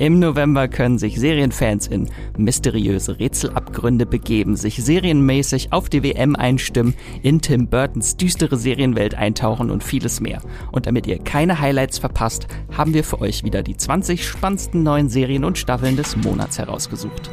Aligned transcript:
Im 0.00 0.18
November 0.18 0.66
können 0.66 0.96
sich 0.96 1.20
Serienfans 1.20 1.86
in 1.86 2.08
mysteriöse 2.38 3.18
Rätselabgründe 3.18 4.06
begeben, 4.06 4.56
sich 4.56 4.82
serienmäßig 4.82 5.74
auf 5.74 5.90
die 5.90 6.02
WM 6.02 6.36
einstimmen, 6.36 6.94
in 7.20 7.42
Tim 7.42 7.68
Burtons 7.68 8.16
düstere 8.16 8.56
Serienwelt 8.56 9.14
eintauchen 9.14 9.70
und 9.70 9.84
vieles 9.84 10.22
mehr. 10.22 10.40
Und 10.72 10.86
damit 10.86 11.06
ihr 11.06 11.18
keine 11.18 11.60
Highlights 11.60 11.98
verpasst, 11.98 12.46
haben 12.74 12.94
wir 12.94 13.04
für 13.04 13.20
euch 13.20 13.44
wieder 13.44 13.62
die 13.62 13.76
20 13.76 14.26
spannendsten 14.26 14.82
neuen 14.82 15.10
Serien 15.10 15.44
und 15.44 15.58
Staffeln 15.58 15.96
des 15.98 16.16
Monats 16.16 16.58
herausgesucht. 16.58 17.28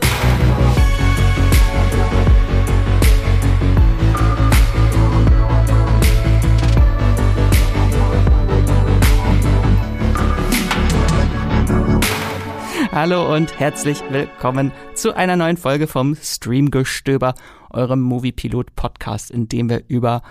Hallo 12.99 13.31
und 13.31 13.59
herzlich 13.59 14.01
willkommen 14.09 14.71
zu 14.95 15.15
einer 15.15 15.35
neuen 15.35 15.57
Folge 15.57 15.85
vom 15.85 16.15
Streamgestöber, 16.15 17.35
eurem 17.69 18.01
Movie-Pilot-Podcast, 18.01 19.29
in 19.29 19.47
dem 19.47 19.69
wir 19.69 19.83
über 19.87 20.23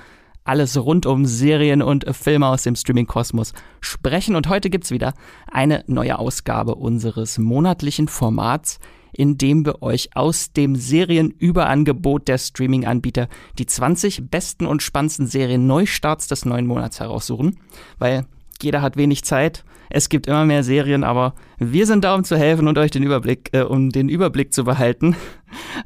alles 0.42 0.76
rund 0.76 1.06
um 1.06 1.26
Serien 1.26 1.80
und 1.80 2.04
Filme 2.16 2.48
aus 2.48 2.64
dem 2.64 2.74
Streaming-Kosmos 2.74 3.52
sprechen. 3.80 4.34
Und 4.34 4.48
heute 4.48 4.68
gibt's 4.68 4.90
wieder 4.90 5.14
eine 5.48 5.84
neue 5.86 6.18
Ausgabe 6.18 6.74
unseres 6.74 7.38
monatlichen 7.38 8.08
Formats, 8.08 8.80
in 9.12 9.38
dem 9.38 9.64
wir 9.64 9.80
euch 9.80 10.16
aus 10.16 10.52
dem 10.52 10.74
Serienüberangebot 10.74 12.26
der 12.26 12.38
Streaming-Anbieter 12.38 13.28
die 13.60 13.66
20 13.66 14.28
besten 14.28 14.66
und 14.66 14.82
spannendsten 14.82 15.28
Serien 15.28 15.68
Neustarts 15.68 16.26
des 16.26 16.44
neuen 16.44 16.66
Monats 16.66 16.98
heraussuchen. 16.98 17.60
Weil 18.00 18.26
jeder 18.60 18.82
hat 18.82 18.96
wenig 18.96 19.22
Zeit 19.22 19.64
es 19.90 20.08
gibt 20.08 20.26
immer 20.26 20.44
mehr 20.44 20.62
Serien, 20.62 21.04
aber 21.04 21.34
wir 21.58 21.86
sind 21.86 22.04
da, 22.04 22.14
um 22.14 22.24
zu 22.24 22.36
helfen 22.36 22.68
und 22.68 22.78
euch 22.78 22.90
den 22.90 23.02
Überblick, 23.02 23.50
äh, 23.52 23.62
um 23.62 23.90
den 23.90 24.08
Überblick 24.08 24.52
zu 24.52 24.64
behalten. 24.64 25.16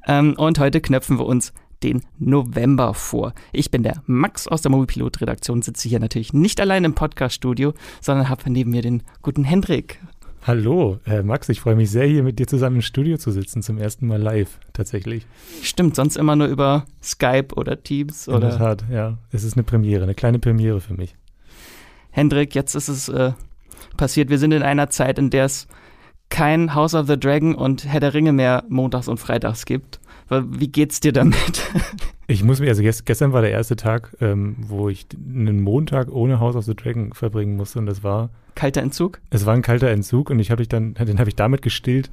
Ähm, 0.06 0.34
und 0.38 0.58
heute 0.58 0.80
knöpfen 0.80 1.18
wir 1.18 1.26
uns 1.26 1.52
den 1.82 2.02
November 2.18 2.94
vor. 2.94 3.34
Ich 3.52 3.70
bin 3.70 3.82
der 3.82 4.02
Max 4.06 4.48
aus 4.48 4.62
der 4.62 4.70
Mobilpilot-Redaktion, 4.70 5.62
sitze 5.62 5.88
hier 5.88 6.00
natürlich 6.00 6.32
nicht 6.32 6.60
allein 6.60 6.84
im 6.84 6.94
Podcast-Studio, 6.94 7.74
sondern 8.00 8.28
habe 8.28 8.50
neben 8.50 8.70
mir 8.70 8.82
den 8.82 9.02
guten 9.22 9.44
Hendrik. 9.44 10.00
Hallo, 10.46 10.98
äh, 11.04 11.22
Max, 11.22 11.50
ich 11.50 11.60
freue 11.60 11.76
mich 11.76 11.90
sehr, 11.90 12.06
hier 12.06 12.22
mit 12.22 12.38
dir 12.38 12.46
zusammen 12.46 12.76
im 12.76 12.82
Studio 12.82 13.18
zu 13.18 13.30
sitzen, 13.30 13.62
zum 13.62 13.76
ersten 13.76 14.06
Mal 14.06 14.20
live, 14.20 14.58
tatsächlich. 14.72 15.26
Stimmt, 15.62 15.96
sonst 15.96 16.16
immer 16.16 16.34
nur 16.34 16.46
über 16.46 16.86
Skype 17.02 17.54
oder 17.56 17.82
Teams 17.82 18.26
oder. 18.26 18.36
In 18.36 18.48
der 18.48 18.58
Tat, 18.58 18.84
ja. 18.90 19.18
Es 19.32 19.44
ist 19.44 19.54
eine 19.54 19.64
Premiere, 19.64 20.04
eine 20.04 20.14
kleine 20.14 20.38
Premiere 20.38 20.80
für 20.80 20.94
mich. 20.94 21.14
Hendrik, 22.10 22.54
jetzt 22.54 22.74
ist 22.74 22.88
es 22.88 23.10
äh, 23.10 23.32
passiert. 24.00 24.30
Wir 24.30 24.38
sind 24.38 24.52
in 24.52 24.62
einer 24.62 24.90
Zeit, 24.90 25.18
in 25.18 25.30
der 25.30 25.44
es 25.44 25.68
kein 26.30 26.74
House 26.74 26.94
of 26.94 27.06
the 27.06 27.20
Dragon 27.20 27.54
und 27.54 27.84
Herr 27.84 28.00
der 28.00 28.14
Ringe 28.14 28.32
mehr 28.32 28.64
montags 28.68 29.08
und 29.08 29.18
freitags 29.18 29.66
gibt. 29.66 30.00
Wie 30.30 30.68
geht's 30.68 31.00
dir 31.00 31.12
damit? 31.12 31.62
Ich 32.26 32.44
muss 32.44 32.60
mir, 32.60 32.68
also 32.68 32.80
gestern 32.84 33.32
war 33.32 33.42
der 33.42 33.50
erste 33.50 33.74
Tag, 33.74 34.16
ähm, 34.20 34.54
wo 34.60 34.88
ich 34.88 35.08
einen 35.16 35.62
Montag 35.62 36.12
ohne 36.12 36.38
House 36.38 36.54
of 36.54 36.64
the 36.64 36.76
Dragon 36.76 37.12
verbringen 37.12 37.56
musste 37.56 37.80
und 37.80 37.86
das 37.86 38.04
war. 38.04 38.30
Kalter 38.54 38.82
Entzug? 38.82 39.20
Es 39.30 39.46
war 39.46 39.54
ein 39.54 39.62
kalter 39.62 39.90
Entzug 39.90 40.30
und 40.30 40.38
ich 40.38 40.52
habe 40.52 40.64
dann, 40.64 40.94
den 40.94 41.18
habe 41.18 41.28
ich 41.28 41.34
damit 41.34 41.60
gestillt, 41.60 42.08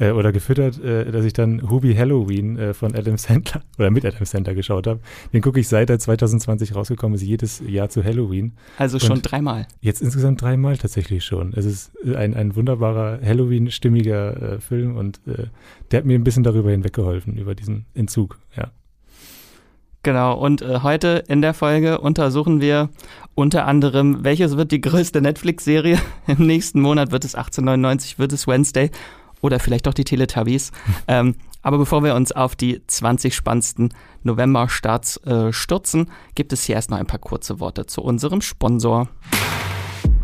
äh, 0.00 0.10
oder 0.10 0.32
gefüttert, 0.32 0.82
äh, 0.82 1.10
dass 1.12 1.24
ich 1.24 1.32
dann 1.32 1.70
Hubie 1.70 1.96
Halloween 1.96 2.58
äh, 2.58 2.74
von 2.74 2.94
Adam 2.96 3.18
Sandler 3.18 3.62
oder 3.78 3.90
mit 3.90 4.04
Adam 4.04 4.24
Sandler 4.24 4.54
geschaut 4.54 4.86
habe. 4.86 5.00
Den 5.32 5.42
gucke 5.42 5.60
ich 5.60 5.68
seit 5.68 5.90
er 5.90 5.98
2020 5.98 6.74
rausgekommen 6.74 7.14
ist, 7.14 7.22
jedes 7.22 7.62
Jahr 7.66 7.88
zu 7.90 8.02
Halloween. 8.02 8.52
Also 8.78 8.98
schon 8.98 9.12
Und 9.12 9.30
dreimal. 9.30 9.66
Jetzt 9.80 10.02
insgesamt 10.02 10.42
dreimal 10.42 10.76
tatsächlich 10.78 11.24
schon. 11.24 11.52
Es 11.54 11.64
ist 11.64 11.92
äh, 12.04 12.16
ein, 12.16 12.34
ein 12.34 12.56
wunderbarer 12.56 13.20
Halloween-stimmiger 13.22 14.54
äh, 14.54 14.60
Film 14.60 14.96
und 14.96 15.20
äh, 15.26 15.46
der 15.90 15.98
hat 15.98 16.06
mir 16.06 16.18
ein 16.18 16.24
bisschen 16.24 16.42
darüber 16.42 16.70
hinweggeholfen, 16.70 17.36
über 17.36 17.54
diesen 17.54 17.86
Entzug, 17.94 18.38
ja. 18.56 18.70
Genau, 20.02 20.38
und 20.38 20.62
äh, 20.62 20.80
heute 20.82 21.24
in 21.28 21.42
der 21.42 21.52
Folge 21.52 22.00
untersuchen 22.00 22.62
wir 22.62 22.88
unter 23.34 23.66
anderem, 23.66 24.24
welches 24.24 24.56
wird 24.56 24.72
die 24.72 24.80
größte 24.80 25.20
Netflix-Serie. 25.20 25.98
Im 26.26 26.46
nächsten 26.46 26.80
Monat 26.80 27.12
wird 27.12 27.26
es 27.26 27.34
1899, 27.34 28.18
wird 28.18 28.32
es 28.32 28.46
Wednesday 28.46 28.90
oder 29.40 29.60
vielleicht 29.60 29.88
auch 29.88 29.94
die 29.94 30.04
Teletubbies. 30.04 30.72
ähm, 31.08 31.36
aber 31.62 31.78
bevor 31.78 32.02
wir 32.02 32.14
uns 32.14 32.32
auf 32.32 32.56
die 32.56 32.80
20 32.86 33.34
spannendsten 33.34 33.92
November-Starts 34.22 35.18
äh, 35.18 35.52
stürzen, 35.52 36.10
gibt 36.34 36.52
es 36.52 36.64
hier 36.64 36.76
erst 36.76 36.90
noch 36.90 36.98
ein 36.98 37.06
paar 37.06 37.18
kurze 37.18 37.60
Worte 37.60 37.86
zu 37.86 38.02
unserem 38.02 38.40
Sponsor. 38.40 39.08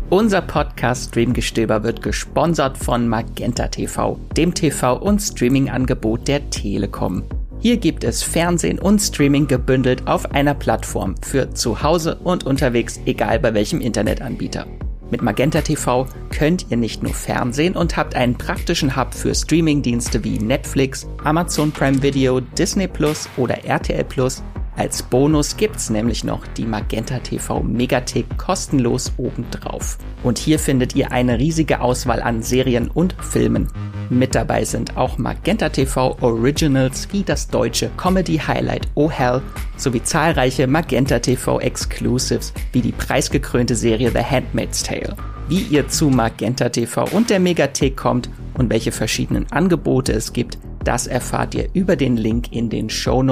Unser 0.09 0.41
Podcast 0.41 1.09
Streamgestöber 1.09 1.83
wird 1.83 2.01
gesponsert 2.01 2.77
von 2.77 3.09
Magenta 3.09 3.67
TV, 3.67 4.17
dem 4.37 4.53
TV- 4.53 4.97
und 4.97 5.19
Streaming-Angebot 5.19 6.27
der 6.29 6.49
Telekom. 6.49 7.23
Hier 7.59 7.77
gibt 7.77 8.05
es 8.05 8.23
Fernsehen 8.23 8.79
und 8.79 8.99
Streaming 8.99 9.47
gebündelt 9.47 10.07
auf 10.07 10.31
einer 10.31 10.53
Plattform 10.53 11.15
für 11.21 11.49
zu 11.53 11.83
Hause 11.83 12.15
und 12.23 12.45
unterwegs, 12.45 13.01
egal 13.05 13.39
bei 13.39 13.53
welchem 13.53 13.81
Internetanbieter. 13.81 14.65
Mit 15.09 15.21
Magenta 15.21 15.61
TV 15.61 16.05
könnt 16.29 16.69
ihr 16.69 16.77
nicht 16.77 17.01
nur 17.01 17.13
Fernsehen 17.13 17.75
und 17.75 17.95
habt 17.95 18.15
einen 18.15 18.37
praktischen 18.37 18.97
Hub 18.97 19.13
für 19.13 19.33
Streamingdienste 19.33 20.23
wie 20.23 20.37
Netflix, 20.37 21.07
Amazon 21.23 21.71
Prime 21.71 22.01
Video, 22.03 22.41
Disney 22.41 22.87
Plus 22.87 23.29
oder 23.37 23.63
RTL 23.63 24.03
Plus. 24.03 24.43
Als 24.77 25.01
Bonus 25.01 25.57
gibt's 25.57 25.89
nämlich 25.89 26.23
noch 26.23 26.45
die 26.45 26.67
Magenta 26.67 27.17
TV 27.17 27.63
Megathek 27.63 28.37
kostenlos 28.37 29.11
obendrauf. 29.17 29.97
Und 30.21 30.37
hier 30.37 30.59
findet 30.59 30.95
ihr 30.95 31.11
eine 31.11 31.39
riesige 31.39 31.81
Auswahl 31.81 32.21
an 32.21 32.43
Serien 32.43 32.87
und 32.87 33.15
Filmen. 33.19 33.67
Mit 34.11 34.35
dabei 34.35 34.63
sind 34.65 34.95
auch 34.95 35.17
Magenta 35.17 35.69
TV 35.69 36.15
Originals 36.21 37.07
wie 37.11 37.23
das 37.23 37.47
deutsche 37.47 37.89
Comedy 37.97 38.37
Highlight 38.37 38.87
Oh 38.93 39.09
Hell 39.09 39.41
sowie 39.77 40.03
zahlreiche 40.03 40.67
Magenta 40.67 41.17
TV 41.17 41.59
Exclusives 41.59 42.53
wie 42.71 42.81
die 42.81 42.91
preisgekrönte 42.91 43.75
Serie 43.75 44.11
The 44.11 44.23
Handmaid's 44.23 44.83
Tale. 44.83 45.15
Wie 45.49 45.61
ihr 45.61 45.87
zu 45.87 46.09
Magenta 46.09 46.67
TV 46.67 47.05
und 47.11 47.29
der 47.29 47.39
Megathek 47.39 47.95
kommt 47.95 48.29
und 48.55 48.69
welche 48.69 48.91
verschiedenen 48.91 49.49
Angebote 49.49 50.11
es 50.11 50.33
gibt, 50.33 50.57
das 50.83 51.07
erfahrt 51.07 51.55
ihr 51.55 51.69
über 51.71 51.95
den 51.95 52.17
Link 52.17 52.51
in 52.51 52.69
den 52.69 52.89
Show 52.89 53.23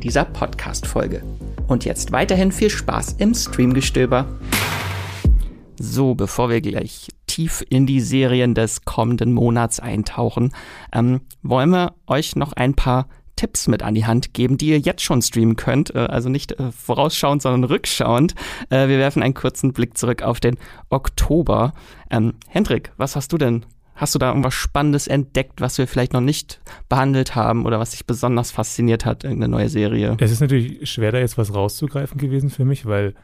dieser 0.00 0.24
Podcast-Folge. 0.24 1.24
Und 1.66 1.84
jetzt 1.84 2.12
weiterhin 2.12 2.52
viel 2.52 2.70
Spaß 2.70 3.16
im 3.18 3.34
Streamgestöber. 3.34 4.24
So, 5.76 6.14
bevor 6.14 6.48
wir 6.48 6.60
gleich 6.60 7.08
tief 7.26 7.64
in 7.68 7.86
die 7.86 8.00
Serien 8.00 8.54
des 8.54 8.84
kommenden 8.84 9.32
Monats 9.32 9.80
eintauchen, 9.80 10.52
ähm, 10.92 11.22
wollen 11.42 11.70
wir 11.70 11.94
euch 12.06 12.36
noch 12.36 12.52
ein 12.52 12.74
paar 12.74 13.08
Tipps 13.36 13.68
mit 13.68 13.82
an 13.82 13.94
die 13.94 14.06
Hand 14.06 14.34
geben, 14.34 14.58
die 14.58 14.68
ihr 14.68 14.78
jetzt 14.78 15.02
schon 15.02 15.22
streamen 15.22 15.56
könnt. 15.56 15.94
Äh, 15.94 15.98
also 15.98 16.28
nicht 16.28 16.52
äh, 16.52 16.72
vorausschauend, 16.72 17.42
sondern 17.42 17.64
rückschauend. 17.64 18.34
Äh, 18.70 18.88
wir 18.88 18.98
werfen 18.98 19.22
einen 19.22 19.34
kurzen 19.34 19.72
Blick 19.72 19.96
zurück 19.96 20.22
auf 20.22 20.40
den 20.40 20.56
Oktober. 20.90 21.72
Ähm, 22.10 22.34
Hendrik, 22.48 22.92
was 22.96 23.16
hast 23.16 23.32
du 23.32 23.38
denn? 23.38 23.66
Hast 23.96 24.14
du 24.14 24.18
da 24.18 24.28
irgendwas 24.28 24.54
Spannendes 24.54 25.06
entdeckt, 25.06 25.60
was 25.60 25.78
wir 25.78 25.86
vielleicht 25.86 26.12
noch 26.12 26.20
nicht 26.20 26.60
behandelt 26.88 27.36
haben 27.36 27.64
oder 27.64 27.78
was 27.78 27.90
dich 27.90 28.06
besonders 28.06 28.50
fasziniert 28.50 29.04
hat, 29.04 29.22
irgendeine 29.22 29.52
neue 29.52 29.68
Serie? 29.68 30.16
Es 30.18 30.32
ist 30.32 30.40
natürlich 30.40 30.90
schwer, 30.90 31.12
da 31.12 31.18
jetzt 31.18 31.38
was 31.38 31.54
rauszugreifen 31.54 32.18
gewesen 32.18 32.50
für 32.50 32.64
mich, 32.64 32.86
weil 32.86 33.14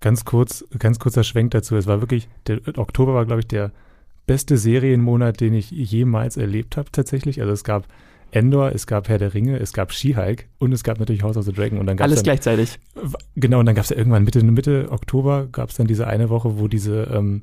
Ganz 0.00 0.24
kurz, 0.24 0.64
ganz 0.78 0.98
kurzer 0.98 1.24
Schwenk 1.24 1.50
dazu. 1.50 1.76
Es 1.76 1.86
war 1.86 2.00
wirklich, 2.00 2.26
der 2.46 2.60
Oktober 2.78 3.14
war, 3.14 3.26
glaube 3.26 3.40
ich, 3.40 3.46
der 3.46 3.70
beste 4.26 4.56
Serienmonat, 4.56 5.40
den 5.40 5.52
ich 5.52 5.70
jemals 5.70 6.38
erlebt 6.38 6.78
habe, 6.78 6.90
tatsächlich. 6.90 7.40
Also 7.40 7.52
es 7.52 7.64
gab 7.64 7.86
Endor, 8.32 8.72
es 8.72 8.86
gab 8.86 9.08
Herr 9.08 9.18
der 9.18 9.34
Ringe, 9.34 9.58
es 9.58 9.72
gab 9.72 9.92
She-Hulk 9.92 10.46
und 10.58 10.72
es 10.72 10.84
gab 10.84 10.98
natürlich 10.98 11.22
House 11.22 11.36
of 11.36 11.44
the 11.44 11.52
Dragon. 11.52 11.78
Und 11.78 11.86
dann 11.86 11.98
Alles 11.98 12.16
dann, 12.16 12.24
gleichzeitig. 12.24 12.78
Genau, 13.36 13.60
und 13.60 13.66
dann 13.66 13.74
gab 13.74 13.84
es 13.84 13.90
ja 13.90 13.96
irgendwann 13.96 14.24
Mitte, 14.24 14.42
Mitte 14.42 14.88
Oktober 14.90 15.48
gab 15.50 15.70
es 15.70 15.76
dann 15.76 15.86
diese 15.86 16.06
eine 16.06 16.30
Woche, 16.30 16.58
wo 16.58 16.68
diese, 16.68 17.04
ähm, 17.12 17.42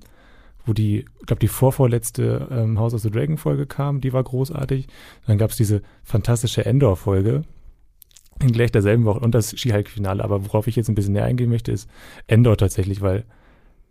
wo 0.66 0.74
die, 0.74 1.06
ich 1.20 1.26
glaube, 1.26 1.40
die 1.40 1.48
vorvorletzte 1.48 2.48
ähm, 2.52 2.80
House 2.80 2.94
of 2.94 3.02
the 3.02 3.12
Dragon 3.12 3.38
Folge 3.38 3.66
kam, 3.66 4.02
die 4.02 4.14
war 4.14 4.24
großartig. 4.24 4.88
Dann 5.26 5.38
gab 5.38 5.52
es 5.52 5.58
diese 5.58 5.82
fantastische 6.04 6.66
Endor-Folge, 6.66 7.44
in 8.42 8.52
gleich 8.52 8.72
derselben 8.72 9.06
Woche 9.06 9.20
und 9.20 9.34
das 9.34 9.58
Ski-Hulk-Finale. 9.58 10.24
Aber 10.24 10.46
worauf 10.46 10.68
ich 10.68 10.76
jetzt 10.76 10.90
ein 10.90 10.96
bisschen 10.96 11.14
näher 11.14 11.26
eingehen 11.26 11.50
möchte, 11.50 11.72
ist 11.72 11.90
Endor 12.28 12.58
tatsächlich, 12.58 13.02
weil 13.02 13.26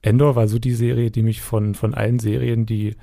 Endor 0.02 0.36
war 0.36 0.46
so 0.48 0.58
die 0.58 0.74
Serie, 0.74 1.10
die 1.10 1.22
mich 1.22 1.42
von, 1.42 1.74
von 1.74 1.94
allen 1.94 2.18
Serien, 2.18 2.64
die 2.64 2.96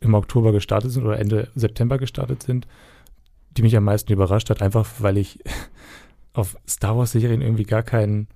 im 0.00 0.14
Oktober 0.14 0.52
gestartet 0.52 0.90
sind 0.90 1.04
oder 1.04 1.18
Ende 1.18 1.48
September 1.54 1.98
gestartet 1.98 2.42
sind, 2.42 2.66
die 3.56 3.62
mich 3.62 3.76
am 3.76 3.84
meisten 3.84 4.12
überrascht 4.12 4.50
hat, 4.50 4.62
einfach 4.62 4.86
weil 4.98 5.16
ich 5.16 5.38
auf 6.32 6.56
Star 6.68 6.96
Wars-Serien 6.96 7.40
irgendwie 7.40 7.64
gar, 7.64 7.82
kein, 7.82 8.28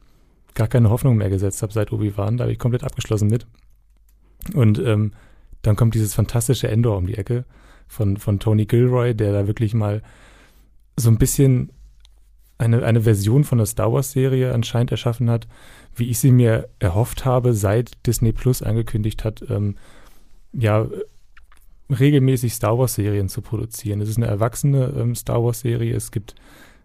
gar 0.54 0.68
keine 0.68 0.90
Hoffnung 0.90 1.16
mehr 1.16 1.30
gesetzt 1.30 1.62
habe 1.62 1.72
seit 1.72 1.92
Obi-Wan. 1.92 2.36
Da 2.36 2.44
habe 2.44 2.52
ich 2.52 2.58
komplett 2.58 2.84
abgeschlossen 2.84 3.28
mit. 3.28 3.46
Und 4.54 4.78
ähm, 4.78 5.12
dann 5.62 5.76
kommt 5.76 5.94
dieses 5.94 6.14
fantastische 6.14 6.68
Endor 6.68 6.96
um 6.96 7.06
die 7.06 7.18
Ecke 7.18 7.44
von, 7.86 8.16
von 8.16 8.38
Tony 8.38 8.64
Gilroy, 8.64 9.14
der 9.14 9.32
da 9.32 9.46
wirklich 9.46 9.74
mal 9.74 10.02
so 10.96 11.10
ein 11.10 11.18
bisschen 11.18 11.70
eine, 12.56 12.84
eine 12.84 13.02
Version 13.02 13.44
von 13.44 13.58
der 13.58 13.66
Star 13.66 13.92
Wars-Serie 13.92 14.52
anscheinend 14.52 14.90
erschaffen 14.90 15.30
hat, 15.30 15.48
wie 15.94 16.08
ich 16.08 16.18
sie 16.18 16.30
mir 16.30 16.68
erhofft 16.78 17.24
habe, 17.24 17.54
seit 17.54 18.06
Disney 18.06 18.32
Plus 18.32 18.62
angekündigt 18.62 19.24
hat, 19.24 19.44
ähm, 19.50 19.76
ja, 20.52 20.86
regelmäßig 21.92 22.54
Star 22.54 22.78
Wars-Serien 22.78 23.28
zu 23.28 23.42
produzieren. 23.42 24.00
Es 24.00 24.08
ist 24.08 24.16
eine 24.16 24.26
erwachsene 24.26 24.94
ähm, 24.96 25.14
Star 25.14 25.42
Wars-Serie. 25.42 25.94
Es 25.94 26.10
gibt 26.10 26.34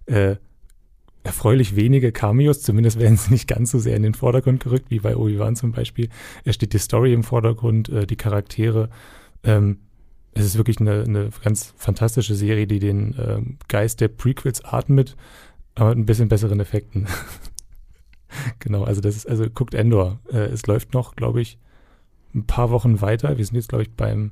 äh, 0.06 0.36
erfreulich 1.24 1.76
wenige 1.76 2.12
Cameos, 2.12 2.62
zumindest 2.62 3.00
werden 3.00 3.18
sie 3.18 3.32
nicht 3.32 3.48
ganz 3.48 3.72
so 3.72 3.80
sehr 3.80 3.96
in 3.96 4.04
den 4.04 4.14
Vordergrund 4.14 4.64
gerückt, 4.64 4.90
wie 4.90 5.00
bei 5.00 5.16
Obi-Wan 5.16 5.56
zum 5.56 5.72
Beispiel. 5.72 6.10
Es 6.44 6.56
steht 6.56 6.74
die 6.74 6.80
Story 6.80 7.14
im 7.14 7.24
Vordergrund, 7.24 7.90
äh, 7.90 8.08
die 8.08 8.16
Charaktere. 8.16 8.90
Ähm, 9.44 9.80
es 10.34 10.46
ist 10.46 10.58
wirklich 10.58 10.80
eine, 10.80 11.04
eine 11.04 11.30
ganz 11.44 11.74
fantastische 11.78 12.36
Serie, 12.36 12.68
die 12.68 12.80
den 12.80 13.16
ähm, 13.18 13.58
Geist 13.68 14.02
der 14.02 14.10
Prequels 14.10 14.64
atmet, 14.64 15.16
aber 15.76 15.90
mit 15.90 16.00
ein 16.00 16.06
bisschen 16.06 16.28
besseren 16.28 16.60
Effekten. 16.60 17.08
genau, 18.60 18.84
also 18.84 19.02
das 19.02 19.16
ist, 19.16 19.28
also 19.28 19.50
guckt 19.50 19.74
Endor. 19.74 20.20
Äh, 20.32 20.48
es 20.48 20.68
läuft 20.68 20.94
noch, 20.94 21.16
glaube 21.16 21.42
ich, 21.42 21.58
ein 22.34 22.46
paar 22.46 22.70
Wochen 22.70 23.02
weiter. 23.02 23.38
Wir 23.38 23.46
sind 23.46 23.56
jetzt, 23.56 23.70
glaube 23.70 23.84
ich, 23.84 23.92
beim 23.92 24.32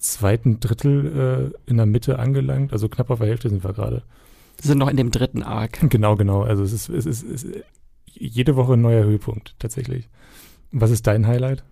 zweiten 0.00 0.60
Drittel 0.60 1.52
äh, 1.66 1.70
in 1.70 1.76
der 1.76 1.86
Mitte 1.86 2.18
angelangt, 2.18 2.72
also 2.72 2.88
knapp 2.88 3.10
auf 3.10 3.20
der 3.20 3.28
Hälfte 3.28 3.48
sind 3.48 3.64
wir 3.64 3.72
gerade. 3.72 4.02
Sind 4.60 4.78
noch 4.78 4.88
in 4.88 4.96
dem 4.96 5.10
dritten 5.10 5.42
Arc. 5.42 5.78
Genau, 5.88 6.16
genau. 6.16 6.42
Also 6.42 6.62
es 6.62 6.72
ist, 6.72 6.88
es 6.88 7.06
ist, 7.06 7.22
es 7.22 7.44
ist 7.44 7.64
jede 8.06 8.56
Woche 8.56 8.74
ein 8.74 8.80
neuer 8.80 9.04
Höhepunkt, 9.04 9.54
tatsächlich. 9.58 10.08
Was 10.72 10.90
ist 10.90 11.06
dein 11.06 11.26
Highlight? 11.26 11.62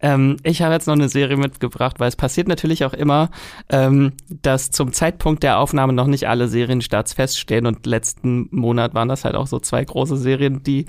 Ähm, 0.00 0.36
ich 0.42 0.62
habe 0.62 0.74
jetzt 0.74 0.86
noch 0.86 0.94
eine 0.94 1.08
Serie 1.08 1.36
mitgebracht, 1.36 1.98
weil 1.98 2.08
es 2.08 2.16
passiert 2.16 2.48
natürlich 2.48 2.84
auch 2.84 2.92
immer, 2.92 3.30
ähm, 3.70 4.12
dass 4.42 4.70
zum 4.70 4.92
Zeitpunkt 4.92 5.42
der 5.42 5.58
Aufnahme 5.58 5.92
noch 5.92 6.06
nicht 6.06 6.28
alle 6.28 6.48
Serienstarts 6.48 7.14
feststehen 7.14 7.66
und 7.66 7.86
letzten 7.86 8.48
Monat 8.50 8.94
waren 8.94 9.08
das 9.08 9.24
halt 9.24 9.34
auch 9.34 9.46
so 9.46 9.58
zwei 9.58 9.84
große 9.84 10.16
Serien, 10.16 10.62
die 10.62 10.86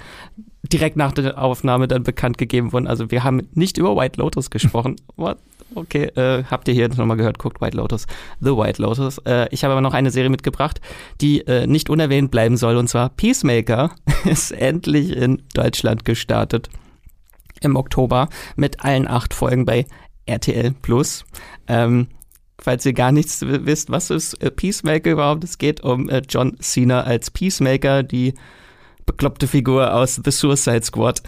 direkt 0.64 0.98
nach 0.98 1.14
der 1.14 1.42
Aufnahme 1.42 1.88
dann 1.88 2.04
bekannt 2.04 2.38
gegeben 2.38 2.74
wurden. 2.74 2.88
Also 2.88 3.10
wir 3.12 3.24
haben 3.24 3.48
nicht 3.54 3.78
über 3.78 3.96
White 3.96 4.20
Lotus 4.20 4.50
gesprochen. 4.50 4.98
What? 5.16 5.38
Okay, 5.76 6.06
äh, 6.16 6.44
habt 6.50 6.68
ihr 6.68 6.74
hier 6.74 6.88
nochmal 6.88 7.18
gehört, 7.18 7.40
guckt 7.40 7.62
White 7.62 7.76
Lotus, 7.76 8.08
The 8.40 8.52
White 8.52 8.82
Lotus. 8.82 9.18
Äh, 9.20 9.48
ich 9.52 9.64
habe 9.64 9.74
aber 9.74 9.82
noch 9.82 9.94
eine 9.94 10.12
Serie 10.12 10.30
mitgebracht, 10.30 10.80
die 11.20 11.42
äh, 11.42 11.68
nicht 11.68 11.90
unerwähnt 11.90 12.32
bleiben 12.32 12.58
soll, 12.58 12.78
und 12.78 12.88
zwar 12.88 13.10
Peacemaker 13.10 13.92
ist 14.26 14.52
endlich 14.52 15.16
in 15.16 15.44
Deutschland 15.54 16.06
gestartet 16.06 16.70
im 17.62 17.76
Oktober 17.76 18.30
mit 18.56 18.84
allen 18.84 19.08
acht 19.08 19.34
Folgen 19.34 19.66
bei 19.66 19.86
RTL 20.26 20.72
Plus. 20.82 21.26
Ähm, 21.68 22.08
falls 22.60 22.86
ihr 22.86 22.94
gar 22.94 23.12
nichts 23.12 23.42
wisst, 23.42 23.92
was 23.92 24.10
ist 24.10 24.34
äh, 24.42 24.52
Peacemaker 24.52 25.12
überhaupt? 25.12 25.44
Es 25.44 25.58
geht 25.58 25.82
um 25.84 26.10
äh, 26.10 26.22
John 26.28 26.58
Cena 26.60 27.02
als 27.02 27.32
Peacemaker, 27.32 28.04
die 28.04 28.34
bekloppte 29.06 29.48
Figur 29.48 29.94
aus 29.94 30.22
The 30.24 30.32
Suicide 30.32 30.84
Squad 30.84 31.24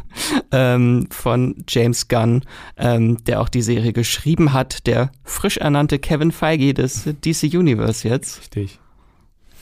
ähm, 0.52 1.08
von 1.10 1.64
James 1.68 2.08
Gunn, 2.08 2.42
ähm, 2.78 3.22
der 3.24 3.40
auch 3.42 3.48
die 3.50 3.60
Serie 3.60 3.92
geschrieben 3.92 4.52
hat, 4.52 4.86
der 4.86 5.10
frisch 5.24 5.58
ernannte 5.58 5.98
Kevin 5.98 6.32
Feige 6.32 6.72
des 6.72 7.04
DC 7.04 7.54
Universe 7.54 8.08
jetzt. 8.08 8.40
Richtig. 8.40 8.78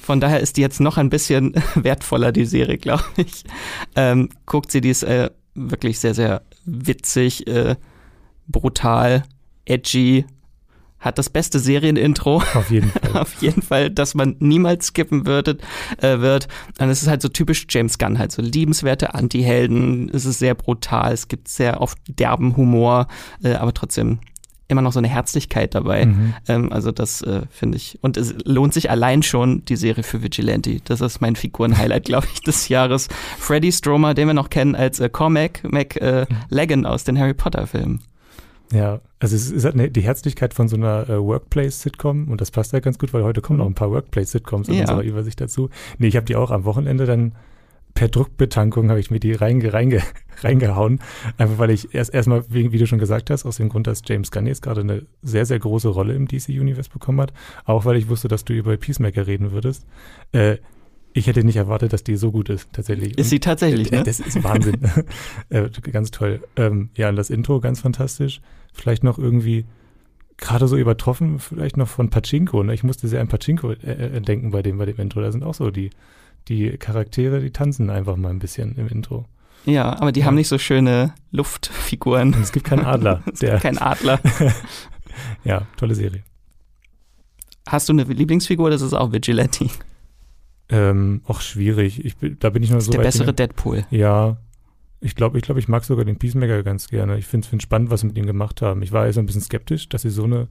Von 0.02 0.20
daher 0.20 0.40
ist 0.40 0.56
die 0.56 0.60
jetzt 0.60 0.80
noch 0.80 0.98
ein 0.98 1.10
bisschen 1.10 1.54
wertvoller, 1.74 2.30
die 2.30 2.44
Serie, 2.44 2.76
glaube 2.76 3.04
ich. 3.16 3.44
Ähm, 3.96 4.28
guckt 4.46 4.70
sie, 4.70 4.80
die 4.80 4.90
ist 4.90 5.04
äh, 5.04 5.30
wirklich 5.54 5.98
sehr, 5.98 6.14
sehr 6.14 6.42
witzig, 6.64 7.46
äh, 7.46 7.76
brutal, 8.48 9.24
edgy, 9.64 10.24
hat 11.02 11.18
das 11.18 11.30
beste 11.30 11.58
Serienintro. 11.58 12.36
Auf 12.54 12.70
jeden 12.70 12.90
Fall. 13.12 13.20
Auf 13.20 13.42
jeden 13.42 13.60
Fall, 13.60 13.90
dass 13.90 14.14
man 14.14 14.36
niemals 14.38 14.86
skippen 14.86 15.26
würde, 15.26 15.58
äh, 15.98 16.20
wird. 16.20 16.48
Und 16.78 16.88
es 16.88 17.02
ist 17.02 17.08
halt 17.08 17.22
so 17.22 17.28
typisch 17.28 17.66
James 17.68 17.98
Gunn, 17.98 18.18
halt 18.18 18.32
so 18.32 18.40
liebenswerte 18.40 19.14
Anti-Helden. 19.14 20.10
Es 20.10 20.24
ist 20.24 20.38
sehr 20.38 20.54
brutal, 20.54 21.12
es 21.12 21.28
gibt 21.28 21.48
sehr 21.48 21.80
oft 21.80 21.98
derben 22.08 22.56
Humor, 22.56 23.08
äh, 23.42 23.54
aber 23.54 23.74
trotzdem 23.74 24.20
immer 24.68 24.82
noch 24.82 24.92
so 24.92 24.98
eine 24.98 25.08
Herzlichkeit 25.08 25.74
dabei. 25.74 26.06
Mhm. 26.06 26.34
Ähm, 26.48 26.72
also 26.72 26.92
das 26.92 27.22
äh, 27.22 27.42
finde 27.50 27.76
ich. 27.76 27.98
Und 28.02 28.16
es 28.16 28.34
lohnt 28.44 28.74
sich 28.74 28.90
allein 28.90 29.22
schon 29.22 29.64
die 29.64 29.76
Serie 29.76 30.02
für 30.02 30.22
Vigilante. 30.22 30.80
Das 30.84 31.00
ist 31.00 31.20
mein 31.20 31.36
Figuren-Highlight, 31.36 32.04
glaube 32.06 32.26
ich, 32.32 32.40
des 32.40 32.68
Jahres. 32.68 33.08
Freddy 33.38 33.72
Stromer, 33.72 34.14
den 34.14 34.28
wir 34.28 34.34
noch 34.34 34.50
kennen 34.50 34.74
als 34.74 35.00
äh, 35.00 35.08
Cormac 35.08 35.62
McLagan 35.64 36.80
mhm. 36.80 36.86
aus 36.86 37.04
den 37.04 37.18
Harry 37.18 37.34
Potter-Filmen. 37.34 38.00
Ja, 38.72 39.00
also 39.20 39.36
es 39.36 39.50
ist 39.50 39.64
halt 39.64 39.94
die 39.94 40.00
Herzlichkeit 40.00 40.54
von 40.54 40.66
so 40.66 40.76
einer 40.76 41.08
äh, 41.08 41.18
Workplace-Sitcom 41.22 42.28
und 42.28 42.40
das 42.40 42.50
passt 42.50 42.72
ja 42.72 42.80
ganz 42.80 42.98
gut, 42.98 43.12
weil 43.12 43.22
heute 43.22 43.42
kommen 43.42 43.58
noch 43.58 43.66
ein 43.66 43.74
paar 43.74 43.90
Workplace-Sitcoms 43.90 44.68
in 44.68 44.74
ja. 44.74 44.80
unserer 44.80 45.02
Übersicht 45.02 45.40
dazu. 45.40 45.68
Nee, 45.98 46.08
ich 46.08 46.16
habe 46.16 46.24
die 46.24 46.36
auch 46.36 46.50
am 46.50 46.64
Wochenende 46.64 47.04
dann 47.04 47.32
per 47.94 48.08
Druckbetankung 48.08 48.88
habe 48.90 49.00
ich 49.00 49.10
mir 49.10 49.20
die 49.20 49.32
reinge, 49.32 49.72
reinge, 49.72 50.02
reingehauen. 50.42 51.00
Einfach 51.38 51.58
weil 51.58 51.70
ich 51.70 51.94
erst 51.94 52.14
erstmal, 52.14 52.44
wie, 52.48 52.72
wie 52.72 52.78
du 52.78 52.86
schon 52.86 52.98
gesagt 52.98 53.30
hast, 53.30 53.44
aus 53.44 53.56
dem 53.56 53.68
Grund, 53.68 53.86
dass 53.86 54.02
James 54.04 54.30
Gunn 54.30 54.46
jetzt 54.46 54.62
gerade 54.62 54.80
eine 54.80 55.06
sehr, 55.22 55.46
sehr 55.46 55.58
große 55.58 55.88
Rolle 55.88 56.14
im 56.14 56.26
DC-Universe 56.26 56.90
bekommen 56.90 57.20
hat. 57.20 57.32
Auch 57.64 57.84
weil 57.84 57.96
ich 57.96 58.08
wusste, 58.08 58.28
dass 58.28 58.44
du 58.44 58.52
über 58.54 58.76
Peacemaker 58.76 59.26
reden 59.26 59.52
würdest. 59.52 59.86
Äh, 60.32 60.58
ich 61.14 61.26
hätte 61.26 61.44
nicht 61.44 61.56
erwartet, 61.56 61.92
dass 61.92 62.04
die 62.04 62.16
so 62.16 62.32
gut 62.32 62.48
ist, 62.48 62.72
tatsächlich. 62.72 63.18
Ist 63.18 63.30
sie 63.30 63.40
tatsächlich, 63.40 63.92
äh, 63.92 63.96
ne? 63.96 64.02
Das 64.02 64.20
ist 64.20 64.42
Wahnsinn. 64.42 64.78
äh, 65.50 65.68
ganz 65.90 66.10
toll. 66.10 66.42
Ähm, 66.56 66.90
ja, 66.96 67.08
und 67.08 67.16
das 67.16 67.30
Intro 67.30 67.60
ganz 67.60 67.80
fantastisch. 67.80 68.40
Vielleicht 68.72 69.04
noch 69.04 69.18
irgendwie 69.18 69.66
gerade 70.38 70.66
so 70.66 70.76
übertroffen, 70.76 71.38
vielleicht 71.38 71.76
noch 71.76 71.88
von 71.88 72.10
Pachinko. 72.10 72.62
Ne? 72.62 72.74
Ich 72.74 72.82
musste 72.82 73.08
sehr 73.08 73.20
an 73.20 73.28
Pachinko 73.28 73.72
äh, 73.72 74.16
äh, 74.16 74.20
denken 74.20 74.50
bei 74.50 74.62
dem, 74.62 74.78
bei 74.78 74.86
dem 74.86 74.96
Intro. 74.96 75.20
Da 75.20 75.30
sind 75.30 75.44
auch 75.44 75.54
so 75.54 75.70
die, 75.70 75.90
die 76.48 76.76
Charaktere, 76.78 77.40
die 77.40 77.50
tanzen 77.50 77.90
einfach 77.90 78.16
mal 78.16 78.30
ein 78.30 78.38
bisschen 78.38 78.76
im 78.76 78.88
Intro. 78.88 79.26
Ja, 79.64 79.98
aber 80.00 80.12
die 80.12 80.20
ja. 80.20 80.26
haben 80.26 80.34
nicht 80.34 80.48
so 80.48 80.58
schöne 80.58 81.14
Luftfiguren. 81.30 82.34
es 82.42 82.52
gibt 82.52 82.66
keinen 82.66 82.84
Adler. 82.84 83.22
es 83.32 83.40
gibt 83.40 83.60
keinen 83.60 83.78
Adler. 83.78 84.20
ja, 85.44 85.66
tolle 85.76 85.94
Serie. 85.94 86.22
Hast 87.68 87.88
du 87.88 87.92
eine 87.92 88.02
Lieblingsfigur? 88.04 88.70
Das 88.70 88.82
ist 88.82 88.92
auch 88.92 89.12
Vigilante. 89.12 89.68
Ähm, 90.68 91.22
auch 91.26 91.40
schwierig. 91.40 92.04
Ich, 92.04 92.16
da 92.40 92.50
bin 92.50 92.62
ich 92.62 92.70
noch 92.70 92.80
so. 92.80 92.90
Der 92.90 93.00
bessere 93.00 93.32
Deadpool. 93.32 93.86
Ja, 93.90 94.38
ich 95.00 95.14
glaube, 95.14 95.38
ich, 95.38 95.44
glaub, 95.44 95.58
ich 95.58 95.68
mag 95.68 95.84
sogar 95.84 96.04
den 96.04 96.16
Peacemaker 96.16 96.62
ganz 96.62 96.88
gerne. 96.88 97.18
Ich 97.18 97.26
finde 97.26 97.48
es 97.52 97.62
spannend, 97.62 97.90
was 97.90 98.00
sie 98.00 98.06
mit 98.06 98.16
ihm 98.16 98.26
gemacht 98.26 98.62
haben. 98.62 98.82
Ich 98.82 98.92
war 98.92 99.06
eher 99.06 99.12
so 99.12 99.20
ein 99.20 99.26
bisschen 99.26 99.42
skeptisch, 99.42 99.88
dass 99.88 100.02
sie 100.02 100.10
so 100.10 100.24
eine 100.24 100.48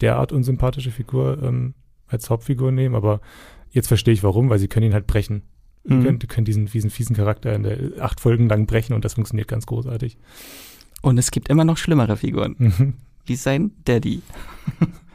derart 0.00 0.32
unsympathische 0.32 0.90
Figur 0.90 1.42
ähm, 1.42 1.74
als 2.06 2.30
Hauptfigur 2.30 2.72
nehmen, 2.72 2.94
aber 2.94 3.20
jetzt 3.70 3.88
verstehe 3.88 4.14
ich 4.14 4.22
warum, 4.22 4.50
weil 4.50 4.58
sie 4.58 4.68
können 4.68 4.86
ihn 4.86 4.94
halt 4.94 5.06
brechen. 5.06 5.42
Mhm. 5.84 6.04
Können, 6.04 6.18
können 6.20 6.44
diesen, 6.44 6.66
diesen 6.66 6.90
fiesen 6.90 7.16
Charakter 7.16 7.54
in 7.54 7.62
der 7.62 7.78
acht 8.00 8.20
Folgen 8.20 8.48
lang 8.48 8.66
brechen 8.66 8.94
und 8.94 9.04
das 9.04 9.14
funktioniert 9.14 9.48
ganz 9.48 9.66
großartig. 9.66 10.18
Und 11.02 11.18
es 11.18 11.30
gibt 11.30 11.48
immer 11.48 11.64
noch 11.64 11.76
schlimmere 11.76 12.16
Figuren. 12.16 12.56
Mhm. 12.58 12.94
Wie 13.24 13.36
sein 13.36 13.72
Daddy. 13.84 14.22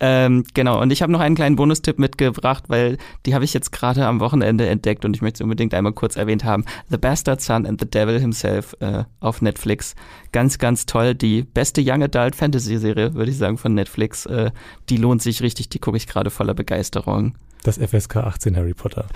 Ähm, 0.00 0.44
genau, 0.54 0.80
und 0.80 0.90
ich 0.90 1.02
habe 1.02 1.12
noch 1.12 1.20
einen 1.20 1.34
kleinen 1.34 1.56
Bonustipp 1.56 1.98
mitgebracht, 1.98 2.64
weil 2.68 2.96
die 3.26 3.34
habe 3.34 3.44
ich 3.44 3.52
jetzt 3.52 3.70
gerade 3.70 4.06
am 4.06 4.20
Wochenende 4.20 4.66
entdeckt 4.66 5.04
und 5.04 5.14
ich 5.14 5.22
möchte 5.22 5.38
es 5.38 5.40
unbedingt 5.42 5.74
einmal 5.74 5.92
kurz 5.92 6.16
erwähnt 6.16 6.44
haben. 6.44 6.64
The 6.88 6.96
Bastard 6.96 7.40
Son 7.40 7.66
and 7.66 7.80
the 7.80 7.88
Devil 7.88 8.18
Himself 8.18 8.74
äh, 8.80 9.04
auf 9.20 9.42
Netflix. 9.42 9.94
Ganz, 10.32 10.58
ganz 10.58 10.86
toll. 10.86 11.14
Die 11.14 11.42
beste 11.42 11.82
Young 11.84 12.02
Adult 12.02 12.34
Fantasy 12.34 12.78
Serie, 12.78 13.14
würde 13.14 13.30
ich 13.30 13.38
sagen, 13.38 13.58
von 13.58 13.74
Netflix. 13.74 14.26
Äh, 14.26 14.50
die 14.88 14.96
lohnt 14.96 15.22
sich 15.22 15.42
richtig, 15.42 15.68
die 15.68 15.78
gucke 15.78 15.96
ich 15.96 16.06
gerade 16.06 16.30
voller 16.30 16.54
Begeisterung. 16.54 17.34
Das 17.62 17.76
FSK 17.78 18.16
18 18.16 18.56
Harry 18.56 18.74
Potter. 18.74 19.06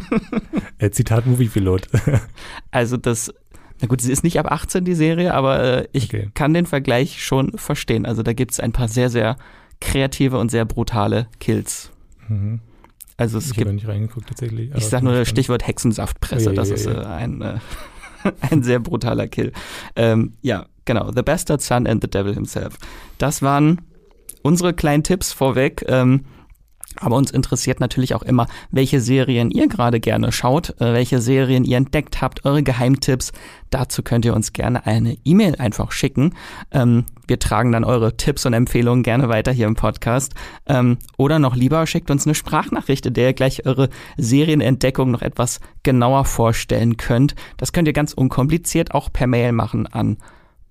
äh, 0.78 0.90
Zitat 0.90 1.26
Movie 1.26 1.48
Pilot. 1.48 1.88
also 2.70 2.96
das 2.96 3.32
na 3.80 3.88
gut, 3.88 4.00
sie 4.00 4.12
ist 4.12 4.24
nicht 4.24 4.38
ab 4.38 4.50
18 4.50 4.84
die 4.84 4.94
Serie, 4.94 5.34
aber 5.34 5.62
äh, 5.62 5.88
ich 5.92 6.04
okay. 6.04 6.30
kann 6.34 6.54
den 6.54 6.64
Vergleich 6.64 7.22
schon 7.22 7.52
verstehen. 7.58 8.06
Also 8.06 8.22
da 8.22 8.32
gibt 8.32 8.52
es 8.52 8.60
ein 8.60 8.72
paar 8.72 8.88
sehr, 8.88 9.10
sehr 9.10 9.36
kreative 9.80 10.38
und 10.38 10.50
sehr 10.50 10.64
brutale 10.64 11.26
Kills. 11.40 11.90
Mhm. 12.28 12.60
Also 13.16 13.38
es 13.38 13.50
ich 13.50 13.56
gibt. 13.56 13.70
nicht 13.72 13.86
reingeguckt 13.86 14.28
tatsächlich. 14.28 14.70
Ich 14.74 14.86
sag 14.86 15.02
nur 15.02 15.12
das 15.12 15.28
Stichwort 15.28 15.66
Hexensaftpresse. 15.66 16.50
Ja, 16.50 16.52
das 16.52 16.68
ja, 16.70 16.74
ist 16.74 16.86
äh, 16.86 16.96
ein, 16.96 17.42
äh, 17.42 17.58
ein 18.40 18.62
sehr 18.62 18.80
brutaler 18.80 19.28
Kill. 19.28 19.52
Ähm, 19.94 20.32
ja, 20.42 20.66
genau. 20.84 21.12
The 21.12 21.22
Bastard 21.22 21.62
Son 21.62 21.86
and 21.86 22.02
the 22.02 22.10
Devil 22.10 22.34
Himself. 22.34 22.76
Das 23.18 23.42
waren 23.42 23.82
unsere 24.42 24.74
kleinen 24.74 25.04
Tipps 25.04 25.32
vorweg. 25.32 25.84
Ähm, 25.88 26.24
aber 27.00 27.16
uns 27.16 27.30
interessiert 27.30 27.80
natürlich 27.80 28.14
auch 28.14 28.22
immer, 28.22 28.46
welche 28.70 29.00
Serien 29.00 29.50
ihr 29.50 29.68
gerade 29.68 30.00
gerne 30.00 30.32
schaut, 30.32 30.70
äh, 30.80 30.92
welche 30.92 31.20
Serien 31.20 31.64
ihr 31.64 31.76
entdeckt 31.76 32.20
habt, 32.20 32.44
eure 32.44 32.62
Geheimtipps. 32.62 33.32
Dazu 33.70 34.02
könnt 34.02 34.24
ihr 34.24 34.34
uns 34.34 34.52
gerne 34.52 34.86
eine 34.86 35.16
E-Mail 35.24 35.56
einfach 35.56 35.90
schicken. 35.92 36.34
Ähm, 36.70 37.06
wir 37.26 37.38
tragen 37.38 37.72
dann 37.72 37.84
eure 37.84 38.16
Tipps 38.16 38.46
und 38.46 38.52
Empfehlungen 38.52 39.02
gerne 39.02 39.28
weiter 39.28 39.50
hier 39.52 39.66
im 39.66 39.74
Podcast. 39.74 40.34
Ähm, 40.66 40.98
oder 41.16 41.38
noch 41.38 41.56
lieber 41.56 41.86
schickt 41.86 42.10
uns 42.10 42.26
eine 42.26 42.34
Sprachnachricht, 42.34 43.06
in 43.06 43.14
der 43.14 43.28
ihr 43.28 43.34
gleich 43.34 43.66
eure 43.66 43.88
Serienentdeckung 44.16 45.10
noch 45.10 45.22
etwas 45.22 45.60
genauer 45.82 46.24
vorstellen 46.24 46.96
könnt. 46.96 47.34
Das 47.56 47.72
könnt 47.72 47.88
ihr 47.88 47.94
ganz 47.94 48.12
unkompliziert 48.12 48.94
auch 48.94 49.12
per 49.12 49.26
Mail 49.26 49.52
machen 49.52 49.86
an 49.86 50.18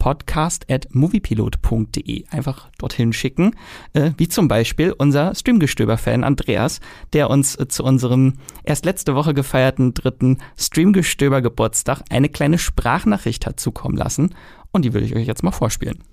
podcast 0.04 0.70
at 0.70 0.90
moviepilot.de 0.92 2.26
einfach 2.30 2.70
dorthin 2.78 3.14
schicken, 3.14 3.56
äh, 3.94 4.12
wie 4.18 4.28
zum 4.28 4.50
Beispiel 4.50 4.94
unser 4.98 5.34
Streamgestöber-Fan 5.34 6.26
Andreas, 6.26 6.82
der 7.14 7.30
uns 7.30 7.58
äh, 7.58 7.70
zu 7.70 7.86
unserem 7.86 8.34
erst 8.66 8.84
letzte 8.84 9.16
Woche 9.16 9.34
gefeierten 9.34 9.94
dritten 9.94 10.40
Streamgestöber-Geburtstag 10.58 12.02
eine 12.10 12.28
kleine 12.28 12.58
Sprachnachricht 12.58 13.46
hat 13.46 13.62
zukommen 13.62 13.96
lassen 13.96 14.36
und 14.74 14.84
die 14.84 14.94
will 14.94 15.04
ich 15.04 15.16
euch 15.16 15.26
jetzt 15.26 15.42
mal 15.42 15.52
vorspielen. 15.52 16.04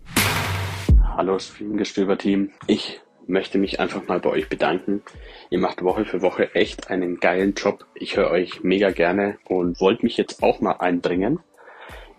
Hallo 1.16 1.40
Streamgestöber-Team. 1.40 2.52
Ich 2.68 3.00
möchte 3.26 3.58
mich 3.58 3.80
einfach 3.80 4.06
mal 4.06 4.20
bei 4.20 4.30
euch 4.30 4.48
bedanken. 4.48 5.02
Ihr 5.50 5.58
macht 5.58 5.82
Woche 5.82 6.04
für 6.04 6.22
Woche 6.22 6.54
echt 6.54 6.90
einen 6.90 7.18
geilen 7.18 7.54
Job. 7.54 7.84
Ich 7.94 8.16
höre 8.16 8.30
euch 8.30 8.62
mega 8.62 8.92
gerne 8.92 9.38
und 9.48 9.80
wollte 9.80 10.04
mich 10.04 10.16
jetzt 10.16 10.44
auch 10.44 10.60
mal 10.60 10.74
einbringen. 10.74 11.40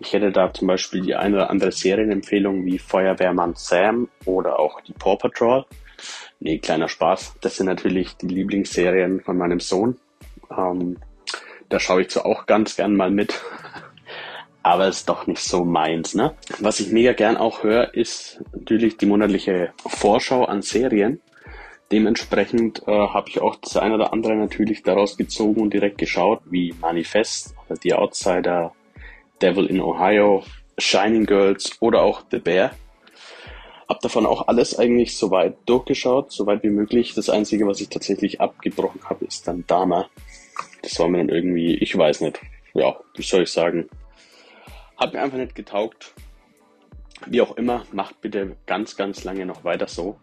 Ich 0.04 0.12
hätte 0.12 0.32
da 0.32 0.52
zum 0.52 0.66
Beispiel 0.66 1.00
die 1.00 1.14
eine 1.14 1.36
oder 1.36 1.50
andere 1.50 1.70
Serienempfehlung 1.70 2.64
wie 2.64 2.80
Feuerwehrmann 2.80 3.54
Sam 3.54 4.08
oder 4.24 4.58
auch 4.58 4.80
die 4.80 4.92
Paw 4.92 5.16
Patrol. 5.16 5.64
Nee, 6.40 6.58
kleiner 6.58 6.88
Spaß. 6.88 7.36
Das 7.40 7.56
sind 7.56 7.66
natürlich 7.66 8.16
die 8.16 8.26
Lieblingsserien 8.26 9.20
von 9.20 9.38
meinem 9.38 9.60
Sohn. 9.60 10.00
Ähm, 10.50 10.96
da 11.68 11.78
schaue 11.78 12.02
ich 12.02 12.08
zwar 12.08 12.26
auch 12.26 12.46
ganz 12.46 12.74
gern 12.74 12.96
mal 12.96 13.12
mit, 13.12 13.40
aber 14.64 14.88
ist 14.88 15.08
doch 15.08 15.28
nicht 15.28 15.44
so 15.44 15.64
meins. 15.64 16.16
Ne? 16.16 16.34
Was 16.58 16.80
ich 16.80 16.90
mega 16.90 17.12
gern 17.12 17.36
auch 17.36 17.62
höre, 17.62 17.94
ist 17.94 18.42
natürlich 18.52 18.96
die 18.96 19.06
monatliche 19.06 19.72
Vorschau 19.86 20.46
an 20.46 20.62
Serien. 20.62 21.20
Dementsprechend 21.92 22.82
äh, 22.88 22.90
habe 22.90 23.28
ich 23.28 23.40
auch 23.40 23.54
das 23.54 23.76
eine 23.76 23.94
oder 23.94 24.12
andere 24.12 24.34
natürlich 24.34 24.82
daraus 24.82 25.16
gezogen 25.16 25.60
und 25.60 25.72
direkt 25.72 25.98
geschaut, 25.98 26.40
wie 26.46 26.74
Manifest 26.80 27.54
oder 27.68 27.78
The 27.80 27.94
Outsider, 27.94 28.72
Devil 29.42 29.66
in 29.66 29.80
Ohio, 29.80 30.44
Shining 30.78 31.26
Girls 31.26 31.76
oder 31.80 32.02
auch 32.02 32.22
The 32.30 32.38
Bear. 32.38 32.70
Hab 33.88 34.00
davon 34.00 34.24
auch 34.24 34.46
alles 34.46 34.78
eigentlich 34.78 35.16
soweit 35.18 35.56
durchgeschaut, 35.66 36.30
soweit 36.32 36.62
wie 36.62 36.70
möglich. 36.70 37.14
Das 37.14 37.28
Einzige, 37.28 37.66
was 37.66 37.80
ich 37.80 37.88
tatsächlich 37.88 38.40
abgebrochen 38.40 39.00
habe, 39.04 39.24
ist 39.24 39.46
dann 39.48 39.66
Dama. 39.66 40.08
Das 40.82 40.98
war 40.98 41.08
mir 41.08 41.18
dann 41.18 41.28
irgendwie, 41.28 41.74
ich 41.74 41.96
weiß 41.96 42.20
nicht, 42.20 42.40
ja, 42.74 42.96
wie 43.16 43.22
soll 43.22 43.42
ich 43.42 43.50
sagen, 43.50 43.88
hat 44.96 45.12
mir 45.12 45.20
einfach 45.20 45.38
nicht 45.38 45.54
getaugt. 45.54 46.14
Wie 47.26 47.40
auch 47.40 47.56
immer, 47.56 47.84
macht 47.92 48.20
bitte 48.20 48.56
ganz, 48.66 48.96
ganz 48.96 49.24
lange 49.24 49.44
noch 49.44 49.64
weiter 49.64 49.88
so. 49.88 50.18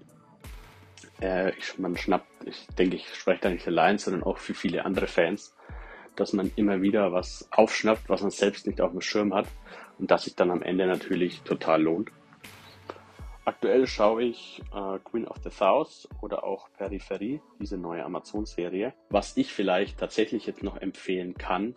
Äh, 1.21 1.51
ich, 1.57 1.77
man 1.77 1.97
schnappt, 1.97 2.27
ich 2.45 2.67
denke, 2.77 2.95
ich 2.95 3.13
spreche 3.13 3.41
da 3.41 3.49
nicht 3.49 3.67
allein, 3.67 3.97
sondern 3.97 4.23
auch 4.23 4.37
für 4.37 4.53
viele 4.53 4.85
andere 4.85 5.07
Fans, 5.07 5.53
dass 6.15 6.33
man 6.33 6.51
immer 6.55 6.81
wieder 6.81 7.11
was 7.11 7.47
aufschnappt, 7.51 8.09
was 8.09 8.21
man 8.21 8.31
selbst 8.31 8.67
nicht 8.67 8.81
auf 8.81 8.91
dem 8.91 9.01
Schirm 9.01 9.33
hat 9.33 9.47
und 9.97 10.11
das 10.11 10.23
sich 10.23 10.35
dann 10.35 10.51
am 10.51 10.61
Ende 10.61 10.87
natürlich 10.87 11.41
total 11.41 11.83
lohnt. 11.83 12.11
Aktuell 13.45 13.87
schaue 13.87 14.23
ich 14.23 14.61
äh, 14.75 14.99
Queen 14.99 15.27
of 15.27 15.37
the 15.43 15.49
South 15.49 16.07
oder 16.21 16.43
auch 16.43 16.69
Peripherie, 16.77 17.41
diese 17.59 17.77
neue 17.77 18.05
Amazon-Serie. 18.05 18.93
Was 19.09 19.37
ich 19.37 19.51
vielleicht 19.51 19.97
tatsächlich 19.97 20.45
jetzt 20.45 20.61
noch 20.61 20.77
empfehlen 20.77 21.33
kann, 21.33 21.73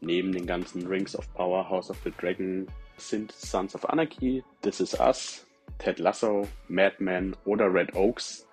neben 0.00 0.32
den 0.32 0.46
ganzen 0.46 0.86
Rings 0.86 1.14
of 1.16 1.32
Power, 1.34 1.68
House 1.70 1.90
of 1.90 1.98
the 2.02 2.10
Dragon, 2.10 2.66
sind 2.96 3.30
Sons 3.30 3.74
of 3.74 3.88
Anarchy, 3.88 4.42
This 4.62 4.80
Is 4.80 4.98
Us, 4.98 5.46
Ted 5.78 6.00
Lasso, 6.00 6.48
Mad 6.68 6.96
Men 6.98 7.36
oder 7.44 7.72
Red 7.72 7.94
Oaks. 7.94 8.48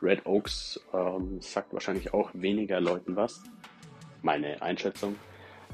Red 0.00 0.24
Oaks 0.24 0.80
ähm, 0.94 1.40
sagt 1.40 1.72
wahrscheinlich 1.72 2.14
auch 2.14 2.30
weniger 2.32 2.80
Leuten 2.80 3.16
was. 3.16 3.42
Meine 4.22 4.60
Einschätzung 4.62 5.16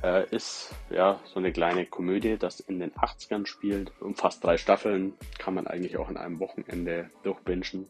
äh, 0.03 0.29
ist 0.31 0.75
ja 0.91 1.21
so 1.25 1.39
eine 1.39 1.53
kleine 1.53 1.87
Komödie, 1.87 2.37
das 2.39 2.61
in 2.61 2.79
den 2.79 2.93
80ern 2.93 3.47
spielt. 3.47 3.93
Umfasst 4.01 4.45
drei 4.45 4.57
Staffeln, 4.57 5.15
kann 5.39 5.55
man 5.55 5.67
eigentlich 5.67 5.97
auch 5.97 6.11
in 6.11 6.17
einem 6.17 6.41
Wochenende 6.41 7.11
durchbingen. 7.23 7.87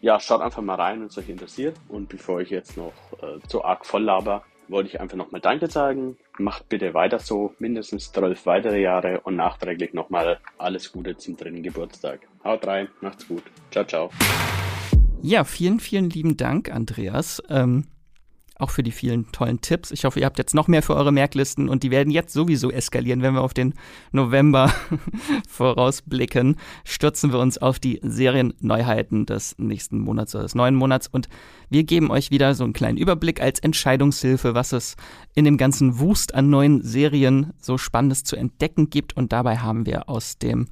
Ja, 0.00 0.18
schaut 0.18 0.40
einfach 0.40 0.62
mal 0.62 0.74
rein, 0.74 1.00
wenn 1.00 1.06
es 1.06 1.18
euch 1.18 1.28
interessiert. 1.28 1.76
Und 1.88 2.08
bevor 2.08 2.40
ich 2.40 2.50
jetzt 2.50 2.76
noch 2.76 2.92
äh, 3.22 3.38
zu 3.46 3.64
arg 3.64 3.86
voll 3.86 4.02
laber, 4.02 4.44
wollte 4.68 4.88
ich 4.88 5.00
einfach 5.00 5.16
nochmal 5.16 5.40
Danke 5.40 5.68
sagen. 5.68 6.16
Macht 6.38 6.68
bitte 6.68 6.94
weiter 6.94 7.18
so, 7.18 7.54
mindestens 7.58 8.10
zwölf 8.10 8.46
weitere 8.46 8.80
Jahre 8.80 9.20
und 9.20 9.36
nachträglich 9.36 9.92
nochmal 9.92 10.40
alles 10.58 10.90
Gute 10.90 11.16
zum 11.16 11.36
dritten 11.36 11.62
Geburtstag. 11.62 12.20
Haut 12.42 12.66
rein, 12.66 12.88
macht's 13.00 13.28
gut. 13.28 13.44
Ciao, 13.70 13.84
ciao. 13.84 14.10
Ja, 15.20 15.44
vielen, 15.44 15.78
vielen 15.78 16.10
lieben 16.10 16.36
Dank, 16.36 16.72
Andreas. 16.72 17.40
Ähm, 17.48 17.86
auch 18.62 18.70
für 18.70 18.82
die 18.82 18.92
vielen 18.92 19.30
tollen 19.32 19.60
Tipps. 19.60 19.90
Ich 19.90 20.04
hoffe, 20.04 20.20
ihr 20.20 20.26
habt 20.26 20.38
jetzt 20.38 20.54
noch 20.54 20.68
mehr 20.68 20.82
für 20.82 20.94
eure 20.94 21.12
Merklisten 21.12 21.68
und 21.68 21.82
die 21.82 21.90
werden 21.90 22.10
jetzt 22.10 22.32
sowieso 22.32 22.70
eskalieren, 22.70 23.22
wenn 23.22 23.34
wir 23.34 23.42
auf 23.42 23.54
den 23.54 23.74
November 24.12 24.72
vorausblicken. 25.48 26.56
Stürzen 26.84 27.32
wir 27.32 27.40
uns 27.40 27.58
auf 27.58 27.78
die 27.78 28.00
Serienneuheiten 28.02 29.26
des 29.26 29.56
nächsten 29.58 29.98
Monats 29.98 30.34
oder 30.34 30.44
des 30.44 30.54
neuen 30.54 30.74
Monats 30.74 31.08
und 31.08 31.28
wir 31.68 31.84
geben 31.84 32.10
euch 32.10 32.30
wieder 32.30 32.54
so 32.54 32.64
einen 32.64 32.72
kleinen 32.72 32.98
Überblick 32.98 33.40
als 33.40 33.58
Entscheidungshilfe, 33.58 34.54
was 34.54 34.72
es 34.72 34.96
in 35.34 35.44
dem 35.44 35.56
ganzen 35.56 35.98
Wust 35.98 36.34
an 36.34 36.50
neuen 36.50 36.82
Serien 36.82 37.52
so 37.58 37.78
Spannendes 37.78 38.24
zu 38.24 38.36
entdecken 38.36 38.90
gibt 38.90 39.16
und 39.16 39.32
dabei 39.32 39.58
haben 39.58 39.86
wir 39.86 40.08
aus 40.08 40.38
dem 40.38 40.66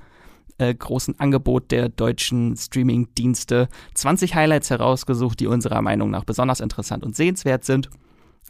äh, 0.61 0.75
großen 0.75 1.19
Angebot 1.19 1.71
der 1.71 1.89
deutschen 1.89 2.57
Streaming-Dienste. 2.57 3.69
20 3.95 4.35
Highlights 4.35 4.71
herausgesucht, 4.71 5.41
die 5.41 5.47
unserer 5.47 5.81
Meinung 5.81 6.11
nach 6.11 6.25
besonders 6.25 6.61
interessant 6.61 7.05
und 7.05 7.17
sehenswert 7.17 7.65
sind. 7.65 7.89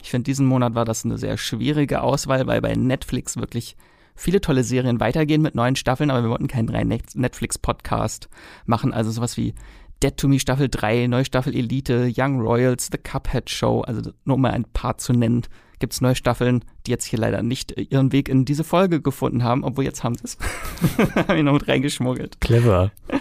Ich 0.03 0.11
finde, 0.11 0.25
diesen 0.25 0.47
Monat 0.47 0.75
war 0.75 0.85
das 0.85 1.05
eine 1.05 1.19
sehr 1.19 1.37
schwierige 1.37 2.03
Auswahl, 2.03 2.47
weil 2.47 2.61
bei 2.61 2.75
Netflix 2.75 3.37
wirklich 3.37 3.77
viele 4.17 4.41
tolle 4.41 4.65
Serien 4.65 4.99
weitergehen 4.99 5.41
mit 5.41 5.55
neuen 5.55 5.77
Staffeln, 5.77 6.11
aber 6.11 6.25
wir 6.25 6.31
wollten 6.31 6.49
keinen 6.49 6.69
rein 6.69 6.89
Netflix-Podcast 6.89 8.29
machen, 8.67 8.93
also 8.93 9.11
sowas 9.11 9.37
wie 9.37 9.55
Dead 10.03 10.17
to 10.17 10.29
Me 10.29 10.41
Staffel 10.41 10.69
3, 10.69 11.07
neue 11.07 11.25
Staffel 11.25 11.55
Elite, 11.55 12.11
Young 12.15 12.41
Royals, 12.41 12.89
The 12.91 12.99
Cuphead 12.99 13.51
Show, 13.51 13.83
also 13.83 14.11
nur 14.25 14.39
mal 14.39 14.53
ein 14.53 14.65
paar 14.65 14.99
zu 14.99 15.13
nennen 15.13 15.43
gibt 15.81 15.93
es 15.95 16.01
neue 16.01 16.15
Staffeln, 16.15 16.65
die 16.87 16.93
jetzt 16.93 17.05
hier 17.05 17.19
leider 17.19 17.43
nicht 17.43 17.77
äh, 17.77 17.83
ihren 17.83 18.13
Weg 18.13 18.29
in 18.29 18.45
diese 18.45 18.63
Folge 18.65 19.01
gefunden 19.01 19.43
haben, 19.43 19.65
obwohl 19.65 19.85
jetzt 19.85 20.05
haben 20.05 20.15
sie 20.15 20.25
es. 20.25 20.39
Habe 21.17 21.39
ich 21.39 21.43
noch 21.43 21.55
mit 21.55 21.67
reingeschmuggelt. 21.67 22.41
Clever. 22.41 22.93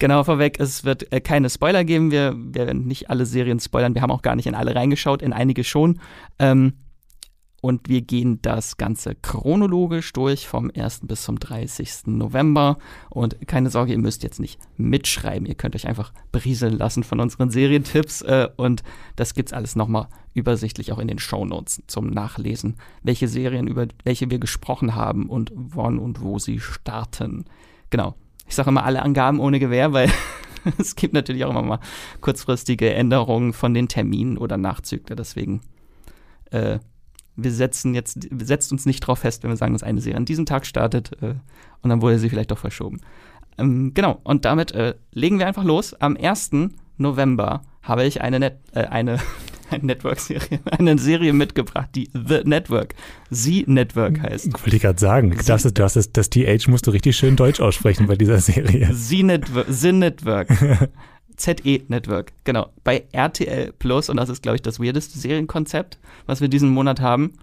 Genau, 0.00 0.22
vorweg, 0.22 0.60
es 0.60 0.84
wird 0.84 1.12
äh, 1.12 1.20
keine 1.20 1.50
Spoiler 1.50 1.82
geben. 1.82 2.12
Wir, 2.12 2.32
wir 2.36 2.66
werden 2.66 2.86
nicht 2.86 3.10
alle 3.10 3.26
Serien 3.26 3.58
spoilern. 3.58 3.96
Wir 3.96 4.02
haben 4.02 4.12
auch 4.12 4.22
gar 4.22 4.36
nicht 4.36 4.46
in 4.46 4.54
alle 4.54 4.76
reingeschaut, 4.76 5.22
in 5.22 5.32
einige 5.32 5.64
schon. 5.64 6.00
Ähm, 6.38 6.74
und 7.60 7.88
wir 7.88 8.02
gehen 8.02 8.40
das 8.42 8.76
Ganze 8.76 9.16
chronologisch 9.16 10.12
durch 10.12 10.46
vom 10.46 10.70
1. 10.74 11.00
bis 11.02 11.22
zum 11.22 11.40
30. 11.40 12.06
November. 12.06 12.78
Und 13.10 13.48
keine 13.48 13.68
Sorge, 13.70 13.92
ihr 13.92 13.98
müsst 13.98 14.22
jetzt 14.22 14.38
nicht 14.38 14.60
mitschreiben. 14.76 15.46
Ihr 15.46 15.56
könnt 15.56 15.74
euch 15.74 15.88
einfach 15.88 16.12
berieseln 16.30 16.78
lassen 16.78 17.02
von 17.02 17.18
unseren 17.18 17.50
Serientipps. 17.50 18.22
Äh, 18.22 18.48
und 18.56 18.84
das 19.16 19.34
gibt's 19.34 19.52
alles 19.52 19.74
nochmal 19.74 20.06
übersichtlich 20.34 20.92
auch 20.92 21.00
in 21.00 21.08
den 21.08 21.18
Shownotes 21.18 21.82
zum 21.88 22.06
Nachlesen, 22.06 22.76
welche 23.02 23.26
Serien, 23.26 23.66
über 23.66 23.88
welche 24.04 24.30
wir 24.30 24.38
gesprochen 24.38 24.94
haben 24.94 25.28
und 25.28 25.50
wann 25.52 25.98
und 25.98 26.20
wo 26.20 26.38
sie 26.38 26.60
starten. 26.60 27.44
Genau. 27.90 28.14
Ich 28.46 28.54
sage 28.54 28.70
immer 28.70 28.84
alle 28.84 29.02
Angaben 29.02 29.40
ohne 29.40 29.58
Gewähr, 29.58 29.92
weil 29.92 30.10
es 30.78 30.94
gibt 30.94 31.12
natürlich 31.12 31.44
auch 31.44 31.50
immer 31.50 31.62
mal 31.62 31.80
kurzfristige 32.20 32.94
Änderungen 32.94 33.52
von 33.52 33.74
den 33.74 33.88
Terminen 33.88 34.38
oder 34.38 34.56
Nachzügler. 34.56 35.16
Deswegen 35.16 35.60
äh, 36.52 36.78
wir 37.38 37.52
setzen 37.52 37.94
jetzt, 37.94 38.28
setzen 38.36 38.74
uns 38.74 38.84
nicht 38.84 39.00
drauf 39.00 39.20
fest, 39.20 39.42
wenn 39.42 39.50
wir 39.50 39.56
sagen, 39.56 39.72
dass 39.72 39.82
eine 39.82 40.00
Serie 40.00 40.16
an 40.16 40.24
diesem 40.24 40.44
Tag 40.44 40.66
startet 40.66 41.12
äh, 41.22 41.36
und 41.82 41.90
dann 41.90 42.02
wurde 42.02 42.18
sie 42.18 42.28
vielleicht 42.28 42.50
doch 42.50 42.58
verschoben. 42.58 43.00
Ähm, 43.56 43.92
genau, 43.94 44.20
und 44.24 44.44
damit 44.44 44.72
äh, 44.72 44.94
legen 45.12 45.38
wir 45.38 45.46
einfach 45.46 45.64
los. 45.64 45.94
Am 45.94 46.16
1. 46.16 46.50
November 46.96 47.62
habe 47.82 48.04
ich 48.04 48.20
eine, 48.22 48.40
Net 48.40 48.58
äh, 48.74 48.80
eine, 48.80 49.18
eine 49.70 49.84
Network-Serie, 49.84 50.58
eine 50.70 50.98
Serie 50.98 51.32
mitgebracht, 51.32 51.90
die 51.94 52.10
The 52.12 52.42
Network, 52.44 52.94
The 53.30 53.64
Network 53.68 54.20
heißt. 54.20 54.46
Ich 54.46 54.54
wollte 54.54 54.78
gerade 54.80 54.98
sagen, 54.98 55.30
du 55.30 55.52
hast, 55.52 55.64
du 55.64 55.82
hast 55.82 55.94
das, 55.94 56.12
das 56.12 56.30
TH 56.30 56.66
musst 56.66 56.88
du 56.88 56.90
richtig 56.90 57.16
schön 57.16 57.36
deutsch 57.36 57.60
aussprechen 57.60 58.08
bei 58.08 58.16
dieser 58.16 58.40
Serie. 58.40 58.92
The 58.92 59.22
Network. 59.22 59.66
The 59.68 59.92
Network. 59.92 60.48
ZE 61.38 61.84
Network, 61.88 62.32
genau, 62.44 62.68
bei 62.84 63.06
RTL 63.12 63.72
Plus 63.78 64.10
und 64.10 64.16
das 64.16 64.28
ist, 64.28 64.42
glaube 64.42 64.56
ich, 64.56 64.62
das 64.62 64.80
weirdeste 64.80 65.18
Serienkonzept, 65.18 65.98
was 66.26 66.40
wir 66.40 66.48
diesen 66.48 66.70
Monat 66.70 67.00
haben. 67.00 67.34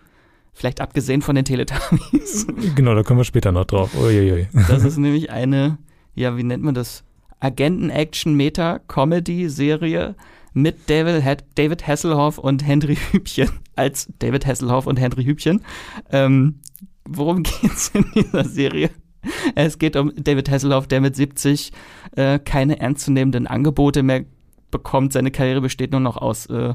Vielleicht 0.54 0.82
abgesehen 0.82 1.22
von 1.22 1.36
den 1.36 1.46
Teletubbies. 1.46 2.48
Genau, 2.75 2.96
da 2.96 3.04
kommen 3.04 3.20
wir 3.20 3.25
später 3.25 3.52
noch 3.52 3.66
drauf. 3.66 3.94
Uiuiui. 3.96 4.48
Das 4.70 4.86
ist 4.86 4.98
nämlich 4.98 5.30
eine, 5.30 5.78
ja, 6.14 6.38
wie 6.38 6.44
nennt 6.44 6.64
man 6.64 6.74
das? 6.74 7.04
Agenten-Action-Meta-Comedy-Serie 7.42 10.16
mit 10.54 10.90
David, 10.90 11.44
David 11.56 11.86
Hasselhoff 11.86 12.38
und 12.38 12.66
Henry 12.66 12.96
Hübchen 13.12 13.50
als 13.75 14.08
David 14.20 14.48
Hasselhoff 14.48 14.88
und 14.88 14.98
Henry 15.00 15.25
Hübchen. 15.25 15.66
Ähm, 16.10 16.62
worum 17.08 17.44
geht's 17.44 17.92
in 17.94 18.06
dieser 18.16 18.46
Serie? 18.46 18.90
Es 19.55 19.79
geht 19.79 19.96
um 19.96 20.12
David 20.15 20.50
Hasselhoff, 20.50 20.88
der 20.88 21.01
mit 21.01 21.15
70 21.15 21.72
äh, 22.15 22.39
keine 22.39 22.79
ernstzunehmenden 22.79 23.48
Angebote 23.48 24.03
mehr 24.03 24.25
bekommt. 24.72 25.13
Seine 25.13 25.32
Karriere 25.32 25.62
besteht 25.62 25.91
nur 25.91 26.01
noch 26.01 26.17
aus 26.17 26.48
äh, 26.48 26.74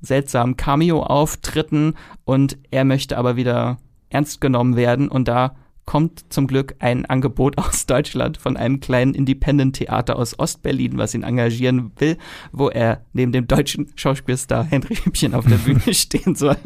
seltsamen 0.00 0.56
Cameo-Auftritten 0.56 1.94
und 2.24 2.58
er 2.70 2.84
möchte 2.84 3.18
aber 3.18 3.36
wieder 3.36 3.78
ernst 4.10 4.40
genommen 4.40 4.76
werden 4.76 5.08
und 5.08 5.28
da 5.28 5.56
kommt 5.88 6.30
zum 6.30 6.46
Glück 6.46 6.74
ein 6.80 7.06
Angebot 7.06 7.56
aus 7.58 7.86
Deutschland 7.86 8.36
von 8.36 8.58
einem 8.58 8.80
kleinen 8.80 9.14
Independent-Theater 9.14 10.16
aus 10.16 10.38
Ostberlin, 10.38 10.98
was 10.98 11.14
ihn 11.14 11.22
engagieren 11.22 11.92
will, 11.96 12.18
wo 12.52 12.68
er 12.68 13.06
neben 13.14 13.32
dem 13.32 13.48
deutschen 13.48 13.90
Schauspielstar 13.96 14.64
Henry 14.64 14.96
Hübchen 14.96 15.34
auf 15.34 15.46
der 15.46 15.56
Bühne 15.64 15.94
stehen 15.94 16.34
soll. 16.34 16.58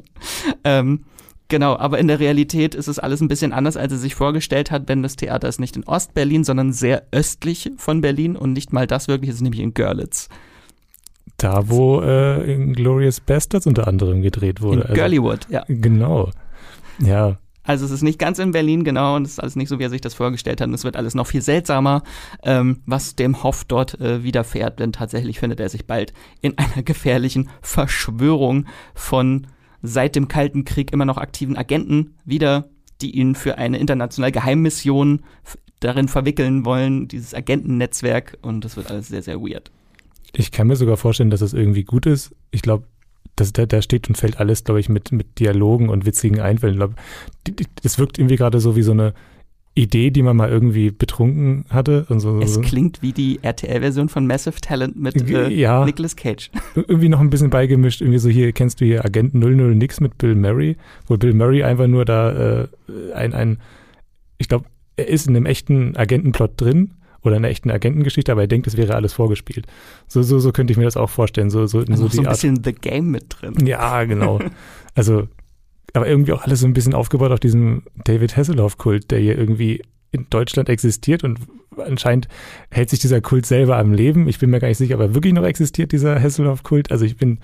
Ähm, 0.65 1.05
Genau, 1.53 1.77
aber 1.77 1.99
in 1.99 2.09
der 2.09 2.19
Realität 2.19 2.75
ist 2.75 2.89
es 2.89 2.99
alles 2.99 3.21
ein 3.21 3.29
bisschen 3.29 3.53
anders, 3.53 3.77
als 3.77 3.93
er 3.93 3.99
sich 3.99 4.15
vorgestellt 4.15 4.71
hat, 4.71 4.89
denn 4.89 5.03
das 5.03 5.17
Theater 5.17 5.49
ist 5.49 5.61
nicht 5.61 5.77
in 5.77 5.85
Ostberlin, 5.85 6.45
sondern 6.45 6.73
sehr 6.73 7.03
östlich 7.13 7.73
von 7.77 8.01
Berlin 8.01 8.37
und 8.37 8.55
nicht 8.55 8.73
mal 8.73 8.87
das 8.87 9.07
wirklich, 9.07 9.29
es 9.29 9.37
ist 9.37 9.43
nämlich 9.43 9.61
in 9.61 9.75
Görlitz. 9.75 10.31
Da, 11.37 11.69
wo 11.69 12.01
äh, 12.01 12.73
Glorious 12.73 13.21
Bastards 13.21 13.67
unter 13.67 13.87
anderem 13.87 14.23
gedreht 14.23 14.63
wurde. 14.63 14.77
In 14.77 14.83
also, 14.85 14.95
Girlywood, 14.95 15.41
ja. 15.51 15.63
Genau. 15.69 16.31
Ja. 17.01 17.37
Also 17.65 17.85
es 17.85 17.91
ist 17.91 18.03
nicht 18.03 18.19
ganz 18.19 18.39
in 18.39 18.53
Berlin, 18.53 18.83
genau, 18.83 19.17
und 19.17 19.27
es 19.27 19.33
ist 19.33 19.41
alles 19.41 19.55
nicht 19.55 19.69
so, 19.69 19.79
wie 19.79 19.85
er 19.85 19.91
sich 19.91 20.01
das 20.01 20.15
vorgestellt 20.15 20.63
hat. 20.63 20.69
Und 20.69 20.75
es 20.75 20.85
wird 20.85 20.97
alles 20.97 21.15
noch 21.15 21.27
viel 21.27 21.43
seltsamer, 21.43 22.03
ähm, 22.45 22.81
was 22.87 23.15
dem 23.15 23.43
Hoff 23.43 23.65
dort 23.65 24.01
äh, 24.01 24.25
widerfährt, 24.25 24.81
denn 24.81 24.95
tatsächlich 24.95 25.39
findet 25.39 25.61
er 25.61 25.69
sich 25.69 25.87
bald 25.87 26.15
in 26.41 26.57
einer 26.57 26.83
gefährlichen 26.83 27.51
Verschwörung 27.61 28.65
von 28.95 29.49
seit 29.83 30.17
dem 30.17 30.29
Kalten 30.29 30.65
Krieg 30.65 30.93
immer 30.93 31.05
noch 31.05 31.19
aktiven 31.19 31.57
Agenten 31.57 32.15
wieder, 32.25 32.69
die 33.01 33.17
ihn 33.17 33.35
für 33.35 33.59
eine 33.59 33.79
internationale 33.79 34.33
Geheimmission 34.33 35.23
darin 35.81 36.09
verwickeln 36.09 36.65
wollen, 36.65 37.09
dieses 37.09 37.35
Agentennetzwerk. 37.35 38.39
Und 38.43 38.65
das 38.65 38.77
wird 38.77 38.91
alles 38.91 39.09
sehr, 39.09 39.23
sehr 39.23 39.41
weird. 39.41 39.71
Ich 40.35 40.53
kann 40.53 40.69
mir 40.69 40.77
sogar 40.77 40.97
vorstellen, 40.97 41.31
dass 41.31 41.41
das 41.41 41.53
irgendwie 41.53 41.85
gut 41.85 42.07
ist. 42.07 42.35
Ich 42.53 42.63
glaube, 42.63 42.87
da, 43.37 43.67
da 43.67 43.83
steht 43.83 44.09
und 44.09 44.17
fällt 44.17 44.39
alles, 44.39 44.65
glaube 44.65 44.81
ich, 44.81 44.89
mit, 44.89 45.13
mit 45.13 45.39
Dialogen 45.39 45.89
und 45.89 46.07
witzigen 46.07 46.41
Einfällen. 46.41 46.75
Ich 46.75 46.79
glaube, 46.79 46.95
das 47.83 47.99
wirkt 47.99 48.19
irgendwie 48.19 48.37
gerade 48.37 48.61
so 48.61 48.77
wie 48.77 48.83
so 48.83 48.93
eine 48.93 49.15
Idee, 49.75 50.11
die 50.11 50.23
man 50.23 50.37
mal 50.37 50.51
irgendwie 50.51 50.91
betrunken 50.91 51.65
hatte. 51.71 52.05
Und 52.11 52.21
so, 52.21 52.41
es 52.41 52.61
klingt 52.61 53.01
wie 53.01 53.13
die 53.13 53.39
RTL-Version 53.43 54.11
von 54.11 54.27
Massive 54.27 54.61
Talent 54.61 54.97
mit 54.97 55.31
äh, 55.31 55.49
ja. 55.49 55.85
Nicolas 55.85 56.15
Cage. 56.15 56.51
Irgendwie 56.75 57.09
noch 57.09 57.21
ein 57.21 57.31
bisschen 57.31 57.49
beigemischt. 57.49 58.03
Irgendwie 58.03 58.19
so 58.19 58.29
hier, 58.29 58.53
kennst 58.53 58.81
du 58.81 58.85
hier 58.85 59.05
Agent 59.05 59.35
00 59.35 59.75
nix 59.75 60.01
mit 60.01 60.19
Bill 60.19 60.35
Murray, 60.35 60.77
wo 61.07 61.17
Bill 61.17 61.33
Murray 61.33 61.63
einfach 61.63 61.87
nur 61.87 62.05
da 62.05 62.65
äh, 62.65 62.69
ein, 63.15 63.33
ein, 63.33 63.59
ich 64.37 64.49
glaube, 64.49 64.67
er 64.97 65.09
ist 65.09 65.27
in 65.27 65.35
einem 65.35 65.47
echten 65.47 65.97
Agentenplot 65.97 66.61
drin 66.61 66.91
oder 67.23 67.37
in 67.37 67.45
einer 67.45 67.51
echten 67.51 67.71
Agentengeschichte, 67.71 68.31
aber 68.31 68.43
er 68.43 68.49
denkt, 68.49 68.67
es 68.67 68.77
wäre 68.77 68.95
alles 68.95 69.15
vorgespielt. 69.15 69.67
So, 70.07 70.23
so, 70.23 70.39
so 70.39 70.53
könnte 70.53 70.73
ich 70.73 70.77
mir 70.77 70.85
das 70.85 70.99
auch 70.99 71.09
vorstellen. 71.09 71.49
So, 71.49 71.67
so, 71.67 71.79
also 71.79 71.95
so, 71.95 72.09
so 72.09 72.23
ein 72.23 72.29
bisschen 72.29 72.63
The 72.63 72.73
Game 72.73 73.11
mit 73.11 73.25
drin. 73.41 73.55
Ja, 73.65 74.05
genau. 74.05 74.41
Also 74.95 75.29
aber 75.93 76.09
irgendwie 76.09 76.33
auch 76.33 76.43
alles 76.43 76.61
so 76.61 76.67
ein 76.67 76.73
bisschen 76.73 76.95
aufgebaut 76.95 77.33
auf 77.33 77.41
diesem 77.41 77.83
David 78.05 78.37
Hasselhoff-Kult, 78.37 79.11
der 79.11 79.19
hier 79.19 79.37
irgendwie 79.37 79.83
in 80.11 80.27
Deutschland 80.31 80.69
existiert 80.69 81.25
und 81.25 81.39
anscheinend 81.79 82.29
hält 82.71 82.91
sich 82.91 82.99
dieser 82.99 83.21
Kult 83.21 83.47
selber 83.47 83.79
am 83.79 83.93
Leben. 83.93 84.29
Ich 84.29 84.39
bin 84.39 84.51
mir 84.51 84.61
gar 84.61 84.69
nicht 84.69 84.79
sicher, 84.79 84.97
ob 84.97 85.01
er 85.01 85.15
wirklich 85.15 85.33
noch 85.33 85.45
existiert, 85.45 85.93
dieser 85.93 86.21
Hasselhoff-Kult. 86.21 86.91
Also 86.91 87.05
ich 87.05 87.17
bin 87.17 87.41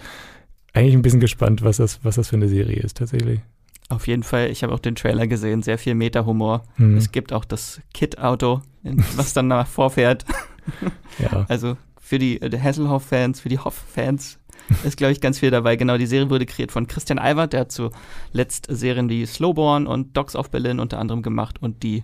eigentlich 0.74 0.94
ein 0.94 1.02
bisschen 1.02 1.20
gespannt, 1.20 1.62
was 1.62 1.78
das, 1.78 2.00
was 2.04 2.16
das 2.16 2.28
für 2.28 2.36
eine 2.36 2.48
Serie 2.48 2.80
ist 2.80 2.98
tatsächlich. 2.98 3.40
Auf 3.88 4.06
jeden 4.06 4.22
Fall, 4.22 4.50
ich 4.50 4.62
habe 4.62 4.74
auch 4.74 4.80
den 4.80 4.94
Trailer 4.94 5.26
gesehen, 5.26 5.62
sehr 5.62 5.78
viel 5.78 5.94
Meta-Humor. 5.94 6.62
Hm. 6.76 6.96
Es 6.98 7.10
gibt 7.10 7.32
auch 7.32 7.46
das 7.46 7.80
Kit-Auto, 7.94 8.60
was 9.16 9.32
dann 9.32 9.48
nach 9.48 9.66
vorfährt. 9.66 10.26
ja. 11.18 11.46
Also 11.48 11.78
für 11.98 12.18
die 12.18 12.40
äh, 12.40 12.58
Hasselhoff-Fans, 12.58 13.40
für 13.40 13.48
die 13.48 13.58
Hoff-Fans 13.58 14.38
ist, 14.84 14.96
glaube 14.96 15.12
ich, 15.12 15.20
ganz 15.20 15.38
viel 15.38 15.50
dabei. 15.50 15.76
Genau, 15.76 15.96
die 15.96 16.06
Serie 16.06 16.30
wurde 16.30 16.46
kreiert 16.46 16.72
von 16.72 16.86
Christian 16.86 17.18
Albert, 17.18 17.52
der 17.52 17.60
hat 17.60 17.72
zuletzt 17.72 18.66
Serien 18.68 19.08
wie 19.08 19.24
Slowborn 19.26 19.86
und 19.86 20.16
Dogs 20.16 20.36
of 20.36 20.50
Berlin 20.50 20.80
unter 20.80 20.98
anderem 20.98 21.22
gemacht 21.22 21.62
und 21.62 21.82
die 21.82 22.02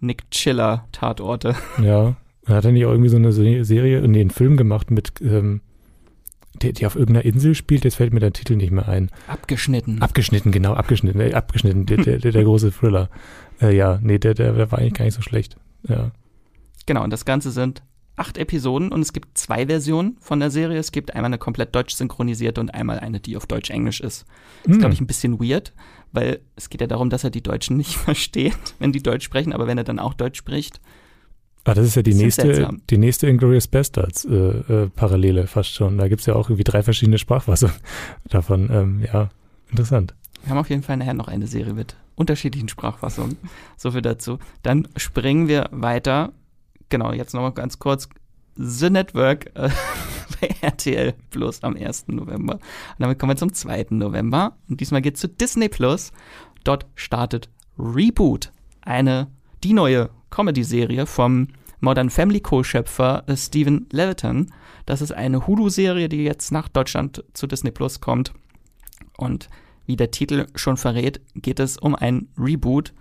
Nick 0.00 0.30
Chiller 0.30 0.86
Tatorte. 0.92 1.54
Ja, 1.82 2.16
hat 2.46 2.64
er 2.64 2.72
nicht 2.72 2.84
auch 2.84 2.90
irgendwie 2.90 3.08
so 3.08 3.16
eine 3.16 3.32
Serie, 3.32 4.06
nee, 4.08 4.20
einen 4.20 4.30
Film 4.30 4.56
gemacht 4.56 4.90
mit, 4.90 5.20
ähm, 5.20 5.60
der, 6.60 6.72
die 6.72 6.86
auf 6.86 6.96
irgendeiner 6.96 7.24
Insel 7.24 7.54
spielt, 7.54 7.84
jetzt 7.84 7.96
fällt 7.96 8.12
mir 8.12 8.20
der 8.20 8.32
Titel 8.32 8.56
nicht 8.56 8.72
mehr 8.72 8.88
ein. 8.88 9.10
Abgeschnitten. 9.26 10.02
Abgeschnitten, 10.02 10.50
genau, 10.50 10.74
abgeschnitten, 10.74 11.20
äh, 11.20 11.32
abgeschnitten, 11.32 11.86
der, 11.86 11.98
der, 11.98 12.18
der, 12.18 12.32
der 12.32 12.44
große 12.44 12.72
Thriller. 12.72 13.08
Äh, 13.60 13.74
ja, 13.76 13.98
nee, 14.02 14.18
der, 14.18 14.34
der, 14.34 14.52
der 14.52 14.70
war 14.70 14.78
eigentlich 14.78 14.94
gar 14.94 15.04
nicht 15.04 15.14
so 15.14 15.22
schlecht. 15.22 15.56
Ja. 15.88 16.10
Genau, 16.86 17.04
und 17.04 17.10
das 17.10 17.24
Ganze 17.24 17.50
sind 17.50 17.82
acht 18.16 18.36
Episoden 18.36 18.92
und 18.92 19.00
es 19.00 19.12
gibt 19.12 19.38
zwei 19.38 19.66
Versionen 19.66 20.16
von 20.20 20.38
der 20.40 20.50
Serie. 20.50 20.78
Es 20.78 20.92
gibt 20.92 21.14
einmal 21.14 21.30
eine 21.30 21.38
komplett 21.38 21.74
deutsch 21.74 21.94
synchronisierte 21.94 22.60
und 22.60 22.74
einmal 22.74 22.98
eine, 23.00 23.20
die 23.20 23.36
auf 23.36 23.46
Deutsch-Englisch 23.46 24.00
ist. 24.00 24.26
Das 24.64 24.72
ist, 24.72 24.78
glaube 24.78 24.84
hm. 24.86 24.92
ich, 24.92 25.00
ein 25.00 25.06
bisschen 25.06 25.40
weird, 25.40 25.72
weil 26.12 26.40
es 26.56 26.68
geht 26.68 26.80
ja 26.80 26.86
darum, 26.86 27.10
dass 27.10 27.24
er 27.24 27.30
die 27.30 27.42
Deutschen 27.42 27.76
nicht 27.78 27.96
versteht, 27.96 28.56
wenn 28.78 28.92
die 28.92 29.02
Deutsch 29.02 29.24
sprechen, 29.24 29.52
aber 29.52 29.66
wenn 29.66 29.78
er 29.78 29.84
dann 29.84 29.98
auch 29.98 30.14
Deutsch 30.14 30.38
spricht. 30.38 30.80
Ah, 31.64 31.74
das 31.74 31.86
ist 31.86 31.94
ja 31.94 32.02
die 32.02 32.14
nächste, 32.14 32.68
die 32.90 32.98
nächste 32.98 33.28
Inglourious 33.28 33.68
Bastards 33.68 34.24
äh, 34.24 34.34
äh, 34.34 34.88
Parallele 34.88 35.46
fast 35.46 35.72
schon. 35.72 35.96
Da 35.96 36.08
gibt 36.08 36.20
es 36.20 36.26
ja 36.26 36.34
auch 36.34 36.48
irgendwie 36.50 36.64
drei 36.64 36.82
verschiedene 36.82 37.18
Sprachfassungen 37.18 37.76
davon. 38.28 38.68
Ähm, 38.70 39.04
ja, 39.12 39.30
interessant. 39.70 40.14
Wir 40.42 40.50
haben 40.50 40.58
auf 40.58 40.70
jeden 40.70 40.82
Fall 40.82 40.96
nachher 40.96 41.14
noch 41.14 41.28
eine 41.28 41.46
Serie 41.46 41.72
mit 41.72 41.94
unterschiedlichen 42.16 42.68
Sprachfassungen. 42.68 43.36
So 43.76 43.92
viel 43.92 44.02
dazu. 44.02 44.38
Dann 44.64 44.88
springen 44.96 45.46
wir 45.46 45.68
weiter 45.70 46.32
genau, 46.92 47.12
jetzt 47.12 47.34
nochmal 47.34 47.52
ganz 47.52 47.80
kurz. 47.80 48.08
The 48.54 48.90
Network 48.90 49.46
äh, 49.56 49.70
bei 50.40 50.54
RTL 50.60 51.14
Plus 51.30 51.62
am 51.64 51.74
1. 51.74 52.08
November. 52.08 52.54
Und 52.54 52.60
damit 52.98 53.18
kommen 53.18 53.32
wir 53.32 53.36
zum 53.36 53.52
2. 53.52 53.86
November. 53.90 54.56
Und 54.68 54.80
diesmal 54.80 55.02
geht 55.02 55.16
es 55.16 55.22
zu 55.22 55.28
Disney 55.28 55.68
Plus. 55.68 56.12
Dort 56.62 56.86
startet 56.94 57.48
Reboot, 57.78 58.52
eine, 58.82 59.28
die 59.64 59.72
neue 59.72 60.10
Comedy-Serie 60.30 61.06
vom 61.06 61.48
Modern 61.80 62.10
Family 62.10 62.40
Co-Schöpfer 62.40 63.24
äh, 63.26 63.36
Steven 63.36 63.86
Leviton. 63.90 64.52
Das 64.86 65.00
ist 65.00 65.12
eine 65.12 65.46
Hulu-Serie, 65.46 66.08
die 66.08 66.22
jetzt 66.22 66.52
nach 66.52 66.68
Deutschland 66.68 67.24
zu 67.32 67.46
Disney 67.46 67.70
Plus 67.70 68.00
kommt. 68.00 68.34
Und 69.16 69.48
wie 69.86 69.96
der 69.96 70.10
Titel 70.10 70.46
schon 70.54 70.76
verrät, 70.76 71.20
geht 71.34 71.58
es 71.58 71.78
um 71.78 71.94
ein 71.94 72.28
Reboot 72.38 72.92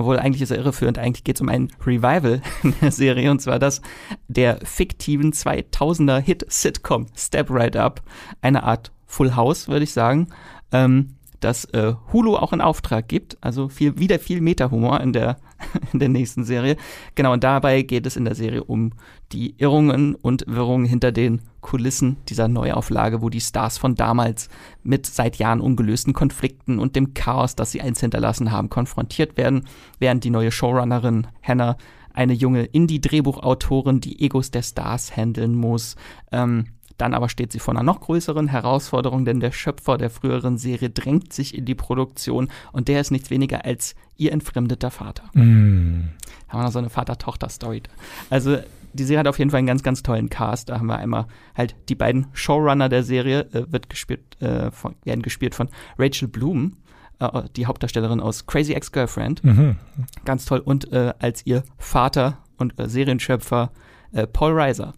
obwohl 0.00 0.18
eigentlich 0.18 0.40
ist 0.40 0.50
er 0.50 0.56
irreführend, 0.56 0.98
eigentlich 0.98 1.24
geht 1.24 1.36
es 1.36 1.42
um 1.42 1.50
ein 1.50 1.68
Revival 1.84 2.40
in 2.62 2.74
der 2.80 2.90
Serie 2.90 3.30
und 3.30 3.40
zwar 3.40 3.58
das 3.58 3.82
der 4.28 4.58
fiktiven 4.64 5.32
2000er 5.32 6.18
Hit-Sitcom 6.18 7.06
Step 7.14 7.50
Right 7.50 7.76
Up, 7.76 8.02
eine 8.40 8.62
Art 8.62 8.92
Full 9.06 9.36
House, 9.36 9.68
würde 9.68 9.84
ich 9.84 9.92
sagen. 9.92 10.28
Ähm, 10.72 11.16
das 11.40 11.66
äh, 11.66 11.94
Hulu 12.12 12.36
auch 12.36 12.52
in 12.52 12.60
Auftrag 12.60 13.08
gibt. 13.08 13.36
Also 13.42 13.68
viel, 13.68 13.98
wieder 13.98 14.18
viel 14.18 14.40
Meta-Humor 14.40 15.00
in 15.00 15.12
der, 15.12 15.36
in 15.92 15.98
der 15.98 16.08
nächsten 16.08 16.44
Serie. 16.44 16.76
Genau, 17.14 17.32
und 17.32 17.44
dabei 17.44 17.82
geht 17.82 18.06
es 18.06 18.16
in 18.16 18.24
der 18.24 18.34
Serie 18.34 18.64
um 18.64 18.92
die 19.32 19.54
Irrungen 19.58 20.14
und 20.14 20.44
Wirrungen 20.46 20.86
hinter 20.86 21.12
den 21.12 21.40
Kulissen 21.60 22.16
dieser 22.28 22.48
Neuauflage, 22.48 23.22
wo 23.22 23.28
die 23.28 23.40
Stars 23.40 23.78
von 23.78 23.94
damals 23.94 24.48
mit 24.82 25.06
seit 25.06 25.36
Jahren 25.36 25.60
ungelösten 25.60 26.12
Konflikten 26.12 26.78
und 26.78 26.96
dem 26.96 27.14
Chaos, 27.14 27.54
das 27.54 27.70
sie 27.70 27.80
eins 27.80 28.00
hinterlassen 28.00 28.50
haben, 28.50 28.70
konfrontiert 28.70 29.36
werden, 29.36 29.66
während 29.98 30.24
die 30.24 30.30
neue 30.30 30.50
Showrunnerin 30.50 31.26
Hannah 31.42 31.76
eine 32.12 32.32
junge 32.32 32.64
Indie-Drehbuchautorin 32.64 34.00
die 34.00 34.20
Egos 34.20 34.50
der 34.50 34.62
Stars 34.62 35.16
handeln 35.16 35.54
muss. 35.54 35.96
Ähm, 36.32 36.66
dann 37.00 37.14
aber 37.14 37.28
steht 37.28 37.52
sie 37.52 37.58
vor 37.58 37.74
einer 37.74 37.82
noch 37.82 38.00
größeren 38.00 38.48
Herausforderung, 38.48 39.24
denn 39.24 39.40
der 39.40 39.52
Schöpfer 39.52 39.96
der 39.96 40.10
früheren 40.10 40.58
Serie 40.58 40.90
drängt 40.90 41.32
sich 41.32 41.56
in 41.56 41.64
die 41.64 41.74
Produktion 41.74 42.48
und 42.72 42.88
der 42.88 43.00
ist 43.00 43.10
nichts 43.10 43.30
weniger 43.30 43.64
als 43.64 43.94
ihr 44.16 44.32
entfremdeter 44.32 44.90
Vater. 44.90 45.24
Mm. 45.32 46.10
Da 46.46 46.52
haben 46.52 46.60
wir 46.60 46.64
noch 46.64 46.72
so 46.72 46.78
eine 46.78 46.90
Vater-Tochter-Story. 46.90 47.82
Also 48.28 48.58
die 48.92 49.04
Serie 49.04 49.20
hat 49.20 49.28
auf 49.28 49.38
jeden 49.38 49.50
Fall 49.50 49.58
einen 49.58 49.66
ganz, 49.66 49.82
ganz 49.82 50.02
tollen 50.02 50.28
Cast. 50.28 50.68
Da 50.68 50.78
haben 50.78 50.88
wir 50.88 50.98
einmal 50.98 51.26
halt 51.56 51.74
die 51.88 51.94
beiden 51.94 52.26
Showrunner 52.32 52.88
der 52.88 53.02
Serie, 53.02 53.48
äh, 53.52 53.72
wird 53.72 53.88
gespielt, 53.88 54.40
äh, 54.42 54.70
von, 54.70 54.94
werden 55.04 55.22
gespielt 55.22 55.54
von 55.54 55.68
Rachel 55.96 56.28
Bloom, 56.28 56.76
äh, 57.18 57.42
die 57.56 57.66
Hauptdarstellerin 57.66 58.20
aus 58.20 58.46
Crazy 58.46 58.74
Ex-Girlfriend. 58.74 59.42
Mhm. 59.44 59.76
Ganz 60.24 60.44
toll. 60.44 60.58
Und 60.58 60.92
äh, 60.92 61.14
als 61.18 61.46
ihr 61.46 61.62
Vater 61.78 62.38
und 62.58 62.78
äh, 62.78 62.88
Serienschöpfer 62.88 63.70
äh, 64.12 64.26
Paul 64.26 64.52
Reiser. 64.52 64.92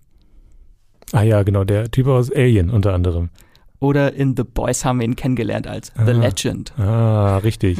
Ah 1.12 1.22
ja, 1.22 1.42
genau, 1.42 1.64
der 1.64 1.90
Typ 1.90 2.06
aus 2.06 2.30
Alien 2.30 2.70
unter 2.70 2.94
anderem. 2.94 3.30
Oder 3.82 4.12
in 4.12 4.36
The 4.36 4.44
Boys 4.44 4.84
haben 4.84 5.00
wir 5.00 5.06
ihn 5.06 5.16
kennengelernt 5.16 5.66
als 5.66 5.92
ah. 5.96 6.06
The 6.06 6.12
Legend. 6.12 6.72
Ah, 6.78 7.38
richtig. 7.38 7.78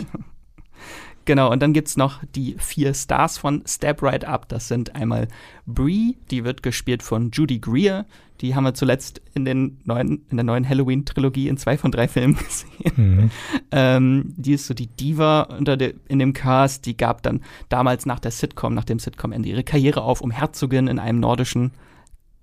genau, 1.25 1.53
und 1.53 1.63
dann 1.63 1.73
gibt 1.73 1.87
es 1.87 1.97
noch 1.97 2.21
die 2.35 2.57
vier 2.59 2.93
Stars 2.93 3.39
von 3.39 3.63
Step 3.67 4.03
Right 4.03 4.25
Up. 4.25 4.49
Das 4.49 4.67
sind 4.67 4.97
einmal 4.97 5.29
Brie, 5.65 6.17
die 6.33 6.43
wird 6.43 6.65
gespielt 6.65 7.05
von 7.05 7.31
Judy 7.31 7.61
Greer. 7.61 8.05
Die 8.41 8.57
haben 8.57 8.65
wir 8.65 8.75
zuletzt 8.75 9.23
in, 9.35 9.45
den 9.45 9.79
neuen, 9.85 10.27
in 10.29 10.37
der 10.37 10.43
neuen 10.43 10.69
Halloween-Trilogie 10.69 11.47
in 11.47 11.57
zwei 11.57 11.79
von 11.79 11.93
drei 11.93 12.09
Filmen 12.09 12.37
gesehen. 12.37 12.93
Mhm. 12.97 13.31
ähm, 13.71 14.35
die 14.37 14.55
ist 14.55 14.67
so 14.67 14.75
die 14.75 14.89
Diva 14.89 15.43
unter 15.43 15.77
de, 15.77 15.95
in 16.09 16.19
dem 16.19 16.33
Cast. 16.33 16.85
Die 16.85 16.97
gab 16.97 17.23
dann 17.23 17.43
damals 17.69 18.07
nach 18.07 18.19
der 18.19 18.33
Sitcom, 18.33 18.75
nach 18.75 18.85
dem 18.85 18.99
Sitcom-Ende 18.99 19.49
ihre 19.49 19.63
Karriere 19.63 20.03
auf, 20.03 20.21
um 20.21 20.33
Herzogin 20.33 20.89
in 20.89 20.99
einem 20.99 21.21
nordischen 21.21 21.71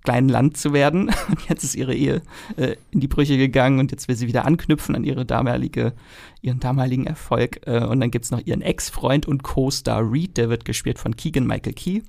kleinen 0.09 0.29
Land 0.29 0.57
zu 0.57 0.73
werden. 0.73 1.11
Und 1.27 1.47
jetzt 1.47 1.63
ist 1.63 1.75
ihre 1.75 1.93
Ehe 1.93 2.23
äh, 2.57 2.75
in 2.89 2.99
die 2.99 3.07
Brüche 3.07 3.37
gegangen 3.37 3.79
und 3.79 3.91
jetzt 3.91 4.07
will 4.07 4.15
sie 4.15 4.27
wieder 4.27 4.45
anknüpfen 4.45 4.95
an 4.95 5.03
ihre 5.03 5.23
damalige, 5.23 5.93
ihren 6.41 6.59
damaligen 6.59 7.05
Erfolg. 7.05 7.61
Äh, 7.67 7.83
und 7.83 7.99
dann 7.99 8.09
gibt 8.09 8.25
es 8.25 8.31
noch 8.31 8.43
ihren 8.43 8.63
Ex-Freund 8.63 9.27
und 9.27 9.43
Co-Star 9.43 10.01
Reed, 10.11 10.37
der 10.37 10.49
wird 10.49 10.65
gespielt 10.65 10.97
von 10.97 11.15
Keegan 11.15 11.45
Michael 11.45 11.73
Key, 11.73 12.01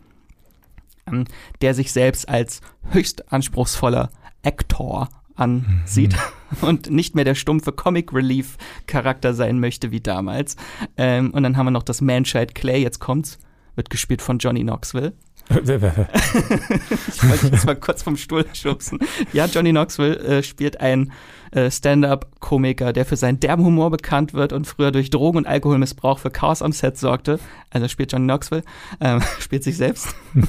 ähm, 1.07 1.25
der 1.61 1.75
sich 1.75 1.93
selbst 1.93 2.27
als 2.27 2.63
höchst 2.91 3.31
anspruchsvoller 3.31 4.11
Actor 4.43 5.11
ansieht. 5.35 6.15
Mhm. 6.15 6.57
und 6.67 6.91
nicht 6.91 7.15
mehr 7.15 7.25
der 7.27 7.35
stumpfe 7.35 7.73
Comic 7.73 8.15
Relief 8.15 8.57
Charakter 8.87 9.35
sein 9.35 9.61
möchte 9.61 9.91
wie 9.91 10.01
damals. 10.01 10.57
Ähm, 10.97 11.33
und 11.33 11.43
dann 11.43 11.59
haben 11.59 11.67
wir 11.67 11.71
noch 11.71 11.83
das 11.83 12.01
Manchild 12.01 12.55
Clay, 12.55 12.81
jetzt 12.81 12.99
kommt's, 12.99 13.39
wird 13.75 13.91
gespielt 13.91 14.23
von 14.23 14.39
Johnny 14.39 14.63
Knoxville. 14.63 15.13
Ich 15.51 17.29
wollte 17.29 17.47
jetzt 17.49 17.67
mal 17.67 17.77
kurz 17.77 18.03
vom 18.03 18.17
Stuhl 18.17 18.45
schubsen. 18.53 18.99
Ja, 19.33 19.47
Johnny 19.47 19.71
Knoxville 19.71 20.17
äh, 20.19 20.43
spielt 20.43 20.81
ein 20.81 21.13
äh, 21.53 21.71
Stand-up-Komiker, 21.71 22.93
der 22.93 23.05
für 23.05 23.17
seinen 23.17 23.41
derben 23.41 23.65
Humor 23.65 23.91
bekannt 23.91 24.35
wird 24.35 24.53
und 24.53 24.67
früher 24.67 24.93
durch 24.93 25.11
Drogen- 25.11 25.39
und 25.39 25.47
Alkoholmissbrauch 25.47 26.19
für 26.19 26.31
Chaos 26.31 26.63
am 26.63 26.73
Set 26.73 26.99
sorgte. 26.99 27.39
Also 27.71 27.89
spielt 27.89 28.13
Johnny 28.13 28.27
Knoxville, 28.27 28.63
ähm, 29.01 29.21
spielt 29.39 29.65
sich 29.65 29.77
selbst. 29.77 30.15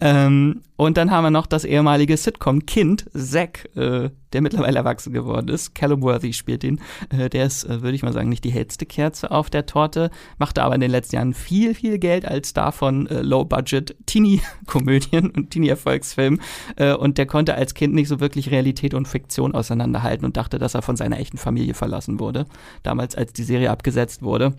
ähm, 0.00 0.62
und 0.76 0.96
dann 0.96 1.10
haben 1.10 1.24
wir 1.24 1.30
noch 1.30 1.46
das 1.46 1.66
ehemalige 1.66 2.16
Sitcom-Kind, 2.16 3.10
Zack, 3.14 3.68
äh, 3.76 4.08
der 4.32 4.40
mittlerweile 4.40 4.78
erwachsen 4.78 5.12
geworden 5.12 5.48
ist. 5.48 5.74
Callum 5.74 6.00
Worthy 6.00 6.32
spielt 6.32 6.64
ihn. 6.64 6.80
Äh, 7.10 7.28
der 7.28 7.44
ist, 7.44 7.64
äh, 7.64 7.82
würde 7.82 7.94
ich 7.94 8.02
mal 8.02 8.14
sagen, 8.14 8.30
nicht 8.30 8.44
die 8.44 8.50
hellste 8.50 8.86
Kerze 8.86 9.30
auf 9.30 9.50
der 9.50 9.66
Torte, 9.66 10.10
machte 10.38 10.62
aber 10.62 10.74
in 10.74 10.80
den 10.80 10.90
letzten 10.90 11.16
Jahren 11.16 11.34
viel, 11.34 11.74
viel 11.74 11.98
Geld 11.98 12.24
als 12.24 12.48
Star 12.48 12.72
von 12.72 13.06
äh, 13.08 13.20
Low-Budget-Teenie-Komödien 13.20 15.30
und 15.36 15.50
Teenie-Erfolgsfilmen. 15.50 16.40
Äh, 16.76 16.94
und 16.94 17.18
der 17.18 17.26
konnte 17.26 17.56
als 17.56 17.74
Kind 17.74 17.92
nicht 17.92 18.08
so 18.08 18.20
wirklich 18.20 18.50
Realität 18.50 18.94
und 18.94 19.06
Fiktion 19.06 19.54
auseinanderhalten 19.54 20.09
gehalten 20.10 20.24
und 20.24 20.36
dachte, 20.36 20.58
dass 20.58 20.74
er 20.74 20.82
von 20.82 20.96
seiner 20.96 21.18
echten 21.18 21.38
Familie 21.38 21.74
verlassen 21.74 22.18
wurde. 22.18 22.46
Damals, 22.82 23.14
als 23.14 23.32
die 23.32 23.44
Serie 23.44 23.70
abgesetzt 23.70 24.22
wurde. 24.22 24.54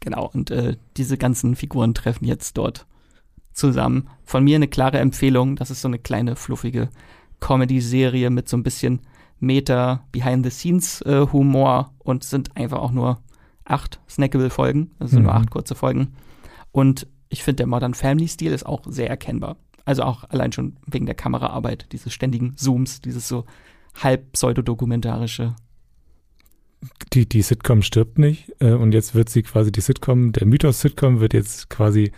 Genau, 0.00 0.30
und 0.32 0.50
äh, 0.50 0.76
diese 0.96 1.16
ganzen 1.16 1.56
Figuren 1.56 1.94
treffen 1.94 2.24
jetzt 2.24 2.56
dort 2.56 2.86
zusammen. 3.52 4.08
Von 4.24 4.44
mir 4.44 4.56
eine 4.56 4.68
klare 4.68 4.98
Empfehlung. 4.98 5.56
Das 5.56 5.70
ist 5.70 5.80
so 5.80 5.88
eine 5.88 5.98
kleine, 5.98 6.36
fluffige 6.36 6.88
Comedy-Serie 7.40 8.30
mit 8.30 8.48
so 8.48 8.56
ein 8.56 8.62
bisschen 8.62 9.00
Meta, 9.40 10.04
Behind-the-Scenes-Humor 10.12 11.90
äh, 11.90 12.02
und 12.02 12.24
sind 12.24 12.56
einfach 12.56 12.78
auch 12.78 12.90
nur 12.90 13.20
acht 13.64 14.00
Snackable-Folgen, 14.08 14.92
also 14.98 15.18
mhm. 15.18 15.24
nur 15.24 15.34
acht 15.34 15.50
kurze 15.50 15.74
Folgen. 15.74 16.14
Und 16.72 17.06
ich 17.28 17.42
finde, 17.42 17.56
der 17.56 17.66
Modern 17.66 17.94
Family-Stil 17.94 18.52
ist 18.52 18.66
auch 18.66 18.82
sehr 18.86 19.08
erkennbar. 19.08 19.56
Also 19.84 20.02
auch 20.02 20.24
allein 20.24 20.52
schon 20.52 20.76
wegen 20.86 21.06
der 21.06 21.14
Kameraarbeit, 21.14 21.86
diese 21.92 22.10
ständigen 22.10 22.56
Zooms, 22.56 23.00
dieses 23.00 23.28
so 23.28 23.44
halb 24.02 24.32
pseudodokumentarische. 24.32 25.54
Die, 27.12 27.28
die 27.28 27.42
Sitcom 27.42 27.82
stirbt 27.82 28.18
nicht 28.18 28.52
äh, 28.60 28.72
und 28.72 28.92
jetzt 28.92 29.14
wird 29.14 29.28
sie 29.28 29.42
quasi 29.42 29.72
die 29.72 29.80
Sitcom, 29.80 30.32
der 30.32 30.46
Mythos 30.46 30.80
Sitcom 30.80 31.20
wird 31.20 31.34
jetzt 31.34 31.70
quasi 31.70 32.12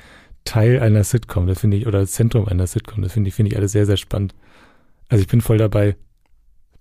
Teil 0.45 0.81
einer 0.81 1.05
Sitcom, 1.05 1.47
das 1.47 1.61
finde 1.61 1.77
ich, 1.77 1.87
oder 1.87 2.07
Zentrum 2.07 2.47
einer 2.47 2.67
Sitcom, 2.67 3.03
das 3.03 3.13
finde 3.13 3.29
ich, 3.29 3.35
finde 3.35 3.53
ich 3.53 3.57
alles 3.57 3.73
sehr, 3.73 3.87
sehr 3.87 3.97
spannend. 3.97 4.35
Also 5.09 5.23
ich 5.23 5.29
bin 5.29 5.41
voll 5.41 5.59
dabei. 5.59 5.97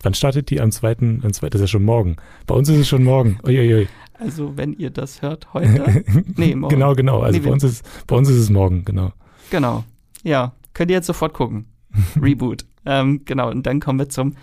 Wann 0.01 0.13
startet 0.13 0.49
die 0.49 0.61
am 0.61 0.71
zweiten, 0.71 1.21
am 1.23 1.33
zweiten, 1.33 1.51
das 1.51 1.61
ist 1.61 1.69
ja 1.69 1.71
schon 1.71 1.83
morgen. 1.83 2.15
Bei 2.47 2.55
uns 2.55 2.69
ist 2.69 2.77
es 2.77 2.87
schon 2.87 3.03
morgen. 3.03 3.37
Uiuiui. 3.45 3.87
Also 4.13 4.55
wenn 4.55 4.73
ihr 4.73 4.89
das 4.91 5.21
hört 5.21 5.53
heute? 5.53 6.03
nee, 6.35 6.55
morgen. 6.55 6.73
Genau, 6.73 6.93
genau. 6.93 7.19
Also 7.21 7.39
nee, 7.39 7.45
bei 7.45 7.51
uns 7.51 7.63
ist, 7.63 7.85
bei 8.07 8.15
uns 8.15 8.29
ist 8.29 8.37
es 8.37 8.49
morgen, 8.49 8.85
genau. 8.85 9.11
Genau. 9.49 9.83
Ja, 10.23 10.53
könnt 10.73 10.91
ihr 10.91 10.97
jetzt 10.97 11.07
sofort 11.07 11.33
gucken. 11.33 11.65
Reboot. 12.21 12.65
ähm, 12.85 13.21
genau, 13.25 13.49
und 13.49 13.65
dann 13.65 13.79
kommen 13.79 13.99
wir 13.99 14.09
zum 14.09 14.35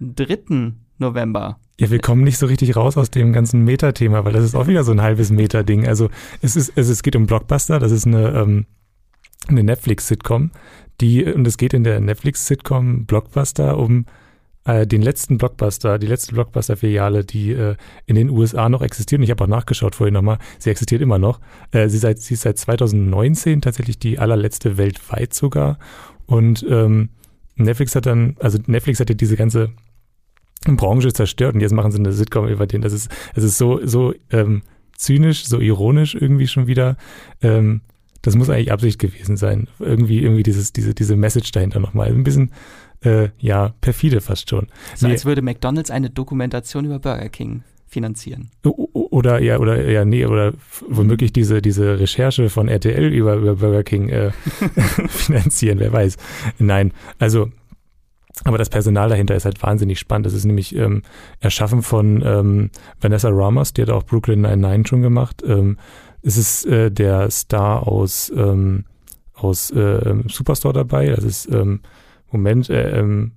3. 0.00 0.72
November. 0.98 1.58
Ja, 1.78 1.90
wir 1.90 1.98
kommen 1.98 2.24
nicht 2.24 2.36
so 2.36 2.46
richtig 2.46 2.76
raus 2.76 2.96
aus 2.98 3.10
dem 3.10 3.32
ganzen 3.32 3.64
Meta-Thema, 3.64 4.24
weil 4.24 4.34
das 4.34 4.44
ist 4.44 4.54
auch 4.54 4.66
wieder 4.66 4.84
so 4.84 4.92
ein 4.92 5.00
halbes 5.00 5.30
Meta-Ding. 5.30 5.86
Also 5.88 6.10
es 6.42 6.56
ist, 6.56 6.72
es, 6.76 6.88
es 6.88 7.02
geht 7.02 7.16
um 7.16 7.26
Blockbuster, 7.26 7.78
das 7.78 7.90
ist 7.90 8.06
eine, 8.06 8.28
ähm, 8.32 8.66
eine 9.48 9.62
Netflix-Sitcom, 9.62 10.50
die, 11.00 11.24
und 11.24 11.46
es 11.46 11.56
geht 11.56 11.72
in 11.72 11.84
der 11.84 12.00
Netflix-Sitcom 12.00 13.06
Blockbuster 13.06 13.78
um 13.78 14.04
äh, 14.64 14.86
den 14.86 15.00
letzten 15.00 15.38
Blockbuster, 15.38 15.98
die 15.98 16.06
letzte 16.06 16.34
Blockbuster-Filiale, 16.34 17.24
die 17.24 17.52
äh, 17.52 17.76
in 18.04 18.16
den 18.16 18.28
USA 18.28 18.68
noch 18.68 18.82
existiert. 18.82 19.20
Und 19.20 19.24
ich 19.24 19.30
habe 19.30 19.44
auch 19.44 19.48
nachgeschaut 19.48 19.94
vorhin 19.94 20.12
nochmal, 20.12 20.38
sie 20.58 20.68
existiert 20.68 21.00
immer 21.00 21.18
noch. 21.18 21.40
Äh, 21.70 21.88
sie, 21.88 21.96
seit, 21.96 22.18
sie 22.18 22.34
ist 22.34 22.42
seit 22.42 22.58
2019 22.58 23.62
tatsächlich 23.62 23.98
die 23.98 24.18
allerletzte 24.18 24.76
weltweit 24.76 25.32
sogar. 25.32 25.78
Und 26.26 26.64
ähm, 26.68 27.08
Netflix 27.56 27.94
hat 27.94 28.04
dann, 28.04 28.36
also 28.38 28.58
Netflix 28.66 29.00
hat 29.00 29.08
ja 29.08 29.14
diese 29.14 29.36
ganze 29.36 29.70
Branche 30.66 31.12
zerstört 31.12 31.54
und 31.54 31.60
jetzt 31.60 31.72
machen 31.72 31.90
sie 31.90 31.98
eine 31.98 32.12
Sitcom 32.12 32.48
über 32.48 32.66
den. 32.66 32.82
Das 32.82 32.92
ist, 32.92 33.10
es 33.34 33.44
ist 33.44 33.58
so, 33.58 33.80
so 33.84 34.14
ähm, 34.30 34.62
zynisch, 34.96 35.46
so 35.46 35.58
ironisch 35.60 36.14
irgendwie 36.14 36.46
schon 36.46 36.66
wieder. 36.66 36.96
Ähm, 37.40 37.80
das 38.22 38.36
muss 38.36 38.50
eigentlich 38.50 38.70
Absicht 38.70 38.98
gewesen 38.98 39.36
sein. 39.36 39.68
Irgendwie, 39.78 40.22
irgendwie 40.22 40.42
dieses, 40.42 40.72
diese, 40.72 40.94
diese 40.94 41.16
Message 41.16 41.52
dahinter 41.52 41.80
nochmal. 41.80 42.08
Ein 42.08 42.24
bisschen, 42.24 42.52
äh, 43.02 43.28
ja, 43.38 43.74
perfide 43.80 44.20
fast 44.20 44.50
schon. 44.50 44.66
So 44.94 45.06
nee, 45.06 45.14
als 45.14 45.24
würde 45.24 45.40
McDonalds 45.40 45.90
eine 45.90 46.10
Dokumentation 46.10 46.84
über 46.84 46.98
Burger 46.98 47.30
King 47.30 47.62
finanzieren. 47.86 48.50
Oder 48.62 49.40
ja, 49.40 49.58
oder 49.58 49.90
ja, 49.90 50.04
nee, 50.04 50.24
oder 50.24 50.52
womöglich 50.86 51.32
diese, 51.32 51.60
diese 51.60 51.98
Recherche 51.98 52.48
von 52.48 52.68
RTL 52.68 53.12
über, 53.12 53.34
über 53.34 53.56
Burger 53.56 53.82
King 53.82 54.10
äh, 54.10 54.30
finanzieren, 55.08 55.80
wer 55.80 55.92
weiß. 55.92 56.16
Nein, 56.58 56.92
also 57.18 57.50
aber 58.44 58.58
das 58.58 58.70
Personal 58.70 59.08
dahinter 59.08 59.34
ist 59.34 59.44
halt 59.44 59.62
wahnsinnig 59.62 59.98
spannend. 59.98 60.26
Das 60.26 60.32
ist 60.32 60.44
nämlich 60.44 60.74
ähm, 60.74 61.02
erschaffen 61.40 61.82
von 61.82 62.22
ähm, 62.24 62.70
Vanessa 63.00 63.28
Ramos, 63.30 63.72
die 63.72 63.82
hat 63.82 63.90
auch 63.90 64.04
Brooklyn 64.04 64.42
Nine-Nine 64.42 64.86
schon 64.86 65.02
gemacht. 65.02 65.42
Ähm, 65.46 65.78
es 66.22 66.36
ist 66.36 66.66
äh, 66.66 66.90
der 66.90 67.30
Star 67.30 67.86
aus, 67.86 68.32
ähm, 68.34 68.84
aus 69.34 69.70
äh, 69.70 70.14
Superstore 70.28 70.74
dabei. 70.74 71.08
Das 71.08 71.24
ist, 71.24 71.50
ähm, 71.52 71.80
Moment, 72.30 72.70
äh, 72.70 72.98
ähm, 72.98 73.32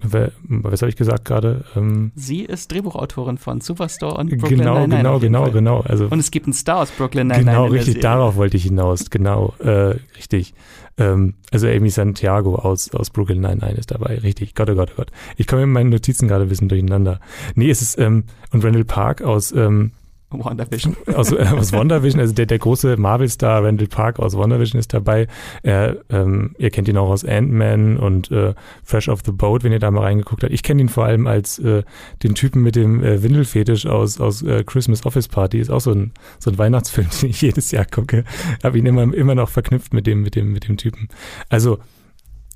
was 0.00 0.82
habe 0.82 0.90
ich 0.90 0.96
gesagt 0.96 1.24
gerade? 1.24 1.64
Ähm, 1.74 2.12
Sie 2.14 2.42
ist 2.44 2.70
Drehbuchautorin 2.70 3.36
von 3.36 3.60
Superstore 3.60 4.16
und 4.16 4.30
Brooklyn 4.30 4.60
Genau, 4.60 4.86
Nine 4.86 4.94
-Nine 4.94 4.98
genau, 4.98 5.18
genau, 5.18 5.42
Fall. 5.42 5.52
genau. 5.52 5.80
Also, 5.80 6.06
und 6.06 6.20
es 6.20 6.30
gibt 6.30 6.46
einen 6.46 6.52
Star 6.52 6.78
aus 6.82 6.90
Brooklyn 6.92 7.26
Nine-Nine. 7.26 7.50
Genau, 7.50 7.66
richtig, 7.66 8.00
darauf 8.00 8.36
wollte 8.36 8.56
ich 8.56 8.62
hinaus. 8.62 9.10
Genau, 9.10 9.54
äh, 9.58 9.96
richtig. 10.16 10.54
Ähm, 10.98 11.34
also 11.50 11.66
Amy 11.66 11.90
Santiago 11.90 12.56
aus, 12.56 12.92
aus 12.94 13.10
Brooklyn 13.10 13.40
Nine-Nine 13.40 13.74
ist 13.76 13.90
dabei. 13.90 14.18
Richtig, 14.18 14.54
Gott, 14.54 14.70
oh 14.70 14.74
Gott, 14.74 14.90
oh 14.92 14.96
Gott. 14.98 15.10
Ich 15.36 15.46
komme 15.46 15.62
in 15.64 15.72
meinen 15.72 15.90
Notizen 15.90 16.28
gerade 16.28 16.44
ein 16.44 16.48
bisschen 16.48 16.68
durcheinander. 16.68 17.20
Nee, 17.54 17.70
es 17.70 17.82
ist, 17.82 17.98
ähm, 17.98 18.24
und 18.52 18.64
Randall 18.64 18.84
Park 18.84 19.22
aus 19.22 19.52
ähm, 19.52 19.92
WandaVision. 20.30 20.96
Aus, 21.14 21.32
äh, 21.32 21.44
aus 21.56 21.72
WandaVision, 21.72 22.20
also 22.20 22.34
der, 22.34 22.46
der 22.46 22.58
große 22.58 22.96
Marvel-Star 22.96 23.64
Randall 23.64 23.86
Park 23.86 24.18
aus 24.18 24.36
WandaVision 24.36 24.78
ist 24.78 24.92
dabei. 24.92 25.26
Er, 25.62 25.96
ähm, 26.10 26.54
ihr 26.58 26.70
kennt 26.70 26.88
ihn 26.88 26.96
auch 26.98 27.08
aus 27.08 27.24
Ant-Man 27.24 27.96
und 27.96 28.30
äh, 28.30 28.54
Fresh 28.84 29.08
Off 29.08 29.20
the 29.24 29.32
Boat, 29.32 29.64
wenn 29.64 29.72
ihr 29.72 29.78
da 29.78 29.90
mal 29.90 30.02
reingeguckt 30.02 30.42
habt. 30.42 30.52
Ich 30.52 30.62
kenne 30.62 30.82
ihn 30.82 30.88
vor 30.88 31.06
allem 31.06 31.26
als 31.26 31.58
äh, 31.58 31.82
den 32.22 32.34
Typen 32.34 32.62
mit 32.62 32.76
dem 32.76 33.02
äh, 33.02 33.22
Windelfetisch 33.22 33.86
aus, 33.86 34.20
aus 34.20 34.42
äh, 34.42 34.64
Christmas 34.64 35.06
Office 35.06 35.28
Party. 35.28 35.58
Ist 35.60 35.70
auch 35.70 35.80
so 35.80 35.92
ein, 35.92 36.12
so 36.38 36.50
ein 36.50 36.58
Weihnachtsfilm, 36.58 37.08
den 37.22 37.30
ich 37.30 37.40
jedes 37.40 37.70
Jahr 37.70 37.86
gucke. 37.86 38.24
Habe 38.62 38.78
ihn 38.78 38.86
immer, 38.86 39.02
immer 39.14 39.34
noch 39.34 39.48
verknüpft 39.48 39.94
mit 39.94 40.06
dem, 40.06 40.22
mit 40.22 40.34
dem, 40.34 40.52
mit 40.52 40.68
dem 40.68 40.76
Typen. 40.76 41.08
Also, 41.48 41.78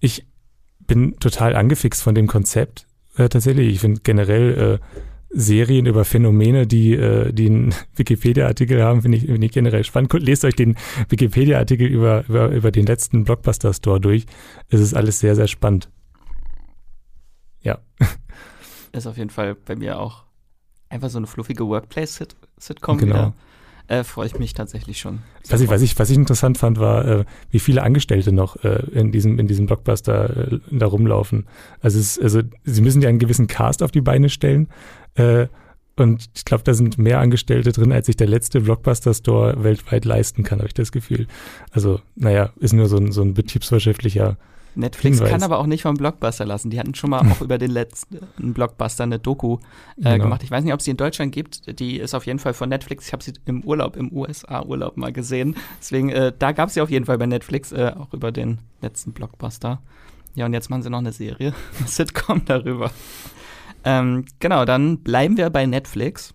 ich 0.01 0.27
bin 0.87 1.19
total 1.21 1.57
angefixt 1.57 2.03
von 2.03 2.15
dem 2.15 2.27
Konzept. 2.27 2.87
Äh, 3.17 3.29
tatsächlich, 3.29 3.73
ich 3.73 3.81
finde 3.81 4.01
generell 4.03 4.81
äh, 4.81 5.03
Serien 5.33 5.87
über 5.87 6.05
Phänomene, 6.05 6.66
die, 6.66 6.95
äh, 6.95 7.33
die 7.33 7.47
einen 7.47 7.75
Wikipedia-Artikel 7.97 8.83
haben, 8.83 9.03
finde 9.03 9.18
ich, 9.18 9.27
find 9.27 9.42
ich 9.42 9.53
generell 9.53 9.85
spannend. 9.85 10.12
Lest 10.14 10.45
euch 10.45 10.55
den 10.55 10.77
Wikipedia-Artikel 11.09 11.87
über, 11.87 12.25
über, 12.29 12.49
über 12.49 12.71
den 12.71 12.87
letzten 12.87 13.25
Blockbuster-Store 13.25 14.01
durch. 14.01 14.27
Es 14.68 14.81
ist 14.81 14.95
alles 14.95 15.21
sehr, 15.21 15.35
sehr 15.35 15.49
spannend. 15.49 15.88
Ja. 17.62 17.79
Ist 18.92 19.07
auf 19.07 19.16
jeden 19.16 19.31
Fall 19.31 19.55
bei 19.55 19.75
mir 19.75 19.99
auch 19.99 20.25
einfach 20.90 21.09
so 21.09 21.16
eine 21.16 21.27
fluffige 21.27 21.66
Workplace-Sitcom 21.66 22.99
genau. 22.99 23.14
wieder. 23.14 23.35
Äh, 23.88 24.05
Freue 24.05 24.27
ich 24.27 24.38
mich 24.38 24.55
tatsächlich 24.55 24.99
schon. 24.99 25.21
Was 25.49 25.61
ich, 25.61 25.68
was, 25.68 25.83
ich, 25.83 25.99
was 25.99 26.09
ich 26.09 26.16
interessant 26.16 26.57
fand, 26.57 26.79
war, 26.79 27.05
äh, 27.05 27.25
wie 27.51 27.59
viele 27.59 27.83
Angestellte 27.83 28.33
noch 28.33 28.57
äh, 28.64 28.85
in, 28.92 29.11
diesem, 29.12 29.38
in 29.38 29.49
diesem 29.49 29.66
Blockbuster 29.66 30.53
äh, 30.53 30.59
da 30.71 30.87
rumlaufen. 30.87 31.47
Also, 31.81 31.99
es, 31.99 32.18
also 32.18 32.42
sie 32.64 32.81
müssen 32.81 33.03
ja 33.03 33.09
einen 33.09 33.18
gewissen 33.18 33.49
Cast 33.49 33.83
auf 33.83 33.90
die 33.90 34.01
Beine 34.01 34.29
stellen, 34.29 34.68
äh, 35.14 35.46
und 35.96 36.31
ich 36.35 36.44
glaube, 36.44 36.64
da 36.64 36.72
sind 36.72 36.98
mehr 36.98 37.20
Angestellte 37.20 37.70
drin, 37.72 37.92
als 37.92 38.07
sich 38.07 38.16
der 38.16 38.27
letzte 38.27 38.62
Blockbuster-Store 38.62 39.62
weltweit 39.62 40.05
leisten 40.05 40.42
kann, 40.42 40.59
habe 40.59 40.68
ich 40.68 40.75
das 40.75 40.90
Gefühl. 40.90 41.27
Also, 41.70 42.01
naja, 42.16 42.51
ist 42.61 42.72
nur 42.72 42.88
so 42.88 42.96
ein, 42.96 43.12
so 43.12 43.22
ein 43.22 43.35
betriebswirtschaftlicher 43.35 44.38
Netflix 44.75 45.18
Hinweis. 45.18 45.31
kann 45.31 45.42
aber 45.42 45.59
auch 45.59 45.66
nicht 45.66 45.83
vom 45.83 45.96
Blockbuster 45.96 46.46
lassen. 46.46 46.70
Die 46.70 46.79
hatten 46.79 46.94
schon 46.94 47.11
mal 47.11 47.31
auch 47.31 47.40
über 47.42 47.59
den 47.59 47.70
letzten 47.70 48.55
Blockbuster 48.55 49.05
eine 49.05 49.18
Doku 49.18 49.59
äh, 49.98 50.12
genau. 50.12 50.25
gemacht. 50.25 50.42
Ich 50.42 50.51
weiß 50.51 50.64
nicht, 50.64 50.72
ob 50.72 50.81
es 50.81 50.85
die 50.85 50.92
in 50.92 50.96
Deutschland 50.96 51.33
gibt. 51.33 51.79
Die 51.79 51.98
ist 51.98 52.14
auf 52.14 52.27
jeden 52.27 52.38
Fall 52.38 52.55
von 52.55 52.68
Netflix. 52.68 53.07
Ich 53.07 53.12
habe 53.12 53.22
sie 53.22 53.35
im 53.44 53.62
Urlaub, 53.64 53.96
im 53.96 54.12
USA-Urlaub 54.12 54.96
mal 54.96 55.12
gesehen. 55.12 55.57
Deswegen, 55.79 56.09
äh, 56.09 56.33
da 56.37 56.53
gab 56.53 56.68
es 56.68 56.75
sie 56.75 56.81
auf 56.81 56.90
jeden 56.90 57.05
Fall 57.05 57.18
bei 57.18 57.27
Netflix, 57.27 57.72
äh, 57.72 57.92
auch 57.98 58.12
über 58.14 58.33
den 58.33 58.59
letzten 58.81 59.12
Blockbuster. 59.12 59.83
Ja, 60.35 60.46
und 60.46 60.55
jetzt 60.55 60.70
machen 60.70 60.83
sie 60.83 60.90
noch 60.90 60.98
eine 60.98 61.12
Serie, 61.12 61.53
eine 61.79 61.88
Sitcom 61.88 62.42
darüber. 62.46 62.90
Ähm, 63.85 64.25
genau, 64.38 64.64
dann 64.64 64.99
bleiben 64.99 65.37
wir 65.37 65.51
bei 65.51 65.66
Netflix. 65.66 66.33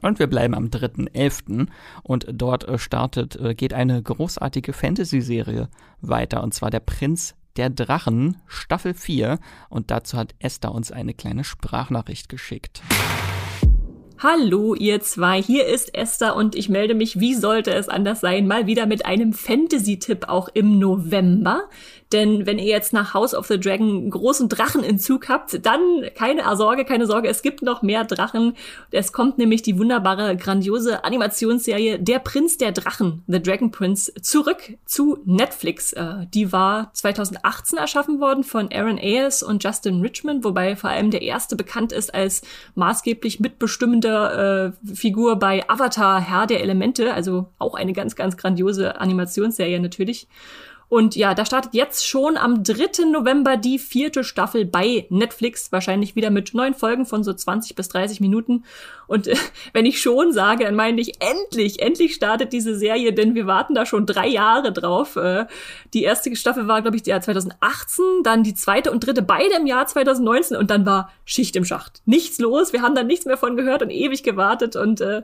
Und 0.00 0.20
wir 0.20 0.28
bleiben 0.28 0.54
am 0.54 0.66
3.11. 0.66 1.66
und 2.04 2.26
dort 2.30 2.68
äh, 2.68 2.78
startet, 2.78 3.34
äh, 3.36 3.54
geht 3.54 3.74
eine 3.74 4.00
großartige 4.00 4.72
Fantasy-Serie 4.72 5.68
weiter, 6.00 6.44
und 6.44 6.54
zwar 6.54 6.70
der 6.70 6.80
Prinz 6.80 7.34
der 7.56 7.70
Drachen, 7.70 8.36
Staffel 8.46 8.94
4. 8.94 9.40
Und 9.68 9.90
dazu 9.90 10.16
hat 10.16 10.34
Esther 10.38 10.72
uns 10.72 10.92
eine 10.92 11.14
kleine 11.14 11.42
Sprachnachricht 11.42 12.28
geschickt. 12.28 12.82
Hallo 14.20 14.74
ihr 14.74 15.00
zwei, 15.00 15.40
hier 15.40 15.66
ist 15.66 15.94
Esther 15.94 16.34
und 16.34 16.56
ich 16.56 16.68
melde 16.68 16.96
mich, 16.96 17.20
wie 17.20 17.34
sollte 17.34 17.72
es 17.72 17.88
anders 17.88 18.20
sein, 18.20 18.48
mal 18.48 18.66
wieder 18.66 18.86
mit 18.86 19.06
einem 19.06 19.32
Fantasy-Tipp 19.32 20.24
auch 20.26 20.48
im 20.48 20.80
November. 20.80 21.68
Denn 22.12 22.46
wenn 22.46 22.58
ihr 22.58 22.64
jetzt 22.64 22.92
nach 22.92 23.12
House 23.12 23.34
of 23.34 23.46
the 23.46 23.60
Dragon 23.60 23.88
einen 23.88 24.10
großen 24.10 24.48
Drachenentzug 24.48 25.28
habt, 25.28 25.64
dann 25.66 25.80
keine 26.14 26.42
Sorge, 26.56 26.84
keine 26.84 27.06
Sorge, 27.06 27.28
es 27.28 27.42
gibt 27.42 27.62
noch 27.62 27.82
mehr 27.82 28.04
Drachen. 28.04 28.54
Es 28.90 29.12
kommt 29.12 29.36
nämlich 29.36 29.62
die 29.62 29.78
wunderbare, 29.78 30.36
grandiose 30.36 31.04
Animationsserie 31.04 31.98
Der 31.98 32.18
Prinz 32.18 32.56
der 32.56 32.72
Drachen, 32.72 33.22
The 33.26 33.42
Dragon 33.42 33.70
Prince, 33.70 34.12
zurück 34.22 34.78
zu 34.86 35.18
Netflix. 35.26 35.92
Äh, 35.92 36.26
die 36.32 36.50
war 36.52 36.90
2018 36.94 37.78
erschaffen 37.78 38.20
worden 38.20 38.42
von 38.42 38.70
Aaron 38.72 38.98
Ayers 38.98 39.42
und 39.42 39.62
Justin 39.62 40.00
Richmond, 40.00 40.44
wobei 40.44 40.76
vor 40.76 40.90
allem 40.90 41.10
der 41.10 41.22
erste 41.22 41.56
bekannt 41.56 41.92
ist 41.92 42.14
als 42.14 42.42
maßgeblich 42.74 43.40
mitbestimmende 43.40 44.74
äh, 44.86 44.94
Figur 44.94 45.36
bei 45.36 45.68
Avatar 45.68 46.20
Herr 46.20 46.46
der 46.46 46.62
Elemente, 46.62 47.12
also 47.12 47.48
auch 47.58 47.74
eine 47.74 47.92
ganz, 47.92 48.16
ganz 48.16 48.36
grandiose 48.36 48.98
Animationsserie 48.98 49.80
natürlich. 49.80 50.26
Und 50.88 51.16
ja, 51.16 51.34
da 51.34 51.44
startet 51.44 51.74
jetzt 51.74 52.06
schon 52.06 52.36
am 52.36 52.62
3. 52.62 53.04
November 53.10 53.56
die 53.56 53.78
vierte 53.78 54.24
Staffel 54.24 54.64
bei 54.64 55.06
Netflix, 55.10 55.70
wahrscheinlich 55.70 56.16
wieder 56.16 56.30
mit 56.30 56.54
neun 56.54 56.74
Folgen 56.74 57.04
von 57.04 57.22
so 57.22 57.34
20 57.34 57.74
bis 57.74 57.88
30 57.88 58.20
Minuten. 58.20 58.64
Und 59.06 59.26
äh, 59.26 59.36
wenn 59.72 59.86
ich 59.86 60.00
schon 60.00 60.32
sage, 60.32 60.64
dann 60.64 60.76
meine 60.76 61.00
ich 61.00 61.20
endlich, 61.20 61.82
endlich 61.82 62.14
startet 62.14 62.52
diese 62.52 62.76
Serie, 62.76 63.12
denn 63.12 63.34
wir 63.34 63.46
warten 63.46 63.74
da 63.74 63.84
schon 63.84 64.06
drei 64.06 64.28
Jahre 64.28 64.72
drauf. 64.72 65.16
Äh, 65.16 65.46
die 65.92 66.04
erste 66.04 66.34
Staffel 66.36 66.68
war, 66.68 66.80
glaube 66.80 66.96
ich, 66.96 67.06
Jahr 67.06 67.20
2018, 67.20 68.04
dann 68.22 68.42
die 68.42 68.54
zweite 68.54 68.92
und 68.92 69.04
dritte 69.04 69.22
beide 69.22 69.56
im 69.56 69.66
Jahr 69.66 69.86
2019 69.86 70.56
und 70.56 70.70
dann 70.70 70.86
war 70.86 71.10
Schicht 71.24 71.56
im 71.56 71.64
Schacht. 71.64 72.02
Nichts 72.06 72.38
los, 72.38 72.72
wir 72.72 72.82
haben 72.82 72.94
da 72.94 73.02
nichts 73.02 73.26
mehr 73.26 73.36
von 73.36 73.56
gehört 73.56 73.82
und 73.82 73.90
ewig 73.90 74.22
gewartet 74.22 74.76
und 74.76 75.00
äh, 75.00 75.22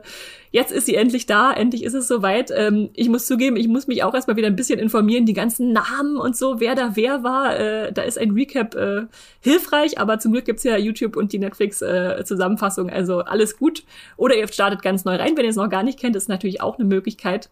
jetzt 0.51 0.71
ist 0.71 0.85
sie 0.85 0.95
endlich 0.95 1.25
da, 1.25 1.51
endlich 1.51 1.83
ist 1.83 1.93
es 1.93 2.07
soweit. 2.07 2.51
Ähm, 2.55 2.89
ich 2.93 3.09
muss 3.09 3.27
zugeben, 3.27 3.55
ich 3.55 3.67
muss 3.67 3.87
mich 3.87 4.03
auch 4.03 4.13
erstmal 4.13 4.35
wieder 4.35 4.47
ein 4.47 4.55
bisschen 4.55 4.79
informieren, 4.79 5.25
die 5.25 5.33
ganzen 5.55 5.71
Namen 5.71 6.17
und 6.17 6.35
so, 6.35 6.59
wer 6.59 6.75
da 6.75 6.95
wer 6.95 7.23
war. 7.23 7.57
Äh, 7.57 7.93
da 7.93 8.01
ist 8.03 8.17
ein 8.17 8.31
Recap 8.31 8.75
äh, 8.75 9.05
hilfreich, 9.39 9.99
aber 9.99 10.19
zum 10.19 10.31
Glück 10.31 10.45
gibt's 10.45 10.63
ja 10.63 10.77
YouTube 10.77 11.15
und 11.15 11.31
die 11.33 11.39
Netflix-Zusammenfassung, 11.39 12.89
äh, 12.89 12.93
also 12.93 13.19
alles 13.19 13.57
gut. 13.57 13.83
Oder 14.17 14.35
ihr 14.35 14.47
startet 14.47 14.81
ganz 14.81 15.05
neu 15.05 15.15
rein, 15.15 15.37
wenn 15.37 15.45
ihr 15.45 15.49
es 15.49 15.55
noch 15.55 15.69
gar 15.69 15.83
nicht 15.83 15.99
kennt, 15.99 16.15
ist 16.15 16.29
natürlich 16.29 16.61
auch 16.61 16.77
eine 16.77 16.87
Möglichkeit. 16.87 17.49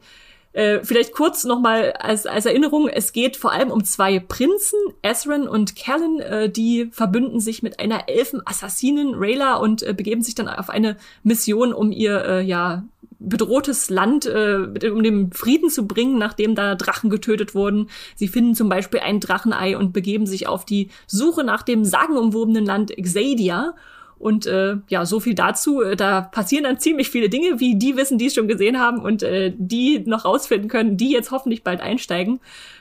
Äh, 0.51 0.81
vielleicht 0.83 1.13
kurz 1.13 1.45
nochmal 1.45 1.93
als, 1.93 2.27
als 2.27 2.45
Erinnerung, 2.45 2.87
es 2.87 3.11
geht 3.11 3.37
vor 3.37 3.51
allem 3.51 3.71
um 3.71 3.83
zwei 3.83 4.19
Prinzen, 4.19 4.77
Ezran 5.01 5.47
und 5.47 5.75
Callan, 5.75 6.19
äh, 6.19 6.49
die 6.49 6.89
verbünden 6.91 7.39
sich 7.39 7.63
mit 7.63 7.79
einer 7.79 8.07
Elfen-Assassinin, 8.07 9.15
Rayla, 9.15 9.55
und 9.55 9.81
äh, 9.81 9.93
begeben 9.93 10.21
sich 10.21 10.35
dann 10.35 10.47
auf 10.47 10.69
eine 10.69 10.97
Mission, 11.23 11.73
um 11.73 11.91
ihr 11.91 12.23
äh, 12.23 12.41
ja 12.43 12.83
bedrohtes 13.23 13.89
Land, 13.89 14.25
äh, 14.25 14.89
um 14.91 15.03
den 15.03 15.31
Frieden 15.31 15.69
zu 15.69 15.87
bringen, 15.87 16.17
nachdem 16.17 16.55
da 16.55 16.75
Drachen 16.75 17.09
getötet 17.09 17.55
wurden. 17.55 17.89
Sie 18.15 18.27
finden 18.27 18.55
zum 18.55 18.69
Beispiel 18.69 18.99
ein 18.99 19.19
Drachenei 19.19 19.77
und 19.77 19.93
begeben 19.93 20.25
sich 20.25 20.47
auf 20.47 20.65
die 20.65 20.89
Suche 21.07 21.43
nach 21.43 21.63
dem 21.63 21.85
sagenumwobenen 21.85 22.65
Land 22.65 22.93
Xadia. 23.01 23.75
Und 24.19 24.45
äh, 24.45 24.77
ja, 24.87 25.05
so 25.05 25.19
viel 25.19 25.35
dazu. 25.35 25.81
Äh, 25.81 25.95
da 25.95 26.21
passieren 26.21 26.63
dann 26.63 26.79
ziemlich 26.79 27.09
viele 27.09 27.29
Dinge, 27.29 27.59
wie 27.59 27.75
die 27.75 27.97
wissen, 27.97 28.17
die 28.17 28.27
es 28.27 28.33
schon 28.33 28.47
gesehen 28.47 28.79
haben 28.79 28.99
und 28.99 29.23
äh, 29.23 29.53
die 29.57 29.99
noch 30.05 30.25
rausfinden 30.25 30.69
können, 30.69 30.95
die 30.97 31.11
jetzt 31.11 31.31
hoffentlich 31.31 31.63
bald 31.63 31.81
einsteigen. 31.81 32.39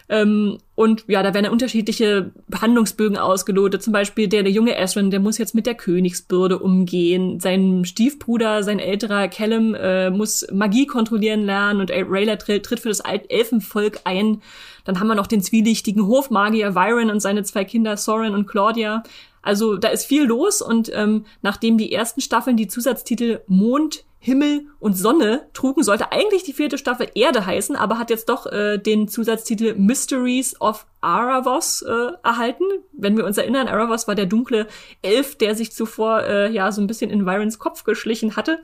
Ähm, 0.09 0.59
und 0.75 1.05
ja, 1.07 1.23
da 1.23 1.33
werden 1.33 1.51
unterschiedliche 1.51 2.33
Handlungsbögen 2.61 3.17
ausgelotet. 3.17 3.83
Zum 3.83 3.93
Beispiel 3.93 4.29
der, 4.29 4.43
der 4.43 4.53
junge 4.53 4.79
Asrin, 4.79 5.11
der 5.11 5.21
muss 5.21 5.39
jetzt 5.39 5.55
mit 5.55 5.67
der 5.67 5.75
Königsbürde 5.75 6.59
umgehen. 6.59 7.41
Sein 7.41 7.85
Stiefbruder, 7.85 8.63
sein 8.63 8.79
älterer 8.79 9.29
Callum, 9.29 9.75
äh, 9.75 10.11
muss 10.11 10.47
Magie 10.53 10.87
kontrollieren 10.87 11.45
lernen 11.45 11.81
und 11.81 11.91
Rayla 11.91 12.37
tritt, 12.37 12.67
für 12.67 12.89
das 12.89 13.01
Elfenvolk 13.01 14.01
ein. 14.05 14.43
Dann 14.85 14.99
haben 14.99 15.09
wir 15.09 15.15
noch 15.15 15.27
den 15.27 15.43
zwielichtigen 15.43 16.07
Hofmagier 16.07 16.75
Viren 16.75 17.11
und 17.11 17.21
seine 17.21 17.45
zwei 17.45 17.65
Kinder 17.65 17.97
Soren 17.97 18.35
und 18.35 18.47
Claudia. 18.47 19.03
Also 19.43 19.77
da 19.77 19.89
ist 19.89 20.07
viel 20.07 20.25
los 20.25 20.63
und 20.63 20.91
ähm, 20.95 21.27
nachdem 21.43 21.77
die 21.77 21.93
ersten 21.93 22.21
Staffeln 22.21 22.57
die 22.57 22.69
Zusatztitel 22.69 23.41
Mond, 23.47 24.05
Himmel 24.25 24.69
und 24.79 24.97
Sonne 24.97 25.49
trugen, 25.53 25.83
sollte 25.83 26.13
eigentlich 26.13 26.45
die 26.45 26.53
vierte 26.53 26.79
Staffel 26.79 27.11
Erde 27.17 27.45
heißen, 27.45 27.75
aber 27.75 27.99
hat 27.99 28.09
jetzt 28.09 28.29
doch 28.29 28.47
äh, 28.47 28.79
den 28.79 29.09
Zusatztitel 29.09 29.75
Mysteries 29.75 30.61
of 30.61 30.87
Aravos 31.01 31.83
äh, 31.83 32.13
erhalten. 32.23 32.63
Wenn 32.93 33.17
wir 33.17 33.27
uns 33.27 33.37
erinnern, 33.37 33.67
Aravos 33.67 34.07
war 34.07 34.15
der 34.15 34.27
dunkle 34.27 34.69
Elf, 35.03 35.37
der 35.37 35.57
sich 35.57 35.73
zuvor 35.73 36.23
äh, 36.23 36.53
ja 36.53 36.71
so 36.71 36.81
ein 36.81 36.87
bisschen 36.87 37.11
in 37.11 37.27
Virons 37.27 37.59
Kopf 37.59 37.83
geschlichen 37.83 38.37
hatte. 38.37 38.61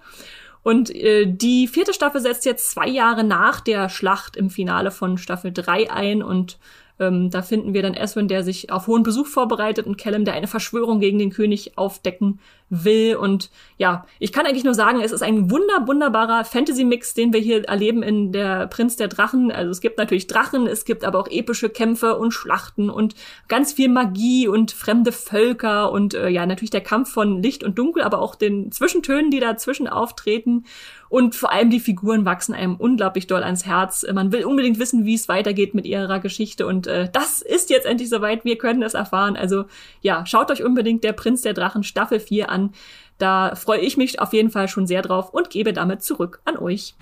Und 0.62 0.94
äh, 0.94 1.26
die 1.26 1.66
vierte 1.66 1.92
Staffel 1.92 2.20
setzt 2.20 2.44
jetzt 2.44 2.70
zwei 2.70 2.86
Jahre 2.86 3.24
nach 3.24 3.58
der 3.60 3.88
Schlacht 3.88 4.36
im 4.36 4.50
Finale 4.50 4.92
von 4.92 5.18
Staffel 5.18 5.52
3 5.52 5.90
ein 5.90 6.22
und 6.22 6.58
ähm, 7.00 7.30
da 7.30 7.42
finden 7.42 7.74
wir 7.74 7.82
dann 7.82 7.94
Eswin, 7.94 8.28
der 8.28 8.42
sich 8.42 8.70
auf 8.70 8.86
hohen 8.86 9.02
Besuch 9.02 9.26
vorbereitet 9.26 9.86
und 9.86 9.98
Callum, 9.98 10.24
der 10.24 10.34
eine 10.34 10.46
Verschwörung 10.46 11.00
gegen 11.00 11.18
den 11.18 11.30
König 11.30 11.78
aufdecken 11.78 12.40
will. 12.70 13.16
Und 13.16 13.50
ja, 13.76 14.04
ich 14.18 14.32
kann 14.32 14.46
eigentlich 14.46 14.64
nur 14.64 14.74
sagen, 14.74 15.00
es 15.00 15.12
ist 15.12 15.22
ein 15.22 15.50
wunder, 15.50 15.86
wunderbarer 15.86 16.44
Fantasy-Mix, 16.44 17.14
den 17.14 17.32
wir 17.32 17.40
hier 17.40 17.64
erleben 17.64 18.02
in 18.02 18.32
der 18.32 18.66
Prinz 18.66 18.96
der 18.96 19.08
Drachen. 19.08 19.50
Also 19.52 19.70
es 19.70 19.80
gibt 19.80 19.98
natürlich 19.98 20.26
Drachen, 20.26 20.66
es 20.66 20.84
gibt 20.84 21.04
aber 21.04 21.18
auch 21.18 21.28
epische 21.30 21.70
Kämpfe 21.70 22.16
und 22.16 22.32
Schlachten 22.32 22.90
und 22.90 23.14
ganz 23.48 23.72
viel 23.72 23.88
Magie 23.88 24.48
und 24.48 24.72
fremde 24.72 25.12
Völker 25.12 25.92
und 25.92 26.14
äh, 26.14 26.28
ja, 26.28 26.46
natürlich 26.46 26.70
der 26.70 26.82
Kampf 26.82 27.10
von 27.10 27.42
Licht 27.42 27.64
und 27.64 27.78
Dunkel, 27.78 28.02
aber 28.02 28.20
auch 28.20 28.34
den 28.34 28.72
Zwischentönen, 28.72 29.30
die 29.30 29.40
dazwischen 29.40 29.88
auftreten. 29.88 30.64
Und 31.08 31.34
vor 31.34 31.52
allem 31.52 31.70
die 31.70 31.80
Figuren 31.80 32.24
wachsen 32.24 32.54
einem 32.54 32.76
unglaublich 32.76 33.26
doll 33.26 33.42
ans 33.42 33.66
Herz. 33.66 34.06
Man 34.12 34.32
will 34.32 34.44
unbedingt 34.44 34.78
wissen, 34.78 35.04
wie 35.04 35.14
es 35.14 35.28
weitergeht 35.28 35.74
mit 35.74 35.86
ihrer 35.86 36.20
Geschichte. 36.20 36.66
Und 36.66 36.86
äh, 36.86 37.08
das 37.12 37.42
ist 37.42 37.70
jetzt 37.70 37.86
endlich 37.86 38.08
soweit. 38.10 38.44
Wir 38.44 38.58
können 38.58 38.82
es 38.82 38.94
erfahren. 38.94 39.36
Also 39.36 39.64
ja, 40.02 40.26
schaut 40.26 40.50
euch 40.50 40.62
unbedingt 40.62 41.04
der 41.04 41.12
Prinz 41.12 41.42
der 41.42 41.54
Drachen 41.54 41.82
Staffel 41.82 42.20
4 42.20 42.50
an. 42.50 42.72
Da 43.18 43.54
freue 43.56 43.80
ich 43.80 43.96
mich 43.96 44.20
auf 44.20 44.32
jeden 44.32 44.50
Fall 44.50 44.68
schon 44.68 44.86
sehr 44.86 45.02
drauf 45.02 45.30
und 45.30 45.50
gebe 45.50 45.72
damit 45.72 46.02
zurück 46.02 46.40
an 46.44 46.56
euch. 46.56 46.94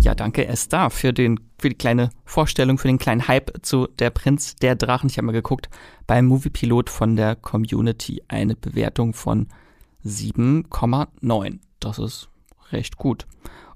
Ja, 0.00 0.14
danke 0.14 0.46
Esther 0.46 0.88
für, 0.88 1.12
den, 1.12 1.38
für 1.58 1.68
die 1.68 1.74
kleine 1.74 2.08
Vorstellung, 2.24 2.78
für 2.78 2.88
den 2.88 2.98
kleinen 2.98 3.28
Hype 3.28 3.52
zu 3.62 3.86
Der 3.98 4.08
Prinz 4.08 4.56
der 4.56 4.74
Drachen. 4.74 5.10
Ich 5.10 5.18
habe 5.18 5.26
mal 5.26 5.32
geguckt, 5.32 5.68
beim 6.06 6.26
Moviepilot 6.26 6.88
von 6.88 7.16
der 7.16 7.36
Community 7.36 8.22
eine 8.26 8.56
Bewertung 8.56 9.12
von 9.12 9.48
7,9. 10.04 11.58
Das 11.80 11.98
ist 11.98 12.29
recht 12.72 12.96
gut. 12.96 13.26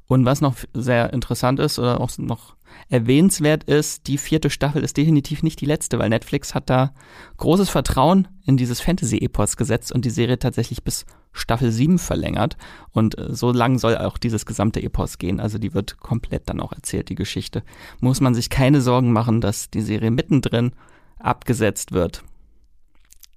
Und 0.06 0.24
was 0.24 0.40
noch 0.40 0.56
sehr 0.74 1.12
interessant 1.12 1.60
ist 1.60 1.78
oder 1.78 2.00
auch 2.00 2.10
noch 2.18 2.56
erwähnenswert 2.88 3.64
ist, 3.64 4.06
die 4.06 4.18
vierte 4.18 4.50
Staffel 4.50 4.82
ist 4.82 4.96
definitiv 4.96 5.42
nicht 5.42 5.60
die 5.60 5.66
letzte, 5.66 5.98
weil 5.98 6.08
Netflix 6.10 6.54
hat 6.54 6.68
da 6.68 6.92
großes 7.38 7.70
Vertrauen 7.70 8.28
in 8.44 8.56
dieses 8.56 8.80
Fantasy-Epos 8.80 9.56
gesetzt 9.56 9.92
und 9.92 10.04
die 10.04 10.10
Serie 10.10 10.38
tatsächlich 10.38 10.82
bis 10.84 11.06
Staffel 11.32 11.70
7 11.70 11.98
verlängert. 11.98 12.56
Und 12.90 13.18
äh, 13.18 13.34
so 13.34 13.52
lang 13.52 13.78
soll 13.78 13.96
auch 13.96 14.18
dieses 14.18 14.44
gesamte 14.44 14.82
Epos 14.82 15.18
gehen. 15.18 15.40
Also 15.40 15.58
die 15.58 15.74
wird 15.74 15.98
komplett 15.98 16.48
dann 16.48 16.60
auch 16.60 16.72
erzählt, 16.72 17.08
die 17.08 17.14
Geschichte. 17.14 17.62
Muss 18.00 18.20
man 18.20 18.34
sich 18.34 18.50
keine 18.50 18.80
Sorgen 18.80 19.12
machen, 19.12 19.40
dass 19.40 19.70
die 19.70 19.82
Serie 19.82 20.10
mittendrin 20.10 20.72
abgesetzt 21.18 21.92
wird. 21.92 22.22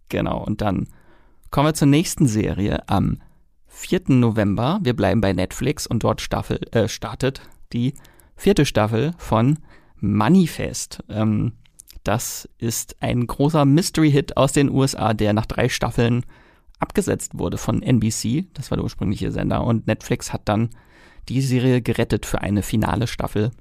Genau, 0.10 0.43
und 0.43 0.62
dann 0.62 0.88
kommen 1.52 1.70
wir 1.70 1.74
zur 1.74 1.88
nächsten 1.88 2.28
Serie 2.28 2.88
am 2.88 3.20
4. 3.77 4.01
November. 4.07 4.79
Wir 4.81 4.95
bleiben 4.95 5.21
bei 5.21 5.33
Netflix 5.33 5.85
und 5.85 6.03
dort 6.03 6.19
Staffel, 6.19 6.59
äh, 6.71 6.87
startet 6.87 7.41
die 7.73 7.93
vierte 8.35 8.65
Staffel 8.65 9.13
von 9.19 9.59
Manifest. 9.97 11.03
Ähm, 11.09 11.53
das 12.03 12.49
ist 12.57 12.95
ein 13.01 13.27
großer 13.27 13.65
Mystery-Hit 13.65 14.35
aus 14.35 14.51
den 14.51 14.71
USA, 14.71 15.13
der 15.13 15.33
nach 15.33 15.45
drei 15.45 15.69
Staffeln 15.69 16.25
abgesetzt 16.79 17.37
wurde 17.37 17.59
von 17.59 17.83
NBC. 17.83 18.47
Das 18.55 18.71
war 18.71 18.77
der 18.77 18.83
ursprüngliche 18.83 19.31
Sender. 19.31 19.63
Und 19.63 19.85
Netflix 19.85 20.33
hat 20.33 20.41
dann 20.45 20.71
die 21.29 21.41
Serie 21.41 21.81
gerettet 21.81 22.25
für 22.25 22.41
eine 22.41 22.63
finale 22.63 23.05
Staffel 23.05 23.51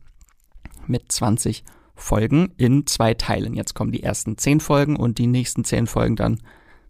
mit 0.87 1.12
20 1.12 1.62
Folgen 1.94 2.52
in 2.57 2.87
zwei 2.87 3.12
Teilen. 3.12 3.55
Jetzt 3.55 3.74
kommen 3.74 3.92
die 3.92 4.02
ersten 4.02 4.38
10 4.38 4.61
Folgen 4.61 4.96
und 4.96 5.18
die 5.18 5.26
nächsten 5.26 5.62
10 5.64 5.87
Folgen 5.87 6.16
dann 6.16 6.40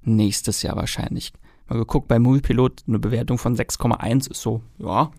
nächstes 0.02 0.62
Jahr 0.62 0.76
wahrscheinlich. 0.76 1.32
Mal 1.68 1.79
geguckt, 1.79 2.09
bei 2.09 2.18
Moviepilot 2.18 2.85
eine 2.87 2.98
Bewertung 2.98 3.38
von 3.38 3.57
6,1 3.57 4.31
ist 4.31 4.40
so, 4.40 4.62
ja. 4.79 5.11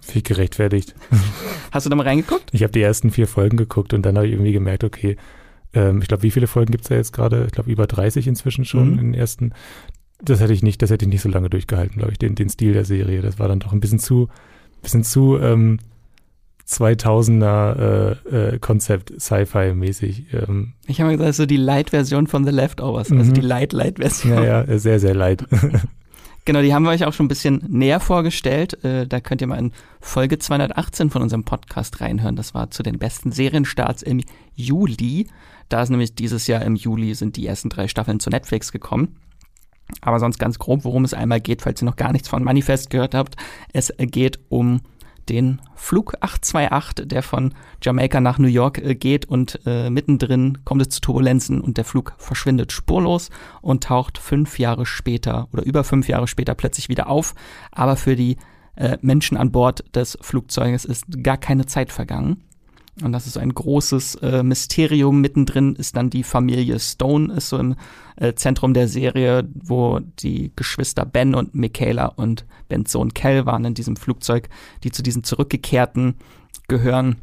Viel 0.00 0.22
gerechtfertigt. 0.22 0.94
Hast 1.70 1.86
du 1.86 1.90
da 1.90 1.96
mal 1.96 2.06
reingeguckt? 2.06 2.50
Ich 2.52 2.62
habe 2.62 2.72
die 2.72 2.82
ersten 2.82 3.10
vier 3.10 3.28
Folgen 3.28 3.56
geguckt 3.56 3.94
und 3.94 4.04
dann 4.04 4.16
habe 4.16 4.26
ich 4.26 4.32
irgendwie 4.32 4.52
gemerkt, 4.52 4.84
okay, 4.84 5.16
ähm, 5.74 6.02
ich 6.02 6.08
glaube, 6.08 6.24
wie 6.24 6.30
viele 6.30 6.46
Folgen 6.46 6.72
gibt 6.72 6.84
es 6.84 6.88
da 6.88 6.96
jetzt 6.96 7.12
gerade? 7.12 7.44
Ich 7.46 7.52
glaube, 7.52 7.70
über 7.70 7.86
30 7.86 8.26
inzwischen 8.26 8.64
schon 8.64 8.92
mhm. 8.92 8.98
in 8.98 9.04
den 9.12 9.14
ersten. 9.14 9.52
Das 10.20 10.40
hätte 10.40 10.52
ich 10.52 10.62
nicht, 10.62 10.82
das 10.82 10.90
hätte 10.90 11.04
ich 11.04 11.10
nicht 11.10 11.22
so 11.22 11.28
lange 11.28 11.50
durchgehalten, 11.50 11.98
glaube 11.98 12.12
ich, 12.12 12.18
den, 12.18 12.34
den 12.34 12.48
Stil 12.48 12.72
der 12.72 12.84
Serie. 12.84 13.22
Das 13.22 13.38
war 13.38 13.48
dann 13.48 13.60
doch 13.60 13.72
ein 13.72 13.80
bisschen 13.80 13.98
zu, 13.98 14.28
bisschen 14.82 15.04
zu, 15.04 15.38
ähm, 15.38 15.78
2000er 16.72 18.18
äh, 18.30 18.54
äh, 18.54 18.58
Konzept, 18.58 19.12
Sci-Fi-mäßig. 19.20 20.26
Ähm. 20.32 20.72
Ich 20.86 21.00
habe 21.00 21.10
mal 21.10 21.16
gesagt, 21.16 21.36
so 21.36 21.46
die 21.46 21.56
Light-Version 21.56 22.26
von 22.26 22.44
The 22.44 22.50
Leftovers, 22.50 23.10
also 23.10 23.14
mhm. 23.14 23.20
also 23.20 23.32
die 23.32 23.40
Light-Light-Version. 23.40 24.42
Ja, 24.42 24.64
ja, 24.64 24.78
sehr, 24.78 25.00
sehr 25.00 25.14
light. 25.14 25.44
Genau, 26.44 26.60
die 26.60 26.74
haben 26.74 26.82
wir 26.82 26.90
euch 26.90 27.04
auch 27.04 27.12
schon 27.12 27.26
ein 27.26 27.28
bisschen 27.28 27.64
näher 27.68 28.00
vorgestellt. 28.00 28.82
Äh, 28.82 29.06
da 29.06 29.20
könnt 29.20 29.40
ihr 29.40 29.46
mal 29.46 29.60
in 29.60 29.70
Folge 30.00 30.40
218 30.40 31.08
von 31.10 31.22
unserem 31.22 31.44
Podcast 31.44 32.00
reinhören. 32.00 32.34
Das 32.34 32.52
war 32.52 32.68
zu 32.72 32.82
den 32.82 32.98
besten 32.98 33.30
Serienstarts 33.30 34.02
im 34.02 34.20
Juli. 34.56 35.28
Da 35.68 35.82
ist 35.82 35.90
nämlich 35.90 36.16
dieses 36.16 36.48
Jahr 36.48 36.62
im 36.62 36.74
Juli 36.74 37.14
sind 37.14 37.36
die 37.36 37.46
ersten 37.46 37.68
drei 37.68 37.86
Staffeln 37.86 38.18
zu 38.18 38.28
Netflix 38.28 38.72
gekommen. 38.72 39.16
Aber 40.00 40.18
sonst 40.18 40.38
ganz 40.38 40.58
grob, 40.58 40.84
worum 40.84 41.04
es 41.04 41.14
einmal 41.14 41.40
geht, 41.40 41.62
falls 41.62 41.80
ihr 41.80 41.86
noch 41.86 41.96
gar 41.96 42.12
nichts 42.12 42.28
von 42.28 42.42
Manifest 42.42 42.90
gehört 42.90 43.14
habt. 43.14 43.36
Es 43.72 43.92
geht 43.98 44.40
um 44.48 44.80
den 45.28 45.60
Flug 45.74 46.14
828, 46.20 47.08
der 47.08 47.22
von 47.22 47.54
Jamaika 47.82 48.20
nach 48.20 48.38
New 48.38 48.48
York 48.48 48.78
äh, 48.78 48.94
geht 48.94 49.24
und 49.24 49.60
äh, 49.66 49.90
mittendrin 49.90 50.58
kommt 50.64 50.82
es 50.82 50.88
zu 50.90 51.00
Turbulenzen 51.00 51.60
und 51.60 51.76
der 51.76 51.84
Flug 51.84 52.14
verschwindet 52.18 52.72
spurlos 52.72 53.30
und 53.60 53.84
taucht 53.84 54.18
fünf 54.18 54.58
Jahre 54.58 54.86
später 54.86 55.48
oder 55.52 55.64
über 55.64 55.84
fünf 55.84 56.08
Jahre 56.08 56.28
später 56.28 56.54
plötzlich 56.54 56.88
wieder 56.88 57.08
auf. 57.08 57.34
Aber 57.70 57.96
für 57.96 58.16
die 58.16 58.36
äh, 58.76 58.98
Menschen 59.00 59.36
an 59.36 59.52
Bord 59.52 59.84
des 59.94 60.18
Flugzeuges 60.20 60.84
ist 60.84 61.04
gar 61.22 61.36
keine 61.36 61.66
Zeit 61.66 61.92
vergangen. 61.92 62.42
Und 63.00 63.12
das 63.12 63.26
ist 63.26 63.38
ein 63.38 63.54
großes 63.54 64.16
äh, 64.16 64.42
Mysterium. 64.42 65.22
Mittendrin 65.22 65.74
ist 65.76 65.96
dann 65.96 66.10
die 66.10 66.22
Familie 66.22 66.78
Stone, 66.78 67.32
ist 67.32 67.48
so 67.48 67.56
im 67.56 67.76
äh, 68.16 68.34
Zentrum 68.34 68.74
der 68.74 68.86
Serie, 68.86 69.48
wo 69.54 70.00
die 70.00 70.52
Geschwister 70.56 71.06
Ben 71.06 71.34
und 71.34 71.54
Michaela 71.54 72.06
und 72.06 72.44
Bens 72.68 72.92
Sohn 72.92 73.14
Kel 73.14 73.46
waren 73.46 73.64
in 73.64 73.74
diesem 73.74 73.96
Flugzeug, 73.96 74.50
die 74.84 74.90
zu 74.90 75.02
diesen 75.02 75.24
Zurückgekehrten 75.24 76.16
gehören. 76.68 77.16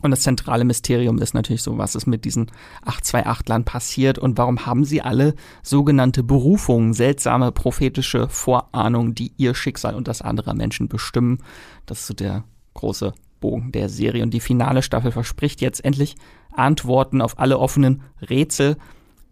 Und 0.00 0.12
das 0.12 0.20
zentrale 0.20 0.64
Mysterium 0.64 1.18
ist 1.18 1.34
natürlich 1.34 1.62
so, 1.62 1.76
was 1.76 1.96
ist 1.96 2.06
mit 2.06 2.24
diesen 2.24 2.52
828lern 2.86 3.64
passiert 3.64 4.16
und 4.18 4.38
warum 4.38 4.64
haben 4.64 4.84
sie 4.84 5.02
alle 5.02 5.34
sogenannte 5.64 6.22
Berufungen, 6.22 6.94
seltsame 6.94 7.50
prophetische 7.50 8.28
Vorahnungen, 8.28 9.16
die 9.16 9.32
ihr 9.36 9.56
Schicksal 9.56 9.96
und 9.96 10.06
das 10.06 10.22
anderer 10.22 10.54
Menschen 10.54 10.86
bestimmen. 10.86 11.38
Das 11.86 12.00
ist 12.00 12.06
so 12.06 12.14
der 12.14 12.44
große 12.74 13.12
Bogen 13.40 13.72
der 13.72 13.88
Serie. 13.88 14.22
Und 14.22 14.32
die 14.32 14.40
finale 14.40 14.82
Staffel 14.82 15.12
verspricht 15.12 15.60
jetzt 15.60 15.84
endlich 15.84 16.16
Antworten 16.52 17.20
auf 17.20 17.38
alle 17.38 17.58
offenen 17.58 18.02
Rätsel. 18.28 18.76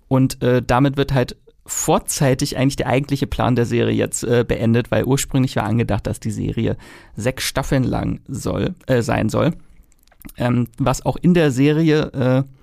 Und 0.09 0.43
äh, 0.43 0.63
damit 0.63 0.97
wird 0.97 1.13
halt 1.13 1.37
vorzeitig 1.67 2.57
eigentlich 2.57 2.77
der 2.77 2.87
eigentliche 2.87 3.27
Plan 3.27 3.55
der 3.55 3.67
Serie 3.67 3.95
jetzt 3.95 4.25
äh, 4.25 4.45
beendet, 4.47 4.91
weil 4.91 5.05
ursprünglich 5.05 5.57
war 5.57 5.65
angedacht, 5.65 6.07
dass 6.07 6.19
die 6.19 6.31
Serie 6.31 6.77
sechs 7.15 7.45
Staffeln 7.45 7.85
lang 7.85 8.21
soll, 8.27 8.75
äh, 8.87 9.03
sein 9.03 9.29
soll. 9.29 9.53
Ähm, 10.37 10.69
was 10.79 11.05
auch 11.05 11.17
in 11.17 11.35
der 11.35 11.51
Serie 11.51 12.47
äh, 12.47 12.58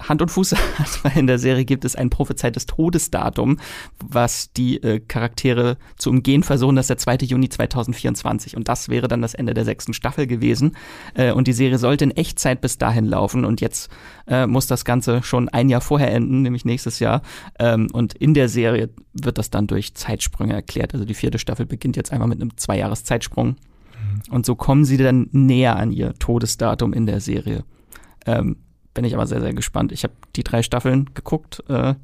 Hand 0.00 0.22
und 0.22 0.30
Fuß 0.30 0.52
hat, 0.52 1.04
weil 1.04 1.18
in 1.18 1.26
der 1.26 1.38
Serie 1.38 1.64
gibt 1.64 1.84
es 1.84 1.96
ein 1.96 2.10
prophezeites 2.10 2.66
Todesdatum, 2.66 3.58
was 4.04 4.52
die 4.52 4.82
äh, 4.82 5.00
Charaktere 5.00 5.76
zu 5.96 6.10
umgehen 6.10 6.42
versuchen, 6.42 6.76
das 6.76 6.84
ist 6.84 7.06
der 7.06 7.18
2. 7.18 7.26
Juni 7.26 7.48
2024 7.48 8.56
und 8.56 8.68
das 8.68 8.88
wäre 8.88 9.08
dann 9.08 9.22
das 9.22 9.34
Ende 9.34 9.54
der 9.54 9.64
sechsten 9.64 9.94
Staffel 9.94 10.26
gewesen 10.26 10.76
äh, 11.14 11.32
und 11.32 11.46
die 11.46 11.52
Serie 11.52 11.78
sollte 11.78 12.04
in 12.04 12.10
Echtzeit 12.10 12.60
bis 12.60 12.78
dahin 12.78 13.04
laufen 13.04 13.44
und 13.44 13.60
jetzt 13.60 13.90
äh, 14.26 14.46
muss 14.46 14.66
das 14.66 14.84
Ganze 14.84 15.22
schon 15.22 15.48
ein 15.48 15.68
Jahr 15.68 15.80
vorher 15.80 16.12
enden, 16.12 16.42
nämlich 16.42 16.64
nächstes 16.64 16.98
Jahr 16.98 17.22
ähm, 17.58 17.88
und 17.92 18.14
in 18.14 18.34
der 18.34 18.48
Serie 18.48 18.90
wird 19.12 19.38
das 19.38 19.50
dann 19.50 19.66
durch 19.66 19.94
Zeitsprünge 19.94 20.54
erklärt, 20.54 20.94
also 20.94 21.04
die 21.04 21.14
vierte 21.14 21.38
Staffel 21.38 21.66
beginnt 21.66 21.96
jetzt 21.96 22.12
einmal 22.12 22.28
mit 22.28 22.40
einem 22.40 22.56
Zweijahres-Zeitsprung 22.56 23.48
mhm. 23.48 24.34
und 24.34 24.46
so 24.46 24.54
kommen 24.54 24.84
sie 24.84 24.96
dann 24.96 25.28
näher 25.32 25.76
an 25.76 25.92
ihr 25.92 26.14
Todesdatum 26.14 26.92
in 26.92 27.06
der 27.06 27.20
Serie. 27.20 27.64
Ähm, 28.26 28.56
bin 28.96 29.04
ich 29.04 29.14
aber 29.14 29.26
sehr, 29.26 29.40
sehr 29.40 29.52
gespannt. 29.52 29.92
Ich 29.92 30.02
habe 30.02 30.14
die 30.34 30.42
drei 30.42 30.62
Staffeln 30.62 31.10
geguckt. 31.14 31.62
Äh, 31.68 31.94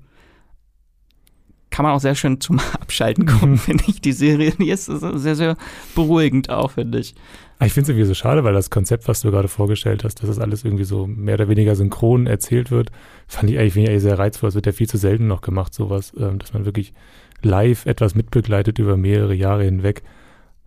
kann 1.71 1.85
man 1.85 1.95
auch 1.95 2.01
sehr 2.01 2.15
schön 2.15 2.39
zum 2.41 2.61
Abschalten 2.81 3.27
gucken, 3.27 3.57
finde 3.59 3.85
ich. 3.89 4.01
Die 4.01 4.13
Serie, 4.13 4.53
die 4.53 4.71
ist 4.71 4.85
sehr, 4.85 5.35
sehr 5.35 5.57
beruhigend 5.97 6.51
auch, 6.51 6.73
finde 6.73 6.99
ich. 6.99 7.15
Ah, 7.59 7.67
ich 7.67 7.73
finde 7.73 7.85
es 7.85 7.89
irgendwie 7.89 8.07
so 8.07 8.15
schade, 8.15 8.45
weil 8.45 8.53
das 8.53 8.71
Konzept, 8.71 9.09
was 9.09 9.23
du 9.23 9.31
gerade 9.31 9.49
vorgestellt 9.49 10.05
hast, 10.05 10.21
dass 10.21 10.29
das 10.29 10.39
alles 10.39 10.65
irgendwie 10.65 10.85
so 10.85 11.07
mehr 11.07 11.35
oder 11.35 11.49
weniger 11.49 11.75
synchron 11.75 12.27
erzählt 12.27 12.71
wird, 12.71 12.91
fand 13.27 13.51
ich 13.51 13.59
eigentlich, 13.59 13.89
eigentlich 13.89 14.03
sehr 14.03 14.19
reizvoll. 14.19 14.51
Es 14.51 14.55
wird 14.55 14.67
ja 14.67 14.73
viel 14.73 14.89
zu 14.89 14.99
selten 14.99 15.27
noch 15.27 15.41
gemacht, 15.41 15.73
sowas, 15.73 16.13
ähm, 16.19 16.39
dass 16.39 16.53
man 16.53 16.67
wirklich 16.67 16.93
live 17.43 17.87
etwas 17.87 18.15
mitbegleitet 18.15 18.79
über 18.79 18.97
mehrere 18.97 19.35
Jahre 19.35 19.65
hinweg. 19.65 20.03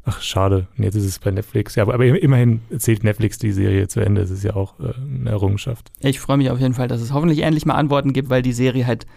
Ach, 0.08 0.22
schade. 0.22 0.68
Jetzt 0.78 0.96
ist 0.96 1.06
es 1.06 1.20
bei 1.20 1.32
Netflix. 1.32 1.76
Ja, 1.76 1.84
aber, 1.84 1.96
aber 1.96 2.06
immerhin 2.06 2.62
zählt 2.78 3.04
Netflix 3.04 3.39
die 3.39 3.52
Serie 3.52 3.88
zu 3.88 4.00
Ende. 4.00 4.22
Das 4.22 4.30
ist 4.30 4.44
ja 4.44 4.56
auch 4.56 4.80
äh, 4.80 4.94
eine 4.94 5.32
Errungenschaft. 5.32 5.91
Ich 6.00 6.20
freue 6.20 6.38
mich 6.38 6.52
auf 6.52 6.60
jeden 6.60 6.76
Fall, 6.76 6.88
dass 6.88 7.02
es 7.02 7.12
hoffentlich 7.12 7.39
endlich 7.39 7.65
mal 7.65 7.74
Antworten 7.74 8.13
gibt, 8.13 8.30
weil 8.30 8.44
die 8.44 8.54
Serie 8.54 8.86
halt 8.86 9.08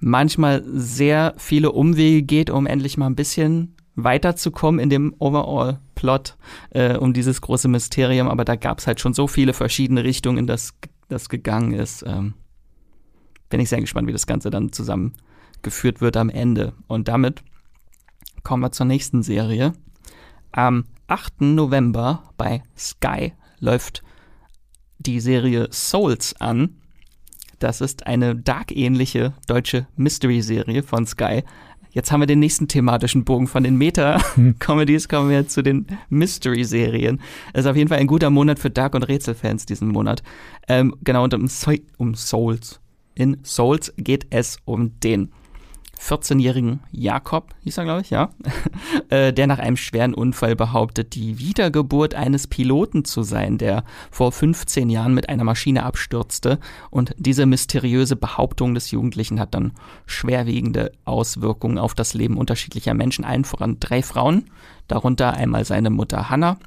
manchmal 0.00 0.62
sehr 0.66 1.34
viele 1.38 1.72
Umwege 1.72 2.22
geht, 2.22 2.50
um 2.50 2.66
endlich 2.66 2.98
mal 2.98 3.06
ein 3.06 3.16
bisschen 3.16 3.74
weiterzukommen 3.94 4.80
in 4.80 4.90
dem 4.90 5.14
Overall-Plot 5.18 6.36
äh, 6.70 6.96
um 6.98 7.14
dieses 7.14 7.40
große 7.40 7.68
Mysterium. 7.68 8.28
Aber 8.28 8.44
da 8.44 8.56
gab 8.56 8.80
es 8.80 8.86
halt 8.86 9.00
schon 9.00 9.14
so 9.14 9.26
viele 9.26 9.54
verschiedene 9.54 10.04
Richtungen, 10.04 10.38
in 10.38 10.46
das 10.46 10.74
das 11.08 11.28
gegangen 11.28 11.72
ist. 11.72 12.04
Ähm, 12.06 12.34
bin 13.48 13.60
ich 13.60 13.68
sehr 13.68 13.80
gespannt, 13.80 14.08
wie 14.08 14.12
das 14.12 14.26
Ganze 14.26 14.50
dann 14.50 14.72
zusammengeführt 14.72 16.00
wird 16.00 16.16
am 16.16 16.28
Ende. 16.28 16.72
Und 16.86 17.08
damit 17.08 17.42
kommen 18.42 18.62
wir 18.62 18.72
zur 18.72 18.86
nächsten 18.86 19.22
Serie. 19.22 19.72
Am 20.56 20.84
8. 21.08 21.40
November 21.40 22.22
bei 22.36 22.62
Sky 22.78 23.32
läuft 23.58 24.04
die 24.98 25.18
Serie 25.18 25.66
Souls 25.72 26.40
an. 26.40 26.76
Das 27.58 27.80
ist 27.80 28.06
eine 28.06 28.36
Dark-ähnliche 28.36 29.32
deutsche 29.48 29.88
Mystery-Serie 29.96 30.84
von 30.84 31.08
Sky. 31.08 31.42
Jetzt 31.90 32.12
haben 32.12 32.20
wir 32.20 32.28
den 32.28 32.38
nächsten 32.38 32.68
thematischen 32.68 33.24
Bogen 33.24 33.48
von 33.48 33.64
den 33.64 33.74
Meta-Comedies, 33.76 35.08
kommen 35.08 35.28
wir 35.28 35.48
zu 35.48 35.60
den 35.62 35.88
Mystery-Serien. 36.08 37.20
Es 37.52 37.64
ist 37.64 37.70
auf 37.70 37.76
jeden 37.76 37.88
Fall 37.88 37.98
ein 37.98 38.06
guter 38.06 38.30
Monat 38.30 38.60
für 38.60 38.70
Dark- 38.70 38.94
und 38.94 39.02
Rätselfans 39.02 39.66
diesen 39.66 39.88
Monat. 39.88 40.22
Ähm, 40.68 40.94
genau, 41.02 41.24
und 41.24 41.34
um, 41.34 41.48
so 41.48 41.72
um 41.98 42.14
Souls. 42.14 42.80
In 43.16 43.38
Souls 43.42 43.92
geht 43.96 44.28
es 44.30 44.58
um 44.64 45.00
den 45.00 45.32
14-jährigen 46.04 46.80
Jakob, 46.92 47.54
hieß 47.62 47.78
er, 47.78 47.84
glaube 47.84 48.02
ich, 48.02 48.10
ja, 48.10 48.30
äh, 49.08 49.32
der 49.32 49.46
nach 49.46 49.58
einem 49.58 49.76
schweren 49.76 50.14
Unfall 50.14 50.54
behauptet, 50.54 51.14
die 51.14 51.38
Wiedergeburt 51.38 52.14
eines 52.14 52.46
Piloten 52.46 53.04
zu 53.04 53.22
sein, 53.22 53.56
der 53.58 53.84
vor 54.10 54.30
15 54.30 54.90
Jahren 54.90 55.14
mit 55.14 55.28
einer 55.28 55.44
Maschine 55.44 55.84
abstürzte. 55.84 56.58
Und 56.90 57.14
diese 57.16 57.46
mysteriöse 57.46 58.16
Behauptung 58.16 58.74
des 58.74 58.90
Jugendlichen 58.90 59.40
hat 59.40 59.54
dann 59.54 59.72
schwerwiegende 60.06 60.92
Auswirkungen 61.04 61.78
auf 61.78 61.94
das 61.94 62.14
Leben 62.14 62.36
unterschiedlicher 62.36 62.94
Menschen, 62.94 63.24
allen 63.24 63.44
voran 63.44 63.78
drei 63.80 64.02
Frauen, 64.02 64.50
darunter 64.88 65.32
einmal 65.32 65.64
seine 65.64 65.90
Mutter 65.90 66.28
Hannah, 66.28 66.58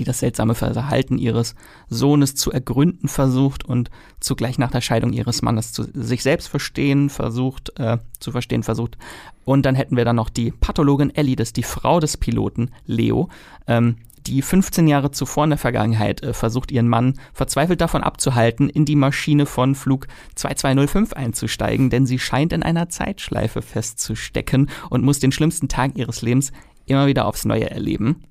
die 0.00 0.04
das 0.04 0.20
seltsame 0.20 0.54
Verhalten 0.54 1.18
ihres 1.18 1.54
Sohnes 1.88 2.34
zu 2.34 2.50
ergründen 2.50 3.06
versucht 3.06 3.64
und 3.64 3.90
zugleich 4.18 4.58
nach 4.58 4.70
der 4.70 4.80
Scheidung 4.80 5.12
ihres 5.12 5.42
Mannes 5.42 5.72
zu 5.72 5.84
sich 5.92 6.22
selbst 6.22 6.48
verstehen 6.48 7.10
versucht, 7.10 7.78
äh, 7.78 7.98
zu 8.18 8.32
verstehen 8.32 8.62
versucht. 8.62 8.96
Und 9.44 9.66
dann 9.66 9.74
hätten 9.74 9.96
wir 9.96 10.06
dann 10.06 10.16
noch 10.16 10.30
die 10.30 10.52
Pathologin 10.52 11.14
Ellie, 11.14 11.36
das 11.36 11.48
ist 11.48 11.58
die 11.58 11.62
Frau 11.62 12.00
des 12.00 12.16
Piloten 12.16 12.70
Leo, 12.86 13.28
ähm, 13.66 13.96
die 14.26 14.40
15 14.40 14.88
Jahre 14.88 15.10
zuvor 15.10 15.44
in 15.44 15.50
der 15.50 15.58
Vergangenheit 15.58 16.22
äh, 16.22 16.32
versucht, 16.32 16.72
ihren 16.72 16.88
Mann 16.88 17.14
verzweifelt 17.34 17.82
davon 17.82 18.02
abzuhalten, 18.02 18.70
in 18.70 18.86
die 18.86 18.96
Maschine 18.96 19.44
von 19.44 19.74
Flug 19.74 20.06
2205 20.34 21.12
einzusteigen, 21.12 21.90
denn 21.90 22.06
sie 22.06 22.18
scheint 22.18 22.54
in 22.54 22.62
einer 22.62 22.88
Zeitschleife 22.88 23.60
festzustecken 23.60 24.70
und 24.88 25.04
muss 25.04 25.18
den 25.18 25.32
schlimmsten 25.32 25.68
Tag 25.68 25.96
ihres 25.96 26.22
Lebens 26.22 26.52
immer 26.86 27.06
wieder 27.06 27.26
aufs 27.26 27.44
Neue 27.44 27.70
erleben. 27.70 28.24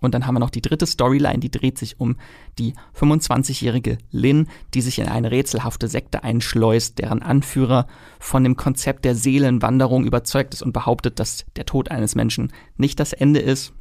Und 0.00 0.14
dann 0.14 0.26
haben 0.26 0.34
wir 0.34 0.40
noch 0.40 0.50
die 0.50 0.62
dritte 0.62 0.86
Storyline, 0.86 1.40
die 1.40 1.50
dreht 1.50 1.76
sich 1.78 2.00
um 2.00 2.16
die 2.58 2.74
25-jährige 2.98 3.98
Lynn, 4.10 4.48
die 4.72 4.80
sich 4.80 4.98
in 4.98 5.08
eine 5.08 5.30
rätselhafte 5.30 5.88
Sekte 5.88 6.24
einschleust, 6.24 6.98
deren 6.98 7.22
Anführer 7.22 7.86
von 8.18 8.44
dem 8.44 8.56
Konzept 8.56 9.04
der 9.04 9.14
Seelenwanderung 9.14 10.04
überzeugt 10.04 10.54
ist 10.54 10.62
und 10.62 10.72
behauptet, 10.72 11.20
dass 11.20 11.44
der 11.56 11.66
Tod 11.66 11.90
eines 11.90 12.14
Menschen 12.14 12.52
nicht 12.76 12.98
das 12.98 13.12
Ende 13.12 13.40
ist. 13.40 13.72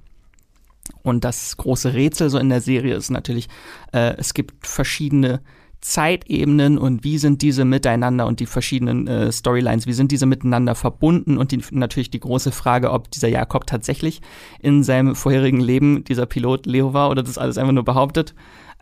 Und 1.02 1.24
das 1.24 1.56
große 1.56 1.94
Rätsel 1.94 2.30
so 2.30 2.38
in 2.38 2.50
der 2.50 2.62
Serie 2.62 2.96
ist 2.96 3.10
natürlich, 3.10 3.48
äh, 3.94 4.16
es 4.18 4.34
gibt 4.34 4.68
verschiedene 4.68 5.42
Zeitebenen 5.84 6.78
und 6.78 7.04
wie 7.04 7.18
sind 7.18 7.42
diese 7.42 7.66
miteinander 7.66 8.26
und 8.26 8.40
die 8.40 8.46
verschiedenen 8.46 9.06
äh, 9.08 9.32
Storylines, 9.32 9.86
wie 9.86 9.92
sind 9.92 10.14
diese 10.14 10.26
miteinander 10.26 10.76
verbunden 10.76 11.38
und 11.38 11.52
die, 11.52 11.62
natürlich 11.72 12.10
die 12.10 12.22
große 12.22 12.54
Frage, 12.54 12.92
ob 12.92 13.12
dieser 13.12 13.28
Jakob 13.28 13.68
tatsächlich 13.68 14.22
in 14.62 14.84
seinem 14.84 15.14
vorherigen 15.14 15.60
Leben 15.60 16.06
dieser 16.06 16.26
Pilot 16.26 16.66
Leo 16.68 16.94
war 16.94 17.10
oder 17.10 17.22
das 17.22 17.38
alles 17.38 17.58
einfach 17.58 17.74
nur 17.74 17.84
behauptet. 17.84 18.34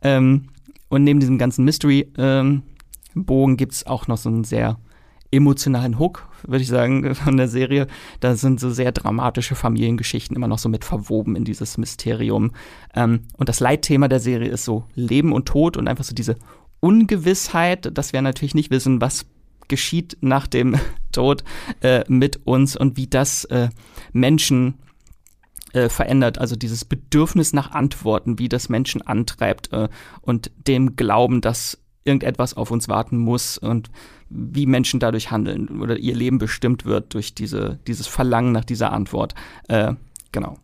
Ähm, 0.04 0.50
und 0.90 1.04
neben 1.04 1.20
diesem 1.20 1.40
ganzen 1.40 1.66
Mystery-Bogen 1.66 2.62
ähm, 3.52 3.58
gibt 3.58 3.74
es 3.74 3.88
auch 3.88 4.08
noch 4.08 4.18
so 4.18 4.30
einen 4.30 4.44
sehr 4.44 4.78
emotionalen 5.32 5.98
Hook, 5.98 6.28
würde 6.46 6.62
ich 6.62 6.68
sagen, 6.68 7.16
von 7.16 7.36
der 7.36 7.48
Serie. 7.48 7.88
Da 8.20 8.36
sind 8.36 8.60
so 8.60 8.70
sehr 8.70 8.92
dramatische 8.92 9.56
Familiengeschichten 9.56 10.36
immer 10.36 10.48
noch 10.48 10.60
so 10.60 10.70
mit 10.70 10.86
verwoben 10.86 11.36
in 11.36 11.46
dieses 11.46 11.80
Mysterium. 11.80 12.52
Ähm, 12.94 13.22
und 13.38 13.50
das 13.50 13.60
Leitthema 13.60 14.08
der 14.08 14.20
Serie 14.20 14.50
ist 14.50 14.66
so 14.66 14.84
Leben 14.94 15.34
und 15.34 15.48
Tod 15.48 15.78
und 15.78 15.88
einfach 15.88 16.04
so 16.04 16.14
diese 16.14 16.36
Ungewissheit, 16.82 17.98
dass 17.98 18.12
wir 18.12 18.22
natürlich 18.22 18.56
nicht 18.56 18.72
wissen, 18.72 19.00
was 19.00 19.26
geschieht 19.70 20.18
nach 20.20 20.48
dem 20.48 20.76
Tod 21.14 21.44
äh, 21.82 22.04
mit 22.08 22.46
uns 22.46 22.76
und 22.76 22.98
wie 22.98 23.08
das 23.08 23.46
äh, 23.46 23.70
Menschen 24.12 24.76
äh, 25.74 25.88
verändert. 25.88 26.38
Also 26.38 26.56
dieses 26.58 26.84
Bedürfnis 26.84 27.54
nach 27.54 27.72
Antworten, 27.72 28.38
wie 28.40 28.50
das 28.50 28.68
Menschen 28.68 29.02
antreibt 29.02 29.72
äh, 29.72 29.88
und 30.22 30.52
dem 30.68 30.98
Glauben, 30.98 31.40
dass 31.40 31.78
irgendetwas 32.04 32.56
auf 32.56 32.72
uns 32.72 32.90
warten 32.90 33.18
muss 33.18 33.58
und 33.58 33.90
wie 34.30 34.66
Menschen 34.66 35.00
dadurch 35.00 35.32
handeln 35.32 35.82
oder 35.82 35.98
ihr 35.98 36.16
Leben 36.16 36.40
bestimmt 36.40 36.86
wird 36.86 37.14
durch 37.14 37.36
diese, 37.36 37.80
dieses 37.88 38.08
Verlangen 38.08 38.52
nach 38.52 38.66
dieser 38.66 38.92
Antwort. 38.92 39.36
Äh, 39.68 39.94
genau. 40.32 40.58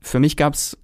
Für 0.00 0.20
mich 0.20 0.36
gab 0.36 0.54
es 0.54 0.76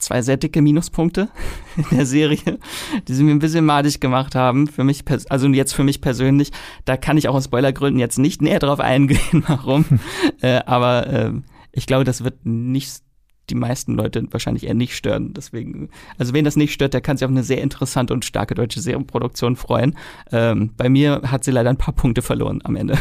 zwei 0.00 0.22
sehr 0.22 0.36
dicke 0.36 0.62
Minuspunkte 0.62 1.28
in 1.76 1.96
der 1.96 2.06
Serie, 2.06 2.58
die 3.06 3.14
sie 3.14 3.22
mir 3.22 3.32
ein 3.32 3.38
bisschen 3.38 3.64
madig 3.64 4.00
gemacht 4.00 4.34
haben. 4.34 4.66
Für 4.66 4.84
mich, 4.84 5.04
also 5.28 5.48
jetzt 5.48 5.74
für 5.74 5.84
mich 5.84 6.00
persönlich, 6.00 6.50
da 6.84 6.96
kann 6.96 7.16
ich 7.16 7.28
auch 7.28 7.34
aus 7.34 7.44
Spoilergründen 7.44 8.00
jetzt 8.00 8.18
nicht 8.18 8.42
näher 8.42 8.58
drauf 8.58 8.80
eingehen, 8.80 9.44
warum. 9.46 9.84
äh, 10.40 10.60
aber 10.66 11.06
äh, 11.06 11.32
ich 11.72 11.86
glaube, 11.86 12.04
das 12.04 12.24
wird 12.24 12.44
nicht 12.44 13.02
die 13.48 13.54
meisten 13.54 13.94
Leute 13.94 14.24
wahrscheinlich 14.30 14.64
eher 14.64 14.74
nicht 14.74 14.96
stören. 14.96 15.34
Deswegen, 15.34 15.90
also 16.18 16.32
wen 16.34 16.44
das 16.44 16.56
nicht 16.56 16.72
stört, 16.72 16.94
der 16.94 17.00
kann 17.00 17.16
sich 17.16 17.24
auf 17.24 17.30
eine 17.30 17.42
sehr 17.42 17.60
interessante 17.60 18.12
und 18.12 18.24
starke 18.24 18.54
deutsche 18.54 18.80
Serienproduktion 18.80 19.56
freuen. 19.56 19.96
Ähm, 20.30 20.70
bei 20.76 20.88
mir 20.88 21.22
hat 21.26 21.44
sie 21.44 21.50
leider 21.50 21.70
ein 21.70 21.76
paar 21.76 21.94
Punkte 21.94 22.22
verloren 22.22 22.60
am 22.64 22.76
Ende. 22.76 22.96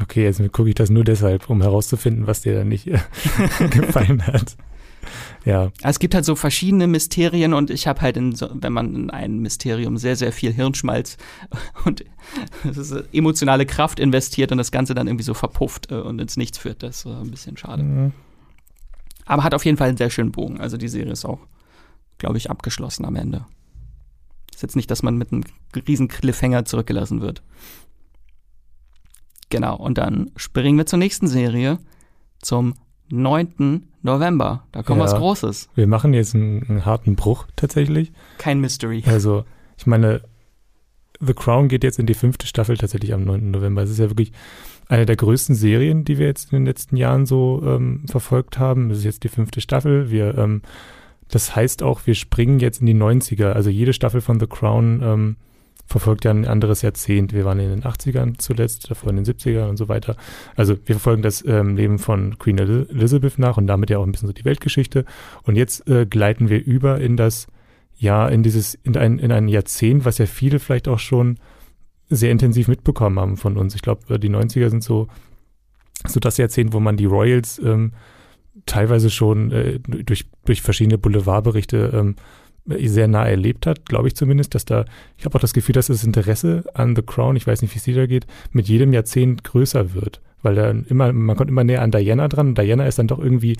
Okay, 0.00 0.24
jetzt 0.24 0.40
gucke 0.52 0.70
ich 0.70 0.74
das 0.74 0.88
nur 0.88 1.04
deshalb, 1.04 1.50
um 1.50 1.60
herauszufinden, 1.60 2.26
was 2.26 2.40
dir 2.40 2.54
da 2.54 2.64
nicht 2.64 2.86
äh, 2.86 2.98
gefallen 3.70 4.26
hat. 4.26 4.56
Ja. 5.44 5.70
Es 5.82 5.98
gibt 5.98 6.14
halt 6.14 6.24
so 6.24 6.34
verschiedene 6.34 6.86
Mysterien 6.86 7.54
und 7.54 7.70
ich 7.70 7.86
habe 7.86 8.00
halt, 8.00 8.16
in 8.16 8.34
so, 8.34 8.48
wenn 8.52 8.72
man 8.72 8.94
in 8.94 9.10
ein 9.10 9.38
Mysterium 9.38 9.96
sehr, 9.96 10.16
sehr 10.16 10.32
viel 10.32 10.52
Hirnschmalz 10.52 11.16
und 11.84 12.04
emotionale 13.12 13.66
Kraft 13.66 14.00
investiert 14.00 14.52
und 14.52 14.58
das 14.58 14.70
Ganze 14.70 14.94
dann 14.94 15.06
irgendwie 15.06 15.24
so 15.24 15.34
verpufft 15.34 15.90
äh, 15.90 15.96
und 15.96 16.20
ins 16.20 16.36
Nichts 16.36 16.58
führt, 16.58 16.82
das 16.82 16.98
ist 16.98 17.06
ein 17.06 17.30
bisschen 17.30 17.56
schade. 17.56 17.82
Mhm. 17.82 18.12
Aber 19.24 19.44
hat 19.44 19.54
auf 19.54 19.64
jeden 19.64 19.76
Fall 19.76 19.88
einen 19.88 19.96
sehr 19.96 20.10
schönen 20.10 20.32
Bogen. 20.32 20.60
Also 20.60 20.76
die 20.76 20.88
Serie 20.88 21.12
ist 21.12 21.24
auch, 21.24 21.40
glaube 22.18 22.38
ich, 22.38 22.50
abgeschlossen 22.50 23.04
am 23.04 23.16
Ende. 23.16 23.46
Ist 24.52 24.62
jetzt 24.62 24.76
nicht, 24.76 24.90
dass 24.90 25.02
man 25.02 25.16
mit 25.16 25.32
einem 25.32 25.44
riesen 25.86 26.08
Cliffhanger 26.08 26.64
zurückgelassen 26.64 27.20
wird. 27.20 27.42
Genau, 29.50 29.76
und 29.76 29.98
dann 29.98 30.30
springen 30.36 30.78
wir 30.78 30.86
zur 30.86 30.98
nächsten 30.98 31.28
Serie, 31.28 31.78
zum 32.40 32.74
9. 33.12 33.88
November. 34.02 34.64
Da 34.72 34.82
kommt 34.82 34.98
ja, 34.98 35.04
was 35.04 35.14
Großes. 35.14 35.68
Wir 35.74 35.86
machen 35.86 36.14
jetzt 36.14 36.34
einen, 36.34 36.64
einen, 36.68 36.86
harten 36.86 37.14
Bruch 37.14 37.46
tatsächlich. 37.56 38.10
Kein 38.38 38.60
Mystery. 38.60 39.04
Also, 39.06 39.44
ich 39.76 39.86
meine, 39.86 40.22
The 41.20 41.34
Crown 41.34 41.68
geht 41.68 41.84
jetzt 41.84 41.98
in 41.98 42.06
die 42.06 42.14
fünfte 42.14 42.46
Staffel 42.46 42.76
tatsächlich 42.78 43.12
am 43.12 43.24
9. 43.24 43.50
November. 43.50 43.82
Es 43.82 43.90
ist 43.90 43.98
ja 43.98 44.08
wirklich 44.08 44.32
eine 44.88 45.04
der 45.06 45.16
größten 45.16 45.54
Serien, 45.54 46.04
die 46.04 46.18
wir 46.18 46.26
jetzt 46.26 46.52
in 46.52 46.58
den 46.58 46.66
letzten 46.66 46.96
Jahren 46.96 47.26
so 47.26 47.62
ähm, 47.64 48.04
verfolgt 48.08 48.58
haben. 48.58 48.88
Das 48.88 48.98
ist 48.98 49.04
jetzt 49.04 49.24
die 49.24 49.28
fünfte 49.28 49.60
Staffel. 49.60 50.10
Wir, 50.10 50.36
ähm, 50.38 50.62
das 51.28 51.54
heißt 51.54 51.82
auch, 51.82 52.06
wir 52.06 52.14
springen 52.14 52.60
jetzt 52.60 52.80
in 52.80 52.86
die 52.86 52.94
90er. 52.94 53.52
Also 53.52 53.68
jede 53.68 53.92
Staffel 53.92 54.22
von 54.22 54.40
The 54.40 54.46
Crown 54.46 55.00
ähm, 55.02 55.36
verfolgt 55.92 56.24
ja 56.24 56.32
ein 56.32 56.46
anderes 56.46 56.82
Jahrzehnt. 56.82 57.32
Wir 57.32 57.44
waren 57.44 57.60
in 57.60 57.70
den 57.70 57.82
80ern 57.82 58.38
zuletzt, 58.38 58.90
davor 58.90 59.10
in 59.10 59.16
den 59.16 59.24
70ern 59.24 59.68
und 59.68 59.76
so 59.76 59.88
weiter. 59.88 60.16
Also 60.56 60.76
wir 60.84 60.96
verfolgen 60.96 61.22
das 61.22 61.44
ähm, 61.46 61.76
Leben 61.76 61.98
von 61.98 62.38
Queen 62.38 62.58
Elizabeth 62.58 63.38
nach 63.38 63.58
und 63.58 63.66
damit 63.66 63.90
ja 63.90 63.98
auch 63.98 64.06
ein 64.06 64.12
bisschen 64.12 64.28
so 64.28 64.32
die 64.32 64.44
Weltgeschichte. 64.44 65.04
Und 65.44 65.56
jetzt 65.56 65.88
äh, 65.88 66.06
gleiten 66.06 66.48
wir 66.48 66.64
über 66.64 67.00
in 67.00 67.16
das, 67.16 67.46
ja, 67.94 68.26
in 68.28 68.42
dieses, 68.42 68.74
in 68.74 68.96
ein, 68.96 69.18
in 69.18 69.30
ein 69.30 69.48
Jahrzehnt, 69.48 70.04
was 70.04 70.18
ja 70.18 70.26
viele 70.26 70.58
vielleicht 70.58 70.88
auch 70.88 70.98
schon 70.98 71.38
sehr 72.08 72.30
intensiv 72.30 72.68
mitbekommen 72.68 73.18
haben 73.18 73.36
von 73.36 73.56
uns. 73.56 73.74
Ich 73.74 73.82
glaube, 73.82 74.18
die 74.18 74.30
90er 74.30 74.70
sind 74.70 74.82
so, 74.82 75.08
so 76.06 76.20
das 76.20 76.36
Jahrzehnt, 76.38 76.72
wo 76.72 76.80
man 76.80 76.96
die 76.96 77.06
Royals 77.06 77.58
ähm, 77.58 77.92
teilweise 78.66 79.10
schon 79.10 79.50
äh, 79.52 79.78
durch, 79.78 80.26
durch 80.44 80.62
verschiedene 80.62 80.98
Boulevardberichte 80.98 81.92
ähm, 81.94 82.16
sehr 82.66 83.08
nah 83.08 83.26
erlebt 83.26 83.66
hat, 83.66 83.86
glaube 83.86 84.08
ich 84.08 84.14
zumindest, 84.14 84.54
dass 84.54 84.64
da, 84.64 84.84
ich 85.16 85.24
habe 85.24 85.36
auch 85.36 85.40
das 85.40 85.52
Gefühl, 85.52 85.72
dass 85.72 85.88
das 85.88 86.04
Interesse 86.04 86.64
an 86.74 86.94
The 86.94 87.02
Crown, 87.02 87.36
ich 87.36 87.46
weiß 87.46 87.62
nicht, 87.62 87.74
wie 87.74 87.78
es 87.78 87.84
dir 87.84 87.96
da 87.96 88.06
geht, 88.06 88.26
mit 88.52 88.68
jedem 88.68 88.92
Jahrzehnt 88.92 89.44
größer 89.44 89.94
wird. 89.94 90.20
Weil 90.42 90.54
dann 90.54 90.84
immer, 90.84 91.12
man 91.12 91.36
kommt 91.36 91.50
immer 91.50 91.64
näher 91.64 91.82
an 91.82 91.90
Diana 91.90 92.28
dran 92.28 92.48
und 92.48 92.58
Diana 92.58 92.86
ist 92.86 92.98
dann 92.98 93.06
doch 93.08 93.18
irgendwie 93.18 93.56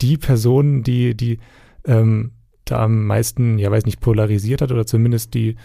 die 0.00 0.16
Person, 0.16 0.82
die, 0.82 1.14
die 1.14 1.38
ähm, 1.86 2.32
da 2.64 2.84
am 2.84 3.06
meisten, 3.06 3.58
ja 3.58 3.70
weiß 3.70 3.84
nicht, 3.86 4.00
polarisiert 4.00 4.62
hat 4.62 4.72
oder 4.72 4.86
zumindest 4.86 5.34
die 5.34 5.56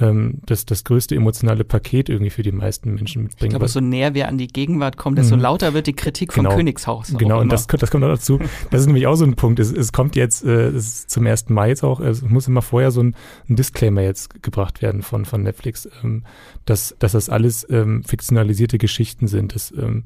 ähm, 0.00 0.40
das, 0.46 0.66
das 0.66 0.84
größte 0.84 1.14
emotionale 1.14 1.64
Paket 1.64 2.08
irgendwie 2.08 2.30
für 2.30 2.42
die 2.42 2.52
meisten 2.52 2.94
Menschen 2.94 3.22
mitbringen. 3.22 3.52
Ich 3.52 3.56
glaube, 3.56 3.68
so 3.68 3.80
näher 3.80 4.14
wir 4.14 4.28
an 4.28 4.38
die 4.38 4.48
Gegenwart 4.48 4.96
kommen, 4.96 5.16
desto 5.16 5.36
mhm. 5.36 5.42
lauter 5.42 5.74
wird 5.74 5.86
die 5.86 5.92
Kritik 5.92 6.32
vom 6.32 6.44
genau. 6.44 6.56
Königshaus. 6.56 7.14
Genau, 7.16 7.40
und 7.40 7.50
das, 7.50 7.66
das 7.66 7.90
kommt 7.90 8.04
auch 8.04 8.08
dazu. 8.08 8.38
Das 8.70 8.80
ist 8.80 8.86
nämlich 8.86 9.06
auch 9.06 9.14
so 9.14 9.24
ein 9.24 9.36
Punkt. 9.36 9.60
Es, 9.60 9.72
es 9.72 9.92
kommt 9.92 10.16
jetzt, 10.16 10.44
äh, 10.44 10.68
es 10.68 11.06
zum 11.06 11.26
ersten 11.26 11.54
Mal 11.54 11.68
jetzt 11.68 11.84
auch, 11.84 12.00
es 12.00 12.22
muss 12.22 12.48
immer 12.48 12.62
vorher 12.62 12.90
so 12.90 13.02
ein, 13.02 13.14
ein 13.48 13.56
Disclaimer 13.56 14.02
jetzt 14.02 14.42
gebracht 14.42 14.82
werden 14.82 15.02
von, 15.02 15.24
von 15.24 15.42
Netflix, 15.42 15.88
ähm, 16.02 16.24
dass, 16.64 16.96
dass 16.98 17.12
das 17.12 17.28
alles 17.28 17.66
ähm, 17.70 18.02
fiktionalisierte 18.04 18.78
Geschichten 18.78 19.28
sind. 19.28 19.54
Das 19.54 19.72
ähm, 19.76 20.04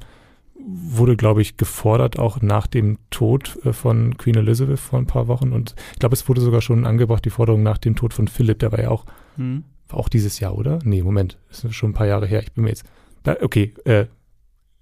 wurde, 0.60 1.16
glaube 1.16 1.40
ich, 1.40 1.56
gefordert, 1.56 2.18
auch 2.18 2.42
nach 2.42 2.66
dem 2.66 2.98
Tod 3.10 3.58
äh, 3.64 3.72
von 3.72 4.18
Queen 4.18 4.36
Elizabeth 4.36 4.80
vor 4.80 4.98
ein 4.98 5.06
paar 5.06 5.28
Wochen. 5.28 5.52
Und 5.52 5.74
ich 5.92 5.98
glaube, 5.98 6.14
es 6.14 6.28
wurde 6.28 6.42
sogar 6.42 6.60
schon 6.60 6.84
angebracht, 6.84 7.24
die 7.24 7.30
Forderung 7.30 7.62
nach 7.62 7.78
dem 7.78 7.96
Tod 7.96 8.12
von 8.12 8.28
Philipp, 8.28 8.58
der 8.58 8.72
war 8.72 8.80
ja 8.80 8.90
auch 8.90 9.06
hm. 9.36 9.64
Auch 9.90 10.08
dieses 10.08 10.40
Jahr, 10.40 10.56
oder? 10.56 10.78
Nee, 10.84 11.02
Moment. 11.02 11.38
Das 11.48 11.64
ist 11.64 11.74
schon 11.74 11.90
ein 11.90 11.94
paar 11.94 12.06
Jahre 12.06 12.26
her. 12.26 12.42
Ich 12.42 12.52
bin 12.52 12.64
mir 12.64 12.70
jetzt. 12.70 12.84
Da, 13.22 13.36
okay, 13.42 13.74
äh, 13.84 14.06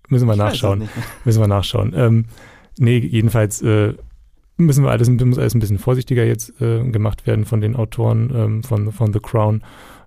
müssen 0.09 0.27
wir 0.27 0.35
ich 0.35 0.39
nachschauen. 0.39 0.89
Müssen 1.25 1.41
wir 1.41 1.49
nachschauen. 1.49 1.93
Ähm, 1.97 2.27
nee, 2.79 2.99
jedenfalls 2.99 3.63
äh, 3.63 3.95
müssen 4.57 4.85
wir 4.85 4.91
alles, 4.91 5.09
muss 5.11 5.39
alles 5.39 5.55
ein 5.55 5.61
bisschen 5.61 5.79
vorsichtiger 5.79 6.25
jetzt 6.25 6.61
äh, 6.61 6.83
gemacht 6.91 7.27
werden 7.27 7.45
von 7.45 7.61
den 7.61 7.77
Autoren 7.77 8.33
ähm, 8.35 8.63
von, 8.63 8.93
von 8.93 9.13
The 9.13 9.21
Crown. 9.21 9.63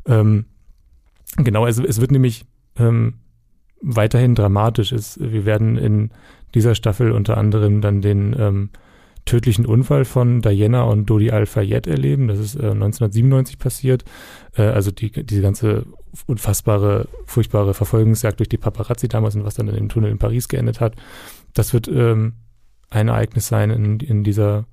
Ähm, 0.06 0.46
genau, 1.38 1.68
es, 1.68 1.80
es 1.80 2.02
wird 2.02 2.12
nämlich 2.12 2.46
ähm, 2.78 3.16
weiterhin 3.82 4.36
dramatisch. 4.36 4.92
Es, 4.92 5.20
wir 5.20 5.46
werden 5.46 5.78
in 5.78 6.12
dieser 6.56 6.76
Staffel 6.76 7.12
unter 7.12 7.38
anderem 7.38 7.82
dann 7.82 8.02
den 8.02 8.36
ähm, 8.38 8.70
tödlichen 9.30 9.66
Unfall 9.66 10.06
von 10.06 10.42
Diana 10.42 10.84
und 10.84 11.06
Dodi 11.06 11.30
Al-Fayed 11.32 11.86
erleben. 11.86 12.28
Das 12.28 12.40
ist 12.40 12.56
äh, 12.56 12.72
1997 12.72 13.60
passiert. 13.60 14.04
Äh, 14.56 14.64
also 14.64 14.92
die, 14.92 15.12
diese 15.12 15.42
ganze 15.42 15.86
unfassbare, 16.26 17.08
furchtbare 17.26 17.76
Verfolgungsjagd 17.76 18.40
durch 18.40 18.50
die 18.50 18.58
Paparazzi 18.58 19.08
damals 19.08 19.36
und 19.36 19.46
was 19.46 19.54
dann 19.54 19.68
in 19.68 19.76
dem 19.76 19.90
Tunnel 19.90 20.10
in 20.12 20.18
Paris 20.18 20.48
geendet 20.48 20.82
hat. 20.82 20.96
Das 21.54 21.74
wird 21.74 21.88
ähm, 21.88 22.34
ein 22.90 23.08
Ereignis 23.08 23.48
sein 23.48 23.70
in, 23.70 24.00
in 24.00 24.24
dieser, 24.24 24.66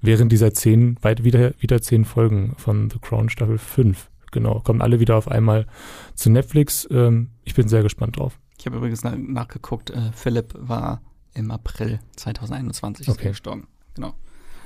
während 0.00 0.32
dieser 0.32 0.52
zehn, 0.52 0.96
weit 1.02 1.22
wieder, 1.22 1.52
wieder 1.60 1.80
zehn 1.80 2.04
Folgen 2.04 2.54
von 2.56 2.90
The 2.90 2.98
Crown 2.98 3.28
Staffel 3.28 3.58
5. 3.58 4.10
Genau, 4.32 4.60
kommen 4.60 4.82
alle 4.82 4.98
wieder 4.98 5.16
auf 5.16 5.28
einmal 5.28 5.66
zu 6.14 6.30
Netflix. 6.30 6.86
Ähm, 6.90 7.30
ich 7.44 7.54
bin 7.54 7.68
sehr 7.68 7.84
gespannt 7.84 8.18
drauf. 8.18 8.40
Ich 8.58 8.66
habe 8.66 8.76
übrigens 8.76 9.04
nach, 9.04 9.14
nachgeguckt, 9.16 9.90
äh, 9.90 10.10
Philipp 10.12 10.54
war 10.58 11.00
im 11.32 11.52
April 11.52 12.00
2021 12.16 13.08
okay. 13.08 13.28
gestorben. 13.28 13.68
Genau. 13.94 14.14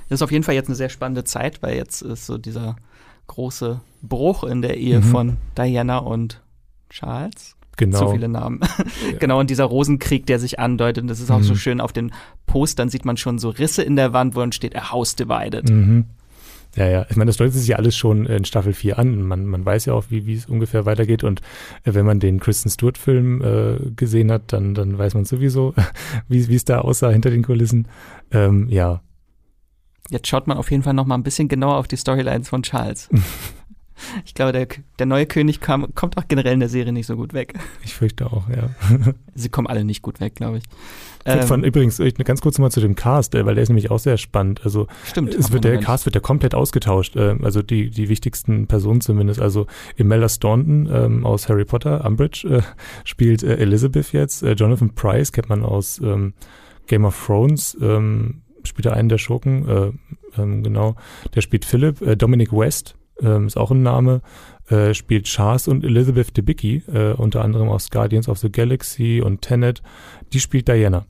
Das 0.09 0.19
ist 0.19 0.21
auf 0.21 0.31
jeden 0.31 0.43
Fall 0.43 0.55
jetzt 0.55 0.67
eine 0.67 0.75
sehr 0.75 0.89
spannende 0.89 1.23
Zeit, 1.23 1.63
weil 1.63 1.75
jetzt 1.75 2.01
ist 2.01 2.25
so 2.25 2.37
dieser 2.37 2.75
große 3.27 3.81
Bruch 4.01 4.43
in 4.43 4.61
der 4.61 4.77
Ehe 4.77 4.99
mhm. 4.99 5.03
von 5.03 5.37
Diana 5.57 5.97
und 5.97 6.41
Charles. 6.89 7.55
Genau. 7.77 7.97
So 7.97 8.11
viele 8.11 8.29
Namen. 8.29 8.61
Ja. 8.61 9.17
genau, 9.19 9.39
und 9.39 9.49
dieser 9.49 9.65
Rosenkrieg, 9.65 10.25
der 10.25 10.39
sich 10.39 10.59
andeutet, 10.59 11.09
das 11.09 11.19
ist 11.19 11.31
auch 11.31 11.39
mhm. 11.39 11.43
so 11.43 11.55
schön 11.55 11.81
auf 11.81 11.91
den 11.91 12.11
Postern 12.45 12.89
sieht 12.89 13.05
man 13.05 13.17
schon 13.17 13.39
so 13.39 13.49
Risse 13.49 13.83
in 13.83 13.95
der 13.95 14.13
Wand, 14.13 14.35
wo 14.35 14.39
dann 14.39 14.51
steht, 14.51 14.75
a 14.75 14.91
house 14.91 15.15
divided. 15.15 15.69
Mhm. 15.69 16.05
Ja, 16.75 16.87
ja. 16.87 17.05
Ich 17.09 17.15
meine, 17.15 17.29
das 17.29 17.37
deutet 17.37 17.53
sich 17.53 17.67
ja 17.67 17.77
alles 17.77 17.95
schon 17.95 18.25
in 18.25 18.43
Staffel 18.45 18.73
4 18.73 18.99
an. 18.99 19.21
Man, 19.23 19.45
man 19.45 19.65
weiß 19.65 19.85
ja 19.85 19.93
auch, 19.93 20.05
wie, 20.09 20.25
wie 20.25 20.35
es 20.35 20.45
ungefähr 20.45 20.85
weitergeht. 20.85 21.23
Und 21.23 21.41
äh, 21.83 21.93
wenn 21.93 22.05
man 22.05 22.19
den 22.19 22.39
Kristen 22.39 22.69
Stewart-Film 22.69 23.41
äh, 23.41 23.91
gesehen 23.91 24.31
hat, 24.31 24.53
dann, 24.53 24.73
dann 24.73 24.97
weiß 24.97 25.13
man 25.13 25.25
sowieso, 25.25 25.73
wie, 26.27 26.47
wie 26.47 26.55
es 26.55 26.65
da 26.65 26.79
aussah 26.79 27.09
hinter 27.09 27.29
den 27.29 27.43
Kulissen. 27.43 27.87
Ähm, 28.31 28.67
ja, 28.69 29.01
Jetzt 30.09 30.27
schaut 30.27 30.47
man 30.47 30.57
auf 30.57 30.71
jeden 30.71 30.83
Fall 30.83 30.93
noch 30.93 31.05
mal 31.05 31.15
ein 31.15 31.23
bisschen 31.23 31.47
genauer 31.47 31.77
auf 31.77 31.87
die 31.87 31.97
Storylines 31.97 32.49
von 32.49 32.63
Charles. 32.63 33.09
Ich 34.25 34.33
glaube, 34.33 34.51
der, 34.51 34.67
der 34.99 35.05
neue 35.05 35.25
König 35.25 35.61
kam, 35.61 35.93
kommt 35.95 36.17
auch 36.17 36.27
generell 36.27 36.53
in 36.53 36.59
der 36.59 36.69
Serie 36.69 36.91
nicht 36.91 37.07
so 37.07 37.15
gut 37.15 37.33
weg. 37.33 37.53
Ich 37.83 37.93
fürchte 37.93 38.25
auch, 38.25 38.49
ja. 38.49 38.69
Sie 39.35 39.49
kommen 39.49 39.67
alle 39.67 39.85
nicht 39.85 40.01
gut 40.01 40.19
weg, 40.19 40.35
glaube 40.35 40.57
ich. 40.57 40.63
Ähm, 41.25 41.47
von, 41.47 41.63
übrigens, 41.63 41.99
ich, 41.99 42.13
ganz 42.15 42.41
kurz 42.41 42.59
mal 42.59 42.69
zu 42.69 42.81
dem 42.81 42.95
Cast, 42.95 43.33
äh, 43.33 43.45
weil 43.45 43.55
der 43.55 43.63
ist 43.63 43.69
nämlich 43.69 43.89
auch 43.89 43.99
sehr 43.99 44.17
spannend. 44.17 44.61
Also 44.63 44.87
stimmt. 45.05 45.33
Es 45.33 45.51
wird, 45.51 45.63
der 45.63 45.79
Cast 45.79 46.05
wird 46.05 46.13
ja 46.13 46.21
komplett 46.21 46.53
ausgetauscht. 46.53 47.15
Äh, 47.15 47.37
also 47.41 47.61
die, 47.61 47.89
die 47.89 48.09
wichtigsten 48.09 48.67
Personen 48.67 49.01
zumindest. 49.01 49.41
Also 49.41 49.65
Imelda 49.95 50.29
Staunton 50.29 50.87
ähm, 50.91 51.25
aus 51.25 51.49
Harry 51.49 51.65
Potter, 51.65 52.05
Umbridge, 52.05 52.47
äh, 52.47 52.61
spielt 53.05 53.43
äh, 53.43 53.55
Elizabeth 53.55 54.11
jetzt. 54.11 54.43
Äh, 54.43 54.53
Jonathan 54.53 54.93
Price 54.93 55.31
kennt 55.31 55.49
man 55.49 55.63
aus 55.63 55.99
ähm, 55.99 56.33
Game 56.87 57.05
of 57.05 57.25
Thrones, 57.25 57.75
ähm, 57.81 58.41
spielt 58.65 58.85
er 58.85 58.93
einen 58.93 59.09
der 59.09 59.17
Schurken, 59.17 59.67
äh, 59.67 59.91
ähm, 60.41 60.63
genau. 60.63 60.95
Der 61.33 61.41
spielt 61.41 61.65
Philip. 61.65 62.01
Äh, 62.01 62.15
Dominic 62.15 62.51
West 62.51 62.95
ähm, 63.21 63.47
ist 63.47 63.57
auch 63.57 63.71
ein 63.71 63.83
Name. 63.83 64.21
Äh, 64.67 64.93
spielt 64.93 65.25
Charles 65.25 65.67
und 65.67 65.83
Elizabeth 65.83 66.35
Debicki, 66.35 66.83
äh, 66.87 67.13
unter 67.13 67.43
anderem 67.43 67.69
aus 67.69 67.89
Guardians 67.89 68.27
of 68.27 68.39
the 68.39 68.51
Galaxy 68.51 69.21
und 69.23 69.41
Tenet. 69.41 69.81
Die 70.33 70.39
spielt 70.39 70.67
Diana. 70.67 71.05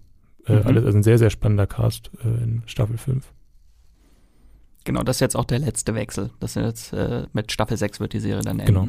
Äh, 0.46 0.58
mhm. 0.58 0.68
Alles 0.68 0.86
also 0.86 0.98
ein 0.98 1.04
sehr, 1.04 1.18
sehr 1.18 1.30
spannender 1.30 1.68
Cast 1.68 2.12
äh, 2.24 2.28
in 2.28 2.64
Staffel 2.66 2.98
5. 2.98 3.32
Genau, 4.84 5.02
das 5.02 5.18
ist 5.18 5.22
jetzt 5.22 5.36
auch 5.36 5.46
der 5.46 5.60
letzte 5.60 5.96
Wechsel. 5.96 6.30
Das 6.40 6.56
ist 6.56 6.64
jetzt 6.64 6.94
äh, 6.94 7.26
mit 7.34 7.52
Staffel 7.52 7.76
6 7.76 8.00
wird 8.00 8.14
die 8.14 8.20
Serie 8.20 8.44
dann 8.44 8.60
enden. 8.60 8.74
Genau. 8.74 8.88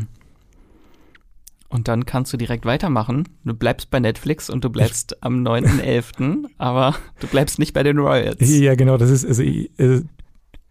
Und 1.69 1.89
dann 1.89 2.07
kannst 2.07 2.33
du 2.33 2.37
direkt 2.37 2.65
weitermachen. 2.65 3.29
Du 3.45 3.55
bleibst 3.55 3.91
bei 3.91 4.01
Netflix 4.01 4.49
und 4.51 4.65
du 4.65 4.71
bleibst 4.71 5.13
ich 5.13 5.25
am 5.25 5.43
9.11., 5.43 6.45
aber 6.59 6.95
du 7.21 7.27
bleibst 7.27 7.59
nicht 7.59 7.73
bei 7.73 7.83
den 7.83 7.99
Royals. 7.99 8.37
Ja, 8.41 8.75
genau, 8.75 8.97
das 8.97 9.11
ist, 9.11 9.27
also 9.27 9.43
äh, 9.43 10.03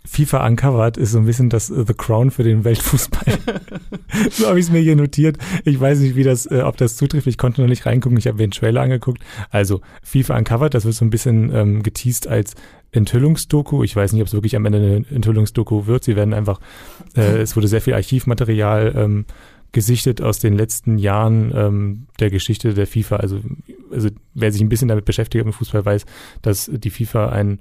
FIFA 0.06 0.46
Uncovered 0.46 0.98
ist 0.98 1.12
so 1.12 1.18
ein 1.18 1.26
bisschen 1.26 1.50
das 1.50 1.72
uh, 1.72 1.84
The 1.86 1.94
Crown 1.94 2.32
für 2.32 2.44
den 2.44 2.64
Weltfußball. 2.64 3.26
so 4.32 4.48
habe 4.48 4.60
ich 4.60 4.68
es 4.68 4.72
mir 4.72 4.80
hier 4.80 4.96
notiert. 4.96 5.38
Ich 5.64 5.80
weiß 5.80 6.00
nicht, 6.00 6.16
wie 6.16 6.24
das, 6.24 6.46
äh, 6.46 6.62
ob 6.62 6.78
das 6.78 6.96
zutrifft. 6.96 7.28
Ich 7.28 7.38
konnte 7.38 7.62
noch 7.62 7.68
nicht 7.68 7.86
reingucken. 7.86 8.18
Ich 8.18 8.28
habe 8.28 8.38
mir 8.38 8.48
den 8.48 8.52
Trailer 8.52 8.82
angeguckt. 8.82 9.22
Also 9.50 9.82
FIFA 10.04 10.38
Uncovered, 10.38 10.74
das 10.74 10.86
wird 10.86 10.96
so 10.96 11.06
ein 11.06 11.10
bisschen 11.10 11.54
ähm, 11.54 11.84
geteased 11.84 12.28
als 12.28 12.54
Enthüllungsdoku. 12.92 13.84
Ich 13.84 13.96
weiß 13.96 14.14
nicht, 14.14 14.22
ob 14.22 14.28
es 14.28 14.34
wirklich 14.34 14.56
am 14.56 14.66
Ende 14.66 14.78
eine 14.78 15.06
Enthüllungsdoku 15.10 15.88
wird. 15.88 16.04
Sie 16.04 16.16
werden 16.16 16.34
einfach, 16.34 16.60
äh, 17.16 17.22
es 17.42 17.56
wurde 17.56 17.68
sehr 17.68 17.82
viel 17.82 17.94
Archivmaterial 17.94 18.94
ähm, 18.96 19.26
gesichtet 19.76 20.22
aus 20.22 20.40
den 20.40 20.54
letzten 20.54 20.98
Jahren 20.98 21.52
ähm, 21.54 22.08
der 22.22 22.30
Geschichte 22.30 22.74
der 22.74 22.88
FIFA. 22.88 23.18
Also, 23.18 23.42
also 23.92 24.10
wer 24.34 24.50
sich 24.54 24.62
ein 24.62 24.70
bisschen 24.70 24.88
damit 24.88 25.04
beschäftigt 25.04 25.46
mit 25.46 25.54
Fußball 25.54 25.86
weiß, 25.86 26.06
dass 26.42 26.72
die 26.74 26.90
FIFA 26.90 27.28
ein 27.30 27.60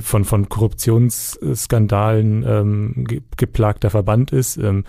von, 0.00 0.24
von 0.24 0.48
Korruptionsskandalen 0.48 2.44
ähm, 2.46 3.04
ge 3.04 3.22
geplagter 3.36 3.90
Verband 3.90 4.30
ist. 4.30 4.58
Ähm, 4.58 4.84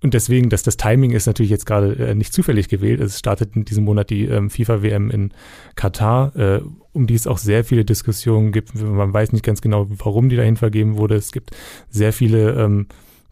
und 0.00 0.14
deswegen, 0.14 0.48
dass 0.48 0.62
das 0.62 0.76
Timing 0.76 1.10
ist 1.10 1.26
natürlich 1.26 1.50
jetzt 1.50 1.66
gerade 1.66 1.96
äh, 1.96 2.14
nicht 2.14 2.32
zufällig 2.32 2.68
gewählt. 2.68 3.00
Es 3.00 3.18
startet 3.18 3.56
in 3.56 3.64
diesem 3.64 3.82
Monat 3.82 4.10
die 4.10 4.26
ähm, 4.26 4.48
FIFA-WM 4.48 5.10
in 5.10 5.32
Katar, 5.74 6.36
äh, 6.36 6.60
um 6.92 7.08
die 7.08 7.16
es 7.16 7.26
auch 7.26 7.38
sehr 7.38 7.64
viele 7.64 7.84
Diskussionen 7.84 8.52
gibt. 8.52 8.80
Man 8.80 9.12
weiß 9.12 9.32
nicht 9.32 9.44
ganz 9.44 9.60
genau, 9.60 9.88
warum 9.90 10.28
die 10.28 10.36
dahin 10.36 10.56
vergeben 10.56 10.96
wurde. 10.96 11.16
Es 11.16 11.32
gibt 11.32 11.50
sehr 11.90 12.12
viele 12.12 12.52
ähm, 12.52 12.86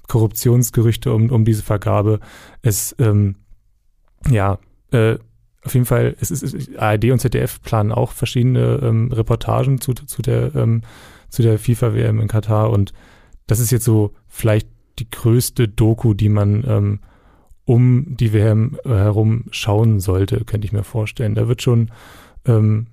Korruptionsgerüchte 0.09 1.13
um, 1.13 1.31
um 1.31 1.45
diese 1.45 1.63
Vergabe. 1.63 2.21
Es, 2.63 2.97
ähm, 2.99 3.37
ja, 4.29 4.59
äh, 4.91 5.17
auf 5.63 5.75
jeden 5.75 5.87
Fall, 5.87 6.17
es 6.21 6.31
ist, 6.31 6.77
ARD 6.79 7.11
und 7.13 7.21
ZDF 7.21 7.61
planen 7.63 7.93
auch 7.93 8.13
verschiedene 8.13 8.81
ähm, 8.83 9.13
Reportagen 9.13 9.81
zu, 9.81 9.93
zu 9.93 10.23
der, 10.23 10.55
ähm, 10.55 10.83
zu 11.29 11.43
der 11.43 11.59
FIFA-WM 11.59 12.21
in 12.21 12.29
Katar 12.29 12.71
und 12.71 12.93
das 13.47 13.61
ist 13.61 13.71
jetzt 13.71 13.85
so 13.85 14.13
vielleicht 14.29 14.69
die 14.99 15.11
größte 15.11 15.69
Doku, 15.69 16.15
die 16.15 16.29
man 16.29 16.65
ähm, 16.67 17.01
um 17.65 18.17
die 18.17 18.33
WM 18.33 18.79
herum 18.85 19.45
schauen 19.51 20.01
sollte, 20.01 20.45
könnte 20.45 20.67
ich 20.67 20.73
mir 20.73 20.85
vorstellen. 20.85 21.35
Da 21.35 21.49
wird 21.49 21.61
schon, 21.61 21.91
ähm, 22.47 22.87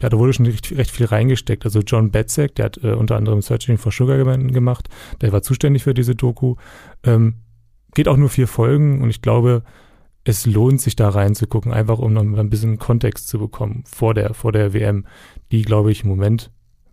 ja, 0.00 0.08
da 0.08 0.18
wurde 0.18 0.32
schon 0.32 0.46
recht, 0.46 0.76
recht 0.76 0.90
viel 0.90 1.06
reingesteckt. 1.06 1.64
Also 1.64 1.80
John 1.80 2.10
Betzek, 2.10 2.54
der 2.54 2.66
hat 2.66 2.82
äh, 2.82 2.92
unter 2.92 3.16
anderem 3.16 3.42
Searching 3.42 3.78
for 3.78 3.92
Sugar 3.92 4.18
gemacht, 4.18 4.88
der 5.20 5.32
war 5.32 5.42
zuständig 5.42 5.84
für 5.84 5.94
diese 5.94 6.14
Doku. 6.14 6.56
Ähm, 7.04 7.34
geht 7.94 8.08
auch 8.08 8.16
nur 8.16 8.28
vier 8.28 8.46
Folgen 8.46 9.02
und 9.02 9.10
ich 9.10 9.22
glaube, 9.22 9.62
es 10.24 10.46
lohnt 10.46 10.80
sich 10.80 10.96
da 10.96 11.08
reinzugucken, 11.08 11.72
einfach 11.72 11.98
um 11.98 12.12
noch 12.12 12.22
ein 12.22 12.50
bisschen 12.50 12.78
Kontext 12.78 13.28
zu 13.28 13.38
bekommen 13.38 13.84
vor 13.86 14.14
der, 14.14 14.34
vor 14.34 14.52
der 14.52 14.72
WM, 14.72 15.06
die, 15.50 15.62
glaube 15.62 15.90
ich, 15.90 16.02
im 16.02 16.10
Moment 16.10 16.50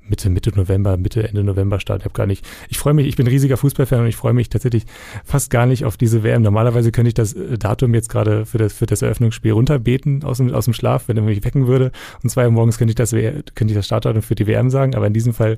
Mitte, 0.10 0.30
Mitte 0.30 0.52
November, 0.56 0.98
Mitte, 0.98 1.28
Ende 1.28 1.44
November 1.44 1.80
startet. 1.80 2.02
Ich 2.02 2.06
habe 2.06 2.18
gar 2.18 2.28
nicht. 2.28 2.46
Ich 2.70 2.78
freue 2.78 2.94
mich, 2.94 3.08
ich 3.08 3.16
bin 3.16 3.26
ein 3.26 3.32
riesiger 3.32 3.58
Fußballfan 3.58 4.02
und 4.02 4.08
ich 4.08 4.16
freue 4.16 4.34
mich 4.34 4.50
tatsächlich 4.50 4.86
fast 5.24 5.50
gar 5.50 5.66
nicht 5.66 5.86
auf 5.86 5.98
diese 5.98 6.24
WM. 6.24 6.42
Normalerweise 6.42 6.92
könnte 6.92 7.10
ich 7.10 7.14
das 7.14 7.34
äh, 7.34 7.58
Datum 7.58 7.94
jetzt 7.94 8.10
gerade 8.10 8.46
für 8.46 8.58
das, 8.58 8.74
für 8.74 8.86
das 8.86 9.02
Eröffnungsspiel 9.02 9.52
runterbeten 9.52 10.24
aus 10.24 10.38
dem, 10.38 10.54
aus 10.54 10.66
dem 10.66 10.74
Schlaf, 10.74 11.08
wenn 11.08 11.18
er 11.18 11.24
mich 11.24 11.44
wecken 11.44 11.68
würde. 11.68 11.92
Und 12.24 12.30
zwei 12.30 12.46
Uhr 12.46 12.52
morgens 12.52 12.78
könnte 12.78 12.92
ich 12.92 12.96
das, 12.96 13.12
könnte 13.12 13.68
ich 13.68 13.76
das 13.76 13.86
Startdatum 13.86 14.22
für 14.22 14.36
die 14.36 14.48
WM 14.48 14.70
sagen, 14.70 14.96
aber 14.96 15.08
in 15.08 15.14
diesem 15.14 15.34
Fall 15.34 15.58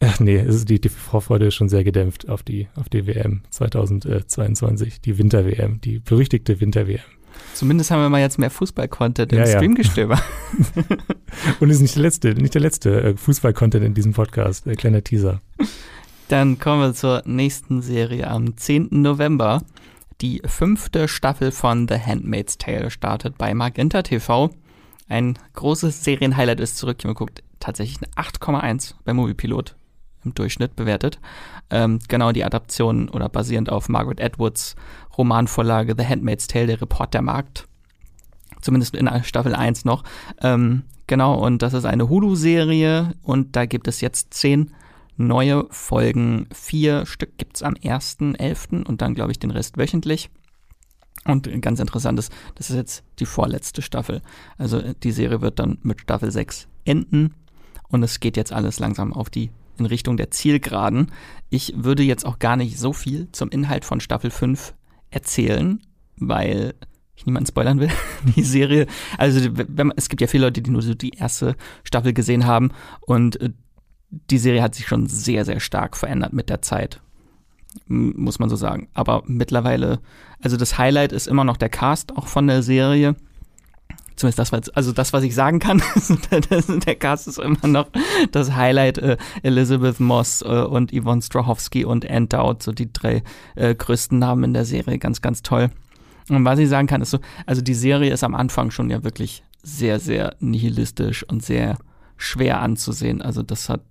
Ach 0.00 0.20
nee, 0.20 0.36
es 0.36 0.54
ist 0.54 0.68
die, 0.68 0.80
die 0.80 0.88
Vorfreude 0.88 1.46
ist 1.46 1.56
schon 1.56 1.68
sehr 1.68 1.82
gedämpft 1.82 2.28
auf 2.28 2.44
die, 2.44 2.68
auf 2.76 2.88
die 2.88 3.06
WM 3.08 3.42
2022, 3.50 5.00
die 5.00 5.18
Winter-WM, 5.18 5.80
die 5.80 5.98
berüchtigte 5.98 6.60
Winter-WM. 6.60 7.00
Zumindest 7.54 7.90
haben 7.90 8.00
wir 8.00 8.08
mal 8.08 8.20
jetzt 8.20 8.38
mehr 8.38 8.50
Fußball-Content 8.50 9.32
im 9.32 9.38
ja, 9.38 9.46
Streamgestöber. 9.46 10.20
Und 11.60 11.70
ist 11.70 11.80
nicht 11.80 11.96
der 11.96 12.02
letzte, 12.02 12.34
nicht 12.34 12.54
der 12.54 12.60
letzte 12.60 13.02
äh, 13.02 13.16
Fußball-Content 13.16 13.84
in 13.84 13.94
diesem 13.94 14.12
Podcast. 14.12 14.66
Äh, 14.66 14.74
kleiner 14.74 15.02
Teaser. 15.02 15.40
Dann 16.28 16.58
kommen 16.58 16.82
wir 16.82 16.94
zur 16.94 17.22
nächsten 17.24 17.82
Serie 17.82 18.28
am 18.28 18.56
10. 18.56 18.88
November. 18.90 19.62
Die 20.20 20.42
fünfte 20.44 21.08
Staffel 21.08 21.52
von 21.52 21.88
The 21.88 21.98
Handmaid's 21.98 22.58
Tale 22.58 22.90
startet 22.90 23.38
bei 23.38 23.54
Magenta 23.54 24.02
TV. 24.02 24.50
Ein 25.08 25.38
großes 25.54 26.04
Serienhighlight 26.04 26.60
ist 26.60 26.76
zurück. 26.76 26.96
Ich 26.98 27.04
habe 27.04 27.14
geguckt, 27.14 27.42
tatsächlich 27.60 27.98
eine 27.98 28.28
8,1 28.28 28.94
bei 29.04 29.14
Moviepilot 29.14 29.77
im 30.28 30.34
Durchschnitt 30.34 30.76
bewertet. 30.76 31.18
Ähm, 31.70 31.98
genau 32.08 32.32
die 32.32 32.44
Adaption 32.44 33.08
oder 33.08 33.28
basierend 33.28 33.70
auf 33.70 33.88
Margaret 33.88 34.20
Atwoods 34.20 34.76
Romanvorlage 35.16 35.94
The 35.96 36.06
Handmaid's 36.06 36.46
Tale, 36.46 36.66
der 36.66 36.80
Report 36.80 37.12
der 37.12 37.22
Markt. 37.22 37.66
Zumindest 38.60 38.94
in 38.94 39.08
Staffel 39.24 39.54
1 39.54 39.84
noch. 39.84 40.04
Ähm, 40.42 40.84
genau, 41.06 41.34
und 41.44 41.62
das 41.62 41.74
ist 41.74 41.84
eine 41.84 42.08
Hulu-Serie 42.08 43.14
und 43.22 43.54
da 43.56 43.66
gibt 43.66 43.88
es 43.88 44.00
jetzt 44.00 44.34
zehn 44.34 44.72
neue 45.16 45.66
Folgen. 45.70 46.48
Vier 46.52 47.06
Stück 47.06 47.36
gibt 47.38 47.56
es 47.56 47.62
am 47.62 47.74
1.11. 47.74 48.84
und 48.84 49.02
dann, 49.02 49.14
glaube 49.14 49.32
ich, 49.32 49.38
den 49.38 49.50
Rest 49.50 49.76
wöchentlich. 49.76 50.30
Und 51.24 51.50
ganz 51.60 51.80
interessant 51.80 52.18
ist, 52.18 52.32
das 52.54 52.70
ist 52.70 52.76
jetzt 52.76 53.04
die 53.18 53.26
vorletzte 53.26 53.82
Staffel. 53.82 54.22
Also 54.56 54.80
die 54.80 55.12
Serie 55.12 55.40
wird 55.40 55.58
dann 55.58 55.78
mit 55.82 56.00
Staffel 56.00 56.30
6 56.30 56.68
enden 56.84 57.34
und 57.88 58.02
es 58.02 58.20
geht 58.20 58.36
jetzt 58.36 58.52
alles 58.52 58.78
langsam 58.78 59.12
auf 59.12 59.28
die 59.28 59.50
in 59.78 59.86
Richtung 59.86 60.16
der 60.16 60.30
Zielgeraden. 60.30 61.12
Ich 61.50 61.72
würde 61.76 62.02
jetzt 62.02 62.26
auch 62.26 62.38
gar 62.38 62.56
nicht 62.56 62.78
so 62.78 62.92
viel 62.92 63.28
zum 63.32 63.50
Inhalt 63.50 63.84
von 63.84 64.00
Staffel 64.00 64.30
5 64.30 64.74
erzählen, 65.10 65.80
weil 66.16 66.74
ich 67.16 67.26
niemanden 67.26 67.48
spoilern 67.48 67.80
will. 67.80 67.90
Die 68.36 68.42
Serie, 68.42 68.86
also 69.16 69.40
wenn, 69.52 69.92
es 69.96 70.08
gibt 70.08 70.20
ja 70.20 70.26
viele 70.26 70.46
Leute, 70.46 70.62
die 70.62 70.70
nur 70.70 70.82
so 70.82 70.94
die 70.94 71.10
erste 71.10 71.56
Staffel 71.84 72.12
gesehen 72.12 72.46
haben 72.46 72.70
und 73.00 73.40
äh, 73.40 73.50
die 74.10 74.38
Serie 74.38 74.62
hat 74.62 74.74
sich 74.74 74.86
schon 74.86 75.06
sehr, 75.06 75.44
sehr 75.44 75.60
stark 75.60 75.96
verändert 75.96 76.32
mit 76.32 76.48
der 76.48 76.62
Zeit. 76.62 77.00
Muss 77.86 78.38
man 78.38 78.48
so 78.48 78.56
sagen. 78.56 78.88
Aber 78.94 79.22
mittlerweile, 79.26 80.00
also 80.40 80.56
das 80.56 80.78
Highlight 80.78 81.12
ist 81.12 81.26
immer 81.26 81.44
noch 81.44 81.58
der 81.58 81.68
Cast 81.68 82.16
auch 82.16 82.26
von 82.26 82.46
der 82.46 82.62
Serie 82.62 83.16
zumindest 84.18 84.38
das, 84.38 84.52
was, 84.52 84.68
also 84.70 84.92
das, 84.92 85.12
was 85.12 85.22
ich 85.22 85.34
sagen 85.34 85.58
kann, 85.58 85.82
der 86.86 86.94
Cast 86.96 87.28
ist 87.28 87.38
immer 87.38 87.66
noch 87.66 87.88
das 88.32 88.54
Highlight. 88.54 88.98
Äh, 88.98 89.16
Elizabeth 89.42 90.00
Moss 90.00 90.42
äh, 90.42 90.46
und 90.46 90.92
Yvonne 90.92 91.22
Strahovski 91.22 91.84
und 91.84 92.08
Ann 92.08 92.28
Dowd, 92.28 92.62
so 92.62 92.72
die 92.72 92.92
drei 92.92 93.22
äh, 93.54 93.74
größten 93.74 94.18
Namen 94.18 94.44
in 94.44 94.54
der 94.54 94.64
Serie, 94.64 94.98
ganz, 94.98 95.22
ganz 95.22 95.42
toll. 95.42 95.70
Und 96.28 96.44
was 96.44 96.58
ich 96.58 96.68
sagen 96.68 96.86
kann, 96.86 97.00
ist 97.00 97.10
so, 97.10 97.18
also 97.46 97.62
die 97.62 97.74
Serie 97.74 98.12
ist 98.12 98.24
am 98.24 98.34
Anfang 98.34 98.70
schon 98.70 98.90
ja 98.90 99.02
wirklich 99.04 99.44
sehr, 99.62 99.98
sehr 99.98 100.36
nihilistisch 100.40 101.22
und 101.24 101.42
sehr 101.42 101.78
schwer 102.16 102.60
anzusehen. 102.60 103.22
Also 103.22 103.42
das 103.42 103.68
hat 103.68 103.82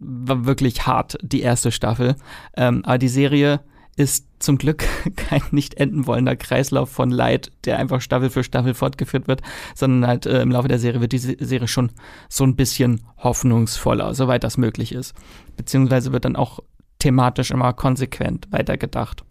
war 0.00 0.46
wirklich 0.46 0.86
hart, 0.86 1.18
die 1.22 1.40
erste 1.40 1.72
Staffel. 1.72 2.14
Ähm, 2.56 2.84
aber 2.84 2.98
die 2.98 3.08
Serie 3.08 3.60
ist 3.98 4.26
zum 4.38 4.58
Glück 4.58 4.84
kein 5.16 5.42
nicht 5.50 5.74
enden 5.74 6.06
wollender 6.06 6.36
Kreislauf 6.36 6.88
von 6.88 7.10
Leid, 7.10 7.50
der 7.64 7.78
einfach 7.78 8.00
Staffel 8.00 8.30
für 8.30 8.44
Staffel 8.44 8.72
fortgeführt 8.72 9.26
wird, 9.26 9.42
sondern 9.74 10.08
halt 10.08 10.24
äh, 10.24 10.40
im 10.40 10.52
Laufe 10.52 10.68
der 10.68 10.78
Serie 10.78 11.00
wird 11.00 11.12
die 11.12 11.18
Serie 11.18 11.68
schon 11.68 11.90
so 12.28 12.44
ein 12.44 12.54
bisschen 12.54 13.02
hoffnungsvoller, 13.18 14.14
soweit 14.14 14.44
das 14.44 14.56
möglich 14.56 14.92
ist. 14.92 15.14
Beziehungsweise 15.56 16.12
wird 16.12 16.24
dann 16.24 16.36
auch 16.36 16.60
thematisch 17.00 17.50
immer 17.50 17.72
konsequent 17.72 18.46
weitergedacht 18.52 19.24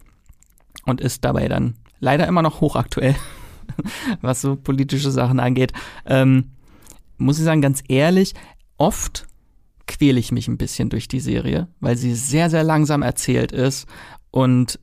und 0.84 1.00
ist 1.00 1.24
dabei 1.24 1.48
dann 1.48 1.76
leider 1.98 2.26
immer 2.26 2.42
noch 2.42 2.60
hochaktuell, 2.60 3.16
was 4.20 4.42
so 4.42 4.56
politische 4.56 5.10
Sachen 5.10 5.40
angeht. 5.40 5.72
Ähm, 6.04 6.50
muss 7.16 7.38
ich 7.38 7.44
sagen, 7.44 7.62
ganz 7.62 7.82
ehrlich, 7.88 8.34
oft 8.76 9.26
quäle 9.86 10.20
ich 10.20 10.30
mich 10.30 10.46
ein 10.46 10.58
bisschen 10.58 10.90
durch 10.90 11.08
die 11.08 11.20
Serie, 11.20 11.68
weil 11.80 11.96
sie 11.96 12.14
sehr, 12.14 12.50
sehr 12.50 12.62
langsam 12.62 13.00
erzählt 13.00 13.50
ist 13.50 13.86
und 14.30 14.78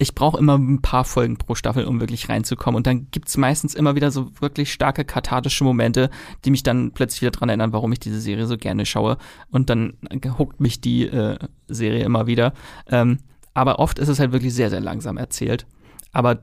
ich 0.00 0.14
brauche 0.14 0.38
immer 0.38 0.56
ein 0.56 0.80
paar 0.80 1.04
Folgen 1.04 1.36
pro 1.36 1.54
Staffel, 1.54 1.84
um 1.84 2.00
wirklich 2.00 2.30
reinzukommen. 2.30 2.74
Und 2.74 2.86
dann 2.86 3.08
gibt's 3.10 3.36
meistens 3.36 3.74
immer 3.74 3.96
wieder 3.96 4.10
so 4.10 4.30
wirklich 4.40 4.72
starke 4.72 5.04
kathartische 5.04 5.62
Momente, 5.62 6.08
die 6.46 6.50
mich 6.50 6.62
dann 6.62 6.92
plötzlich 6.92 7.20
wieder 7.20 7.32
dran 7.32 7.50
erinnern, 7.50 7.74
warum 7.74 7.92
ich 7.92 8.00
diese 8.00 8.18
Serie 8.18 8.46
so 8.46 8.56
gerne 8.56 8.86
schaue. 8.86 9.18
Und 9.50 9.68
dann 9.68 9.98
huckt 10.38 10.58
mich 10.58 10.80
die 10.80 11.02
äh, 11.02 11.38
Serie 11.68 12.02
immer 12.02 12.26
wieder. 12.26 12.54
Ähm, 12.86 13.18
aber 13.52 13.78
oft 13.78 13.98
ist 13.98 14.08
es 14.08 14.18
halt 14.18 14.32
wirklich 14.32 14.54
sehr, 14.54 14.70
sehr 14.70 14.80
langsam 14.80 15.18
erzählt. 15.18 15.66
Aber 16.12 16.40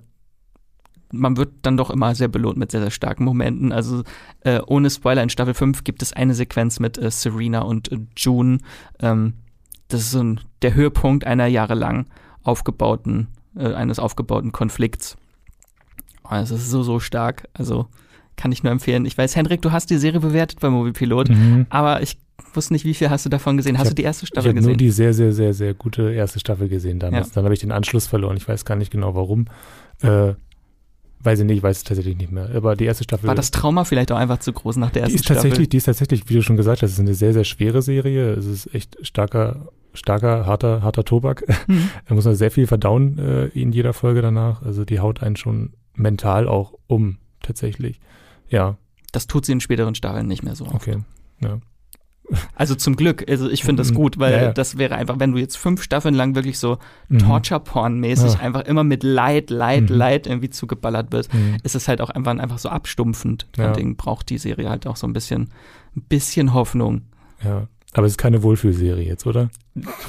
man 1.12 1.36
wird 1.38 1.54
dann 1.64 1.78
doch 1.78 1.89
immer 1.89 2.14
sehr 2.14 2.28
belohnt 2.28 2.58
mit 2.58 2.70
sehr, 2.70 2.82
sehr 2.82 2.91
starken 2.91 3.24
Momenten. 3.24 3.72
Also 3.72 4.04
äh, 4.41 4.60
ohne 4.68 4.91
Spoiler 4.91 5.24
in 5.24 5.30
Staffel 5.30 5.56
5 5.56 5.84
gibt 5.84 6.04
es 6.04 6.14
eine 6.14 6.36
Sequenz 6.36 6.80
mit 6.80 7.00
äh, 7.00 7.10
Serena 7.10 7.62
und 7.62 7.91
äh, 7.91 7.98
June. 8.16 8.60
Ähm, 9.00 9.34
das 9.88 10.02
ist 10.02 10.12
so 10.12 10.22
ein, 10.22 10.40
der 10.62 10.74
Höhepunkt 10.74 11.26
einer 11.26 11.48
jahrelang 11.48 12.08
aufgebauten 12.44 13.28
äh, 13.58 13.74
eines 13.74 14.00
aufgebauten 14.00 14.52
Konflikts. 14.52 15.18
Oh, 16.30 16.36
es 16.36 16.52
ist 16.52 16.70
so, 16.70 16.84
so 16.84 17.00
stark. 17.00 17.48
Also 17.54 17.88
kann 18.36 18.52
ich 18.52 18.64
nur 18.64 18.72
empfehlen. 18.72 19.06
Ich 19.06 19.18
weiß, 19.18 19.36
Hendrik, 19.36 19.62
du 19.62 19.72
hast 19.72 19.90
die 19.90 19.98
Serie 19.98 20.20
bewertet 20.20 20.60
bei 20.60 20.70
Moviepilot, 20.70 21.30
mhm. 21.30 21.66
aber 21.70 22.02
ich 22.02 22.18
wusste 22.54 22.74
nicht, 22.74 22.86
wie 22.86 22.94
viel 22.94 23.10
hast 23.10 23.26
du 23.26 23.30
davon 23.30 23.58
gesehen. 23.58 23.78
Hast 23.78 23.88
hab, 23.88 23.92
du 23.92 23.96
die 23.96 24.04
erste 24.04 24.26
Staffel 24.26 24.50
ich 24.50 24.56
gesehen? 24.56 24.70
Ich 24.70 24.74
habe 24.76 24.84
nur 24.84 24.88
die 24.88 24.92
sehr, 24.92 25.14
sehr, 25.14 25.34
sehr, 25.34 25.54
sehr 25.54 25.74
gute 25.74 26.14
erste 26.14 26.40
Staffel 26.40 26.70
gesehen 26.70 27.00
damals. 27.00 27.30
Ja. 27.30 27.34
Dann 27.36 27.46
habe 27.46 27.54
ich 27.54 27.60
den 27.60 27.72
Anschluss 27.72 28.08
verloren. 28.08 28.38
Ich 28.38 28.48
weiß 28.48 28.66
gar 28.66 28.76
nicht 28.76 28.92
genau 28.92 29.16
warum. 29.16 29.46
Äh, 30.02 30.34
weiß 31.22 31.40
ich 31.40 31.46
nicht, 31.46 31.58
ich 31.58 31.64
weiß 31.64 31.78
es 31.78 31.84
tatsächlich 31.84 32.18
nicht 32.18 32.32
mehr. 32.32 32.50
Aber 32.54 32.76
die 32.76 32.86
erste 32.86 33.04
Staffel. 33.04 33.28
War 33.28 33.36
das 33.36 33.52
Trauma 33.52 33.86
vielleicht 33.86 34.12
auch 34.12 34.18
einfach 34.18 34.40
zu 34.40 34.54
groß 34.54 34.78
nach 34.78 34.92
der 34.92 35.04
ersten 35.04 35.16
die 35.16 35.22
ist 35.22 35.28
tatsächlich, 35.28 35.54
Staffel? 35.54 35.68
Die 35.68 35.78
ist 35.78 35.84
tatsächlich, 35.86 36.30
wie 36.30 36.34
du 36.36 36.42
schon 36.44 36.58
gesagt 36.58 36.84
hast, 36.84 36.92
ist 36.92 37.00
eine 37.00 37.16
sehr, 37.16 37.34
sehr 37.34 37.44
schwere 37.44 37.82
Serie. 37.82 38.34
Es 38.34 38.46
ist 38.46 38.74
echt 38.74 38.98
starker 39.02 39.70
starker, 39.94 40.46
harter, 40.46 40.82
harter 40.82 41.04
Tobak. 41.04 41.44
Mhm. 41.68 41.90
da 42.08 42.16
muss 42.16 42.24
man 42.24 42.36
sehr 42.36 42.52
viel 42.52 42.66
verdauen 42.66 43.18
äh, 43.18 43.48
in 43.48 43.72
jeder 43.72 43.94
Folge 43.94 44.22
danach. 44.22 44.62
Also 44.62 44.86
die 44.86 45.00
haut 45.00 45.22
einen 45.22 45.36
schon 45.36 45.74
mental 45.96 46.48
auch 46.48 46.74
um, 46.88 47.18
tatsächlich. 47.42 48.00
Ja. 48.48 48.78
Das 49.12 49.28
tut 49.28 49.46
sie 49.46 49.52
in 49.52 49.60
späteren 49.60 49.96
Staffeln 49.96 50.28
nicht 50.28 50.44
mehr 50.44 50.56
so. 50.56 50.66
Oft. 50.66 50.76
Okay. 50.76 51.00
Ja. 51.42 51.60
Also 52.56 52.76
zum 52.76 52.96
Glück, 52.96 53.30
also 53.30 53.50
ich 53.50 53.64
finde 53.64 53.82
das 53.82 53.92
mhm. 53.92 53.96
gut, 53.96 54.20
weil 54.20 54.34
ja, 54.34 54.42
ja. 54.44 54.52
das 54.52 54.78
wäre 54.78 54.96
einfach, 54.96 55.20
wenn 55.20 55.32
du 55.32 55.38
jetzt 55.38 55.58
fünf 55.58 55.82
Staffeln 55.82 56.14
lang 56.14 56.36
wirklich 56.36 56.60
so 56.60 56.78
mhm. 57.08 57.20
Torture-Porn-mäßig 57.20 58.34
ja. 58.34 58.40
einfach 58.40 58.62
immer 58.62 58.84
mit 58.84 59.04
Leid, 59.04 59.50
Leid, 59.50 59.90
mhm. 59.90 59.96
Leid 59.96 60.28
irgendwie 60.28 60.50
zugeballert 60.50 61.12
wird, 61.14 61.34
mhm. 61.34 61.58
ist 61.64 61.76
es 61.76 61.88
halt 61.88 62.02
auch 62.02 62.10
einfach, 62.10 62.38
einfach 62.38 62.60
so 62.60 62.70
abstumpfend. 62.70 63.48
Ja. 63.58 63.70
Deswegen 63.70 63.96
braucht 63.96 64.30
die 64.30 64.38
Serie 64.38 64.70
halt 64.70 64.88
auch 64.88 64.98
so 64.98 65.08
ein 65.08 65.14
bisschen, 65.14 65.50
ein 65.96 66.02
bisschen 66.02 66.54
Hoffnung. 66.54 67.04
Ja, 67.44 67.68
aber 67.94 68.06
es 68.06 68.14
ist 68.14 68.18
keine 68.18 68.44
Wohlfühlserie 68.44 69.06
jetzt, 69.06 69.26
oder? 69.26 69.50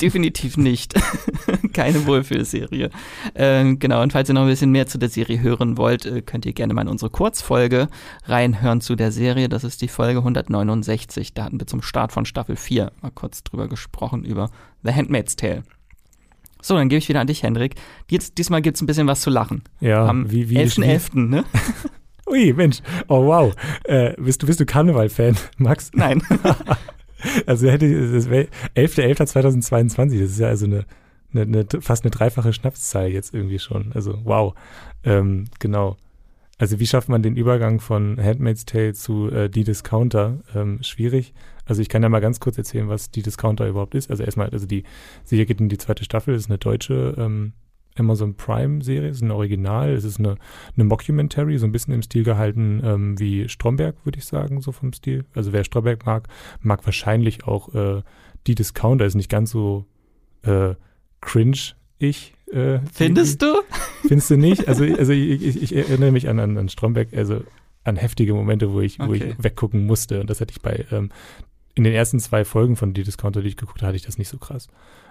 Definitiv 0.01 0.57
nicht. 0.57 0.95
keine 1.73 2.07
Wohlfühlserie. 2.07 2.91
Äh, 3.35 3.75
genau, 3.77 4.03
und 4.03 4.13
falls 4.13 4.29
ihr 4.29 4.35
noch 4.35 4.43
ein 4.43 4.49
bisschen 4.49 4.73
mehr 4.73 4.87
zu 4.87 4.99
der 4.99 5.09
Serie 5.09 5.41
hören 5.41 5.77
wollt, 5.77 6.05
äh, 6.05 6.23
könnt 6.23 6.45
ihr 6.45 6.53
gerne 6.53 6.75
mal 6.75 6.83
in 6.83 6.89
unsere 6.89 7.11
Kurzfolge 7.11 7.89
reinhören 8.25 8.81
zu 8.81 8.97
der 8.97 9.13
Serie. 9.13 9.49
Das 9.49 9.65
ist 9.65 9.81
die 9.81 9.89
Folge 9.89 10.19
169. 10.19 11.35
Da 11.35 11.45
hatten 11.45 11.61
wir 11.61 11.67
zum 11.67 11.83
Start 11.83 12.13
von 12.13 12.25
Staffel 12.25 12.57
4 12.57 12.93
mal 13.01 13.11
kurz 13.13 13.45
drüber 13.45 13.69
gesprochen, 13.69 14.25
über 14.25 14.51
The 14.83 14.93
Handmaid's 14.93 15.37
Tale. 15.37 15.63
So, 16.61 16.75
dann 16.75 16.89
gebe 16.89 16.99
ich 16.99 17.09
wieder 17.09 17.21
an 17.21 17.29
dich, 17.29 17.43
Hendrik. 17.45 17.77
Jetzt, 18.11 18.39
diesmal 18.39 18.63
gibt 18.63 18.77
es 18.77 18.83
ein 18.83 18.87
bisschen 18.87 19.07
was 19.07 19.21
zu 19.21 19.31
lachen. 19.31 19.63
Ja, 19.81 20.07
Am 20.07 20.31
wie, 20.31 20.51
wie 20.51 20.59
11.11., 20.59 21.13
.11., 21.13 21.29
ne? 21.29 21.45
Ui, 22.27 22.53
Mensch. 22.53 22.81
Oh, 23.07 23.25
wow. 23.25 23.55
Äh, 23.85 24.15
bist 24.19 24.43
du, 24.43 24.47
bist 24.47 24.61
du 24.61 24.67
Karneval-Fan, 24.67 25.37
Max? 25.57 25.91
Neine. 25.95 26.21
Also 27.47 27.69
hätte 27.69 28.13
das 28.13 28.29
11.11.2022, 28.29 30.21
das 30.21 30.31
ist 30.31 30.39
ja 30.39 30.49
also 30.49 30.67
eine, 30.67 30.85
eine, 31.33 31.43
eine, 31.43 31.67
fast 31.81 32.05
eine 32.05 32.11
dreifache 32.11 32.53
Schnapszahl 32.53 33.09
jetzt 33.09 33.35
irgendwie 33.35 33.59
schon. 33.59 33.93
Also 33.93 34.21
wow. 34.25 34.55
Ähm, 35.05 35.47
genau. 35.59 35.97
Also 36.59 36.81
wie 36.81 36.87
schafft 36.87 37.09
man 37.09 37.23
den 37.23 37.37
Übergang 37.37 37.81
von 37.81 38.19
Handmaid's 38.21 38.65
Tale 38.65 38.93
zu 38.93 39.31
äh, 39.31 39.49
Die 39.49 39.65
Discounter? 39.65 40.39
Ähm, 40.55 40.83
schwierig. 40.83 41.33
Also 41.65 41.83
ich 41.83 41.89
kann 41.89 42.03
ja 42.03 42.09
mal 42.09 42.21
ganz 42.21 42.41
kurz 42.41 42.59
erzählen, 42.59 42.89
was 42.89 43.11
Die 43.11 43.23
Discounter 43.23 43.69
überhaupt 43.69 43.95
ist. 43.95 44.11
Also 44.11 44.25
erstmal, 44.25 44.51
also 44.51 44.67
die 44.67 44.83
Serie 45.25 45.47
geht 45.47 45.61
in 45.61 45.69
die 45.69 45.79
zweite 45.79 46.05
Staffel, 46.05 46.35
das 46.35 46.45
ist 46.45 46.51
eine 46.51 46.59
deutsche 46.59 47.15
ähm, 47.17 47.53
Amazon 47.99 48.35
Prime-Serie, 48.35 49.09
ist 49.09 49.23
ein 49.23 49.31
Original, 49.31 49.91
es 49.91 50.05
ist 50.05 50.19
eine, 50.19 50.37
eine 50.77 50.85
Mockumentary, 50.85 51.59
so 51.59 51.67
ein 51.67 51.73
bisschen 51.73 51.95
im 51.95 52.03
Stil 52.03 52.25
gehalten 52.25 52.81
ähm, 52.85 53.19
wie 53.19 53.49
Stromberg, 53.49 53.97
würde 54.05 54.19
ich 54.19 54.25
sagen, 54.25 54.61
so 54.61 54.73
vom 54.73 54.93
Stil. 54.93 55.25
Also 55.35 55.53
wer 55.53 55.65
Stromberg 55.65 56.07
mag, 56.07 56.29
mag 56.61 56.85
wahrscheinlich 56.87 57.45
auch 57.45 57.75
äh, 57.75 58.03
die 58.47 58.55
Discounter, 58.55 59.05
ist 59.05 59.15
nicht 59.15 59.31
ganz 59.31 59.51
so 59.51 59.87
äh, 60.43 60.75
cringe 61.21 61.75
ich. 61.99 62.35
Äh, 62.53 62.79
Findest 62.93 63.43
die, 63.43 63.47
du? 63.47 63.55
Findest 64.07 64.31
du 64.31 64.37
nicht? 64.37 64.69
Also, 64.69 64.85
also 64.99 65.13
ich, 65.13 65.43
ich, 65.43 65.63
ich 65.63 65.77
erinnere 65.77 66.13
mich 66.13 66.29
an, 66.29 66.39
an, 66.39 66.57
an 66.57 66.69
Stromberg, 66.69 67.09
also 67.15 67.43
an 67.85 67.97
heftige 67.97 68.35
Momente, 68.35 68.73
wo 68.73 68.81
ich, 68.81 69.01
okay. 69.01 69.09
wo 69.09 69.15
ich 69.15 69.43
weggucken 69.43 69.87
musste. 69.87 70.21
Und 70.21 70.31
das 70.31 70.41
hatte 70.41 70.53
ich 70.53 70.63
bei 70.63 70.87
ähm, 70.91 71.11
in 71.75 71.85
den 71.85 71.95
ersten 71.95 72.19
zwei 72.19 72.45
Folgen 72.45 72.77
von 72.77 72.93
Die 72.93 73.05
Discounter, 73.05 73.41
die 73.41 73.49
ich 73.49 73.57
geguckt 73.57 73.81
habe, 73.83 73.89
hatte 73.89 73.97
ich 73.97 74.03
das 74.03 74.19
nicht 74.19 74.29
so 74.29 74.39
krass. 74.39 74.69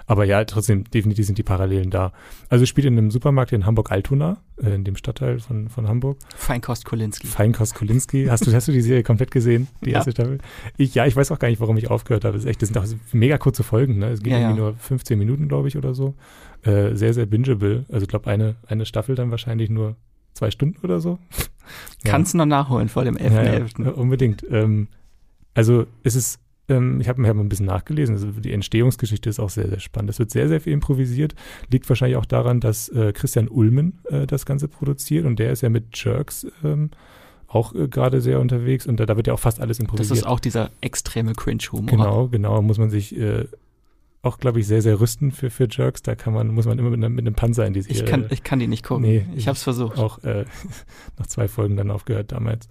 Aber 0.07 0.23
ja, 0.23 0.43
trotzdem, 0.45 0.85
definitiv 0.85 1.25
sind 1.25 1.37
die 1.37 1.43
Parallelen 1.43 1.89
da. 1.89 2.13
Also 2.47 2.65
spielt 2.65 2.87
in 2.87 2.97
einem 2.97 3.11
Supermarkt 3.11 3.51
in 3.51 3.65
Hamburg-Altona, 3.65 4.37
äh, 4.63 4.73
in 4.73 4.85
dem 4.85 4.95
Stadtteil 4.95 5.39
von, 5.39 5.67
von 5.67 5.89
Hamburg. 5.89 6.17
Feinkost 6.35 6.85
Kolinski. 6.85 7.27
Feinkost 7.27 7.75
Kolinski. 7.75 8.25
Hast 8.27 8.47
du, 8.47 8.53
hast 8.53 8.69
du 8.69 8.71
die 8.71 8.81
Serie 8.81 9.03
komplett 9.03 9.31
gesehen, 9.31 9.67
die 9.83 9.89
ja. 9.89 9.97
erste 9.97 10.11
Staffel? 10.11 10.37
Ich, 10.77 10.95
ja, 10.95 11.05
ich 11.05 11.15
weiß 11.15 11.29
auch 11.31 11.39
gar 11.39 11.49
nicht, 11.49 11.59
warum 11.59 11.75
ich 11.75 11.91
aufgehört 11.91 12.23
habe. 12.23 12.35
Das, 12.35 12.45
ist 12.45 12.49
echt, 12.49 12.61
das 12.61 12.69
sind 12.69 12.77
auch 12.77 12.87
mega 13.11 13.37
kurze 13.37 13.63
Folgen, 13.63 13.99
ne? 13.99 14.07
Es 14.09 14.23
geht 14.23 14.31
ja, 14.31 14.39
irgendwie 14.39 14.61
ja. 14.61 14.65
nur 14.67 14.75
15 14.77 15.19
Minuten, 15.19 15.49
glaube 15.49 15.67
ich, 15.67 15.75
oder 15.75 15.93
so. 15.93 16.15
Äh, 16.63 16.95
sehr, 16.95 17.13
sehr 17.13 17.25
bingeable. 17.25 17.85
Also 17.91 18.03
ich 18.03 18.09
glaube, 18.09 18.29
eine, 18.31 18.55
eine 18.65 18.85
Staffel 18.85 19.15
dann 19.15 19.29
wahrscheinlich 19.29 19.69
nur 19.69 19.97
zwei 20.33 20.51
Stunden 20.51 20.79
oder 20.85 21.01
so. 21.01 21.19
Kannst 22.05 22.33
du 22.33 22.37
noch 22.37 22.45
nachholen 22.45 22.87
vor 22.87 23.03
dem 23.03 23.17
11.11. 23.17 23.83
Ja, 23.83 23.91
unbedingt. 23.91 24.45
Ähm, 24.49 24.87
also 25.53 25.85
es 26.03 26.15
ist 26.15 26.39
ähm, 26.69 26.99
ich 27.01 27.07
habe 27.07 27.21
mir 27.21 27.29
hab 27.29 27.37
ein 27.37 27.49
bisschen 27.49 27.65
nachgelesen. 27.65 28.15
Also 28.15 28.27
die 28.31 28.51
Entstehungsgeschichte 28.51 29.29
ist 29.29 29.39
auch 29.39 29.49
sehr, 29.49 29.67
sehr 29.69 29.79
spannend. 29.79 30.09
Es 30.09 30.19
wird 30.19 30.31
sehr, 30.31 30.47
sehr 30.47 30.61
viel 30.61 30.73
improvisiert. 30.73 31.35
Liegt 31.69 31.87
wahrscheinlich 31.89 32.17
auch 32.17 32.25
daran, 32.25 32.59
dass 32.59 32.89
äh, 32.89 33.13
Christian 33.13 33.47
Ulmen 33.47 33.99
äh, 34.05 34.27
das 34.27 34.45
Ganze 34.45 34.67
produziert 34.67 35.25
und 35.25 35.39
der 35.39 35.51
ist 35.51 35.61
ja 35.61 35.69
mit 35.69 35.97
Jerks 35.97 36.47
ähm, 36.63 36.91
auch 37.47 37.73
äh, 37.73 37.87
gerade 37.87 38.21
sehr 38.21 38.39
unterwegs 38.39 38.85
und 38.87 38.99
da, 38.99 39.05
da, 39.05 39.15
wird 39.15 39.27
ja 39.27 39.33
auch 39.33 39.39
fast 39.39 39.61
alles 39.61 39.79
improvisiert. 39.79 40.11
Das 40.11 40.17
ist 40.19 40.27
auch 40.27 40.39
dieser 40.39 40.69
extreme 40.81 41.33
Cringe-Humor. 41.33 41.85
Genau, 41.85 42.27
genau. 42.27 42.61
Muss 42.61 42.77
man 42.77 42.89
sich 42.89 43.17
äh, 43.17 43.45
auch, 44.21 44.37
glaube 44.37 44.59
ich, 44.59 44.67
sehr, 44.67 44.81
sehr 44.81 44.99
rüsten 44.99 45.31
für, 45.31 45.49
für 45.49 45.67
Jerks. 45.69 46.01
Da 46.01 46.15
kann 46.15 46.33
man, 46.33 46.49
muss 46.49 46.65
man 46.65 46.77
immer 46.77 46.89
mit, 46.89 47.01
einem, 47.01 47.15
mit 47.15 47.25
einem 47.25 47.35
Panzer 47.35 47.65
in 47.65 47.73
die 47.73 47.81
Serie. 47.81 48.03
Ich 48.03 48.05
kann, 48.05 48.25
ich 48.29 48.43
kann 48.43 48.59
die 48.59 48.67
nicht 48.67 48.83
gucken. 48.83 49.05
Nee, 49.05 49.25
ich 49.35 49.47
habe 49.47 49.55
es 49.55 49.63
versucht. 49.63 49.97
Auch 49.97 50.23
äh, 50.23 50.45
nach 51.17 51.27
zwei 51.27 51.47
Folgen 51.47 51.77
dann 51.77 51.89
aufgehört 51.91 52.33
damals. 52.33 52.67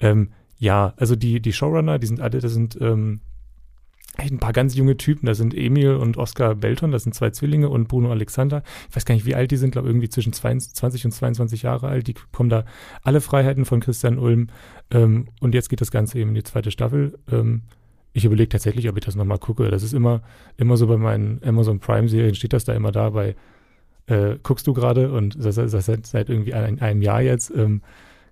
Ähm, 0.00 0.30
ja, 0.58 0.94
also 0.96 1.14
die, 1.16 1.40
die 1.40 1.52
Showrunner, 1.52 1.98
die 1.98 2.06
sind 2.06 2.20
alle, 2.20 2.40
das 2.40 2.52
sind 2.52 2.78
ähm, 2.80 3.20
ein 4.18 4.38
paar 4.38 4.52
ganz 4.52 4.74
junge 4.74 4.96
Typen. 4.96 5.26
Das 5.26 5.38
sind 5.38 5.54
Emil 5.54 5.94
und 5.96 6.16
Oskar 6.16 6.54
Belton, 6.54 6.92
das 6.92 7.04
sind 7.04 7.14
zwei 7.14 7.30
Zwillinge 7.30 7.68
und 7.68 7.88
Bruno 7.88 8.10
Alexander. 8.10 8.62
Ich 8.88 8.96
weiß 8.96 9.04
gar 9.04 9.14
nicht, 9.14 9.26
wie 9.26 9.34
alt 9.34 9.50
die 9.50 9.56
sind, 9.56 9.70
glaube 9.70 9.88
irgendwie 9.88 10.08
zwischen 10.08 10.32
20 10.32 11.04
und 11.04 11.12
22 11.12 11.62
Jahre 11.62 11.88
alt. 11.88 12.06
Die 12.06 12.14
bekommen 12.14 12.50
da 12.50 12.64
alle 13.02 13.20
Freiheiten 13.20 13.64
von 13.64 13.80
Christian 13.80 14.18
Ulm. 14.18 14.48
Ähm, 14.90 15.28
und 15.40 15.54
jetzt 15.54 15.68
geht 15.68 15.80
das 15.80 15.90
Ganze 15.90 16.18
eben 16.18 16.30
in 16.30 16.34
die 16.36 16.42
zweite 16.42 16.70
Staffel. 16.70 17.18
Ähm, 17.30 17.62
ich 18.12 18.24
überlege 18.24 18.48
tatsächlich, 18.48 18.88
ob 18.88 18.96
ich 18.96 19.04
das 19.04 19.14
nochmal 19.14 19.38
gucke. 19.38 19.70
Das 19.70 19.82
ist 19.82 19.92
immer, 19.92 20.22
immer 20.56 20.76
so 20.76 20.86
bei 20.86 20.96
meinen 20.96 21.40
Amazon 21.44 21.80
Prime-Serien, 21.80 22.34
steht 22.34 22.54
das 22.54 22.64
da 22.64 22.72
immer 22.72 22.90
da 22.90 23.10
bei, 23.10 23.36
äh, 24.06 24.36
guckst 24.42 24.66
du 24.66 24.72
gerade 24.72 25.12
und 25.12 25.36
das, 25.44 25.56
das, 25.56 25.72
das 25.72 25.86
seit 25.86 26.30
irgendwie 26.30 26.54
ein, 26.54 26.80
einem 26.80 27.02
Jahr 27.02 27.20
jetzt. 27.20 27.50
Ähm, 27.54 27.82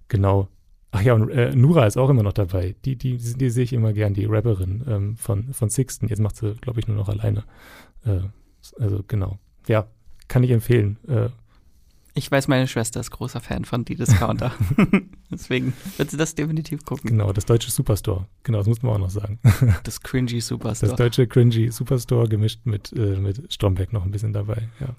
genau, 0.09 0.49
Ach 0.95 1.03
ja, 1.03 1.15
und 1.15 1.29
äh, 1.31 1.55
Nura 1.57 1.87
ist 1.87 1.97
auch 1.97 2.09
immer 2.09 2.23
noch 2.23 2.33
dabei. 2.33 2.77
Die, 2.85 2.95
die, 2.95 3.17
die, 3.17 3.35
die 3.35 3.51
sehe 3.51 3.65
ich 3.65 3.73
immer 3.73 3.93
gern, 3.93 4.15
die 4.15 4.27
Rapperin 4.27 4.85
ähm, 4.87 5.17
von, 5.17 5.53
von 5.53 5.69
Sixten. 5.69 6.07
Jetzt 6.07 6.21
macht 6.21 6.37
sie, 6.37 6.55
glaube 6.55 6.79
ich, 6.79 6.87
nur 6.87 6.97
noch 6.97 7.09
alleine. 7.09 7.43
Äh, 8.05 8.21
also 8.79 9.03
genau. 9.09 9.39
Ja, 9.67 9.89
kann 10.29 10.45
ich 10.45 10.53
empfehlen. 10.53 10.99
Äh, 11.09 11.31
ich 12.15 12.31
weiß, 12.31 12.47
meine 12.47 12.69
Schwester 12.69 13.01
ist 13.01 13.11
großer 13.11 13.41
Fan 13.41 13.65
von 13.65 13.85
Die 13.85 13.97
Discounter. 13.97 14.53
Deswegen 15.33 15.73
wird 15.97 16.13
sie 16.13 16.17
das 16.17 16.37
definitiv 16.37 16.85
gucken. 16.85 17.11
Genau, 17.11 17.33
das 17.33 17.45
deutsche 17.45 17.73
Superstore. 17.73 18.29
Genau, 18.45 18.59
das 18.59 18.69
muss 18.69 18.81
man 18.85 18.93
auch 18.93 18.99
noch 18.99 19.11
sagen. 19.11 19.41
Das 19.83 20.01
cringy 20.01 20.41
Superstore. 20.41 20.91
Das 20.91 20.97
deutsche 20.97 21.27
cringy 21.27 21.73
Superstore 21.73 22.29
gemischt 22.29 22.61
mit, 22.67 22.93
äh, 22.93 23.19
mit 23.19 23.53
Stromberg 23.53 23.93
noch 23.93 24.05
ein 24.05 24.13
bisschen 24.13 24.33
dabei, 24.33 24.69
ja. 24.79 24.95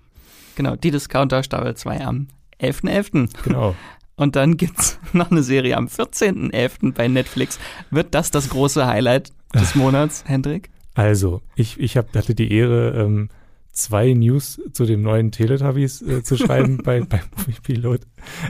Genau, 0.55 0.75
Die 0.75 0.91
Discounter 0.91 1.41
Staffel 1.41 1.73
2 1.73 2.05
am 2.05 2.27
11.11. 2.59 3.29
.11. 3.29 3.43
Genau. 3.43 3.75
Und 4.15 4.35
dann 4.35 4.57
gibt's 4.57 4.99
noch 5.13 5.31
eine 5.31 5.43
Serie 5.43 5.77
am 5.77 5.87
14.11. 5.87 6.93
bei 6.93 7.07
Netflix. 7.07 7.59
Wird 7.91 8.13
das 8.13 8.31
das 8.31 8.49
große 8.49 8.85
Highlight 8.85 9.31
des 9.53 9.75
Monats, 9.75 10.23
Hendrik? 10.27 10.69
Also, 10.93 11.41
ich, 11.55 11.79
ich 11.79 11.97
hab, 11.97 12.15
hatte 12.15 12.35
die 12.35 12.51
Ehre, 12.51 12.91
ähm, 12.91 13.29
zwei 13.75 14.13
News 14.13 14.61
zu 14.71 14.85
dem 14.85 15.01
neuen 15.01 15.31
Teletubbies 15.31 16.01
äh, 16.01 16.23
zu 16.23 16.37
schreiben 16.37 16.77
bei, 16.83 17.01
bei 17.01 17.21
Movie 17.35 17.59
Pilot. 17.61 18.01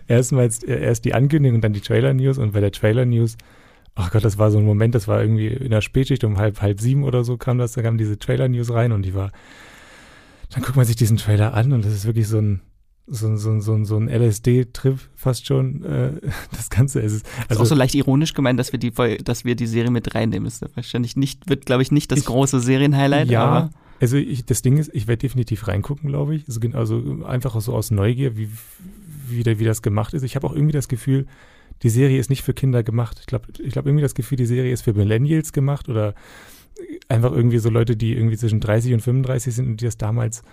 Erstmals 0.08 0.64
äh, 0.64 0.80
erst 0.80 1.06
die 1.06 1.14
Ankündigung 1.14 1.56
und 1.56 1.64
dann 1.64 1.74
die 1.74 1.82
Trailer-News. 1.82 2.38
Und 2.38 2.54
bei 2.54 2.62
der 2.62 2.72
Trailer-News, 2.72 3.38
ach 3.96 4.12
Gott, 4.12 4.24
das 4.24 4.38
war 4.38 4.52
so 4.52 4.60
ein 4.60 4.66
Moment, 4.66 4.96
das 4.96 5.08
war 5.08 5.22
irgendwie 5.22 5.48
in 5.48 5.72
der 5.72 5.82
Spätschicht 5.82 6.24
um 6.24 6.38
halb, 6.38 6.62
halb 6.62 6.80
sieben 6.80 7.04
oder 7.04 7.24
so 7.24 7.38
kam 7.38 7.58
das, 7.58 7.74
da 7.74 7.82
kam 7.82 7.98
diese 7.98 8.20
Trailer-News 8.20 8.72
rein 8.72 8.92
und 8.92 9.02
die 9.02 9.16
war, 9.16 9.32
dann 10.52 10.62
guckt 10.62 10.76
man 10.76 10.86
sich 10.86 10.96
diesen 10.96 11.18
Trailer 11.18 11.54
an 11.54 11.74
und 11.74 11.84
das 11.84 11.94
ist 11.94 12.06
wirklich 12.06 12.28
so 12.28 12.38
ein, 12.38 12.62
so, 13.08 13.36
so, 13.36 13.60
so, 13.60 13.84
so 13.84 13.98
ein 13.98 14.10
LSD-Trip 14.10 15.00
fast 15.16 15.46
schon. 15.46 15.84
Äh, 15.84 16.14
das 16.52 16.70
Ganze 16.70 17.02
ist 17.02 17.14
es. 17.14 17.24
Also 17.48 17.54
ist 17.54 17.60
auch 17.60 17.70
so 17.70 17.76
leicht 17.76 17.96
ironisch 17.96 18.34
gemeint, 18.34 18.60
dass 18.60 18.72
wir 18.72 18.80
die, 18.80 18.92
dass 19.24 19.46
wir 19.46 19.56
die 19.56 19.68
Serie 19.68 19.92
mit 19.92 20.16
reinnehmen. 20.16 20.48
Ist 20.48 20.66
wahrscheinlich 20.76 21.16
nicht, 21.16 21.48
wird, 21.50 21.66
glaube 21.66 21.84
ich, 21.84 21.92
nicht 21.92 22.12
das 22.12 22.20
ich, 22.20 22.26
große 22.26 22.60
Serienhighlight. 22.60 23.30
Ja, 23.30 23.44
aber 23.46 23.70
also 24.00 24.18
ich, 24.18 24.46
das 24.46 24.62
Ding 24.62 24.78
ist, 24.78 24.94
ich 24.94 25.08
werde 25.08 25.22
definitiv 25.22 25.68
reingucken, 25.68 26.10
glaube 26.10 26.36
ich. 26.36 26.46
Also, 26.48 26.60
also 26.74 27.26
einfach 27.26 27.60
so 27.62 27.74
aus 27.74 27.92
Neugier, 27.92 28.38
wie, 28.38 28.50
wie, 29.28 29.46
wie 29.46 29.66
das 29.66 29.82
gemacht 29.82 30.14
ist. 30.14 30.24
Ich 30.24 30.36
habe 30.36 30.48
auch 30.48 30.54
irgendwie 30.54 30.74
das 30.74 30.88
Gefühl, 30.88 31.28
die 31.84 31.90
Serie 31.90 32.20
ist 32.20 32.30
nicht 32.30 32.44
für 32.44 32.54
Kinder 32.54 32.84
gemacht. 32.84 33.18
Ich 33.20 33.26
glaube 33.28 33.48
ich 33.60 33.72
glaub 33.72 33.86
irgendwie 33.86 34.02
das 34.02 34.16
Gefühl, 34.16 34.38
die 34.38 34.46
Serie 34.46 34.72
ist 34.72 34.82
für 34.82 34.94
Millennials 34.94 35.54
gemacht 35.54 35.90
oder 35.90 36.16
einfach 37.08 37.32
irgendwie 37.32 37.60
so 37.60 37.70
Leute, 37.70 37.96
die 37.96 38.14
irgendwie 38.14 38.38
zwischen 38.38 38.60
30 38.60 38.94
und 38.94 39.02
35 39.02 39.54
sind 39.54 39.68
und 39.68 39.82
die 39.82 39.86
das 39.86 39.98
damals 39.98 40.44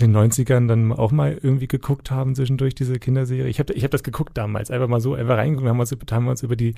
in 0.00 0.12
den 0.12 0.16
90ern 0.16 0.66
dann 0.66 0.92
auch 0.92 1.12
mal 1.12 1.38
irgendwie 1.40 1.68
geguckt 1.68 2.10
haben 2.10 2.34
zwischendurch, 2.34 2.74
diese 2.74 2.98
Kinderserie. 2.98 3.48
Ich 3.48 3.60
habe 3.60 3.72
ich 3.74 3.84
hab 3.84 3.92
das 3.92 4.02
geguckt 4.02 4.36
damals, 4.36 4.70
einfach 4.70 4.88
mal 4.88 5.00
so, 5.00 5.14
einfach 5.14 5.36
reingeguckt, 5.36 5.68
haben 5.68 5.78
uns, 5.78 5.92
haben 6.10 6.24
wir 6.24 6.30
uns 6.32 6.42
über 6.42 6.56
die, 6.56 6.74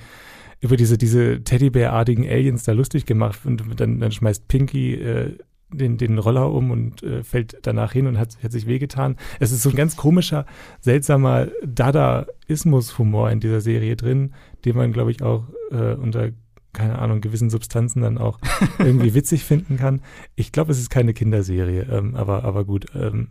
über 0.59 0.77
diese, 0.77 0.97
diese 0.97 1.43
Teddybär-artigen 1.43 2.27
Aliens 2.27 2.63
da 2.63 2.73
lustig 2.73 3.05
gemacht 3.05 3.39
und 3.45 3.79
dann, 3.79 3.99
dann 3.99 4.11
schmeißt 4.11 4.47
Pinky 4.47 4.95
äh, 4.95 5.37
den, 5.69 5.97
den 5.97 6.17
Roller 6.17 6.51
um 6.51 6.71
und 6.71 7.03
äh, 7.03 7.23
fällt 7.23 7.57
danach 7.63 7.91
hin 7.91 8.07
und 8.07 8.17
hat, 8.17 8.37
hat 8.41 8.51
sich 8.51 8.67
wehgetan. 8.67 9.17
Es 9.39 9.51
ist 9.51 9.63
so 9.63 9.69
ein 9.69 9.75
ganz 9.75 9.97
komischer, 9.97 10.45
seltsamer 10.79 11.47
Dadaismus-Humor 11.65 13.31
in 13.31 13.39
dieser 13.39 13.61
Serie 13.61 13.95
drin, 13.95 14.33
den 14.63 14.77
man, 14.77 14.93
glaube 14.93 15.11
ich, 15.11 15.21
auch 15.23 15.43
äh, 15.71 15.95
unter 15.95 16.29
keine 16.77 16.99
Ahnung, 16.99 17.21
gewissen 17.21 17.49
Substanzen 17.49 18.01
dann 18.01 18.19
auch 18.19 18.37
irgendwie 18.79 19.15
witzig 19.15 19.43
finden 19.43 19.77
kann. 19.77 20.01
Ich 20.35 20.51
glaube, 20.51 20.71
es 20.71 20.79
ist 20.79 20.91
keine 20.91 21.13
Kinderserie, 21.13 21.87
ähm, 21.91 22.15
aber, 22.15 22.43
aber 22.43 22.65
gut. 22.65 22.85
Ähm, 22.93 23.29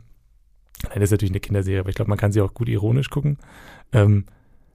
nein, 0.82 0.94
das 0.94 1.04
ist 1.04 1.10
natürlich 1.12 1.30
eine 1.30 1.40
Kinderserie, 1.40 1.80
aber 1.80 1.88
ich 1.88 1.94
glaube, 1.94 2.08
man 2.08 2.18
kann 2.18 2.32
sie 2.32 2.40
auch 2.40 2.54
gut 2.54 2.68
ironisch 2.68 3.08
gucken. 3.08 3.38
Ähm, 3.92 4.24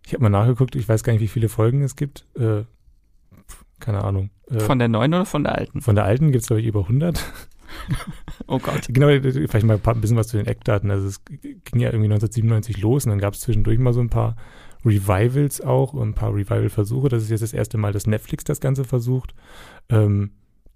ich 0.06 0.14
habe 0.14 0.24
mal 0.24 0.30
nachgeguckt, 0.30 0.76
ich 0.76 0.88
weiß 0.88 1.04
gar 1.04 1.12
nicht, 1.12 1.22
wie 1.22 1.28
viele 1.28 1.50
Folgen 1.50 1.84
es 1.84 1.98
gibt. 1.98 2.26
Äh, 2.38 2.64
keine 3.80 4.06
Ahnung. 4.06 4.30
Äh, 4.50 4.62
von 4.62 4.80
der 4.80 4.88
neuen 4.88 5.14
oder 5.14 5.26
von 5.26 5.44
der 5.44 5.58
alten? 5.58 5.82
Von 5.82 5.96
der 5.96 6.06
alten 6.06 6.32
gibt 6.32 6.44
es, 6.44 6.48
glaube 6.48 6.62
ich, 6.62 6.68
über 6.68 6.82
100. 6.82 7.22
oh 8.48 8.60
Gott. 8.60 8.88
Genau, 8.88 9.08
vielleicht 9.08 9.66
mal 9.66 9.80
ein 9.84 10.02
bisschen 10.02 10.18
was 10.18 10.30
zu 10.30 10.38
den 10.38 10.48
Eckdaten. 10.48 10.90
Also 10.92 11.08
es 11.08 11.26
ging 11.26 11.82
ja 11.82 11.90
irgendwie 11.90 12.12
1997 12.12 12.78
los 12.78 13.06
und 13.06 13.10
dann 13.10 13.20
gab 13.20 13.34
es 13.34 13.42
zwischendurch 13.42 13.80
mal 13.80 13.94
so 13.94 14.00
ein 14.00 14.10
paar 14.10 14.38
Revivals 14.86 15.62
auch, 15.62 15.94
ein 15.94 16.14
paar 16.14 16.34
Revival-Versuche. 16.34 17.10
Das 17.10 17.24
ist 17.24 17.30
jetzt 17.30 17.44
das 17.44 17.54
erste 17.54 17.78
Mal, 17.78 17.94
dass 17.94 18.08
Netflix 18.08 18.44
das 18.44 18.60
Ganze 18.60 18.84
versucht. 18.84 19.34
Ähm, 19.90 20.32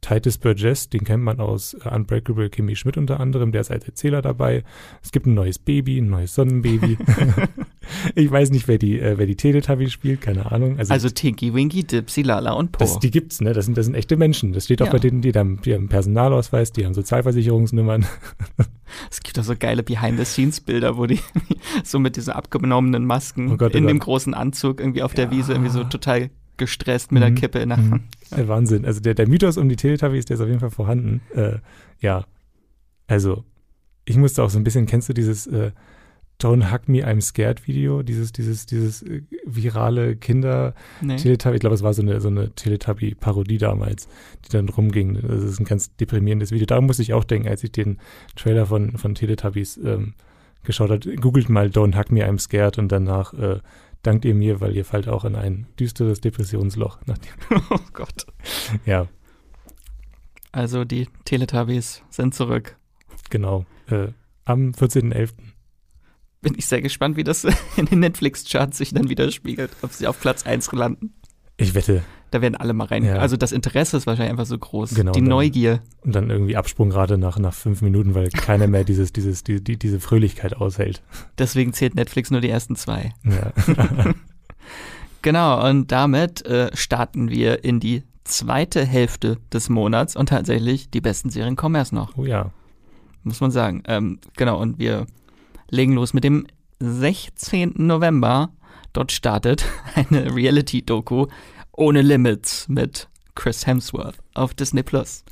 Titus 0.05 0.37
Burgess, 0.37 0.87
den 0.89 1.03
kennt 1.03 1.23
man 1.23 1.39
aus 1.39 1.73
Unbreakable 1.73 2.51
Kimmy 2.51 2.75
Schmidt 2.75 2.95
unter 2.95 3.19
anderem, 3.19 3.51
der 3.51 3.61
ist 3.61 3.71
als 3.71 3.85
Erzähler 3.85 4.21
dabei. 4.21 4.63
Es 5.01 5.11
gibt 5.11 5.25
ein 5.25 5.33
neues 5.33 5.57
Baby, 5.57 5.97
ein 5.97 6.09
neues 6.11 6.35
Sonnenbaby. 6.35 6.97
ich 8.15 8.29
weiß 8.29 8.51
nicht, 8.51 8.67
wer 8.67 8.77
die, 8.77 8.99
äh, 8.99 9.17
wer 9.17 9.25
die 9.25 9.35
Teletubbies 9.35 9.91
spielt, 9.91 10.21
keine 10.21 10.51
Ahnung. 10.51 10.77
Also, 10.77 10.93
also 10.93 11.09
Tinky, 11.09 11.55
Winky, 11.55 11.83
Dipsy, 11.83 12.21
Lala 12.21 12.51
und 12.51 12.71
Po. 12.71 12.79
Das, 12.79 12.99
die 12.99 13.09
gibt's, 13.09 13.41
ne? 13.41 13.53
Das 13.53 13.65
sind, 13.65 13.77
das 13.77 13.87
sind 13.87 13.95
echte 13.95 14.15
Menschen. 14.15 14.53
Das 14.53 14.65
steht 14.65 14.83
auch 14.83 14.87
ja. 14.87 14.91
bei 14.91 14.99
denen, 14.99 15.21
die, 15.21 15.33
haben, 15.33 15.59
die 15.63 15.73
haben 15.73 15.89
Personalausweis, 15.89 16.71
die 16.71 16.85
haben 16.85 16.93
Sozialversicherungsnummern. 16.93 18.05
es 19.09 19.21
gibt 19.21 19.39
auch 19.39 19.43
so 19.43 19.55
geile 19.57 19.81
Behind-the-Scenes-Bilder, 19.81 20.97
wo 20.97 21.07
die 21.07 21.19
so 21.83 21.97
mit 21.97 22.15
diesen 22.15 22.33
abgenommenen 22.33 23.05
Masken 23.05 23.53
oh 23.53 23.57
Gott, 23.57 23.73
in 23.73 23.87
dem 23.87 23.97
großen 23.97 24.35
Anzug 24.35 24.79
irgendwie 24.79 25.01
auf 25.01 25.15
der 25.15 25.31
Wiese 25.31 25.53
irgendwie 25.53 25.71
so 25.71 25.83
total 25.83 26.29
gestresst 26.57 27.11
mit 27.11 27.21
mhm. 27.21 27.27
der 27.27 27.35
Kippe 27.35 27.59
in 27.59 27.69
der 27.69 27.77
Hand. 27.77 28.03
Mhm. 28.31 28.47
Wahnsinn. 28.47 28.85
Also 28.85 28.99
der, 28.99 29.13
der 29.13 29.27
Mythos 29.27 29.57
um 29.57 29.69
die 29.69 29.75
Teletubbies, 29.75 30.25
der 30.25 30.35
ist 30.35 30.41
auf 30.41 30.47
jeden 30.47 30.59
Fall 30.59 30.71
vorhanden. 30.71 31.21
Äh, 31.33 31.57
ja, 31.99 32.25
also 33.07 33.43
ich 34.05 34.17
musste 34.17 34.43
auch 34.43 34.49
so 34.49 34.59
ein 34.59 34.63
bisschen, 34.63 34.85
kennst 34.85 35.09
du 35.09 35.13
dieses 35.13 35.47
äh, 35.47 35.71
Don't 36.41 36.71
Hug 36.71 36.87
Me, 36.87 37.07
I'm 37.07 37.21
Scared 37.21 37.65
Video, 37.67 38.03
dieses, 38.03 38.31
dieses, 38.31 38.65
dieses 38.65 39.01
äh, 39.03 39.21
virale 39.45 40.15
Kinder-Teletubby. 40.15 41.49
Nee. 41.49 41.55
Ich 41.55 41.59
glaube, 41.61 41.75
es 41.75 41.83
war 41.83 41.93
so 41.93 42.01
eine, 42.01 42.19
so 42.19 42.27
eine 42.27 42.53
Teletubby-Parodie 42.53 43.57
damals, 43.57 44.07
die 44.45 44.49
dann 44.49 44.67
rumging. 44.69 45.19
Das 45.21 45.43
ist 45.43 45.59
ein 45.59 45.65
ganz 45.65 45.95
deprimierendes 45.95 46.51
Video. 46.51 46.65
Da 46.65 46.81
musste 46.81 47.03
ich 47.03 47.13
auch 47.13 47.23
denken, 47.23 47.47
als 47.47 47.63
ich 47.63 47.71
den 47.71 47.99
Trailer 48.35 48.65
von, 48.65 48.97
von 48.97 49.15
Teletubbies 49.15 49.77
ähm, 49.77 50.13
geschaut 50.63 50.89
habe. 50.89 51.15
Googelt 51.15 51.47
mal 51.49 51.67
Don't 51.67 51.97
Hug 51.97 52.11
Me, 52.11 52.27
I'm 52.27 52.39
Scared 52.39 52.77
und 52.79 52.91
danach 52.91 53.33
äh, 53.33 53.59
dankt 54.05 54.25
ihr 54.25 54.35
mir, 54.35 54.61
weil 54.61 54.75
ihr 54.75 54.85
fallt 54.85 55.07
auch 55.07 55.25
in 55.25 55.35
ein 55.35 55.67
düsteres 55.79 56.21
Depressionsloch. 56.21 56.99
oh 57.69 57.79
Gott. 57.93 58.25
Ja. 58.85 59.07
Also 60.51 60.85
die 60.85 61.07
Teletubbies 61.25 62.03
sind 62.09 62.33
zurück. 62.33 62.77
Genau. 63.29 63.65
Äh, 63.89 64.09
am 64.45 64.71
14.11. 64.71 65.31
Bin 66.41 66.55
ich 66.57 66.67
sehr 66.67 66.81
gespannt, 66.81 67.17
wie 67.17 67.23
das 67.23 67.45
in 67.75 67.87
den 67.87 67.99
Netflix-Charts 67.99 68.77
sich 68.77 68.93
dann 68.93 69.09
widerspiegelt, 69.09 69.71
ob 69.81 69.91
sie 69.91 70.07
auf 70.07 70.19
Platz 70.19 70.45
1 70.45 70.71
landen. 70.71 71.13
Ich 71.57 71.73
wette, 71.73 72.03
da 72.35 72.41
werden 72.41 72.55
alle 72.55 72.73
mal 72.73 72.87
rein. 72.87 73.05
Ja. 73.05 73.15
Also 73.15 73.37
das 73.37 73.53
Interesse 73.53 73.95
ist 73.95 74.07
wahrscheinlich 74.07 74.31
einfach 74.31 74.45
so 74.45 74.57
groß. 74.57 74.93
Genau, 74.93 75.13
die 75.13 75.21
dann, 75.21 75.29
Neugier. 75.29 75.79
Und 76.03 76.15
dann 76.15 76.29
irgendwie 76.29 76.57
Absprung 76.57 76.89
gerade 76.89 77.17
nach, 77.17 77.39
nach 77.39 77.53
fünf 77.53 77.81
Minuten, 77.81 78.13
weil 78.13 78.29
keiner 78.29 78.67
mehr 78.67 78.83
dieses, 78.83 79.13
dieses, 79.13 79.43
die, 79.43 79.63
die, 79.63 79.77
diese 79.77 80.01
Fröhlichkeit 80.01 80.57
aushält. 80.57 81.01
Deswegen 81.37 81.71
zählt 81.71 81.95
Netflix 81.95 82.31
nur 82.31 82.41
die 82.41 82.49
ersten 82.49 82.75
zwei. 82.75 83.13
Ja. 83.23 83.53
genau, 85.21 85.65
und 85.69 85.93
damit 85.93 86.45
äh, 86.45 86.75
starten 86.75 87.29
wir 87.29 87.63
in 87.63 87.79
die 87.79 88.03
zweite 88.25 88.85
Hälfte 88.85 89.37
des 89.53 89.69
Monats 89.69 90.17
und 90.17 90.29
tatsächlich 90.29 90.89
die 90.89 91.01
besten 91.01 91.29
Serien 91.29 91.55
kommen 91.55 91.75
erst 91.75 91.93
noch. 91.93 92.17
Oh 92.17 92.25
ja. 92.25 92.51
Muss 93.23 93.39
man 93.39 93.51
sagen. 93.51 93.81
Ähm, 93.87 94.19
genau, 94.35 94.59
und 94.59 94.77
wir 94.77 95.05
legen 95.69 95.93
los 95.93 96.13
mit 96.13 96.25
dem 96.25 96.47
16. 96.79 97.75
November. 97.77 98.49
Dort 98.95 99.11
startet 99.11 99.65
eine 99.95 100.33
Reality-Doku 100.33 101.27
ohne 101.73 102.01
Limits 102.01 102.69
mit 102.69 103.09
Chris 103.35 103.67
Hemsworth 103.67 104.15
auf 104.33 104.53
Disney 104.53 104.83
Plus. 104.83 105.25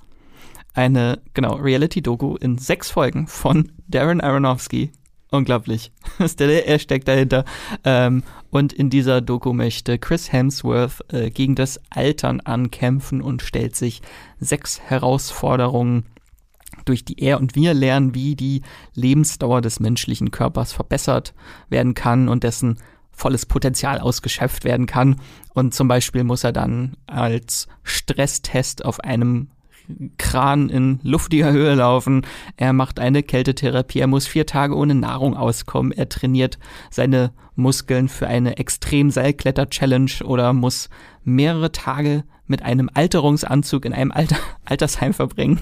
Eine, 0.73 1.21
genau, 1.33 1.55
Reality-Doku 1.55 2.35
in 2.35 2.57
sechs 2.57 2.91
Folgen 2.91 3.25
von 3.25 3.71
Darren 3.87 4.19
Aronofsky. 4.19 4.91
Unglaublich. 5.31 5.93
er 6.19 6.77
steckt 6.77 7.07
dahinter. 7.07 7.45
Ähm, 7.85 8.23
und 8.49 8.73
in 8.73 8.89
dieser 8.89 9.21
Doku 9.21 9.53
möchte 9.53 9.97
Chris 9.97 10.33
Hemsworth 10.33 11.01
äh, 11.13 11.29
gegen 11.29 11.55
das 11.55 11.79
Altern 11.89 12.41
ankämpfen 12.41 13.21
und 13.21 13.41
stellt 13.41 13.77
sich 13.77 14.01
sechs 14.41 14.81
Herausforderungen, 14.81 16.03
durch 16.83 17.05
die 17.05 17.17
er 17.21 17.39
und 17.39 17.55
wir 17.55 17.73
lernen, 17.73 18.13
wie 18.13 18.35
die 18.35 18.61
Lebensdauer 18.93 19.61
des 19.61 19.79
menschlichen 19.79 20.31
Körpers 20.31 20.73
verbessert 20.73 21.33
werden 21.69 21.93
kann 21.93 22.27
und 22.27 22.43
dessen 22.43 22.77
volles 23.13 23.45
Potenzial 23.45 23.99
ausgeschöpft 23.99 24.63
werden 24.65 24.85
kann. 24.85 25.21
Und 25.53 25.73
zum 25.73 25.87
Beispiel 25.87 26.23
muss 26.23 26.43
er 26.43 26.51
dann 26.51 26.97
als 27.07 27.67
Stresstest 27.83 28.83
auf 28.83 28.99
einem 28.99 29.49
Kran 30.17 30.69
in 30.69 30.99
luftiger 31.03 31.51
Höhe 31.51 31.75
laufen. 31.75 32.25
Er 32.57 32.73
macht 32.73 32.99
eine 32.99 33.21
Kältetherapie. 33.21 33.99
Er 33.99 34.07
muss 34.07 34.27
vier 34.27 34.45
Tage 34.45 34.75
ohne 34.75 34.95
Nahrung 34.95 35.35
auskommen. 35.35 35.91
Er 35.91 36.09
trainiert 36.09 36.57
seine 36.89 37.33
Muskeln 37.55 38.07
für 38.07 38.27
eine 38.27 38.57
Extremseilkletter-Challenge 38.57 40.11
oder 40.23 40.53
muss 40.53 40.89
mehrere 41.23 41.71
Tage 41.71 42.23
mit 42.47 42.63
einem 42.63 42.89
Alterungsanzug 42.93 43.85
in 43.85 43.93
einem 43.93 44.11
Alter 44.11 44.37
Altersheim 44.65 45.13
verbringen. 45.13 45.61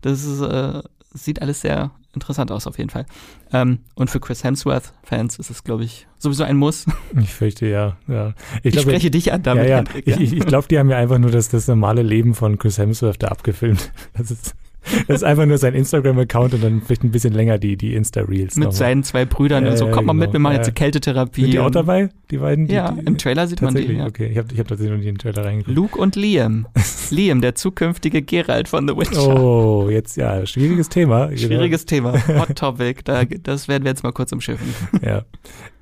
Das 0.00 0.24
ist, 0.24 0.40
äh, 0.40 0.82
sieht 1.16 1.42
alles 1.42 1.60
sehr 1.60 1.90
interessant 2.14 2.50
aus 2.50 2.66
auf 2.66 2.78
jeden 2.78 2.90
Fall. 2.90 3.06
Ähm, 3.52 3.80
und 3.94 4.10
für 4.10 4.20
Chris 4.20 4.42
Hemsworth-Fans 4.42 5.38
ist 5.38 5.50
es, 5.50 5.64
glaube 5.64 5.84
ich, 5.84 6.06
sowieso 6.18 6.44
ein 6.44 6.56
Muss. 6.56 6.86
Ich 7.20 7.32
fürchte 7.32 7.66
ja. 7.66 7.96
ja. 8.08 8.34
Ich, 8.58 8.66
ich 8.66 8.72
glaub, 8.72 8.84
spreche 8.84 9.10
dich 9.10 9.32
an 9.32 9.42
damit. 9.42 9.68
Ja, 9.68 9.82
ja. 9.82 9.84
Ich, 10.04 10.18
ich, 10.18 10.32
ich 10.32 10.46
glaube, 10.46 10.66
die 10.68 10.78
haben 10.78 10.90
ja 10.90 10.96
einfach 10.96 11.18
nur 11.18 11.30
das, 11.30 11.48
das 11.48 11.68
normale 11.68 12.02
Leben 12.02 12.34
von 12.34 12.58
Chris 12.58 12.78
Hemsworth 12.78 13.22
da 13.22 13.28
abgefilmt. 13.28 13.92
Das 14.14 14.30
ist 14.30 14.54
das 15.08 15.16
ist 15.16 15.24
einfach 15.24 15.46
nur 15.46 15.58
sein 15.58 15.74
Instagram-Account 15.74 16.54
und 16.54 16.64
dann 16.64 16.82
vielleicht 16.82 17.04
ein 17.04 17.10
bisschen 17.10 17.32
länger 17.32 17.58
die, 17.58 17.76
die 17.76 17.94
Insta-Reels. 17.94 18.56
Mit 18.56 18.72
seinen 18.72 19.02
zwei 19.02 19.24
Brüdern 19.24 19.66
äh, 19.66 19.70
und 19.70 19.76
so. 19.76 19.86
Kommt 19.88 20.06
mal 20.06 20.12
genau. 20.12 20.26
mit, 20.26 20.32
wir 20.32 20.40
machen 20.40 20.56
jetzt 20.56 20.66
eine 20.66 20.74
Kältetherapie. 20.74 21.42
Sind 21.42 21.52
die 21.52 21.58
auch 21.58 21.70
dabei, 21.70 22.10
die 22.30 22.38
beiden? 22.38 22.66
Die, 22.66 22.74
ja, 22.74 22.92
die, 22.92 23.00
im 23.06 23.18
Trailer 23.18 23.46
sieht 23.46 23.62
man 23.62 23.74
die. 23.74 23.92
Ja. 23.92 24.06
Okay, 24.06 24.26
ich 24.26 24.38
habe 24.38 24.48
ich 24.52 24.58
hab 24.58 24.68
tatsächlich 24.68 24.96
noch 24.96 25.02
nie 25.02 25.08
in 25.08 25.14
den 25.14 25.18
Trailer 25.18 25.44
reingeguckt. 25.44 25.76
Luke 25.76 25.98
und 25.98 26.16
Liam. 26.16 26.66
Liam, 27.10 27.40
der 27.40 27.54
zukünftige 27.54 28.22
Geralt 28.22 28.68
von 28.68 28.86
The 28.88 28.96
Witcher. 28.96 29.36
Oh, 29.36 29.88
jetzt 29.90 30.16
ja, 30.16 30.44
schwieriges 30.46 30.88
Thema. 30.88 31.26
Genau. 31.26 31.38
Schwieriges 31.38 31.86
Thema. 31.86 32.14
Hot 32.38 32.56
Topic. 32.56 33.00
Da, 33.04 33.24
das 33.24 33.68
werden 33.68 33.84
wir 33.84 33.90
jetzt 33.90 34.02
mal 34.02 34.12
kurz 34.12 34.32
umschiffen. 34.32 34.66
Ja. 35.02 35.24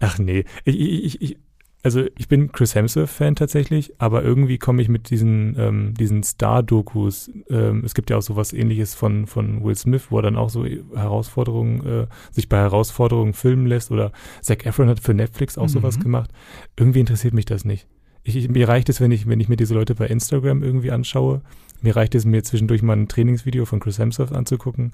Ach 0.01 0.19
nee. 0.19 0.45
Ich, 0.65 0.79
ich, 0.79 1.23
ich, 1.23 1.37
also 1.85 2.07
ich 2.17 2.29
bin 2.29 2.51
Chris 2.51 2.75
Hemsworth-Fan 2.75 3.37
tatsächlich, 3.37 3.93
aber 3.99 4.23
irgendwie 4.23 4.57
komme 4.57 4.81
ich 4.81 4.89
mit 4.89 5.11
diesen, 5.11 5.55
ähm, 5.59 5.93
diesen 5.95 6.23
Star-Dokus, 6.23 7.31
ähm, 7.51 7.83
es 7.85 7.93
gibt 7.93 8.09
ja 8.09 8.17
auch 8.17 8.23
sowas 8.23 8.55
ähnliches 8.55 8.95
von, 8.95 9.27
von 9.27 9.63
Will 9.63 9.77
Smith, 9.77 10.07
wo 10.09 10.19
er 10.19 10.23
dann 10.23 10.37
auch 10.37 10.49
so 10.49 10.65
Herausforderungen, 10.65 11.87
äh, 11.87 12.07
sich 12.31 12.49
bei 12.49 12.57
Herausforderungen 12.57 13.35
filmen 13.35 13.67
lässt 13.67 13.91
oder 13.91 14.13
Zac 14.41 14.65
Efron 14.65 14.89
hat 14.89 15.01
für 15.01 15.13
Netflix 15.13 15.59
auch 15.59 15.65
mhm. 15.65 15.69
sowas 15.69 16.01
gemacht. 16.01 16.31
Irgendwie 16.75 17.01
interessiert 17.01 17.35
mich 17.35 17.45
das 17.45 17.67
nicht. 17.67 17.87
Ich, 18.23 18.35
ich, 18.35 18.49
mir 18.49 18.67
reicht 18.67 18.89
es, 18.89 19.03
wenn 19.03 19.11
ich, 19.11 19.29
wenn 19.29 19.41
ich 19.41 19.51
mir 19.51 19.57
diese 19.57 19.75
Leute 19.75 19.95
bei 19.95 20.07
Instagram 20.07 20.63
irgendwie 20.63 20.91
anschaue, 20.91 21.43
mir 21.83 21.95
reicht 21.95 22.15
es 22.15 22.25
mir 22.25 22.43
zwischendurch 22.43 22.83
mal 22.83 22.97
ein 22.97 23.09
Trainingsvideo 23.09 23.67
von 23.67 23.81
Chris 23.81 23.99
Hemsworth 23.99 24.33
anzugucken 24.33 24.93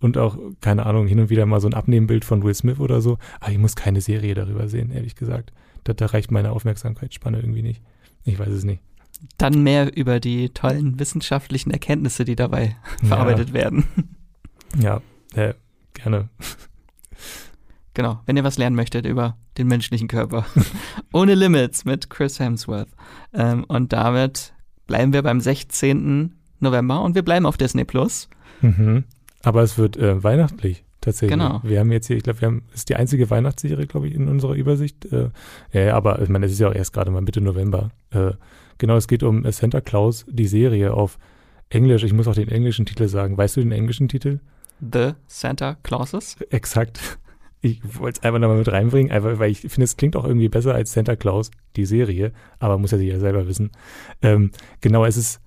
und 0.00 0.18
auch, 0.18 0.36
keine 0.60 0.84
Ahnung, 0.84 1.06
hin 1.06 1.18
und 1.18 1.30
wieder 1.30 1.46
mal 1.46 1.60
so 1.60 1.68
ein 1.68 1.72
Abnehmbild 1.72 2.26
von 2.26 2.42
Will 2.42 2.52
Smith 2.52 2.78
oder 2.78 3.00
so. 3.00 3.16
Aber 3.40 3.52
ich 3.52 3.58
muss 3.58 3.74
keine 3.74 4.02
Serie 4.02 4.34
darüber 4.34 4.68
sehen, 4.68 4.90
ehrlich 4.90 5.14
gesagt. 5.14 5.54
Da, 5.94 6.06
reicht 6.06 6.30
meine 6.30 6.52
Aufmerksamkeitsspanne 6.52 7.38
irgendwie 7.38 7.62
nicht. 7.62 7.82
Ich 8.24 8.38
weiß 8.38 8.48
es 8.48 8.64
nicht. 8.64 8.82
Dann 9.38 9.62
mehr 9.62 9.96
über 9.96 10.20
die 10.20 10.50
tollen 10.50 10.98
wissenschaftlichen 10.98 11.70
Erkenntnisse, 11.70 12.24
die 12.24 12.36
dabei 12.36 12.76
ja. 13.02 13.08
verarbeitet 13.08 13.52
werden. 13.52 13.84
Ja, 14.78 15.00
äh, 15.34 15.54
gerne. 15.94 16.28
Genau, 17.94 18.20
wenn 18.26 18.36
ihr 18.36 18.44
was 18.44 18.58
lernen 18.58 18.76
möchtet 18.76 19.06
über 19.06 19.38
den 19.56 19.68
menschlichen 19.68 20.08
Körper. 20.08 20.44
Ohne 21.12 21.34
Limits 21.34 21.84
mit 21.84 22.10
Chris 22.10 22.38
Hemsworth. 22.38 22.90
Ähm, 23.32 23.64
und 23.64 23.92
damit 23.92 24.52
bleiben 24.86 25.12
wir 25.12 25.22
beim 25.22 25.40
16. 25.40 26.34
November 26.60 27.02
und 27.02 27.14
wir 27.14 27.22
bleiben 27.22 27.46
auf 27.46 27.56
Disney 27.56 27.84
Plus. 27.84 28.28
Mhm. 28.60 29.04
Aber 29.42 29.62
es 29.62 29.78
wird 29.78 29.96
äh, 29.96 30.22
weihnachtlich 30.22 30.85
tatsächlich. 31.06 31.38
Genau. 31.38 31.60
Wir 31.62 31.80
haben 31.80 31.90
jetzt 31.92 32.06
hier, 32.06 32.16
ich 32.16 32.22
glaube, 32.22 32.40
wir 32.40 32.48
haben, 32.48 32.62
das 32.70 32.80
ist 32.80 32.88
die 32.88 32.96
einzige 32.96 33.30
Weihnachtsserie, 33.30 33.86
glaube 33.86 34.08
ich, 34.08 34.14
in 34.14 34.28
unserer 34.28 34.54
Übersicht. 34.54 35.06
Äh, 35.06 35.30
ja, 35.72 35.96
aber 35.96 36.20
ich 36.20 36.28
meine, 36.28 36.46
es 36.46 36.52
ist 36.52 36.58
ja 36.58 36.68
auch 36.68 36.74
erst 36.74 36.92
gerade 36.92 37.10
mal 37.10 37.22
Mitte 37.22 37.40
November. 37.40 37.90
Äh, 38.10 38.32
genau, 38.78 38.96
es 38.96 39.08
geht 39.08 39.22
um 39.22 39.50
Santa 39.50 39.80
Claus, 39.80 40.26
die 40.28 40.46
Serie 40.46 40.92
auf 40.92 41.18
Englisch. 41.70 42.04
Ich 42.04 42.12
muss 42.12 42.28
auch 42.28 42.34
den 42.34 42.48
englischen 42.48 42.86
Titel 42.86 43.08
sagen. 43.08 43.38
Weißt 43.38 43.56
du 43.56 43.60
den 43.60 43.72
englischen 43.72 44.08
Titel? 44.08 44.40
The 44.80 45.12
Santa 45.26 45.76
Clauses? 45.82 46.36
Exakt. 46.50 47.18
Ich 47.62 47.80
wollte 47.98 48.20
es 48.20 48.24
einfach 48.24 48.38
nochmal 48.38 48.58
mit 48.58 48.70
reinbringen, 48.70 49.10
einfach 49.10 49.38
weil 49.38 49.50
ich 49.50 49.60
finde, 49.60 49.84
es 49.84 49.96
klingt 49.96 50.14
auch 50.14 50.24
irgendwie 50.24 50.48
besser 50.48 50.74
als 50.74 50.92
Santa 50.92 51.16
Claus, 51.16 51.50
die 51.74 51.86
Serie, 51.86 52.32
aber 52.58 52.78
muss 52.78 52.90
ja 52.90 52.98
sich 52.98 53.08
ja 53.08 53.18
selber 53.18 53.48
wissen. 53.48 53.70
Ähm, 54.22 54.50
genau, 54.80 55.04
es 55.04 55.16
ist 55.16 55.40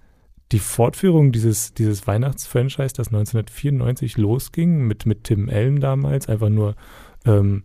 die 0.52 0.60
Fortführung 0.60 1.32
dieses, 1.32 1.74
dieses 1.74 2.08
Weihnachtsfranchise, 2.08 2.93
das 2.95 3.08
1994 3.08 4.18
losging, 4.18 4.88
mit, 4.88 5.06
mit 5.06 5.26
Tim 5.26 5.50
Allen 5.50 5.80
damals, 5.80 6.28
einfach 6.28 6.50
nur 6.50 6.76
ähm, 7.26 7.64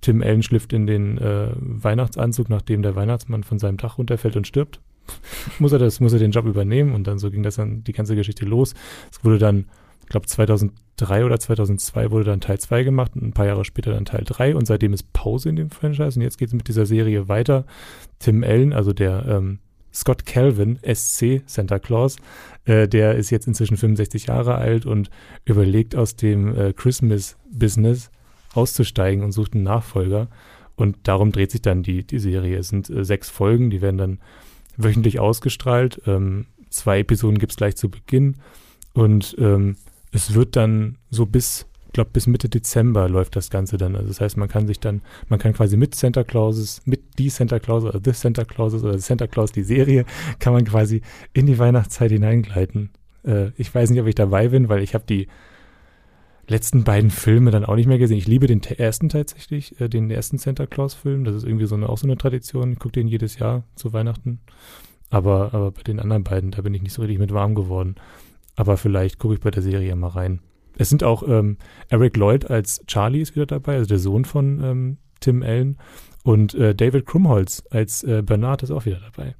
Tim 0.00 0.22
Allen 0.22 0.42
schlüpft 0.42 0.72
in 0.72 0.86
den 0.86 1.18
äh, 1.18 1.50
Weihnachtsanzug, 1.56 2.48
nachdem 2.48 2.82
der 2.82 2.94
Weihnachtsmann 2.94 3.42
von 3.42 3.58
seinem 3.58 3.76
Dach 3.76 3.98
runterfällt 3.98 4.36
und 4.36 4.46
stirbt. 4.46 4.80
muss 5.58 5.72
er 5.72 5.78
das, 5.78 6.00
muss 6.00 6.12
er 6.12 6.18
den 6.18 6.32
Job 6.32 6.46
übernehmen 6.46 6.94
und 6.94 7.06
dann 7.06 7.18
so 7.18 7.30
ging 7.30 7.42
das 7.42 7.56
dann 7.56 7.82
die 7.84 7.92
ganze 7.92 8.16
Geschichte 8.16 8.44
los. 8.44 8.74
Es 9.10 9.24
wurde 9.24 9.38
dann 9.38 9.66
ich 10.06 10.10
glaube 10.10 10.26
2003 10.26 11.24
oder 11.24 11.40
2002 11.40 12.12
wurde 12.12 12.24
dann 12.24 12.40
Teil 12.40 12.60
2 12.60 12.84
gemacht 12.84 13.16
und 13.16 13.24
ein 13.24 13.32
paar 13.32 13.46
Jahre 13.46 13.64
später 13.64 13.92
dann 13.92 14.04
Teil 14.04 14.22
3 14.24 14.54
und 14.54 14.64
seitdem 14.64 14.92
ist 14.92 15.12
Pause 15.12 15.48
in 15.48 15.56
dem 15.56 15.70
Franchise 15.70 16.16
und 16.16 16.22
jetzt 16.22 16.38
geht 16.38 16.48
es 16.48 16.54
mit 16.54 16.68
dieser 16.68 16.86
Serie 16.86 17.26
weiter. 17.26 17.64
Tim 18.20 18.44
Allen, 18.44 18.72
also 18.72 18.92
der 18.92 19.26
ähm, 19.26 19.58
Scott 19.96 20.26
Calvin, 20.26 20.78
SC 20.82 21.42
Santa 21.46 21.78
Claus, 21.78 22.16
äh, 22.66 22.86
der 22.86 23.14
ist 23.14 23.30
jetzt 23.30 23.46
inzwischen 23.46 23.78
65 23.78 24.26
Jahre 24.26 24.56
alt 24.56 24.84
und 24.84 25.08
überlegt 25.46 25.96
aus 25.96 26.16
dem 26.16 26.54
äh, 26.54 26.72
Christmas-Business 26.74 28.10
auszusteigen 28.52 29.24
und 29.24 29.32
sucht 29.32 29.54
einen 29.54 29.64
Nachfolger. 29.64 30.28
Und 30.74 30.96
darum 31.04 31.32
dreht 31.32 31.50
sich 31.50 31.62
dann 31.62 31.82
die, 31.82 32.06
die 32.06 32.18
Serie. 32.18 32.58
Es 32.58 32.68
sind 32.68 32.90
äh, 32.90 33.04
sechs 33.04 33.30
Folgen, 33.30 33.70
die 33.70 33.80
werden 33.80 33.96
dann 33.96 34.18
wöchentlich 34.76 35.18
ausgestrahlt. 35.18 36.02
Ähm, 36.06 36.44
zwei 36.68 37.00
Episoden 37.00 37.38
gibt 37.38 37.52
es 37.52 37.56
gleich 37.56 37.76
zu 37.76 37.88
Beginn. 37.88 38.36
Und 38.92 39.34
ähm, 39.38 39.76
es 40.12 40.34
wird 40.34 40.56
dann 40.56 40.98
so 41.10 41.24
bis, 41.24 41.66
glaube, 41.96 42.10
bis 42.12 42.26
Mitte 42.26 42.48
Dezember 42.48 43.08
läuft 43.08 43.36
das 43.36 43.50
Ganze 43.50 43.78
dann. 43.78 43.96
Also 43.96 44.08
das 44.08 44.20
heißt, 44.20 44.36
man 44.36 44.48
kann 44.48 44.66
sich 44.66 44.78
dann, 44.78 45.00
man 45.28 45.38
kann 45.38 45.54
quasi 45.54 45.76
mit 45.76 45.94
Santa 45.94 46.24
Clauses, 46.24 46.82
mit 46.84 47.18
die 47.18 47.30
Santa 47.30 47.58
Claus 47.58 47.84
oder 47.84 48.00
The 48.04 48.12
Santa 48.12 48.44
Clauses 48.44 48.84
oder 48.84 48.98
Santa 48.98 49.26
Claus, 49.26 49.50
die 49.50 49.62
Serie, 49.62 50.04
kann 50.38 50.52
man 50.52 50.64
quasi 50.64 51.00
in 51.32 51.46
die 51.46 51.58
Weihnachtszeit 51.58 52.12
hineingleiten. 52.12 52.90
Äh, 53.24 53.50
ich 53.56 53.74
weiß 53.74 53.90
nicht, 53.90 54.00
ob 54.00 54.06
ich 54.06 54.14
dabei 54.14 54.48
bin, 54.48 54.68
weil 54.68 54.82
ich 54.82 54.94
habe 54.94 55.04
die 55.08 55.26
letzten 56.48 56.84
beiden 56.84 57.10
Filme 57.10 57.50
dann 57.50 57.64
auch 57.64 57.74
nicht 57.74 57.88
mehr 57.88 57.98
gesehen. 57.98 58.18
Ich 58.18 58.28
liebe 58.28 58.46
den 58.46 58.62
ersten 58.62 59.08
tatsächlich, 59.08 59.80
äh, 59.80 59.88
den 59.88 60.10
ersten 60.10 60.36
Santa 60.36 60.66
Claus-Film. 60.66 61.24
Das 61.24 61.34
ist 61.34 61.44
irgendwie 61.44 61.66
so 61.66 61.74
eine, 61.74 61.88
auch 61.88 61.98
so 61.98 62.06
eine 62.06 62.18
Tradition. 62.18 62.72
Ich 62.72 62.78
gucke 62.78 62.92
den 62.92 63.08
jedes 63.08 63.38
Jahr 63.38 63.64
zu 63.74 63.92
Weihnachten. 63.92 64.40
Aber, 65.08 65.54
aber 65.54 65.70
bei 65.70 65.82
den 65.82 65.98
anderen 65.98 66.24
beiden, 66.24 66.50
da 66.50 66.62
bin 66.62 66.74
ich 66.74 66.82
nicht 66.82 66.92
so 66.92 67.02
richtig 67.02 67.18
mit 67.18 67.32
warm 67.32 67.54
geworden. 67.54 67.94
Aber 68.54 68.76
vielleicht 68.76 69.18
gucke 69.18 69.34
ich 69.34 69.40
bei 69.40 69.50
der 69.50 69.62
Serie 69.62 69.96
mal 69.96 70.08
rein. 70.08 70.40
Es 70.76 70.88
sind 70.88 71.02
auch 71.02 71.26
ähm, 71.26 71.56
Eric 71.88 72.16
Lloyd 72.16 72.50
als 72.50 72.82
Charlie 72.86 73.20
ist 73.20 73.34
wieder 73.34 73.46
dabei, 73.46 73.76
also 73.76 73.86
der 73.86 73.98
Sohn 73.98 74.24
von 74.24 74.62
ähm, 74.62 74.96
Tim 75.20 75.42
Allen. 75.42 75.78
Und 76.22 76.54
äh, 76.54 76.74
David 76.74 77.06
Krumholz 77.06 77.62
als 77.70 78.02
äh, 78.02 78.22
Bernard 78.22 78.62
ist 78.62 78.70
auch 78.70 78.84
wieder 78.84 79.00
dabei. 79.00 79.34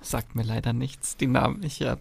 Sagt 0.00 0.34
mir 0.34 0.42
leider 0.42 0.72
nichts, 0.72 1.16
die 1.16 1.26
Namen. 1.26 1.62
Ich 1.62 1.82
habe 1.82 2.00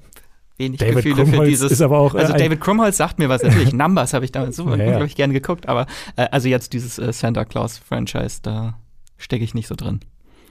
wenig 0.57 0.79
David 0.79 0.95
Gefühle 0.95 1.15
Krumholz 1.23 1.39
für 1.39 1.45
dieses. 1.49 1.71
Ist 1.71 1.81
aber 1.81 1.99
auch, 1.99 2.15
äh, 2.15 2.19
also 2.19 2.33
David 2.33 2.61
Krumholz 2.61 2.97
sagt 2.97 3.19
mir 3.19 3.29
was 3.29 3.43
natürlich. 3.43 3.73
Numbers 3.73 4.13
habe 4.13 4.25
ich 4.25 4.31
damals 4.31 4.55
so 4.55 4.67
Ja, 4.69 4.75
ja. 4.75 4.83
unglaublich 4.85 5.15
gerne 5.15 5.33
geguckt, 5.33 5.67
aber 5.67 5.85
äh, 6.15 6.27
also 6.31 6.47
jetzt 6.47 6.73
dieses 6.73 6.97
äh, 6.97 7.11
Santa 7.11 7.45
Claus 7.45 7.77
Franchise, 7.77 8.39
da 8.41 8.79
stecke 9.17 9.43
ich 9.43 9.53
nicht 9.53 9.67
so 9.67 9.75
drin. 9.75 9.99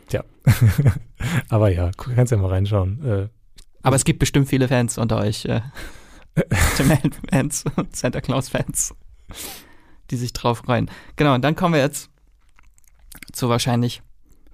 Tja. 0.09 0.25
aber 1.49 1.71
ja, 1.71 1.91
kannst 2.15 2.33
ja 2.33 2.39
mal 2.39 2.49
reinschauen. 2.49 3.05
Äh, 3.05 3.29
Aber 3.83 3.97
es 3.97 4.05
gibt 4.05 4.19
bestimmt 4.19 4.49
viele 4.49 4.69
Fans 4.69 4.99
unter 4.99 5.19
euch, 5.19 5.49
Tim 6.77 6.91
Allen-Fans 6.91 7.65
und 7.77 7.95
Santa 7.95 8.21
Claus-Fans, 8.21 8.95
die 10.11 10.17
sich 10.17 10.33
drauf 10.33 10.59
freuen. 10.59 10.91
Genau, 11.17 11.35
und 11.35 11.43
dann 11.43 11.57
kommen 11.57 11.75
wir 11.75 11.81
jetzt 11.81 12.11
zu 13.33 13.49
wahrscheinlich, 13.49 14.03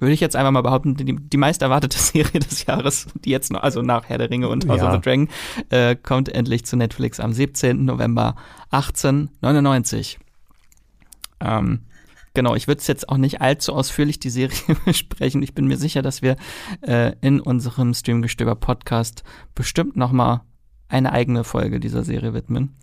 würde 0.01 0.13
ich 0.15 0.21
jetzt 0.21 0.37
einfach 0.37 0.51
mal 0.51 0.63
behaupten, 0.63 0.95
die, 0.97 1.17
die 1.17 1.37
meist 1.37 1.63
erwartete 1.63 1.99
Serie 1.99 2.41
des 2.41 2.65
Jahres, 2.67 3.07
die 3.25 3.31
jetzt 3.31 3.53
noch, 3.53 3.63
also 3.63 3.83
nach 3.83 4.09
Herr 4.09 4.19
der 4.19 4.31
Ringe 4.31 4.49
und 4.49 4.69
House 4.69 4.81
Ja. 4.81 4.89
of 4.89 4.95
the 4.95 5.01
Dragon, 5.01 5.29
äh, 5.71 5.97
kommt 5.97 6.29
endlich 6.29 6.65
zu 6.65 6.77
Netflix 6.77 7.21
am 7.21 7.33
17. 7.33 7.85
November 7.85 8.35
1899. 8.71 10.19
Ähm, 11.41 11.81
genau, 12.35 12.55
ich 12.55 12.67
würde 12.67 12.81
es 12.81 12.87
jetzt 12.87 13.09
auch 13.09 13.17
nicht 13.17 13.41
allzu 13.41 13.73
ausführlich 13.75 14.19
die 14.19 14.31
Serie 14.31 14.59
besprechen. 14.85 15.43
Ich 15.43 15.55
bin 15.55 15.67
mir 15.67 15.77
sicher, 15.77 16.03
dass 16.03 16.23
wir 16.23 16.37
äh, 16.83 17.15
in 17.21 17.41
unserem 17.41 17.95
Streamgestöber 17.95 18.55
Podcast 18.57 19.23
bestimmt 19.55 19.97
noch 19.97 20.13
mal 20.13 20.43
eine 20.89 21.13
eigene 21.13 21.45
Folge 21.45 21.81
dieser 21.81 22.05
Serie 22.05 22.35
widmen. 22.35 22.75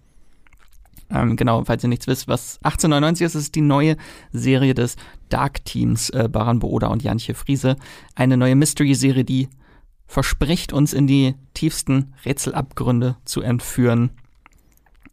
Ähm, 1.10 1.36
genau, 1.36 1.64
falls 1.64 1.84
ihr 1.84 1.90
nichts 1.90 2.08
wisst, 2.08 2.28
was 2.28 2.58
1899 2.64 3.26
ist, 3.26 3.36
ist 3.36 3.56
die 3.56 3.62
neue 3.62 3.96
Serie 4.32 4.74
des 4.74 4.96
Dark 5.30 5.64
Teams, 5.66 6.10
äh, 6.10 6.28
Baran 6.32 6.60
Booda 6.60 6.88
und 6.88 7.04
Jantje 7.04 7.36
Friese. 7.36 7.76
Eine 8.16 8.38
neue 8.38 8.56
Mystery-Serie, 8.56 9.24
die 9.24 9.50
verspricht, 10.08 10.74
uns 10.74 10.94
in 10.94 11.08
die 11.08 11.36
tiefsten 11.54 12.14
Rätselabgründe 12.26 13.18
zu 13.26 13.42
entführen. 13.42 14.12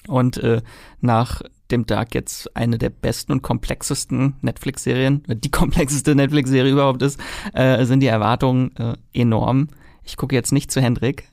Und 0.09 0.39
äh, 0.39 0.63
nach 1.01 1.43
dem 1.71 1.87
Dark 1.87 2.15
jetzt 2.15 2.55
eine 2.57 2.79
der 2.79 2.91
besten 2.91 3.33
und 3.33 3.43
komplexesten 3.43 4.35
Netflix-Serien, 4.41 5.25
äh, 5.29 5.37
die 5.37 5.51
komplexeste 5.51 6.15
Netflix-Serie 6.15 6.73
überhaupt 6.73 7.03
ist, 7.03 7.21
äh, 7.53 7.85
sind 7.85 8.01
die 8.01 8.07
Erwartungen 8.07 8.75
äh, 8.77 8.95
enorm. 9.13 9.69
Ich 10.05 10.17
gucke 10.17 10.35
jetzt 10.35 10.53
nicht 10.53 10.71
zu 10.71 10.81
Hendrik. 10.81 11.29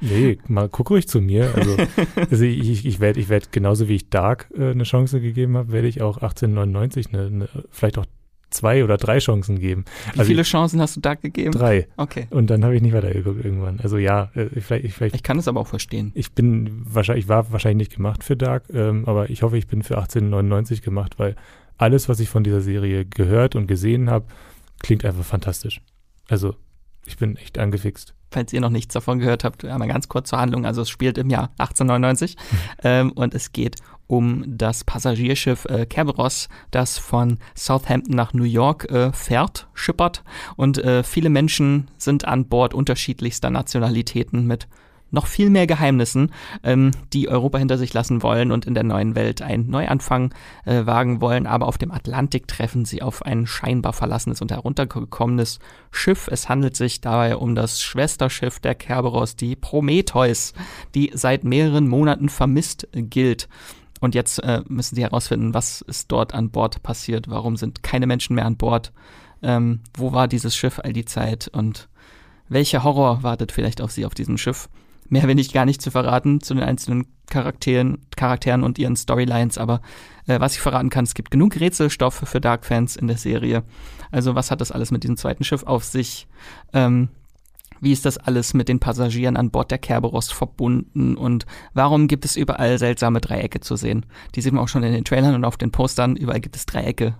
Nee, 0.00 0.38
mal 0.48 0.68
guck 0.68 0.90
ruhig 0.90 1.08
zu 1.08 1.20
mir. 1.20 1.54
Also, 1.54 1.76
also 2.30 2.44
ich, 2.44 2.86
ich 2.86 3.00
werde 3.00 3.20
ich 3.20 3.28
werd 3.28 3.52
genauso 3.52 3.88
wie 3.88 3.96
ich 3.96 4.10
Dark 4.10 4.48
äh, 4.56 4.70
eine 4.70 4.84
Chance 4.84 5.20
gegeben 5.20 5.56
habe, 5.56 5.72
werde 5.72 5.88
ich 5.88 6.02
auch 6.02 6.16
1899 6.16 7.12
eine, 7.12 7.26
eine, 7.26 7.48
vielleicht 7.70 7.98
auch 7.98 8.06
zwei 8.50 8.84
oder 8.84 8.96
drei 8.96 9.18
Chancen 9.18 9.58
geben. 9.58 9.84
Wie 10.12 10.18
Also 10.18 10.28
viele 10.28 10.42
Chancen 10.42 10.80
hast 10.80 10.96
du 10.96 11.00
Dark 11.00 11.22
gegeben? 11.22 11.52
Drei. 11.52 11.86
Okay. 11.96 12.26
Und 12.30 12.50
dann 12.50 12.64
habe 12.64 12.74
ich 12.74 12.82
nicht 12.82 12.92
weitergeguckt 12.92 13.44
irgendwann. 13.44 13.80
Also 13.80 13.96
ja, 13.96 14.30
äh, 14.34 14.60
vielleicht, 14.60 14.84
ich, 14.84 14.94
vielleicht 14.94 15.14
Ich 15.14 15.22
kann 15.22 15.38
es 15.38 15.48
aber 15.48 15.60
auch 15.60 15.68
verstehen. 15.68 16.12
ich 16.14 16.32
bin 16.32 16.82
wahrscheinlich, 16.84 17.24
ich 17.24 17.28
war 17.28 17.50
wahrscheinlich 17.52 17.88
nicht 17.88 17.96
gemacht 17.96 18.24
für 18.24 18.36
Dark, 18.36 18.64
ähm, 18.72 19.04
aber 19.06 19.30
ich 19.30 19.42
hoffe, 19.42 19.56
ich 19.56 19.66
bin 19.66 19.82
für 19.82 19.96
1899 19.96 20.82
gemacht, 20.82 21.18
weil 21.18 21.36
alles, 21.78 22.08
was 22.08 22.20
ich 22.20 22.28
von 22.28 22.44
dieser 22.44 22.60
Serie 22.60 23.04
gehört 23.06 23.56
und 23.56 23.66
gesehen 23.66 24.10
habe, 24.10 24.26
klingt 24.80 25.04
einfach 25.04 25.24
fantastisch. 25.24 25.80
Also, 26.28 26.54
ich 27.06 27.16
bin 27.16 27.36
echt 27.36 27.58
angefixt. 27.58 28.14
Falls 28.30 28.52
ihr 28.52 28.60
noch 28.60 28.70
nichts 28.70 28.94
davon 28.94 29.18
gehört 29.18 29.42
habt, 29.42 29.64
einmal 29.64 29.88
ganz 29.88 30.08
kurz 30.08 30.28
zur 30.28 30.38
Handlung. 30.38 30.64
Also 30.64 30.82
es 30.82 30.88
spielt 30.88 31.18
im 31.18 31.30
Jahr 31.30 31.50
1899 31.58 32.36
ähm, 32.84 33.12
und 33.12 33.34
es 33.34 33.52
geht 33.52 33.76
um 34.06 34.44
das 34.46 34.82
Passagierschiff 34.84 35.64
äh, 35.66 35.86
Kerberos, 35.86 36.48
das 36.70 36.98
von 36.98 37.38
Southampton 37.56 38.14
nach 38.14 38.32
New 38.32 38.44
York 38.44 38.90
äh, 38.90 39.12
fährt, 39.12 39.68
schippert 39.72 40.24
und 40.56 40.78
äh, 40.78 41.04
viele 41.04 41.30
Menschen 41.30 41.88
sind 41.96 42.24
an 42.24 42.46
Bord 42.46 42.74
unterschiedlichster 42.74 43.50
Nationalitäten 43.50 44.46
mit 44.46 44.66
noch 45.10 45.26
viel 45.26 45.50
mehr 45.50 45.66
Geheimnissen, 45.66 46.32
ähm, 46.62 46.90
die 47.12 47.28
Europa 47.28 47.58
hinter 47.58 47.78
sich 47.78 47.92
lassen 47.92 48.22
wollen 48.22 48.52
und 48.52 48.66
in 48.66 48.74
der 48.74 48.84
neuen 48.84 49.14
Welt 49.14 49.42
einen 49.42 49.68
Neuanfang 49.68 50.34
äh, 50.64 50.86
wagen 50.86 51.20
wollen. 51.20 51.46
Aber 51.46 51.66
auf 51.66 51.78
dem 51.78 51.90
Atlantik 51.90 52.48
treffen 52.48 52.84
sie 52.84 53.02
auf 53.02 53.22
ein 53.22 53.46
scheinbar 53.46 53.92
verlassenes 53.92 54.40
und 54.40 54.50
heruntergekommenes 54.50 55.58
Schiff. 55.90 56.28
Es 56.30 56.48
handelt 56.48 56.76
sich 56.76 57.00
dabei 57.00 57.36
um 57.36 57.54
das 57.54 57.82
Schwesterschiff 57.82 58.60
der 58.60 58.74
Kerberos, 58.74 59.36
die 59.36 59.56
Prometheus, 59.56 60.52
die 60.94 61.10
seit 61.14 61.44
mehreren 61.44 61.88
Monaten 61.88 62.28
vermisst 62.28 62.88
gilt. 62.92 63.48
Und 64.00 64.14
jetzt 64.14 64.42
äh, 64.42 64.62
müssen 64.66 64.94
sie 64.94 65.02
herausfinden, 65.02 65.54
was 65.54 65.82
ist 65.82 66.10
dort 66.10 66.34
an 66.34 66.50
Bord 66.50 66.82
passiert, 66.82 67.28
warum 67.28 67.56
sind 67.56 67.82
keine 67.82 68.06
Menschen 68.06 68.34
mehr 68.34 68.46
an 68.46 68.56
Bord, 68.56 68.92
ähm, 69.42 69.80
wo 69.94 70.12
war 70.12 70.26
dieses 70.26 70.56
Schiff 70.56 70.80
all 70.82 70.92
die 70.92 71.04
Zeit 71.04 71.48
und 71.48 71.88
welcher 72.48 72.82
Horror 72.82 73.22
wartet 73.22 73.52
vielleicht 73.52 73.80
auf 73.80 73.92
sie 73.92 74.04
auf 74.04 74.14
diesem 74.14 74.38
Schiff? 74.38 74.68
Mehr 75.10 75.26
will 75.28 75.38
ich 75.38 75.52
gar 75.52 75.66
nicht 75.66 75.82
zu 75.82 75.90
verraten 75.90 76.40
zu 76.40 76.54
den 76.54 76.62
einzelnen 76.62 77.06
Charakteren, 77.28 77.98
Charakteren 78.16 78.62
und 78.62 78.78
ihren 78.78 78.96
Storylines, 78.96 79.58
aber 79.58 79.82
äh, 80.26 80.40
was 80.40 80.54
ich 80.54 80.60
verraten 80.60 80.88
kann, 80.88 81.04
es 81.04 81.14
gibt 81.14 81.30
genug 81.30 81.58
Rätselstoff 81.58 82.14
für 82.14 82.40
Dark-Fans 82.40 82.96
in 82.96 83.08
der 83.08 83.18
Serie. 83.18 83.64
Also 84.10 84.34
was 84.34 84.50
hat 84.50 84.60
das 84.60 84.72
alles 84.72 84.90
mit 84.90 85.02
diesem 85.02 85.16
zweiten 85.16 85.44
Schiff 85.44 85.64
auf 85.64 85.84
sich? 85.84 86.28
Ähm, 86.72 87.08
wie 87.80 87.92
ist 87.92 88.04
das 88.04 88.18
alles 88.18 88.54
mit 88.54 88.68
den 88.68 88.78
Passagieren 88.78 89.36
an 89.36 89.50
Bord 89.50 89.70
der 89.70 89.78
Kerberos 89.78 90.30
verbunden 90.30 91.16
und 91.16 91.46
warum 91.72 92.08
gibt 92.08 92.24
es 92.24 92.36
überall 92.36 92.78
seltsame 92.78 93.20
Dreiecke 93.20 93.60
zu 93.60 93.76
sehen? 93.76 94.06
Die 94.34 94.42
sieht 94.42 94.52
man 94.52 94.62
auch 94.62 94.68
schon 94.68 94.82
in 94.82 94.92
den 94.92 95.04
Trailern 95.04 95.34
und 95.34 95.44
auf 95.44 95.56
den 95.56 95.72
Postern. 95.72 96.14
Überall 96.14 96.40
gibt 96.40 96.56
es 96.56 96.66
Dreiecke 96.66 97.16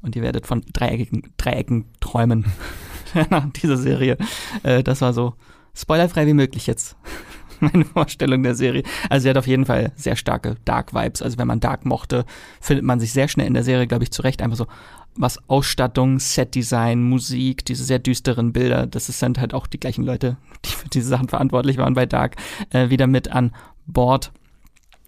und 0.00 0.16
ihr 0.16 0.22
werdet 0.22 0.46
von 0.46 0.62
Dreieckigen, 0.72 1.34
Dreiecken 1.36 1.86
träumen 2.00 2.46
nach 3.30 3.50
dieser 3.50 3.76
Serie. 3.76 4.16
Äh, 4.62 4.82
das 4.82 5.00
war 5.00 5.12
so 5.12 5.34
spoilerfrei 5.76 6.26
wie 6.26 6.34
möglich 6.34 6.66
jetzt 6.66 6.96
meine 7.60 7.84
Vorstellung 7.84 8.42
der 8.42 8.54
Serie. 8.54 8.82
Also 9.08 9.24
sie 9.24 9.30
hat 9.30 9.38
auf 9.38 9.46
jeden 9.46 9.66
Fall 9.66 9.92
sehr 9.96 10.16
starke 10.16 10.56
Dark-Vibes. 10.64 11.22
Also 11.22 11.38
wenn 11.38 11.46
man 11.46 11.60
Dark 11.60 11.84
mochte, 11.84 12.24
findet 12.60 12.84
man 12.84 13.00
sich 13.00 13.12
sehr 13.12 13.28
schnell 13.28 13.46
in 13.46 13.54
der 13.54 13.64
Serie, 13.64 13.86
glaube 13.86 14.04
ich, 14.04 14.10
zurecht. 14.10 14.42
Einfach 14.42 14.56
so, 14.56 14.66
was 15.14 15.48
Ausstattung, 15.48 16.18
Setdesign, 16.18 17.02
Musik, 17.02 17.64
diese 17.64 17.84
sehr 17.84 17.98
düsteren 17.98 18.52
Bilder, 18.52 18.86
das 18.86 19.06
sind 19.06 19.38
halt 19.38 19.54
auch 19.54 19.66
die 19.66 19.80
gleichen 19.80 20.04
Leute, 20.04 20.36
die 20.64 20.70
für 20.70 20.88
diese 20.88 21.08
Sachen 21.08 21.28
verantwortlich 21.28 21.78
waren 21.78 21.94
bei 21.94 22.06
Dark, 22.06 22.36
äh, 22.70 22.90
wieder 22.90 23.06
mit 23.06 23.28
an 23.28 23.54
Bord. 23.86 24.32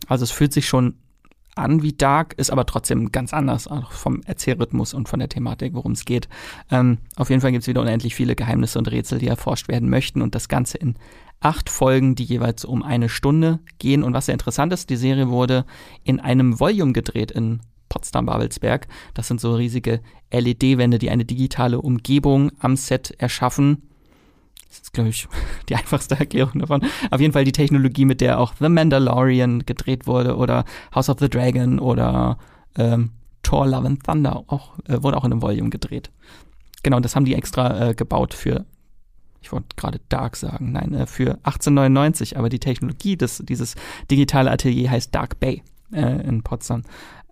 Also 0.06 0.24
es 0.24 0.30
fühlt 0.30 0.52
sich 0.52 0.66
schon 0.66 0.94
an 1.58 1.82
wie 1.82 1.92
Dark, 1.92 2.34
ist 2.38 2.50
aber 2.50 2.66
trotzdem 2.66 3.12
ganz 3.12 3.34
anders, 3.34 3.68
auch 3.68 3.92
vom 3.92 4.22
Erzählrhythmus 4.22 4.94
und 4.94 5.08
von 5.08 5.18
der 5.18 5.28
Thematik, 5.28 5.74
worum 5.74 5.92
es 5.92 6.04
geht. 6.04 6.28
Ähm, 6.70 6.98
auf 7.16 7.30
jeden 7.30 7.40
Fall 7.40 7.52
gibt 7.52 7.62
es 7.62 7.68
wieder 7.68 7.80
unendlich 7.80 8.14
viele 8.14 8.36
Geheimnisse 8.36 8.78
und 8.78 8.90
Rätsel, 8.90 9.18
die 9.18 9.28
erforscht 9.28 9.68
werden 9.68 9.90
möchten 9.90 10.22
und 10.22 10.34
das 10.34 10.48
Ganze 10.48 10.78
in 10.78 10.94
acht 11.40 11.68
Folgen, 11.70 12.14
die 12.14 12.24
jeweils 12.24 12.64
um 12.64 12.82
eine 12.82 13.08
Stunde 13.08 13.60
gehen. 13.78 14.02
Und 14.02 14.14
was 14.14 14.26
sehr 14.26 14.34
interessant 14.34 14.72
ist, 14.72 14.90
die 14.90 14.96
Serie 14.96 15.28
wurde 15.28 15.64
in 16.04 16.20
einem 16.20 16.58
Volume 16.58 16.92
gedreht 16.92 17.30
in 17.30 17.60
Potsdam-Babelsberg. 17.88 18.86
Das 19.14 19.28
sind 19.28 19.40
so 19.40 19.54
riesige 19.54 20.00
LED-Wände, 20.32 20.98
die 20.98 21.10
eine 21.10 21.24
digitale 21.24 21.80
Umgebung 21.80 22.50
am 22.58 22.76
Set 22.76 23.14
erschaffen. 23.18 23.82
Das 24.68 24.78
ist, 24.80 24.92
glaube 24.92 25.10
ich, 25.10 25.28
die 25.68 25.76
einfachste 25.76 26.18
Erklärung 26.18 26.60
davon. 26.60 26.82
Auf 27.10 27.20
jeden 27.20 27.32
Fall 27.32 27.44
die 27.44 27.52
Technologie, 27.52 28.04
mit 28.04 28.20
der 28.20 28.38
auch 28.38 28.54
The 28.58 28.68
Mandalorian 28.68 29.66
gedreht 29.66 30.06
wurde 30.06 30.36
oder 30.36 30.64
House 30.94 31.08
of 31.08 31.18
the 31.18 31.28
Dragon 31.28 31.78
oder 31.78 32.38
ähm, 32.76 33.12
Thor 33.42 33.66
Love 33.66 33.86
and 33.86 34.04
Thunder 34.04 34.44
auch, 34.46 34.78
äh, 34.88 35.02
wurde 35.02 35.16
auch 35.16 35.24
in 35.24 35.32
einem 35.32 35.42
Volume 35.42 35.70
gedreht. 35.70 36.10
Genau, 36.82 37.00
das 37.00 37.16
haben 37.16 37.24
die 37.24 37.34
extra 37.34 37.88
äh, 37.88 37.94
gebaut 37.94 38.34
für 38.34 38.66
ich 39.40 39.52
wollte 39.52 39.68
gerade 39.76 40.00
Dark 40.08 40.36
sagen, 40.36 40.72
nein, 40.72 40.94
äh, 40.94 41.06
für 41.06 41.32
1899, 41.44 42.36
aber 42.36 42.48
die 42.48 42.58
Technologie 42.58 43.16
des, 43.16 43.42
dieses 43.44 43.76
digitale 44.10 44.50
Atelier 44.50 44.90
heißt 44.90 45.14
Dark 45.14 45.40
Bay 45.40 45.62
äh, 45.92 46.26
in 46.26 46.42
Potsdam. 46.42 46.82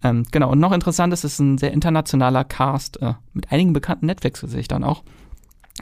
Ähm, 0.03 0.25
genau, 0.31 0.51
und 0.53 0.61
noch 0.61 0.73
interessant 0.73 1.13
ist, 1.13 1.25
es 1.25 1.35
ist 1.35 1.39
ein 1.41 1.59
sehr 1.59 1.73
internationaler 1.73 2.45
Cast 2.45 3.01
äh, 3.03 3.15
mit 3.33 3.51
einigen 3.51 3.73
bekannten 3.73 4.07
Netflix-Gesichtern 4.07 4.85
auch. 4.85 5.03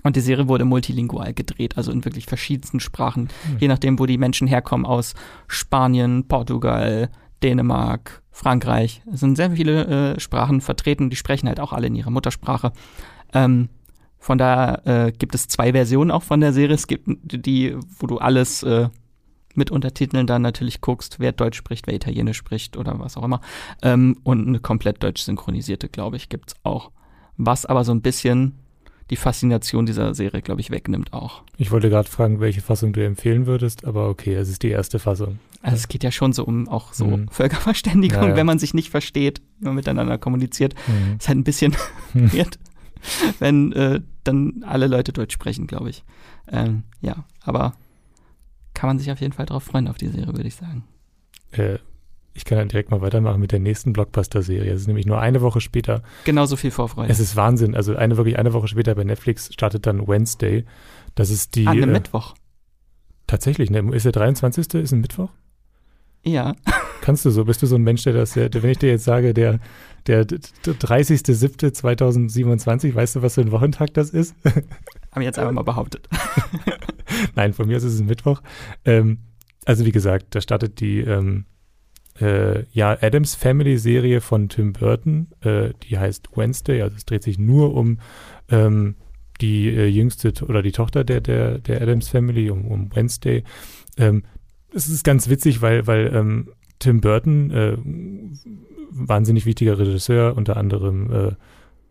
Und 0.05 0.17
die 0.17 0.21
Serie 0.21 0.49
wurde 0.49 0.67
multilingual 0.67 1.33
gedreht, 1.33 1.77
also 1.77 1.91
in 1.91 2.05
wirklich 2.05 2.27
verschiedensten 2.27 2.79
Sprachen, 2.79 3.23
mhm. 3.23 3.59
je 3.59 3.69
nachdem, 3.69 3.99
wo 3.99 4.07
die 4.07 4.19
Menschen 4.19 4.47
herkommen, 4.47 4.87
aus 4.87 5.15
Spanien, 5.49 6.29
Portugal, 6.29 7.09
Dänemark, 7.43 8.23
Frankreich. 8.31 9.03
Es 9.13 9.21
sind 9.21 9.37
sehr 9.37 9.53
viele 9.53 10.15
äh, 10.15 10.21
Sprachen 10.21 10.61
vertreten, 10.61 11.09
die 11.09 11.17
sprechen 11.17 11.49
halt 11.49 11.59
auch 11.59 11.73
alle 11.73 11.87
in 11.87 11.95
ihrer 11.95 12.11
Muttersprache. 12.11 12.73
Ähm, 13.33 13.71
von 14.19 14.39
daher 14.39 14.87
äh, 14.87 15.13
gibt 15.13 15.35
es 15.35 15.49
zwei 15.49 15.73
Versionen 15.73 16.11
auch 16.11 16.23
von 16.23 16.41
der 16.41 16.53
Serie. 16.53 16.75
Es 16.75 16.87
gibt 16.87 17.07
die, 17.07 17.77
wo 17.99 18.07
du 18.07 18.19
alles 18.19 18.63
äh, 18.63 18.89
mit 19.55 19.71
Untertiteln 19.71 20.27
dann 20.27 20.43
natürlich 20.43 20.81
guckst, 20.81 21.21
wer 21.21 21.33
Deutsch 21.33 21.57
spricht, 21.57 21.87
wer 21.87 21.95
Italienisch 21.95 22.39
spricht 22.39 22.77
oder 22.77 22.99
was 22.99 23.17
auch 23.17 23.23
immer. 23.23 23.41
Ähm, 23.83 24.19
und 24.25 24.47
eine 24.47 24.61
komplett 24.61 25.03
deutsch 25.03 25.23
synchronisierte, 25.23 25.89
glaube 25.89 26.17
ich, 26.17 26.29
gibt's 26.29 26.55
auch. 26.63 26.91
Was 27.37 27.67
aber 27.67 27.85
so 27.85 27.93
ein 27.93 28.03
bisschen 28.03 28.59
die 29.11 29.17
Faszination 29.17 29.87
dieser 29.87 30.15
Serie, 30.15 30.43
glaube 30.43 30.61
ich, 30.61 30.71
wegnimmt 30.71 31.13
auch. 31.13 31.43
Ich 31.59 31.71
wollte 31.71 31.91
gerade 31.91 32.09
fragen, 32.09 32.41
welche 32.41 32.61
Fassung 32.61 32.93
du 32.93 33.05
empfehlen 33.05 33.47
würdest, 33.47 33.85
aber 33.85 34.09
okay, 34.09 34.35
es 34.35 34.49
ist 34.49 34.63
die 34.63 34.71
erste 34.71 34.99
Fassung. 34.99 35.39
Also 35.63 35.77
es 35.77 35.89
geht 35.89 36.05
ja 36.05 36.11
schon 36.11 36.33
so 36.33 36.45
um 36.45 36.69
auch 36.69 36.93
so 36.93 37.07
mhm. 37.07 37.29
Völkerverständigung, 37.29 38.23
ja, 38.23 38.29
ja. 38.31 38.37
wenn 38.37 38.47
man 38.47 38.59
sich 38.59 38.75
nicht 38.75 38.91
versteht, 38.91 39.43
wenn 39.59 39.69
man 39.69 39.77
miteinander 39.77 40.19
kommuniziert. 40.19 40.75
Mhm. 40.87 41.17
Ist 41.19 41.29
halt 41.29 41.39
ein 41.39 41.45
bisschen 41.45 41.77
weird. 42.15 42.59
wenn 43.39 43.73
äh, 43.73 44.01
dann 44.25 44.65
alle 44.67 44.87
Leute 44.87 45.13
Deutsch 45.13 45.35
sprechen, 45.35 45.67
glaube 45.67 45.91
ich. 45.91 46.05
Ähm, 46.51 46.85
ja, 47.01 47.25
aber 47.43 47.75
kann 48.73 48.89
man 48.89 48.99
sich 48.99 49.11
auf 49.11 49.21
jeden 49.21 49.33
Fall 49.33 49.47
darauf 49.47 49.65
freuen, 49.65 49.89
auf 49.89 49.99
die 49.99 50.09
Serie, 50.09 50.35
würde 50.35 50.49
ich 50.49 50.57
sagen. 50.57 50.85
Äh, 51.53 51.79
ich 52.35 52.45
kann 52.45 52.59
dann 52.59 52.69
direkt 52.69 52.91
mal 52.91 53.01
weitermachen 53.01 53.41
mit 53.41 53.53
der 53.53 53.61
nächsten 53.61 53.93
Blockbuster-Serie. 53.93 54.73
Es 54.73 54.83
ist 54.83 54.87
nämlich 54.89 55.07
nur 55.07 55.21
eine 55.21 55.41
Woche 55.41 55.61
später. 55.61 56.03
Genauso 56.25 56.57
viel 56.57 56.73
Vorfreude. 56.73 57.11
Es 57.11 57.21
ist 57.21 57.37
Wahnsinn. 57.37 57.77
Also 57.77 57.97
eine 57.97 58.17
wirklich 58.17 58.39
eine 58.39 58.53
Woche 58.53 58.67
später 58.67 58.95
bei 58.97 59.05
Netflix 59.05 59.53
startet 59.53 59.87
dann 59.87 60.09
Wednesday. 60.09 60.65
Das 61.15 61.31
ist 61.31 61.55
die. 61.55 61.67
An 61.67 61.77
einem 61.77 61.91
äh, 61.91 61.95
Mittwoch. 61.95 62.35
Tatsächlich, 63.29 63.71
ne? 63.71 63.89
Ist 63.95 64.05
der 64.05 64.13
23. 64.13 64.75
ist 64.75 64.93
ein 64.93 65.01
Mittwoch? 65.01 65.31
Ja. 66.25 66.57
Kannst 67.03 67.25
du 67.25 67.31
so? 67.31 67.45
Bist 67.45 67.63
du 67.63 67.67
so 67.67 67.77
ein 67.77 67.83
Mensch, 67.83 68.03
der 68.03 68.15
das, 68.15 68.33
der, 68.33 68.53
wenn 68.53 68.71
ich 68.71 68.79
dir 68.79 68.89
jetzt 68.89 69.05
sage, 69.05 69.33
der, 69.35 69.61
der 70.07 70.27
30.07.2027, 70.27 72.95
weißt 72.95 73.17
du, 73.17 73.23
was 73.23 73.35
für 73.35 73.41
ein 73.43 73.51
Wochentag 73.53 73.93
das 73.95 74.11
ist? 74.11 74.35
Haben 75.13 75.23
jetzt 75.23 75.39
einfach 75.39 75.53
mal 75.53 75.63
behauptet. 75.63 76.09
Nein, 77.37 77.53
von 77.53 77.69
mir 77.69 77.77
aus 77.77 77.85
ist 77.85 77.95
es 77.95 78.03
Mittwoch. 78.03 78.43
Ähm, 78.85 79.19
also 79.67 79.85
wie 79.85 79.93
gesagt, 79.93 80.35
da 80.35 80.41
startet 80.41 80.81
die 80.81 80.99
ähm, 81.01 81.45
äh, 82.21 82.65
ja, 82.73 82.97
Adams 83.01 83.35
Family 83.35 83.79
Serie 83.79 84.21
von 84.21 84.49
Tim 84.49 84.73
Burton, 84.73 85.29
äh, 85.43 85.71
die 85.83 85.99
heißt 85.99 86.37
Wednesday, 86.37 86.83
also 86.83 86.97
es 86.97 87.05
dreht 87.05 87.23
sich 87.23 87.39
nur 87.39 87.75
um 87.75 87.99
ähm, 88.51 88.97
die 89.41 89.69
äh, 89.69 89.87
jüngste 89.87 90.33
oder 90.47 90.63
die 90.63 90.73
Tochter 90.73 91.05
der, 91.05 91.21
der, 91.21 91.59
der 91.59 91.83
Adams 91.83 92.09
Family, 92.09 92.51
um, 92.51 92.67
um 92.67 92.95
Wednesday. 92.95 93.43
Ähm, 93.97 94.23
es 94.73 94.89
ist 94.89 95.05
ganz 95.05 95.29
witzig, 95.29 95.63
weil, 95.63 95.87
weil 95.87 96.13
ähm, 96.15 96.51
Tim 96.79 97.01
Burton, 97.01 97.51
äh, 97.51 97.77
wahnsinnig 98.91 99.47
wichtiger 99.47 99.79
Regisseur, 99.79 100.37
unter 100.37 100.57
anderem, 100.57 101.11
äh, 101.11 101.33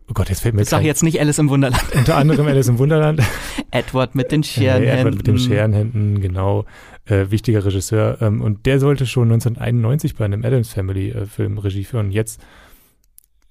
oh 0.09 0.13
Gott, 0.13 0.29
jetzt 0.29 0.41
fällt 0.41 0.55
mir 0.55 0.61
jetzt. 0.61 0.69
Sag 0.69 0.83
jetzt 0.83 1.03
nicht 1.03 1.19
Alice 1.19 1.39
im 1.39 1.49
Wunderland. 1.49 1.83
Unter 1.95 2.15
anderem 2.15 2.47
Alice 2.47 2.67
im 2.67 2.79
Wunderland. 2.79 3.21
Edward 3.71 4.15
mit 4.15 4.31
den 4.31 4.43
Scherenhänden. 4.43 4.87
Äh, 4.87 4.99
Edward 4.99 5.15
mit 5.15 5.27
den 5.27 5.39
Scherenhänden, 5.39 6.21
genau. 6.21 6.65
Äh, 7.05 7.31
wichtiger 7.31 7.65
Regisseur. 7.65 8.21
Ähm, 8.21 8.41
und 8.41 8.65
der 8.65 8.79
sollte 8.79 9.05
schon 9.05 9.31
1991 9.31 10.15
bei 10.15 10.23
einem 10.25 10.45
Adams 10.45 10.71
Family 10.71 11.09
äh, 11.09 11.25
Film 11.25 11.57
Regie 11.57 11.83
führen. 11.83 12.11
Jetzt 12.11 12.39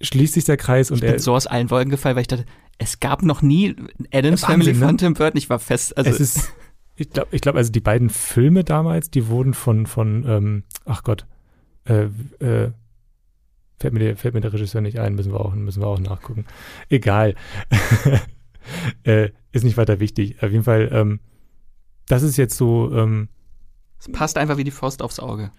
schließt 0.01 0.33
sich 0.33 0.45
der 0.45 0.57
Kreis 0.57 0.89
und 0.89 1.03
ich 1.03 1.09
bin 1.09 1.19
so 1.19 1.33
aus 1.33 1.45
allen 1.45 1.69
Wolken 1.69 1.91
gefallen, 1.91 2.15
weil 2.15 2.21
ich 2.21 2.27
dachte, 2.27 2.45
es 2.79 2.99
gab 2.99 3.21
noch 3.21 3.41
nie 3.41 3.75
Adams 4.11 4.41
Wahnsinn, 4.41 4.47
Family 4.47 4.73
von 4.73 4.87
ne? 4.87 4.97
Tim 4.97 5.13
Burton. 5.13 5.37
Ich 5.37 5.49
war 5.49 5.59
fest. 5.59 5.95
Also 5.95 6.09
es 6.09 6.19
ist, 6.19 6.51
ich 6.95 7.11
glaube, 7.11 7.29
ich 7.31 7.41
glaube, 7.41 7.59
also 7.59 7.71
die 7.71 7.79
beiden 7.79 8.09
Filme 8.09 8.63
damals, 8.63 9.11
die 9.11 9.27
wurden 9.27 9.53
von, 9.53 9.85
von, 9.85 10.25
ähm, 10.27 10.63
ach 10.85 11.03
Gott, 11.03 11.27
äh, 11.85 12.05
äh, 12.39 12.71
fällt, 13.79 13.93
mir 13.93 13.99
der, 13.99 14.17
fällt 14.17 14.33
mir 14.33 14.41
der 14.41 14.53
Regisseur 14.53 14.81
nicht 14.81 14.99
ein, 14.99 15.13
müssen 15.13 15.31
wir 15.31 15.39
auch, 15.39 15.53
müssen 15.53 15.81
wir 15.81 15.87
auch 15.87 15.99
nachgucken. 15.99 16.45
Egal. 16.89 17.35
äh, 19.03 19.29
ist 19.51 19.63
nicht 19.63 19.77
weiter 19.77 19.99
wichtig. 19.99 20.41
Auf 20.41 20.51
jeden 20.51 20.63
Fall, 20.63 20.89
ähm, 20.91 21.19
das 22.07 22.23
ist 22.23 22.37
jetzt 22.37 22.57
so. 22.57 22.91
Ähm, 22.95 23.29
es 24.05 24.11
passt 24.11 24.37
einfach 24.37 24.57
wie 24.57 24.65
die 24.65 24.71
Faust 24.71 25.01
aufs 25.01 25.19
Auge. 25.19 25.51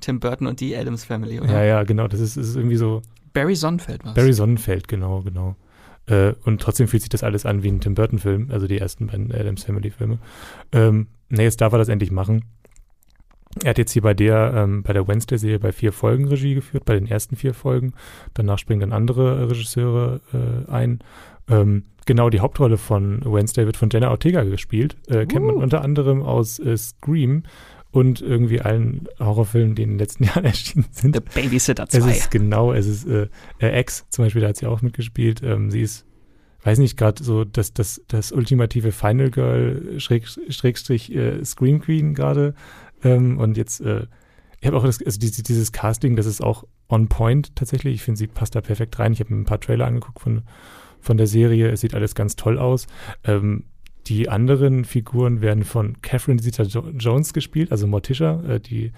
Tim 0.00 0.20
Burton 0.20 0.46
und 0.46 0.60
die 0.60 0.76
Adams 0.76 1.04
Family, 1.04 1.40
oder? 1.40 1.52
Ja, 1.52 1.64
ja, 1.64 1.82
genau. 1.82 2.06
Das 2.06 2.20
ist, 2.20 2.36
ist 2.36 2.54
irgendwie 2.54 2.76
so. 2.76 3.02
Barry 3.32 3.56
Sonnenfeld 3.56 4.04
was. 4.04 4.14
Barry 4.14 4.32
Sonnenfeld, 4.32 4.86
genau, 4.86 5.22
genau. 5.22 5.56
Äh, 6.06 6.34
und 6.44 6.60
trotzdem 6.60 6.86
fühlt 6.86 7.02
sich 7.02 7.10
das 7.10 7.24
alles 7.24 7.44
an 7.44 7.64
wie 7.64 7.68
ein 7.70 7.80
Tim 7.80 7.94
Burton-Film, 7.94 8.50
also 8.52 8.68
die 8.68 8.78
ersten 8.78 9.08
beiden 9.08 9.32
Adams 9.32 9.64
Family-Filme. 9.64 10.18
Ähm, 10.72 11.08
ne, 11.28 11.42
jetzt 11.42 11.60
darf 11.60 11.72
er 11.72 11.78
das 11.78 11.88
endlich 11.88 12.12
machen. 12.12 12.44
Er 13.64 13.70
hat 13.70 13.78
jetzt 13.78 13.92
hier 13.92 14.02
bei 14.02 14.14
der, 14.14 14.52
ähm, 14.54 14.82
bei 14.82 14.92
der 14.92 15.06
Wednesday-Serie 15.08 15.58
bei 15.58 15.72
vier 15.72 15.92
Folgen 15.92 16.28
Regie 16.28 16.54
geführt, 16.54 16.84
bei 16.84 16.94
den 16.94 17.06
ersten 17.06 17.34
vier 17.34 17.52
Folgen. 17.52 17.94
Danach 18.34 18.58
springen 18.58 18.80
dann 18.80 18.92
andere 18.92 19.50
Regisseure 19.50 20.20
äh, 20.32 20.70
ein. 20.70 21.00
Ähm, 21.48 21.84
genau, 22.06 22.30
die 22.30 22.40
Hauptrolle 22.40 22.78
von 22.78 23.22
Wednesday 23.24 23.66
wird 23.66 23.76
von 23.76 23.90
Jenna 23.90 24.10
Ortega 24.10 24.42
gespielt. 24.44 24.96
Äh, 25.08 25.26
kennt 25.26 25.44
man 25.44 25.56
uh. 25.56 25.62
unter 25.62 25.82
anderem 25.82 26.22
aus 26.22 26.58
äh, 26.58 26.76
Scream 26.76 27.44
und 27.92 28.22
irgendwie 28.22 28.60
allen 28.60 29.06
Horrorfilmen, 29.20 29.74
die 29.74 29.82
in 29.82 29.90
den 29.90 29.98
letzten 29.98 30.24
Jahren 30.24 30.44
erschienen 30.44 30.86
sind. 30.90 31.14
The 31.14 31.20
Babysitter 31.20 31.88
2. 31.88 31.98
Es 31.98 32.06
ist 32.06 32.30
genau, 32.30 32.72
es 32.72 32.86
ist 32.86 33.06
äh, 33.06 33.28
äh, 33.60 33.80
X 33.80 34.06
zum 34.08 34.24
Beispiel, 34.24 34.42
da 34.42 34.48
hat 34.48 34.56
sie 34.56 34.66
auch 34.66 34.82
mitgespielt. 34.82 35.42
Ähm, 35.42 35.70
sie 35.70 35.82
ist, 35.82 36.06
weiß 36.64 36.78
nicht, 36.78 36.96
gerade 36.96 37.22
so 37.22 37.44
das, 37.44 37.74
das, 37.74 38.02
das 38.08 38.32
ultimative 38.32 38.92
Final 38.92 39.30
Girl 39.30 40.00
Schräg, 40.00 40.26
Schrägstrich 40.48 41.14
äh, 41.14 41.44
Scream 41.44 41.80
Queen 41.80 42.14
gerade. 42.14 42.54
Ähm, 43.04 43.38
und 43.38 43.56
jetzt, 43.56 43.80
äh, 43.80 44.06
ich 44.60 44.66
habe 44.66 44.78
auch 44.78 44.84
das, 44.84 45.04
also 45.04 45.18
dieses, 45.18 45.42
dieses 45.42 45.72
Casting, 45.72 46.16
das 46.16 46.26
ist 46.26 46.42
auch 46.42 46.64
on 46.88 47.08
point 47.08 47.54
tatsächlich. 47.56 47.94
Ich 47.96 48.02
finde, 48.02 48.18
sie 48.18 48.26
passt 48.26 48.54
da 48.54 48.60
perfekt 48.62 48.98
rein. 48.98 49.12
Ich 49.12 49.20
habe 49.20 49.34
mir 49.34 49.40
ein 49.40 49.44
paar 49.46 49.60
Trailer 49.60 49.86
angeguckt 49.86 50.20
von, 50.20 50.42
von 51.02 51.18
der 51.18 51.26
Serie. 51.26 51.68
Es 51.68 51.82
sieht 51.82 51.94
alles 51.94 52.14
ganz 52.14 52.36
toll 52.36 52.58
aus. 52.58 52.86
Ähm, 53.24 53.64
Die 54.08 54.28
anderen 54.28 54.84
Figuren 54.84 55.42
werden 55.42 55.62
von 55.62 56.00
Catherine 56.02 56.40
Zeta-Jones 56.42 57.32
gespielt, 57.32 57.70
also 57.70 57.86
Morticia, 57.86 58.42
äh, 58.48 58.58
die 58.58 58.90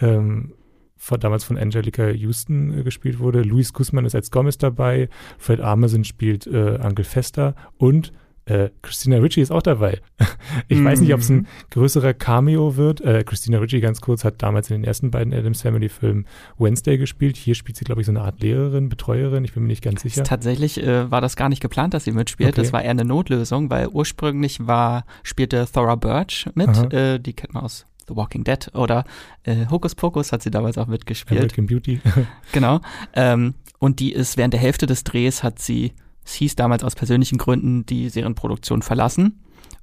ähm, 0.00 0.54
von, 0.96 1.20
damals 1.20 1.44
von 1.44 1.56
Angelica 1.56 2.08
Houston 2.08 2.78
äh, 2.78 2.82
gespielt 2.82 3.20
wurde. 3.20 3.42
Luis 3.42 3.72
Guzman 3.72 4.04
ist 4.06 4.16
als 4.16 4.30
Gomez 4.30 4.58
dabei. 4.58 5.08
Fred 5.38 5.60
Armisen 5.60 6.04
spielt 6.04 6.46
äh, 6.48 6.78
Uncle 6.82 7.04
Fester 7.04 7.54
und 7.78 8.12
äh, 8.46 8.70
Christina 8.82 9.18
Ritchie 9.18 9.40
ist 9.40 9.50
auch 9.50 9.62
dabei. 9.62 10.00
ich 10.68 10.78
mm. 10.78 10.84
weiß 10.84 11.00
nicht, 11.00 11.14
ob 11.14 11.20
es 11.20 11.28
ein 11.28 11.36
mhm. 11.36 11.46
größerer 11.70 12.14
Cameo 12.14 12.76
wird. 12.76 13.00
Äh, 13.00 13.24
Christina 13.24 13.58
Ritchie, 13.58 13.80
ganz 13.80 14.00
kurz, 14.00 14.24
hat 14.24 14.42
damals 14.42 14.70
in 14.70 14.76
den 14.76 14.84
ersten 14.84 15.10
beiden 15.10 15.32
Adams 15.32 15.62
Family 15.62 15.88
Filmen 15.88 16.26
Wednesday 16.58 16.98
gespielt. 16.98 17.36
Hier 17.36 17.54
spielt 17.54 17.76
sie, 17.76 17.84
glaube 17.84 18.00
ich, 18.00 18.06
so 18.06 18.12
eine 18.12 18.22
Art 18.22 18.40
Lehrerin, 18.40 18.88
Betreuerin. 18.88 19.44
Ich 19.44 19.52
bin 19.52 19.64
mir 19.64 19.68
nicht 19.68 19.82
ganz 19.82 20.02
sicher. 20.02 20.24
Tatsächlich 20.24 20.82
äh, 20.82 21.10
war 21.10 21.20
das 21.20 21.36
gar 21.36 21.48
nicht 21.48 21.60
geplant, 21.60 21.94
dass 21.94 22.04
sie 22.04 22.12
mitspielt. 22.12 22.50
Okay. 22.50 22.60
Das 22.62 22.72
war 22.72 22.82
eher 22.82 22.90
eine 22.90 23.04
Notlösung, 23.04 23.70
weil 23.70 23.88
ursprünglich 23.88 24.66
war, 24.66 25.04
spielte 25.22 25.66
Thora 25.72 25.94
Birch 25.94 26.48
mit. 26.54 26.92
Äh, 26.92 27.18
die 27.18 27.34
kennt 27.34 27.54
man 27.54 27.64
aus 27.64 27.86
The 28.08 28.16
Walking 28.16 28.44
Dead 28.44 28.70
oder 28.74 29.04
äh, 29.44 29.66
Hocus 29.70 29.94
Pocus 29.94 30.32
hat 30.32 30.42
sie 30.42 30.50
damals 30.50 30.76
auch 30.76 30.88
mitgespielt. 30.88 31.40
American 31.40 31.66
Beauty. 31.66 32.00
genau. 32.52 32.80
Ähm, 33.14 33.54
und 33.78 34.00
die 34.00 34.12
ist 34.12 34.36
während 34.36 34.52
der 34.52 34.60
Hälfte 34.60 34.86
des 34.86 35.04
Drehs 35.04 35.42
hat 35.42 35.58
sie 35.58 35.92
es 36.24 36.34
hieß 36.34 36.56
damals 36.56 36.84
aus 36.84 36.94
persönlichen 36.94 37.38
Gründen 37.38 37.86
die 37.86 38.08
Serienproduktion 38.08 38.82
verlassen. 38.82 39.42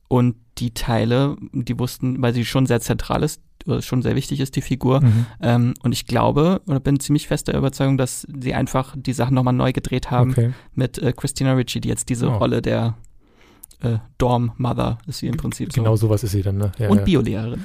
Und 0.09 0.35
die 0.57 0.73
Teile, 0.73 1.35
die 1.51 1.77
wussten, 1.77 2.21
weil 2.21 2.33
sie 2.33 2.45
schon 2.45 2.65
sehr 2.65 2.79
zentral 2.79 3.23
ist, 3.23 3.41
schon 3.79 4.01
sehr 4.01 4.15
wichtig 4.15 4.39
ist, 4.39 4.55
die 4.55 4.61
Figur. 4.61 5.01
Mhm. 5.01 5.25
Ähm, 5.41 5.73
und 5.83 5.91
ich 5.91 6.05
glaube 6.05 6.61
oder 6.65 6.79
bin 6.79 6.99
ziemlich 6.99 7.27
fest 7.27 7.47
der 7.47 7.57
Überzeugung, 7.57 7.97
dass 7.97 8.25
sie 8.39 8.53
einfach 8.53 8.95
die 8.97 9.13
Sachen 9.13 9.35
nochmal 9.35 9.53
neu 9.53 9.73
gedreht 9.73 10.09
haben 10.09 10.31
okay. 10.31 10.53
mit 10.73 10.97
äh, 10.99 11.11
Christina 11.11 11.53
Ritchie, 11.53 11.81
die 11.81 11.89
jetzt 11.89 12.09
diese 12.09 12.29
oh. 12.29 12.38
Rolle 12.38 12.61
der 12.61 12.95
äh, 13.81 13.97
Dorm-Mother 14.17 14.97
ist 15.07 15.19
sie 15.19 15.27
im 15.27 15.38
Prinzip. 15.38 15.73
Genau 15.73 15.95
so. 15.95 16.07
sowas 16.07 16.23
ist 16.23 16.31
sie 16.31 16.41
dann, 16.41 16.57
ne? 16.57 16.71
Ja, 16.79 16.89
und 16.89 16.99
ja. 16.99 17.03
Biolehrerin. 17.03 17.63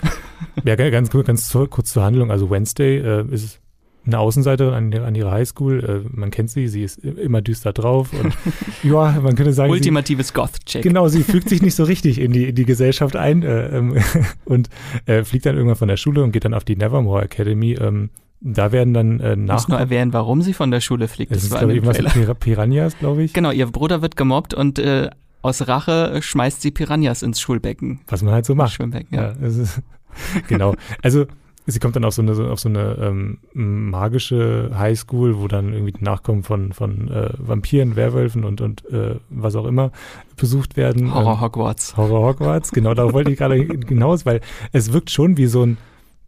ja, 0.65 0.75
ganz, 0.75 1.11
ganz 1.11 1.57
kurz 1.71 1.93
zur 1.93 2.03
Handlung. 2.03 2.31
Also 2.31 2.51
Wednesday 2.51 2.99
äh, 2.99 3.27
ist 3.33 3.61
eine 4.05 4.19
Außenseiterin 4.19 4.75
an, 4.75 4.95
an 5.03 5.15
ihrer 5.15 5.31
Highschool. 5.31 6.05
Äh, 6.05 6.09
man 6.17 6.31
kennt 6.31 6.51
sie, 6.51 6.69
sie 6.69 6.83
ist 6.83 6.99
immer 6.99 7.41
düster 7.41 7.73
drauf 7.73 8.11
und 8.13 8.35
ja, 8.83 9.19
man 9.23 9.37
könnte 9.37 9.53
sagen. 9.53 9.71
Ultimatives 9.71 10.33
Goth-Check. 10.33 10.83
Genau, 10.83 11.09
sie 11.09 11.23
fügt 11.23 11.49
sich 11.49 11.63
nicht 11.63 11.75
so 11.75 11.85
richtig 11.85 12.21
in 12.21 12.33
die, 12.33 12.49
in 12.49 12.55
die 12.55 12.65
Gesellschaft 12.65 13.17
ein 13.17 13.43
äh, 13.43 13.79
ähm, 13.79 13.97
und 14.45 14.69
äh, 15.07 15.25
fliegt 15.25 15.47
dann 15.47 15.57
irgendwann 15.57 15.77
von 15.77 15.89
der 15.89 15.97
Schule 15.97 16.23
und 16.23 16.33
geht 16.33 16.45
dann 16.45 16.55
auf 16.55 16.65
die 16.65 16.77
Nevermore 16.77 17.23
Academy. 17.23 17.75
Ähm, 17.75 18.11
da 18.41 18.73
werden 18.73 18.93
dann 18.93 19.21
äh, 19.21 19.37
nach. 19.37 19.55
Ich 19.55 19.63
muss 19.63 19.69
nur 19.69 19.79
erwähnen, 19.79 20.13
warum 20.13 20.43
sie 20.43 20.53
von 20.53 20.71
der 20.73 20.81
Schule 20.81 21.07
fliegt. 21.07 21.31
Das, 21.31 21.39
das 21.39 21.45
ist, 21.45 21.59
glaube 21.59 21.73
ich, 21.73 21.83
irgendwas 21.83 22.17
mit 22.17 22.41
Piranhas, 22.41 22.99
glaube 22.99 23.23
ich. 23.23 23.33
Genau, 23.33 23.53
ihr 23.53 23.67
Bruder 23.67 24.03
wird 24.03 24.17
gemobbt 24.17 24.53
und 24.53 24.81
äh, 24.81 25.11
aus 25.43 25.69
Rache 25.69 26.21
schmeißt 26.21 26.61
sie 26.61 26.71
Piranhas 26.71 27.23
ins 27.23 27.41
Schulbecken. 27.41 28.01
Was 28.09 28.23
man 28.23 28.35
halt 28.35 28.47
so 28.47 28.55
macht. 28.55 28.73
Schwimmbecken, 28.73 29.17
ja. 29.17 29.35
ja 29.41 29.47
ist, 29.47 29.81
genau. 30.49 30.75
Also 31.03 31.27
sie 31.67 31.79
kommt 31.79 31.97
dann 31.97 32.05
auf 32.05 32.15
so 32.15 32.23
eine, 32.23 32.33
auf 32.51 32.61
so 32.61 32.69
eine 32.69 32.97
ähm, 33.01 33.39
magische 33.53 34.71
Highschool, 34.75 35.41
wo 35.41 35.49
dann 35.49 35.73
irgendwie 35.73 35.93
die 35.93 36.05
Nachkommen 36.05 36.43
von, 36.43 36.73
von 36.73 37.09
äh, 37.09 37.31
Vampiren, 37.39 37.97
Werwölfen 37.97 38.45
und, 38.45 38.61
und 38.61 38.85
äh, 38.91 39.17
was 39.31 39.55
auch 39.55 39.67
immer 39.67 39.93
besucht 40.37 40.77
werden. 40.77 41.15
Horror 41.15 41.35
ähm, 41.35 41.41
Hogwarts. 41.41 41.97
Horror 41.97 42.29
Hogwarts, 42.29 42.73
genau, 42.73 42.95
darauf 42.95 43.13
wollte 43.13 43.31
ich 43.31 43.39
gerade 43.39 43.57
hinaus, 43.57 44.27
weil 44.27 44.41
es 44.73 44.93
wirkt 44.93 45.11
schon 45.11 45.37
wie 45.37 45.47
so 45.47 45.65
ein 45.65 45.79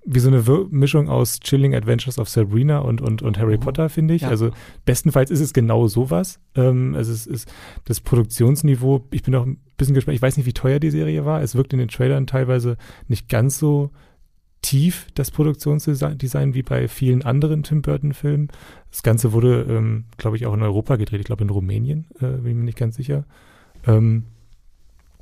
wie 0.07 0.19
so 0.19 0.29
eine 0.29 0.47
Wir 0.47 0.67
Mischung 0.71 1.09
aus 1.09 1.41
Chilling 1.41 1.75
Adventures 1.75 2.19
of 2.19 2.29
Sabrina 2.29 2.81
und, 2.81 3.01
und, 3.01 3.23
und 3.23 3.39
Harry 3.39 3.55
oh, 3.55 3.61
Potter, 3.61 3.89
finde 3.89 4.13
ich. 4.13 4.23
Ja. 4.23 4.29
Also 4.29 4.51
bestenfalls 4.85 5.31
ist 5.31 5.41
es 5.41 5.55
genau 5.55 5.87
sowas. 5.89 6.41
Ähm, 6.55 6.95
es 6.95 7.09
ist, 7.09 7.27
ist 7.27 7.51
das 7.87 8.01
Produktionsniveau, 8.01 9.07
ich 9.13 9.23
bin 9.23 9.35
auch 9.35 9.47
ein 9.47 9.59
bisschen 9.79 9.95
gespannt, 9.95 10.17
ich 10.17 10.23
weiß 10.23 10.37
nicht, 10.37 10.47
wie 10.47 10.53
teuer 10.53 10.79
die 10.79 10.91
Serie 10.91 11.25
war. 11.25 11.43
Es 11.43 11.55
wirkt 11.55 11.73
in 11.73 11.79
den 11.79 11.89
Trailern 11.89 12.27
teilweise 12.27 12.77
nicht 13.09 13.31
ganz 13.31 13.59
so 13.59 13.93
tief, 14.65 15.09
das 15.15 15.31
Produktionsdesign, 15.31 16.55
wie 16.55 16.63
bei 16.63 16.89
vielen 16.89 17.23
anderen 17.23 17.63
Tim 17.63 17.83
Burton-Filmen. 17.83 18.49
Das 18.91 19.03
Ganze 19.03 19.33
wurde, 19.33 19.67
ähm, 19.69 20.05
glaube 20.17 20.37
ich, 20.37 20.47
auch 20.47 20.55
in 20.55 20.63
Europa 20.63 20.97
gedreht. 20.97 21.21
Ich 21.21 21.27
glaube 21.27 21.45
in 21.45 21.51
Rumänien, 21.51 22.07
äh, 22.17 22.29
bin 22.29 22.47
ich 22.47 22.57
mir 22.57 22.65
nicht 22.65 22.79
ganz 22.79 22.97
sicher. 22.97 23.27
Ähm, 23.87 24.25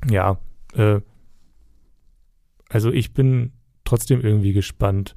ja, 0.09 0.39
äh, 0.75 1.01
also 2.69 2.93
ich 2.93 3.13
bin 3.13 3.51
trotzdem 3.85 4.21
irgendwie 4.21 4.53
gespannt 4.53 5.17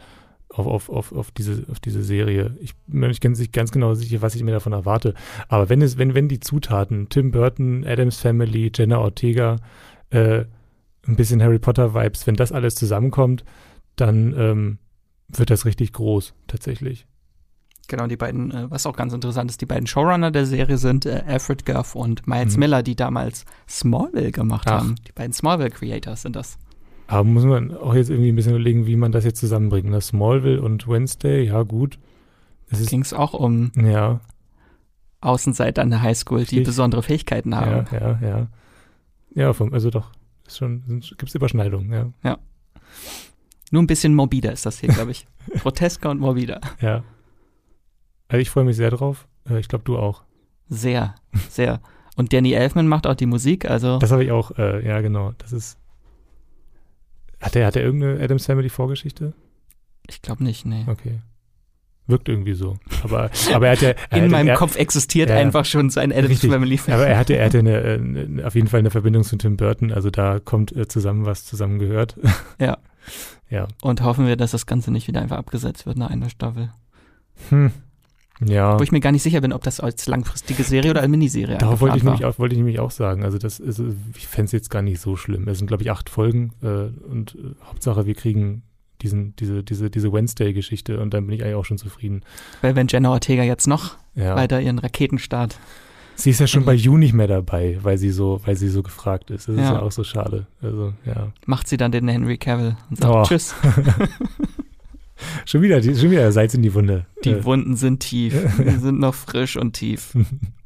auf, 0.49 0.65
auf, 0.65 0.89
auf, 0.89 1.11
auf, 1.11 1.29
diese, 1.29 1.63
auf 1.69 1.79
diese 1.79 2.03
Serie. 2.03 2.57
Ich 2.59 2.75
bin 2.87 3.01
mir 3.01 3.07
nicht 3.09 3.21
ganz, 3.21 3.71
genau 3.71 3.93
sicher, 3.93 4.23
was 4.23 4.33
ich 4.33 4.41
mir 4.41 4.53
davon 4.53 4.73
erwarte. 4.73 5.13
Aber 5.49 5.69
wenn 5.69 5.83
es, 5.83 5.99
wenn, 5.99 6.15
wenn 6.15 6.29
die 6.29 6.39
Zutaten, 6.39 7.09
Tim 7.09 7.29
Burton, 7.29 7.85
Adams 7.85 8.17
Family, 8.17 8.71
Jenna 8.73 8.97
Ortega, 8.97 9.57
äh, 10.09 10.45
ein 11.07 11.15
bisschen 11.15 11.43
Harry 11.43 11.59
Potter-Vibes, 11.59 12.25
wenn 12.25 12.35
das 12.35 12.51
alles 12.51 12.73
zusammenkommt, 12.73 13.45
dann 13.95 14.33
ähm, 14.37 14.77
wird 15.27 15.49
das 15.49 15.65
richtig 15.65 15.93
groß, 15.93 16.33
tatsächlich. 16.47 17.07
Genau, 17.87 18.07
die 18.07 18.17
beiden, 18.17 18.51
äh, 18.51 18.69
was 18.69 18.85
auch 18.85 18.95
ganz 18.95 19.13
interessant 19.13 19.51
ist, 19.51 19.61
die 19.61 19.65
beiden 19.65 19.87
Showrunner 19.87 20.31
der 20.31 20.45
Serie 20.45 20.77
sind 20.77 21.05
äh, 21.05 21.23
Alfred 21.27 21.65
Goff 21.65 21.95
und 21.95 22.27
Miles 22.27 22.55
mhm. 22.55 22.59
Miller, 22.59 22.83
die 22.83 22.95
damals 22.95 23.45
Smallville 23.69 24.31
gemacht 24.31 24.67
Ach. 24.67 24.79
haben. 24.79 24.95
Die 25.07 25.11
beiden 25.11 25.33
Smallville-Creators 25.33 26.23
sind 26.23 26.35
das. 26.35 26.57
Aber 27.07 27.23
muss 27.23 27.43
man 27.43 27.75
auch 27.75 27.93
jetzt 27.93 28.09
irgendwie 28.09 28.29
ein 28.29 28.35
bisschen 28.35 28.53
überlegen, 28.53 28.87
wie 28.87 28.95
man 28.95 29.11
das 29.11 29.23
jetzt 29.23 29.39
zusammenbringt. 29.39 29.87
Das 29.87 29.91
ne? 29.91 30.01
Smallville 30.01 30.61
und 30.61 30.87
Wednesday, 30.87 31.43
ja 31.43 31.61
gut. 31.61 31.99
Es 32.71 32.87
ging 32.87 33.01
es 33.01 33.13
auch 33.13 33.33
um 33.33 33.71
ja. 33.75 34.21
Außenseiter 35.21 35.83
an 35.83 35.91
der 35.91 36.01
Highschool, 36.01 36.45
die 36.45 36.61
ich, 36.61 36.65
besondere 36.65 37.03
Fähigkeiten 37.03 37.55
haben. 37.55 37.85
Ja, 37.91 37.99
ja, 37.99 38.19
ja. 38.21 38.47
Ja, 39.35 39.53
vom, 39.53 39.73
also 39.73 39.91
doch, 39.91 40.11
ist 40.47 40.57
schon, 40.57 41.01
gibt 41.01 41.29
es 41.29 41.35
Überschneidungen, 41.35 41.91
ja. 41.91 42.09
Ja. 42.23 42.37
Nur 43.71 43.81
ein 43.81 43.87
bisschen 43.87 44.13
morbider 44.13 44.51
ist 44.51 44.65
das 44.65 44.79
hier, 44.79 44.89
glaube 44.89 45.11
ich. 45.11 45.27
Grotesker 45.59 46.09
und 46.09 46.19
morbider. 46.19 46.61
Ja. 46.81 47.03
Also 48.27 48.41
ich 48.41 48.49
freue 48.49 48.63
mich 48.63 48.75
sehr 48.75 48.91
drauf. 48.91 49.27
Äh, 49.49 49.59
ich 49.59 49.67
glaube, 49.67 49.83
du 49.85 49.97
auch. 49.97 50.23
Sehr, 50.69 51.15
sehr. 51.49 51.81
Und 52.15 52.33
Danny 52.33 52.53
Elfman 52.53 52.87
macht 52.87 53.07
auch 53.07 53.15
die 53.15 53.25
Musik, 53.25 53.69
also. 53.69 53.99
Das 53.99 54.11
habe 54.11 54.23
ich 54.23 54.31
auch, 54.31 54.57
äh, 54.57 54.85
ja, 54.85 55.01
genau. 55.01 55.33
Das 55.37 55.51
ist. 55.51 55.77
Hat 57.41 57.55
er, 57.55 57.67
hat 57.67 57.75
er 57.75 57.83
irgendeine 57.83 58.19
Adams 58.23 58.45
Family 58.45 58.69
Vorgeschichte? 58.69 59.33
Ich 60.07 60.21
glaube 60.21 60.43
nicht, 60.43 60.65
nee. 60.65 60.85
Okay. 60.87 61.19
Wirkt 62.07 62.29
irgendwie 62.29 62.53
so. 62.53 62.77
Aber, 63.03 63.31
aber 63.51 63.67
er 63.67 63.71
hat 63.71 63.81
ja. 63.81 63.93
Er 64.11 64.23
In 64.23 64.31
meinem 64.31 64.49
er, 64.49 64.55
Kopf 64.55 64.75
existiert 64.75 65.29
er, 65.29 65.37
einfach 65.37 65.65
schon 65.65 65.89
sein 65.89 66.11
Adams 66.11 66.29
richtig, 66.29 66.51
Family 66.51 66.77
Film. 66.77 66.95
Aber 66.95 67.07
er 67.07 67.17
hatte, 67.17 67.35
er 67.35 67.45
hatte 67.45 67.59
eine, 67.59 67.81
eine, 67.81 68.45
auf 68.45 68.53
jeden 68.53 68.67
Fall 68.67 68.79
eine 68.79 68.91
Verbindung 68.91 69.23
zu 69.23 69.37
Tim 69.37 69.57
Burton, 69.57 69.91
also 69.91 70.11
da 70.11 70.39
kommt 70.39 70.75
äh, 70.75 70.87
zusammen, 70.87 71.25
was 71.25 71.45
zusammengehört. 71.45 72.15
Ja. 72.59 72.77
Ja. 73.49 73.67
Und 73.81 74.03
hoffen 74.03 74.27
wir, 74.27 74.35
dass 74.35 74.51
das 74.51 74.65
Ganze 74.65 74.91
nicht 74.91 75.07
wieder 75.07 75.21
einfach 75.21 75.37
abgesetzt 75.37 75.85
wird 75.85 75.97
nach 75.97 76.09
einer 76.09 76.29
Staffel. 76.29 76.71
Hm. 77.49 77.71
Ja. 78.43 78.77
Wo 78.77 78.83
ich 78.83 78.91
mir 78.91 78.99
gar 78.99 79.13
nicht 79.13 79.23
sicher 79.23 79.39
bin, 79.39 79.53
ob 79.53 79.63
das 79.63 79.79
als 79.79 80.07
langfristige 80.07 80.63
Serie 80.63 80.91
oder 80.91 81.01
als 81.01 81.09
Miniserie 81.09 81.57
Darauf 81.57 81.79
wollte 81.79 81.97
ich, 81.97 82.03
nämlich 82.03 82.25
auch, 82.25 82.37
wollte 82.37 82.53
ich 82.53 82.59
nämlich 82.59 82.79
auch 82.79 82.91
sagen. 82.91 83.23
Also 83.23 83.37
das 83.37 83.59
ist, 83.59 83.81
ich 84.17 84.27
fände 84.27 84.47
es 84.47 84.51
jetzt 84.51 84.69
gar 84.69 84.81
nicht 84.81 84.99
so 84.99 85.15
schlimm. 85.15 85.47
Es 85.47 85.59
sind, 85.59 85.67
glaube 85.67 85.83
ich, 85.83 85.91
acht 85.91 86.09
Folgen 86.09 86.51
äh, 86.61 86.67
und 87.09 87.35
äh, 87.35 87.55
Hauptsache, 87.65 88.05
wir 88.05 88.15
kriegen 88.15 88.63
diesen, 89.01 89.35
diese, 89.37 89.63
diese, 89.63 89.89
diese 89.89 90.11
Wednesday-Geschichte 90.11 90.99
und 90.99 91.13
dann 91.13 91.27
bin 91.27 91.35
ich 91.35 91.43
eigentlich 91.43 91.55
auch 91.55 91.65
schon 91.65 91.77
zufrieden. 91.77 92.23
Weil 92.61 92.75
wenn 92.75 92.87
Jenna 92.87 93.09
Ortega 93.11 93.43
jetzt 93.43 93.67
noch 93.67 93.95
ja. 94.15 94.35
weiter 94.35 94.59
ihren 94.59 94.79
Raketenstart 94.79 95.57
Sie 96.15 96.29
ist 96.29 96.39
ja 96.39 96.47
schon 96.47 96.65
bei 96.65 96.73
You 96.73 96.97
nicht 96.97 97.13
mehr 97.13 97.27
dabei, 97.27 97.77
weil 97.81 97.97
sie 97.97 98.09
so, 98.09 98.39
weil 98.45 98.55
sie 98.55 98.69
so 98.69 98.83
gefragt 98.83 99.31
ist. 99.31 99.47
Das 99.47 99.55
ja. 99.55 99.63
ist 99.63 99.69
ja 99.69 99.81
auch 99.81 99.91
so 99.91 100.03
schade. 100.03 100.47
Also, 100.61 100.93
ja. 101.05 101.31
Macht 101.45 101.67
sie 101.67 101.77
dann 101.77 101.91
den 101.91 102.07
Henry 102.07 102.37
Cavill 102.37 102.77
und 102.89 102.99
sagt 102.99 103.13
oh. 103.13 103.23
Tschüss. 103.23 103.53
schon 105.45 105.61
wieder, 105.61 105.81
schon 105.83 106.11
wieder 106.11 106.31
Salz 106.31 106.53
in 106.53 106.61
die 106.61 106.73
Wunde. 106.73 107.05
Die 107.23 107.31
äh. 107.31 107.43
Wunden 107.43 107.75
sind 107.75 107.99
tief. 107.99 108.33
Die 108.57 108.79
sind 108.79 108.99
noch 108.99 109.13
frisch 109.13 109.57
und 109.57 109.73
tief. 109.73 110.15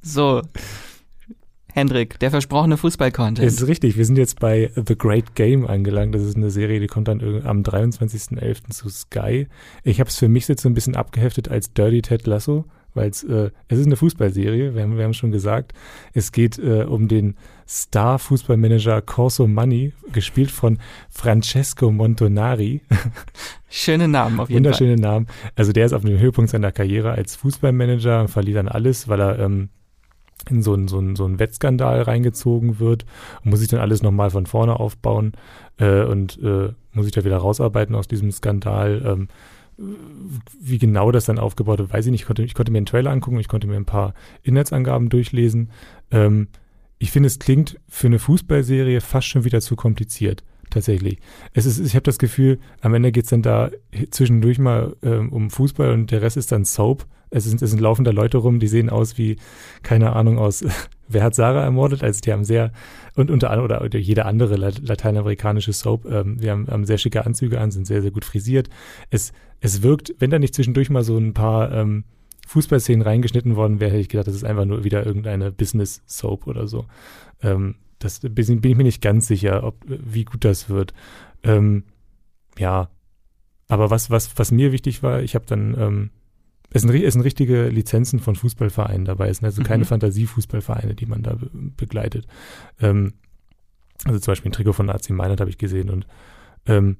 So. 0.01 0.41
Hendrik, 1.71 2.19
der 2.19 2.31
versprochene 2.31 2.77
Fußball-Content. 2.77 3.45
Das 3.45 3.61
ist 3.61 3.67
richtig. 3.67 3.95
Wir 3.95 4.05
sind 4.05 4.17
jetzt 4.17 4.39
bei 4.39 4.71
The 4.75 4.97
Great 4.97 5.35
Game 5.35 5.67
angelangt. 5.67 6.15
Das 6.15 6.23
ist 6.23 6.35
eine 6.35 6.49
Serie, 6.49 6.79
die 6.79 6.87
kommt 6.87 7.07
dann 7.07 7.21
am 7.45 7.61
23.11. 7.61 8.71
zu 8.71 8.89
Sky. 8.89 9.47
Ich 9.83 9.99
habe 9.99 10.09
es 10.09 10.17
für 10.17 10.27
mich 10.27 10.47
jetzt 10.47 10.63
so 10.63 10.69
ein 10.69 10.73
bisschen 10.73 10.95
abgeheftet 10.95 11.47
als 11.49 11.73
Dirty 11.73 12.01
Ted 12.01 12.25
Lasso 12.27 12.65
weil 12.99 13.07
äh, 13.07 13.51
es 13.69 13.79
ist 13.79 13.85
eine 13.85 13.95
Fußballserie, 13.95 14.75
wir 14.75 14.83
haben, 14.83 14.97
wir 14.97 15.05
haben 15.05 15.13
schon 15.13 15.31
gesagt. 15.31 15.73
Es 16.13 16.31
geht 16.31 16.59
äh, 16.59 16.83
um 16.83 17.07
den 17.07 17.35
Star-Fußballmanager 17.67 19.01
Corso 19.01 19.47
Money, 19.47 19.93
gespielt 20.11 20.51
von 20.51 20.79
Francesco 21.09 21.91
Montonari. 21.91 22.81
Schöne 23.69 24.07
Namen 24.07 24.39
auf 24.39 24.49
jeden 24.49 24.65
Wunderschöne 24.65 24.97
Fall. 24.97 25.11
Namen. 25.11 25.27
Also 25.55 25.71
der 25.71 25.85
ist 25.85 25.93
auf 25.93 26.03
dem 26.03 26.19
Höhepunkt 26.19 26.51
seiner 26.51 26.71
Karriere 26.71 27.11
als 27.11 27.35
Fußballmanager, 27.37 28.27
verliert 28.27 28.57
dann 28.57 28.67
alles, 28.67 29.07
weil 29.07 29.21
er 29.21 29.39
ähm, 29.39 29.69
in 30.49 30.61
so 30.61 30.73
einen 30.73 30.87
so 30.87 30.97
einen, 30.97 31.15
so 31.15 31.25
einen 31.25 31.39
Wettskandal 31.39 32.01
reingezogen 32.01 32.79
wird 32.79 33.05
und 33.43 33.51
muss 33.51 33.59
sich 33.59 33.69
dann 33.69 33.79
alles 33.79 34.03
nochmal 34.03 34.31
von 34.31 34.45
vorne 34.45 34.79
aufbauen 34.79 35.33
äh, 35.77 36.03
und 36.03 36.39
äh, 36.41 36.73
muss 36.91 37.05
sich 37.05 37.13
da 37.13 37.23
wieder 37.23 37.37
rausarbeiten 37.37 37.95
aus 37.95 38.07
diesem 38.07 38.31
Skandal. 38.31 39.01
Ähm, 39.05 39.27
wie 40.59 40.77
genau 40.77 41.11
das 41.11 41.25
dann 41.25 41.39
aufgebaut 41.39 41.79
wird, 41.79 41.93
weiß 41.93 42.05
ich 42.05 42.11
nicht. 42.11 42.21
Ich 42.21 42.27
konnte, 42.27 42.43
ich 42.43 42.53
konnte 42.53 42.71
mir 42.71 42.79
einen 42.79 42.85
Trailer 42.85 43.11
angucken, 43.11 43.39
ich 43.39 43.47
konnte 43.47 43.67
mir 43.67 43.75
ein 43.75 43.85
paar 43.85 44.13
Inhaltsangaben 44.43 45.09
durchlesen. 45.09 45.71
Ähm, 46.11 46.47
ich 46.97 47.11
finde, 47.11 47.27
es 47.27 47.39
klingt 47.39 47.79
für 47.87 48.07
eine 48.07 48.19
Fußballserie 48.19 49.01
fast 49.01 49.27
schon 49.27 49.45
wieder 49.45 49.61
zu 49.61 49.75
kompliziert. 49.75 50.43
Tatsächlich. 50.69 51.17
Es 51.53 51.65
ist, 51.65 51.79
ich 51.79 51.95
habe 51.95 52.03
das 52.03 52.19
Gefühl, 52.19 52.59
am 52.81 52.93
Ende 52.93 53.11
geht 53.11 53.23
es 53.23 53.31
dann 53.31 53.41
da 53.41 53.71
zwischendurch 54.11 54.59
mal 54.59 54.95
ähm, 55.01 55.31
um 55.31 55.49
Fußball 55.49 55.91
und 55.91 56.11
der 56.11 56.21
Rest 56.21 56.37
ist 56.37 56.51
dann 56.51 56.63
Soap. 56.63 57.07
Es 57.31 57.43
sind, 57.43 57.61
es 57.61 57.69
sind 57.69 57.79
laufende 57.79 58.11
Leute 58.11 58.37
rum, 58.37 58.59
die 58.59 58.67
sehen 58.67 58.89
aus 58.89 59.17
wie, 59.17 59.37
keine 59.83 60.13
Ahnung, 60.13 60.37
aus 60.37 60.63
Wer 61.11 61.23
hat 61.23 61.33
Sarah 61.33 61.63
ermordet? 61.63 62.03
Also 62.03 62.21
die 62.21 62.31
haben 62.31 62.43
sehr, 62.43 62.71
und 63.15 63.31
unter 63.31 63.49
anderem, 63.49 63.65
oder, 63.65 63.81
oder 63.83 63.97
jede 63.97 64.25
andere 64.25 64.55
lateinamerikanische 64.57 65.73
Soap, 65.73 66.05
ähm, 66.05 66.37
die 66.37 66.51
haben, 66.51 66.67
haben 66.67 66.85
sehr 66.85 66.99
schicke 66.99 67.25
Anzüge 67.25 67.59
an, 67.59 67.71
sind 67.71 67.87
sehr, 67.87 68.03
sehr 68.03 68.11
gut 68.11 68.25
frisiert. 68.25 68.69
Es, 69.09 69.33
es 69.59 69.81
wirkt, 69.81 70.13
wenn 70.19 70.29
da 70.29 70.37
nicht 70.37 70.53
zwischendurch 70.53 70.91
mal 70.91 71.03
so 71.03 71.17
ein 71.17 71.33
paar 71.33 71.71
ähm, 71.71 72.03
Fußballszenen 72.47 73.01
reingeschnitten 73.01 73.55
worden 73.55 73.79
wäre, 73.79 73.91
hätte 73.91 74.01
ich 74.01 74.09
gedacht, 74.09 74.27
das 74.27 74.35
ist 74.35 74.43
einfach 74.43 74.65
nur 74.65 74.83
wieder 74.83 75.03
irgendeine 75.03 75.51
Business-Soap 75.51 76.45
oder 76.45 76.67
so. 76.67 76.85
Ähm, 77.41 77.75
das 77.97 78.19
bin, 78.19 78.61
bin 78.61 78.71
ich 78.71 78.77
mir 78.77 78.83
nicht 78.83 79.01
ganz 79.01 79.27
sicher, 79.27 79.63
ob, 79.63 79.77
wie 79.87 80.25
gut 80.25 80.45
das 80.45 80.69
wird. 80.69 80.93
Ähm, 81.41 81.85
ja, 82.59 82.89
aber 83.67 83.89
was, 83.89 84.11
was, 84.11 84.37
was 84.37 84.51
mir 84.51 84.71
wichtig 84.71 85.01
war, 85.01 85.21
ich 85.21 85.33
habe 85.33 85.45
dann, 85.47 85.75
ähm, 85.79 86.09
es 86.71 86.81
sind, 86.81 86.93
es 86.93 87.13
sind 87.13 87.21
richtige 87.21 87.69
Lizenzen 87.69 88.19
von 88.19 88.35
Fußballvereinen 88.35 89.05
dabei, 89.05 89.29
es 89.29 89.37
sind 89.37 89.45
also 89.45 89.63
keine 89.63 89.83
mhm. 89.83 89.87
Fantasiefußballvereine, 89.87 90.95
die 90.95 91.05
man 91.05 91.23
da 91.23 91.33
be 91.33 91.49
begleitet. 91.53 92.27
Ähm, 92.79 93.13
also 94.05 94.19
zum 94.19 94.31
Beispiel 94.31 94.49
ein 94.49 94.53
Trikot 94.53 94.73
von 94.73 94.89
AC 94.89 95.09
Mailand 95.09 95.41
habe 95.41 95.49
ich 95.49 95.57
gesehen 95.57 95.89
und 95.89 96.07
ähm, 96.65 96.97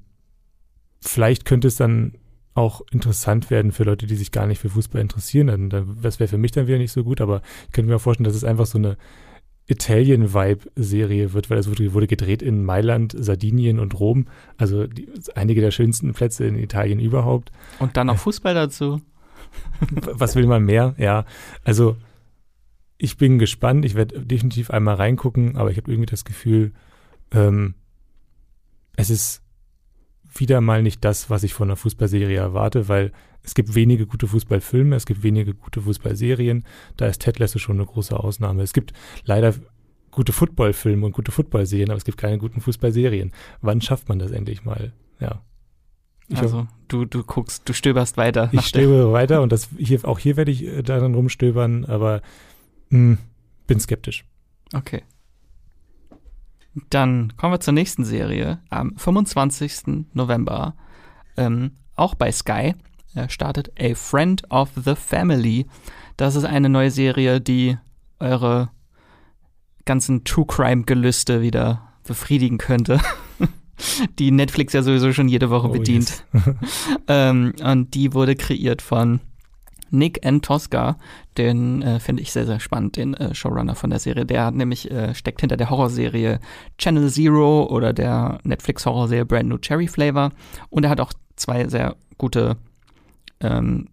vielleicht 1.00 1.44
könnte 1.44 1.68
es 1.68 1.76
dann 1.76 2.14
auch 2.54 2.82
interessant 2.90 3.50
werden 3.50 3.72
für 3.72 3.84
Leute, 3.84 4.06
die 4.06 4.16
sich 4.16 4.32
gar 4.32 4.46
nicht 4.46 4.58
für 4.58 4.68
Fußball 4.68 5.00
interessieren. 5.00 5.46
Dann, 5.46 5.70
dann, 5.70 5.98
das 6.02 6.18
wäre 6.18 6.28
für 6.28 6.38
mich 6.38 6.50
dann 6.50 6.66
wieder 6.66 6.78
nicht 6.78 6.92
so 6.92 7.04
gut, 7.04 7.20
aber 7.20 7.42
ich 7.66 7.72
könnte 7.72 7.88
mir 7.88 7.96
auch 7.96 8.00
vorstellen, 8.00 8.24
dass 8.24 8.34
es 8.34 8.44
einfach 8.44 8.66
so 8.66 8.76
eine 8.76 8.96
Italian-Vibe-Serie 9.66 11.32
wird, 11.32 11.48
weil 11.48 11.58
es 11.58 11.70
wurde, 11.70 11.94
wurde, 11.94 12.08
gedreht 12.08 12.42
in 12.42 12.64
Mailand, 12.64 13.14
Sardinien 13.16 13.78
und 13.78 13.98
Rom. 13.98 14.26
Also 14.56 14.88
die, 14.88 15.08
einige 15.36 15.60
der 15.60 15.70
schönsten 15.70 16.12
Plätze 16.12 16.44
in 16.44 16.56
Italien 16.56 16.98
überhaupt. 16.98 17.52
Und 17.78 17.96
dann 17.96 18.08
noch 18.08 18.18
Fußball 18.18 18.54
dazu. 18.54 19.00
Was 19.90 20.36
will 20.36 20.46
man 20.46 20.64
mehr? 20.64 20.94
Ja, 20.98 21.24
also 21.64 21.96
ich 22.98 23.16
bin 23.16 23.38
gespannt. 23.38 23.84
Ich 23.84 23.94
werde 23.94 24.20
definitiv 24.20 24.70
einmal 24.70 24.96
reingucken, 24.96 25.56
aber 25.56 25.70
ich 25.70 25.78
habe 25.78 25.90
irgendwie 25.90 26.10
das 26.10 26.24
Gefühl, 26.24 26.72
ähm, 27.32 27.74
es 28.96 29.10
ist 29.10 29.42
wieder 30.34 30.60
mal 30.60 30.82
nicht 30.82 31.04
das, 31.04 31.30
was 31.30 31.42
ich 31.42 31.54
von 31.54 31.68
einer 31.68 31.76
Fußballserie 31.76 32.36
erwarte, 32.36 32.88
weil 32.88 33.12
es 33.42 33.54
gibt 33.54 33.74
wenige 33.74 34.06
gute 34.06 34.26
Fußballfilme, 34.26 34.94
es 34.96 35.06
gibt 35.06 35.22
wenige 35.22 35.54
gute 35.54 35.80
Fußballserien. 35.80 36.64
Da 36.96 37.06
ist 37.06 37.22
Ted 37.22 37.38
Lasso 37.38 37.58
schon 37.58 37.76
eine 37.76 37.86
große 37.86 38.18
Ausnahme. 38.18 38.62
Es 38.62 38.72
gibt 38.72 38.92
leider 39.24 39.54
gute 40.10 40.32
Footballfilme 40.32 41.06
und 41.06 41.12
gute 41.12 41.32
Footballserien, 41.32 41.90
aber 41.90 41.98
es 41.98 42.04
gibt 42.04 42.18
keine 42.18 42.38
guten 42.38 42.60
Fußballserien. 42.60 43.32
Wann 43.62 43.80
schafft 43.80 44.08
man 44.08 44.18
das 44.18 44.30
endlich 44.30 44.64
mal? 44.64 44.92
Ja. 45.20 45.42
Also 46.36 46.66
du, 46.88 47.04
du 47.04 47.24
guckst, 47.24 47.68
du 47.68 47.72
stöberst 47.72 48.16
weiter. 48.16 48.48
Ich 48.52 48.66
stöbere 48.66 49.12
weiter 49.12 49.42
und 49.42 49.52
das 49.52 49.68
hier, 49.76 50.04
auch 50.04 50.18
hier 50.18 50.36
werde 50.36 50.50
ich 50.50 50.64
äh, 50.64 50.82
daran 50.82 51.14
rumstöbern, 51.14 51.84
aber 51.84 52.22
mh, 52.90 52.98
hm, 52.98 53.18
bin 53.66 53.80
skeptisch. 53.80 54.24
Okay. 54.74 55.02
Dann 56.88 57.36
kommen 57.36 57.52
wir 57.52 57.60
zur 57.60 57.74
nächsten 57.74 58.04
Serie. 58.04 58.60
Am 58.68 58.96
25. 58.96 60.06
November, 60.12 60.74
ähm, 61.36 61.72
auch 61.96 62.14
bei 62.14 62.30
Sky, 62.30 62.74
äh, 63.14 63.28
startet 63.28 63.72
A 63.80 63.94
Friend 63.94 64.48
of 64.50 64.70
the 64.76 64.94
Family. 64.94 65.66
Das 66.16 66.36
ist 66.36 66.44
eine 66.44 66.68
neue 66.68 66.90
Serie, 66.90 67.40
die 67.40 67.76
eure 68.20 68.70
ganzen 69.84 70.24
True 70.24 70.46
Crime 70.46 70.84
Gelüste 70.84 71.42
wieder 71.42 71.92
befriedigen 72.04 72.58
könnte. 72.58 73.00
die 74.18 74.30
Netflix 74.30 74.72
ja 74.72 74.82
sowieso 74.82 75.12
schon 75.12 75.28
jede 75.28 75.50
Woche 75.50 75.68
oh, 75.68 75.72
bedient. 75.72 76.24
Yes. 76.32 76.42
ähm, 77.08 77.54
und 77.62 77.94
die 77.94 78.12
wurde 78.14 78.36
kreiert 78.36 78.82
von 78.82 79.20
Nick 79.90 80.24
N. 80.24 80.40
Tosca, 80.40 80.96
den 81.36 81.82
äh, 81.82 82.00
finde 82.00 82.22
ich 82.22 82.32
sehr, 82.32 82.46
sehr 82.46 82.60
spannend, 82.60 82.96
den 82.96 83.14
äh, 83.14 83.34
Showrunner 83.34 83.74
von 83.74 83.90
der 83.90 83.98
Serie. 83.98 84.24
Der 84.24 84.44
hat 84.44 84.54
nämlich 84.54 84.90
äh, 84.90 85.14
steckt 85.14 85.40
hinter 85.40 85.56
der 85.56 85.70
Horrorserie 85.70 86.38
Channel 86.78 87.10
Zero 87.10 87.64
oder 87.64 87.92
der 87.92 88.38
Netflix-Horrorserie 88.44 89.24
Brand 89.24 89.48
New 89.48 89.58
Cherry 89.58 89.88
Flavor. 89.88 90.30
Und 90.70 90.84
er 90.84 90.90
hat 90.90 91.00
auch 91.00 91.12
zwei 91.36 91.66
sehr 91.68 91.96
gute 92.18 92.56
ähm, 93.40 93.88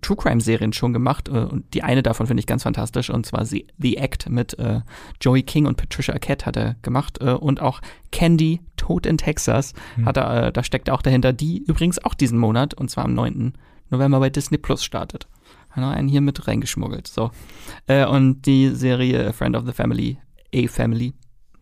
True 0.00 0.16
Crime 0.16 0.40
Serien 0.40 0.72
schon 0.72 0.92
gemacht 0.92 1.28
äh, 1.28 1.32
und 1.32 1.74
die 1.74 1.82
eine 1.82 2.02
davon 2.02 2.26
finde 2.26 2.40
ich 2.40 2.46
ganz 2.46 2.62
fantastisch 2.62 3.10
und 3.10 3.26
zwar 3.26 3.44
The, 3.44 3.66
The 3.78 3.98
Act 3.98 4.28
mit 4.30 4.58
äh, 4.58 4.80
Joey 5.20 5.42
King 5.42 5.66
und 5.66 5.76
Patricia 5.76 6.14
Arquette 6.14 6.46
hat 6.46 6.56
er 6.56 6.76
gemacht 6.82 7.18
äh, 7.20 7.32
und 7.32 7.60
auch 7.60 7.80
Candy 8.10 8.60
Tod 8.76 9.06
in 9.06 9.18
Texas 9.18 9.74
mhm. 9.96 10.06
hat 10.06 10.16
er, 10.16 10.46
äh, 10.46 10.52
da 10.52 10.62
steckt 10.62 10.88
er 10.88 10.94
auch 10.94 11.02
dahinter, 11.02 11.32
die 11.32 11.58
übrigens 11.58 12.02
auch 12.04 12.14
diesen 12.14 12.38
Monat 12.38 12.74
und 12.74 12.90
zwar 12.90 13.04
am 13.04 13.14
9. 13.14 13.52
November 13.90 14.20
bei 14.20 14.30
Disney 14.30 14.58
Plus 14.58 14.82
startet. 14.82 15.28
Hat 15.70 15.82
noch 15.82 15.90
einen 15.90 16.08
hier 16.08 16.20
mit 16.20 16.48
reingeschmuggelt. 16.48 17.06
So. 17.06 17.30
Äh, 17.86 18.06
und 18.06 18.46
die 18.46 18.70
Serie 18.70 19.32
Friend 19.32 19.54
of 19.56 19.66
the 19.66 19.72
Family, 19.72 20.18
A 20.54 20.66
Family, 20.68 21.12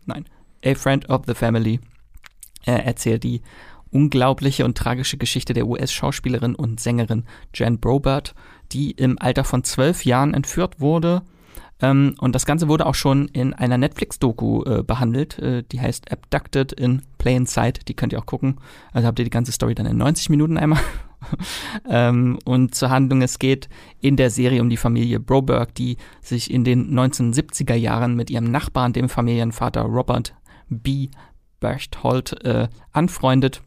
nein, 0.06 0.24
A 0.64 0.74
Friend 0.74 1.08
of 1.10 1.22
the 1.26 1.34
Family 1.34 1.80
äh, 2.66 2.72
erzählt 2.72 3.24
die 3.24 3.42
unglaubliche 3.94 4.64
und 4.64 4.76
tragische 4.76 5.16
Geschichte 5.16 5.54
der 5.54 5.66
US-Schauspielerin 5.66 6.54
und 6.54 6.80
Sängerin 6.80 7.24
Jan 7.54 7.78
Brobert, 7.78 8.34
die 8.72 8.90
im 8.90 9.18
Alter 9.18 9.44
von 9.44 9.62
zwölf 9.62 10.04
Jahren 10.04 10.34
entführt 10.34 10.80
wurde. 10.80 11.22
Ähm, 11.80 12.14
und 12.18 12.34
das 12.34 12.44
Ganze 12.44 12.68
wurde 12.68 12.86
auch 12.86 12.94
schon 12.94 13.28
in 13.28 13.54
einer 13.54 13.78
Netflix-Doku 13.78 14.64
äh, 14.64 14.82
behandelt, 14.82 15.38
äh, 15.38 15.62
die 15.62 15.80
heißt 15.80 16.10
Abducted 16.10 16.72
in 16.72 17.02
Plain 17.18 17.46
Sight. 17.46 17.88
Die 17.88 17.94
könnt 17.94 18.12
ihr 18.12 18.18
auch 18.18 18.26
gucken. 18.26 18.56
Also 18.92 19.06
habt 19.06 19.18
ihr 19.18 19.24
die 19.24 19.30
ganze 19.30 19.52
Story 19.52 19.74
dann 19.74 19.86
in 19.86 19.96
90 19.96 20.28
Minuten 20.28 20.58
einmal 20.58 20.80
ähm, 21.88 22.38
und 22.44 22.74
zur 22.74 22.90
Handlung, 22.90 23.22
es 23.22 23.38
geht 23.38 23.68
in 24.00 24.16
der 24.16 24.30
Serie 24.30 24.60
um 24.60 24.70
die 24.70 24.76
Familie 24.76 25.20
Broberg, 25.20 25.74
die 25.74 25.98
sich 26.20 26.50
in 26.50 26.64
den 26.64 26.92
1970er 26.98 27.74
Jahren 27.74 28.16
mit 28.16 28.28
ihrem 28.28 28.50
Nachbarn, 28.50 28.92
dem 28.92 29.08
Familienvater 29.08 29.82
Robert 29.82 30.34
B. 30.68 31.10
Berchthold, 31.60 32.44
äh, 32.44 32.68
anfreundet 32.92 33.62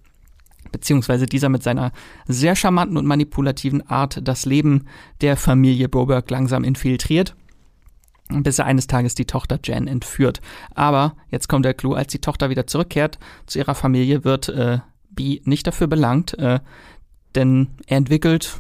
beziehungsweise 0.72 1.26
dieser 1.26 1.50
mit 1.50 1.64
seiner 1.64 1.92
sehr 2.28 2.56
charmanten 2.56 2.98
und 2.98 3.06
manipulativen 3.06 3.88
Art 3.90 4.20
das 4.24 4.46
Leben 4.46 4.86
der 5.22 5.38
Familie 5.38 5.90
Broberg 5.90 6.30
langsam 6.30 6.64
infiltriert, 6.64 7.36
bis 8.30 8.60
er 8.60 8.66
eines 8.66 8.88
Tages 8.88 9.16
die 9.16 9.26
Tochter 9.26 9.60
Jan 9.64 9.88
entführt. 9.88 10.42
Aber 10.76 11.16
jetzt 11.30 11.48
kommt 11.48 11.66
der 11.66 11.74
Clou, 11.74 11.94
als 11.94 12.12
die 12.12 12.20
Tochter 12.20 12.50
wieder 12.50 12.68
zurückkehrt 12.68 13.20
zu 13.46 13.60
ihrer 13.60 13.76
Familie, 13.76 14.24
wird 14.24 14.50
äh, 14.50 14.80
B 15.10 15.42
nicht 15.46 15.68
dafür 15.68 15.88
belangt, 15.88 16.38
äh, 16.38 16.60
denn 17.36 17.70
er 17.88 17.98
entwickelt, 17.98 18.60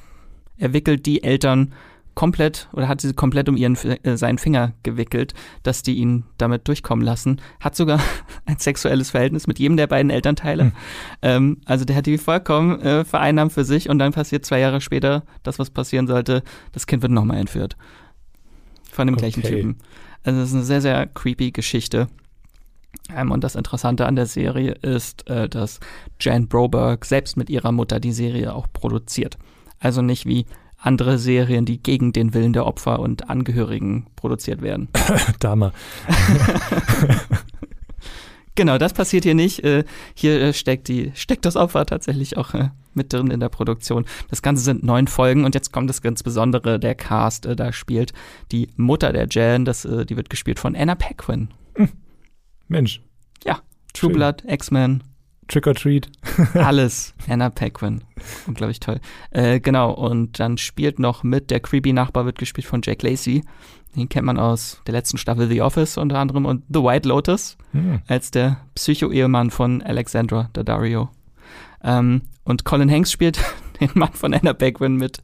er 0.57 0.73
wickelt 0.73 1.05
die 1.05 1.23
Eltern 1.23 1.73
komplett 2.17 2.67
oder 2.73 2.87
hat 2.87 2.99
sie 2.99 3.13
komplett 3.13 3.47
um 3.47 3.55
ihren 3.55 3.75
äh, 3.75 4.17
seinen 4.17 4.39
Finger 4.39 4.73
gewickelt, 4.81 5.35
dass 5.61 5.83
die 5.83 5.97
ihn 5.97 6.23
damit 6.39 6.67
durchkommen 6.67 7.05
lassen. 7.05 7.39
Hat 7.59 7.75
sogar 7.75 7.99
ein 8.47 8.57
sexuelles 8.57 9.11
Verhältnis 9.11 9.45
mit 9.45 9.59
jedem 9.59 9.77
der 9.77 9.85
beiden 9.85 10.09
Elternteile. 10.09 10.63
Hm. 10.63 10.71
Ähm, 11.21 11.61
also 11.65 11.85
der 11.85 11.95
hat 11.95 12.07
die 12.07 12.17
vollkommen 12.17 12.81
äh, 12.81 13.05
vereinnahmt 13.05 13.53
für 13.53 13.63
sich 13.63 13.87
und 13.87 13.99
dann 13.99 14.13
passiert 14.13 14.45
zwei 14.47 14.59
Jahre 14.59 14.81
später 14.81 15.25
das, 15.43 15.59
was 15.59 15.69
passieren 15.69 16.07
sollte. 16.07 16.41
Das 16.71 16.87
Kind 16.87 17.03
wird 17.03 17.11
nochmal 17.11 17.37
entführt. 17.37 17.77
Von 18.91 19.05
dem 19.05 19.13
okay. 19.13 19.21
gleichen 19.21 19.43
Typen. 19.43 19.77
Also 20.23 20.39
das 20.39 20.49
ist 20.49 20.55
eine 20.55 20.63
sehr, 20.63 20.81
sehr 20.81 21.05
creepy 21.05 21.51
Geschichte. 21.51 22.07
Ähm, 23.15 23.29
und 23.29 23.43
das 23.43 23.55
Interessante 23.55 24.07
an 24.07 24.15
der 24.15 24.25
Serie 24.25 24.71
ist, 24.71 25.29
äh, 25.29 25.47
dass 25.47 25.79
Jan 26.19 26.47
Broberg 26.47 27.05
selbst 27.05 27.37
mit 27.37 27.51
ihrer 27.51 27.71
Mutter 27.71 27.99
die 27.99 28.11
Serie 28.11 28.55
auch 28.55 28.65
produziert. 28.73 29.37
Also 29.79 30.01
nicht 30.01 30.25
wie 30.25 30.47
andere 30.77 31.17
Serien, 31.17 31.65
die 31.65 31.81
gegen 31.81 32.13
den 32.13 32.33
Willen 32.33 32.53
der 32.53 32.65
Opfer 32.65 32.99
und 32.99 33.29
Angehörigen 33.29 34.07
produziert 34.15 34.61
werden. 34.61 34.89
Dame. 35.39 35.73
genau, 38.55 38.77
das 38.77 38.93
passiert 38.93 39.23
hier 39.23 39.35
nicht. 39.35 39.63
Äh, 39.63 39.83
hier 40.13 40.39
äh, 40.41 40.53
steckt, 40.53 40.87
die, 40.87 41.11
steckt 41.15 41.45
das 41.45 41.55
Opfer 41.55 41.85
tatsächlich 41.85 42.37
auch 42.37 42.53
äh, 42.53 42.69
mit 42.93 43.11
drin 43.11 43.31
in 43.31 43.39
der 43.39 43.49
Produktion. 43.49 44.05
Das 44.29 44.41
Ganze 44.41 44.63
sind 44.63 44.83
neun 44.83 45.07
Folgen 45.07 45.45
und 45.45 45.55
jetzt 45.55 45.71
kommt 45.71 45.89
das 45.89 46.01
ganz 46.01 46.23
Besondere, 46.23 46.79
der 46.79 46.95
Cast. 46.95 47.47
Da 47.47 47.73
spielt 47.73 48.13
die 48.51 48.69
Mutter 48.75 49.11
der 49.13 49.27
Jan, 49.29 49.65
das, 49.65 49.81
die 49.81 50.17
wird 50.17 50.29
gespielt 50.29 50.59
von 50.59 50.75
Anna 50.75 50.95
Paquin. 50.95 51.49
Hm. 51.75 51.89
Mensch. 52.67 53.01
Ja, 53.43 53.61
True 53.93 54.11
Schön. 54.11 54.13
Blood, 54.13 54.43
X-Men. 54.47 55.03
Trick 55.47 55.67
or 55.67 55.73
Treat. 55.73 56.09
Alles. 56.53 57.13
Anna 57.27 57.49
Paquin. 57.49 58.03
Unglaublich 58.47 58.79
toll. 58.79 58.99
Äh, 59.31 59.59
genau, 59.59 59.91
und 59.91 60.39
dann 60.39 60.57
spielt 60.57 60.99
noch 60.99 61.23
mit, 61.23 61.51
der 61.51 61.59
creepy 61.59 61.93
Nachbar 61.93 62.25
wird 62.25 62.37
gespielt 62.37 62.67
von 62.67 62.81
Jack 62.83 63.03
Lacey. 63.03 63.43
Den 63.95 64.09
kennt 64.09 64.25
man 64.25 64.37
aus 64.37 64.81
der 64.85 64.93
letzten 64.93 65.17
Staffel 65.17 65.47
The 65.47 65.61
Office 65.61 65.97
unter 65.97 66.19
anderem 66.19 66.45
und 66.45 66.63
The 66.69 66.83
White 66.83 67.07
Lotus 67.07 67.57
hm. 67.71 68.01
als 68.07 68.31
der 68.31 68.57
Psycho-Ehemann 68.75 69.49
von 69.49 69.81
Alexandra 69.81 70.49
Daddario. 70.53 71.09
Ähm, 71.83 72.21
und 72.43 72.63
Colin 72.63 72.91
Hanks 72.91 73.11
spielt 73.11 73.39
den 73.79 73.89
Mann 73.93 74.13
von 74.13 74.33
Anna 74.33 74.53
Paquin 74.53 74.95
mit 74.95 75.23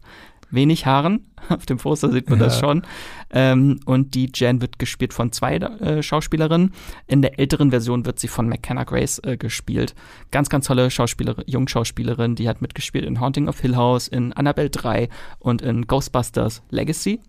wenig 0.54 0.86
Haaren. 0.86 1.32
Auf 1.50 1.66
dem 1.66 1.78
Poster 1.78 2.12
sieht 2.12 2.30
man 2.30 2.40
ja. 2.40 2.46
das 2.46 2.60
schon. 2.60 2.84
Ähm, 3.32 3.80
und 3.86 4.16
die 4.16 4.32
Jan 4.34 4.62
wird 4.62 4.80
gespielt 4.80 5.14
von 5.14 5.32
zwei 5.32 5.56
äh, 5.58 6.02
Schauspielerinnen. 6.02 6.74
In 7.08 7.22
der 7.22 7.40
älteren 7.40 7.72
Version 7.72 8.06
wird 8.06 8.20
sie 8.20 8.28
von 8.28 8.48
McKenna 8.48 8.84
Grace 8.84 9.20
äh, 9.20 9.38
gespielt. 9.38 9.96
Ganz, 10.32 10.50
ganz 10.50 10.68
tolle 10.68 10.90
Schauspielerin, 10.90 11.44
Jungschauspielerin. 11.48 12.36
Die 12.36 12.48
hat 12.48 12.62
mitgespielt 12.62 13.06
in 13.06 13.20
Haunting 13.20 13.48
of 13.48 13.60
Hill 13.60 13.76
House, 13.76 14.08
in 14.08 14.34
Annabelle 14.34 14.70
3 14.70 15.10
und 15.40 15.62
in 15.62 15.88
Ghostbusters 15.88 16.62
Legacy 16.70 17.20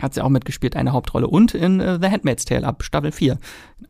hat 0.00 0.14
sie 0.14 0.22
auch 0.22 0.30
mitgespielt, 0.30 0.76
eine 0.76 0.92
Hauptrolle 0.92 1.28
und 1.28 1.54
in 1.54 1.80
äh, 1.80 1.98
The 2.00 2.08
Handmaid's 2.08 2.46
Tale 2.46 2.66
ab 2.66 2.82
Staffel 2.82 3.12
4. 3.12 3.38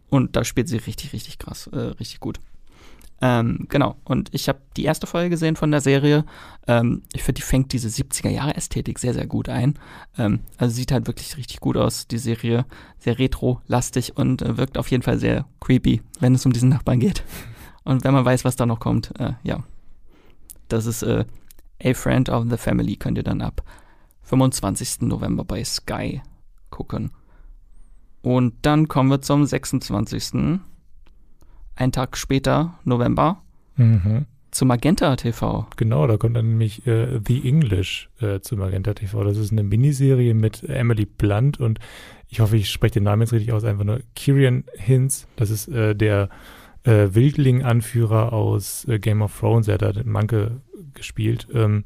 Und 0.09 0.37
da 0.37 0.45
spielt 0.45 0.69
sie 0.69 0.78
richtig, 0.78 1.12
richtig 1.12 1.39
krass, 1.39 1.69
äh, 1.69 1.78
richtig 1.78 2.19
gut. 2.20 2.41
Ähm, 3.22 3.66
genau, 3.68 3.97
und 4.05 4.32
ich 4.32 4.48
habe 4.48 4.60
die 4.76 4.84
erste 4.84 5.06
Folge 5.06 5.30
gesehen 5.30 5.56
von 5.56 5.70
der 5.70 5.82
Serie. 5.82 6.24
Ähm, 6.66 7.02
ich 7.12 7.22
finde, 7.22 7.40
die 7.40 7.47
fängt 7.47 7.72
diese 7.72 7.88
70er-Jahre-Ästhetik 7.88 8.98
sehr, 8.98 9.12
sehr 9.12 9.26
gut 9.26 9.48
ein. 9.48 9.78
Ähm, 10.16 10.40
also 10.56 10.74
sieht 10.74 10.90
halt 10.90 11.06
wirklich 11.06 11.36
richtig 11.36 11.60
gut 11.60 11.76
aus, 11.76 12.06
die 12.09 12.18
Serie. 12.18 12.64
Sehr 12.98 13.18
retro-lastig 13.18 14.16
und 14.16 14.40
äh, 14.40 14.56
wirkt 14.56 14.78
auf 14.78 14.90
jeden 14.90 15.02
Fall 15.02 15.18
sehr 15.18 15.47
creepy, 15.60 16.01
wenn 16.20 16.34
es 16.34 16.47
um 16.47 16.52
diesen 16.52 16.70
Nachbarn 16.70 17.01
geht. 17.01 17.22
Und 17.84 18.05
wenn 18.05 18.14
man 18.14 18.24
weiß, 18.24 18.44
was 18.44 18.56
da 18.56 18.64
noch 18.66 18.80
kommt, 18.80 19.12
äh, 19.20 19.32
ja. 19.42 19.64
Das 20.68 20.86
ist 20.86 21.02
äh, 21.02 21.24
A 21.82 21.94
Friend 21.94 22.28
of 22.30 22.47
the 22.48 22.56
Family, 22.56 22.97
könnt 22.97 23.18
ihr 23.18 23.24
dann 23.24 23.42
ab 23.42 23.62
25. 24.22 25.02
November 25.02 25.44
bei 25.44 25.62
Sky 25.64 26.22
gucken. 26.70 27.10
Und 28.22 28.55
dann 28.62 28.88
kommen 28.88 29.10
wir 29.10 29.22
zum 29.22 29.44
26 29.44 30.62
einen 31.81 31.93
Tag 31.93 32.16
später, 32.16 32.74
November, 32.85 33.43
mhm. 33.77 34.27
zu 34.51 34.66
Magenta 34.66 35.16
TV. 35.16 35.66
Genau, 35.77 36.07
da 36.07 36.16
kommt 36.16 36.36
dann 36.36 36.48
nämlich 36.48 36.86
äh, 36.86 37.20
The 37.27 37.48
English 37.48 38.11
äh, 38.20 38.40
zu 38.40 38.57
Magenta 38.57 38.94
TV. 38.94 39.24
Das 39.24 39.36
ist 39.36 39.52
eine 39.52 39.62
Miniserie 39.62 40.35
mit 40.35 40.62
Emily 40.65 41.07
Blunt 41.07 41.59
und 41.59 41.78
ich 42.28 42.40
hoffe, 42.40 42.57
ich 42.57 42.70
spreche 42.70 42.94
den 42.94 43.05
Namen 43.05 43.23
jetzt 43.23 43.32
richtig 43.32 43.52
aus, 43.52 43.65
einfach 43.65 43.85
nur 43.85 44.01
Kieran 44.15 44.65
Hinz. 44.77 45.27
Das 45.36 45.51
ist 45.51 45.69
äh, 45.69 45.97
der 45.97 46.28
äh, 46.85 47.09
Wildling-Anführer 47.12 48.32
aus 48.32 48.86
äh, 48.86 48.98
Game 48.98 49.23
of 49.23 49.39
Thrones. 49.39 49.66
Er 49.66 49.74
hat 49.74 49.82
da 49.82 49.93
den 49.93 50.11
Manke 50.11 50.61
gespielt. 50.94 51.48
Ähm, 51.52 51.85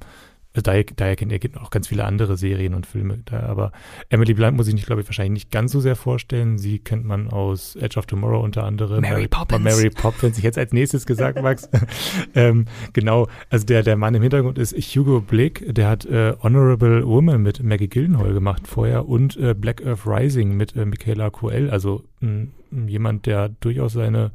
also 0.54 0.62
daher, 0.62 0.84
daher 0.84 1.16
kennt 1.16 1.32
ihr 1.32 1.40
auch 1.60 1.70
ganz 1.70 1.88
viele 1.88 2.04
andere 2.04 2.36
Serien 2.36 2.74
und 2.74 2.86
Filme. 2.86 3.18
Da, 3.24 3.40
aber 3.40 3.72
Emily 4.08 4.34
Blunt 4.34 4.56
muss 4.56 4.68
ich 4.68 4.74
nicht, 4.74 4.86
glaube 4.86 5.02
ich, 5.02 5.08
wahrscheinlich 5.08 5.44
nicht 5.44 5.50
ganz 5.50 5.72
so 5.72 5.80
sehr 5.80 5.96
vorstellen. 5.96 6.58
Sie 6.58 6.78
kennt 6.78 7.04
man 7.04 7.28
aus 7.28 7.74
Edge 7.74 7.98
of 7.98 8.06
Tomorrow 8.06 8.40
unter 8.40 8.62
anderem. 8.62 9.00
Mary 9.00 9.26
Poppins. 9.26 9.64
Mary 9.64 9.90
Poppins, 9.90 10.38
ich 10.38 10.44
jetzt 10.44 10.56
als 10.56 10.72
nächstes 10.72 11.06
gesagt, 11.06 11.42
Max. 11.42 11.68
ähm, 12.36 12.66
genau, 12.92 13.26
also 13.50 13.66
der, 13.66 13.82
der 13.82 13.96
Mann 13.96 14.14
im 14.14 14.22
Hintergrund 14.22 14.58
ist 14.58 14.74
Hugo 14.74 15.20
Blick. 15.20 15.74
Der 15.74 15.88
hat 15.88 16.06
äh, 16.06 16.34
Honorable 16.40 17.04
Woman 17.04 17.42
mit 17.42 17.60
Maggie 17.60 17.88
Gyllenhaal 17.88 18.32
gemacht 18.32 18.68
vorher 18.68 19.08
und 19.08 19.36
äh, 19.36 19.54
Black 19.54 19.84
Earth 19.84 20.06
Rising 20.06 20.56
mit 20.56 20.76
äh, 20.76 20.86
Michaela 20.86 21.30
Coel. 21.30 21.68
Also 21.68 22.04
mh, 22.20 22.46
jemand, 22.86 23.26
der 23.26 23.48
durchaus 23.48 23.94
seine 23.94 24.30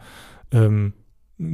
ähm, 0.51 0.91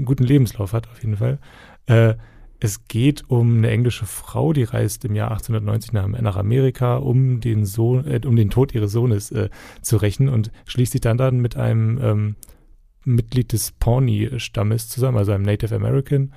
guten 0.06 0.24
Lebenslauf 0.24 0.74
hat, 0.74 0.88
auf 0.88 1.04
jeden 1.04 1.18
Fall. 1.18 1.38
Äh, 1.86 2.16
es 2.60 2.88
geht 2.88 3.30
um 3.30 3.58
eine 3.58 3.70
englische 3.70 4.06
Frau, 4.06 4.54
die 4.54 4.64
reist 4.64 5.06
im 5.06 5.16
Jahr 5.16 5.32
1890 5.32 5.94
nach, 5.94 6.08
nach 6.08 6.36
Amerika, 6.38 6.98
um 6.98 7.40
den 7.42 7.66
Sohn, 7.66 8.06
äh, 8.06 8.22
um 8.26 8.36
den 8.36 8.50
Tod 8.50 8.74
ihres 8.74 8.92
Sohnes 8.92 9.32
äh, 9.32 9.50
zu 9.82 9.98
rächen 9.98 10.30
und 10.30 10.52
schließt 10.66 10.94
sich 10.94 11.02
dann 11.02 11.18
dann 11.18 11.40
mit 11.40 11.58
einem 11.58 12.00
ähm, 12.02 12.36
Mitglied 13.04 13.54
des 13.54 13.72
Pawnee-Stammes 13.72 14.90
zusammen, 14.90 15.18
also 15.18 15.32
einem 15.32 15.44
Native 15.44 15.76
American. 15.76 16.34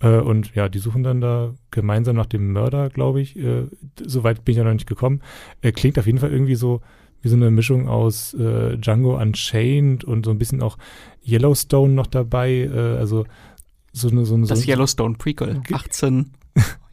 Äh, 0.00 0.18
und 0.18 0.54
ja, 0.54 0.68
die 0.68 0.78
suchen 0.78 1.02
dann 1.02 1.20
da 1.20 1.54
gemeinsam 1.70 2.16
nach 2.16 2.26
dem 2.26 2.52
Mörder, 2.52 2.90
glaube 2.90 3.20
ich. 3.20 3.36
Äh, 3.36 3.66
Soweit 4.00 4.44
bin 4.44 4.52
ich 4.52 4.58
ja 4.58 4.64
noch 4.64 4.72
nicht 4.72 4.88
gekommen. 4.88 5.22
Äh, 5.60 5.72
klingt 5.72 5.98
auf 5.98 6.06
jeden 6.06 6.18
Fall 6.18 6.32
irgendwie 6.32 6.54
so 6.54 6.80
wie 7.22 7.28
so 7.28 7.36
eine 7.36 7.50
Mischung 7.52 7.88
aus 7.88 8.34
äh, 8.34 8.76
Django 8.76 9.16
Unchained 9.16 10.02
und 10.04 10.24
so 10.24 10.32
ein 10.32 10.38
bisschen 10.38 10.60
auch 10.60 10.76
Yellowstone 11.24 11.94
noch 11.94 12.08
dabei. 12.08 12.68
Äh, 12.72 12.96
also 12.98 13.24
so 13.92 14.08
eine, 14.08 14.24
so 14.24 14.34
eine, 14.34 14.46
das 14.46 14.62
so 14.62 14.70
Yellowstone 14.70 15.16
Prequel. 15.16 15.62
18. 15.72 16.32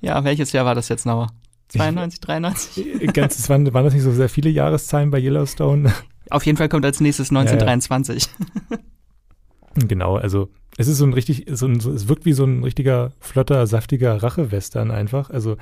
ja, 0.01 0.23
welches 0.23 0.51
Jahr 0.51 0.65
war 0.65 0.75
das 0.75 0.89
jetzt 0.89 1.05
noch? 1.05 1.31
92, 1.69 2.19
93? 2.19 3.13
Ganz, 3.13 3.37
es 3.37 3.47
waren, 3.49 3.71
waren 3.73 3.85
das 3.85 3.93
nicht 3.93 4.03
so 4.03 4.11
sehr 4.11 4.29
viele 4.29 4.49
Jahreszahlen 4.49 5.11
bei 5.11 5.19
Yellowstone? 5.21 5.93
Auf 6.29 6.45
jeden 6.45 6.57
Fall 6.57 6.69
kommt 6.69 6.85
als 6.85 6.99
nächstes 6.99 7.29
1923. 7.29 8.23
Ja, 8.25 8.77
ja. 8.77 9.87
genau, 9.87 10.15
also 10.15 10.49
es 10.77 10.87
ist 10.87 10.97
so 10.97 11.05
ein 11.05 11.13
richtig, 11.13 11.45
so 11.51 11.67
ein, 11.67 11.79
so, 11.79 11.91
es 11.91 12.07
wirkt 12.07 12.25
wie 12.25 12.33
so 12.33 12.45
ein 12.45 12.63
richtiger, 12.63 13.11
flotter, 13.19 13.67
saftiger 13.67 14.21
Rache-Western 14.21 14.91
einfach. 14.91 15.29
Also 15.29 15.57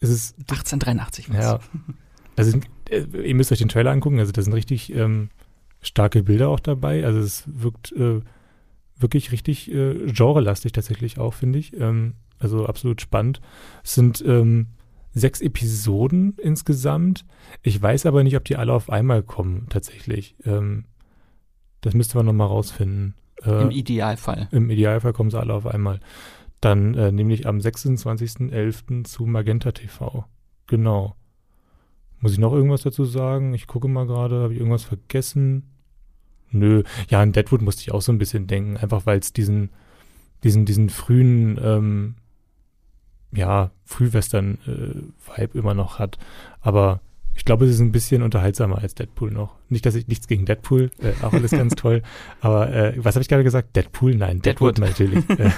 es 0.00 0.10
ist. 0.10 0.38
1883. 0.38 1.28
Ja. 1.28 1.60
Also 2.36 2.58
äh, 2.90 3.00
ihr 3.00 3.34
müsst 3.34 3.52
euch 3.52 3.58
den 3.58 3.68
Trailer 3.68 3.90
angucken, 3.90 4.18
also 4.18 4.32
da 4.32 4.42
sind 4.42 4.52
richtig 4.52 4.94
ähm, 4.94 5.30
starke 5.80 6.22
Bilder 6.22 6.48
auch 6.48 6.60
dabei. 6.60 7.04
Also 7.04 7.20
es 7.20 7.44
wirkt 7.46 7.92
äh, 7.92 8.20
wirklich 9.00 9.32
richtig 9.32 9.70
äh, 9.72 10.12
genrelastig 10.12 10.72
tatsächlich 10.72 11.18
auch, 11.18 11.34
finde 11.34 11.58
ich. 11.58 11.78
Ähm, 11.78 12.14
also 12.38 12.66
absolut 12.66 13.00
spannend. 13.00 13.40
Es 13.84 13.94
sind 13.94 14.22
ähm, 14.26 14.68
sechs 15.12 15.40
Episoden 15.40 16.34
insgesamt. 16.38 17.24
Ich 17.62 17.80
weiß 17.80 18.06
aber 18.06 18.22
nicht, 18.22 18.36
ob 18.36 18.44
die 18.44 18.56
alle 18.56 18.72
auf 18.72 18.90
einmal 18.90 19.22
kommen, 19.22 19.66
tatsächlich. 19.68 20.36
Ähm, 20.44 20.84
das 21.80 21.94
müsste 21.94 22.16
man 22.16 22.26
nochmal 22.26 22.48
rausfinden. 22.48 23.14
Äh, 23.44 23.62
Im 23.62 23.70
Idealfall. 23.70 24.48
Im 24.50 24.70
Idealfall 24.70 25.12
kommen 25.12 25.30
sie 25.30 25.38
alle 25.38 25.54
auf 25.54 25.66
einmal. 25.66 26.00
Dann 26.60 26.94
äh, 26.94 27.12
nämlich 27.12 27.46
am 27.46 27.58
26.11. 27.58 29.04
zu 29.04 29.26
Magenta 29.26 29.72
TV. 29.72 30.24
Genau. 30.66 31.14
Muss 32.20 32.32
ich 32.32 32.38
noch 32.38 32.52
irgendwas 32.52 32.82
dazu 32.82 33.04
sagen? 33.04 33.54
Ich 33.54 33.68
gucke 33.68 33.86
mal 33.86 34.06
gerade, 34.06 34.40
habe 34.40 34.52
ich 34.52 34.58
irgendwas 34.58 34.84
vergessen? 34.84 35.70
Nö, 36.50 36.82
ja, 37.08 37.20
an 37.20 37.32
Deadwood 37.32 37.62
musste 37.62 37.82
ich 37.82 37.92
auch 37.92 38.02
so 38.02 38.12
ein 38.12 38.18
bisschen 38.18 38.46
denken, 38.46 38.76
einfach 38.76 39.06
weil 39.06 39.18
es 39.18 39.32
diesen, 39.32 39.70
diesen, 40.44 40.64
diesen 40.64 40.88
frühen, 40.88 41.58
ähm, 41.62 42.14
ja, 43.32 43.70
Frühwestern-Vibe 43.84 45.54
äh, 45.54 45.58
immer 45.58 45.74
noch 45.74 45.98
hat. 45.98 46.18
Aber 46.60 47.00
ich 47.34 47.44
glaube, 47.44 47.66
es 47.66 47.72
ist 47.72 47.80
ein 47.80 47.92
bisschen 47.92 48.22
unterhaltsamer 48.22 48.78
als 48.78 48.94
Deadpool 48.94 49.30
noch. 49.30 49.54
Nicht, 49.68 49.86
dass 49.86 49.94
ich 49.94 50.08
nichts 50.08 50.26
gegen 50.26 50.44
Deadpool, 50.44 50.90
äh, 50.98 51.12
auch 51.24 51.32
alles 51.32 51.52
ganz 51.52 51.74
toll. 51.76 52.02
Aber 52.40 52.72
äh, 52.72 52.94
was 52.96 53.14
habe 53.14 53.22
ich 53.22 53.28
gerade 53.28 53.44
gesagt? 53.44 53.76
Deadpool? 53.76 54.14
Nein, 54.14 54.40
Deadwood, 54.40 54.78
Deadwood 54.78 54.88
natürlich. 54.88 55.30
äh, 55.38 55.50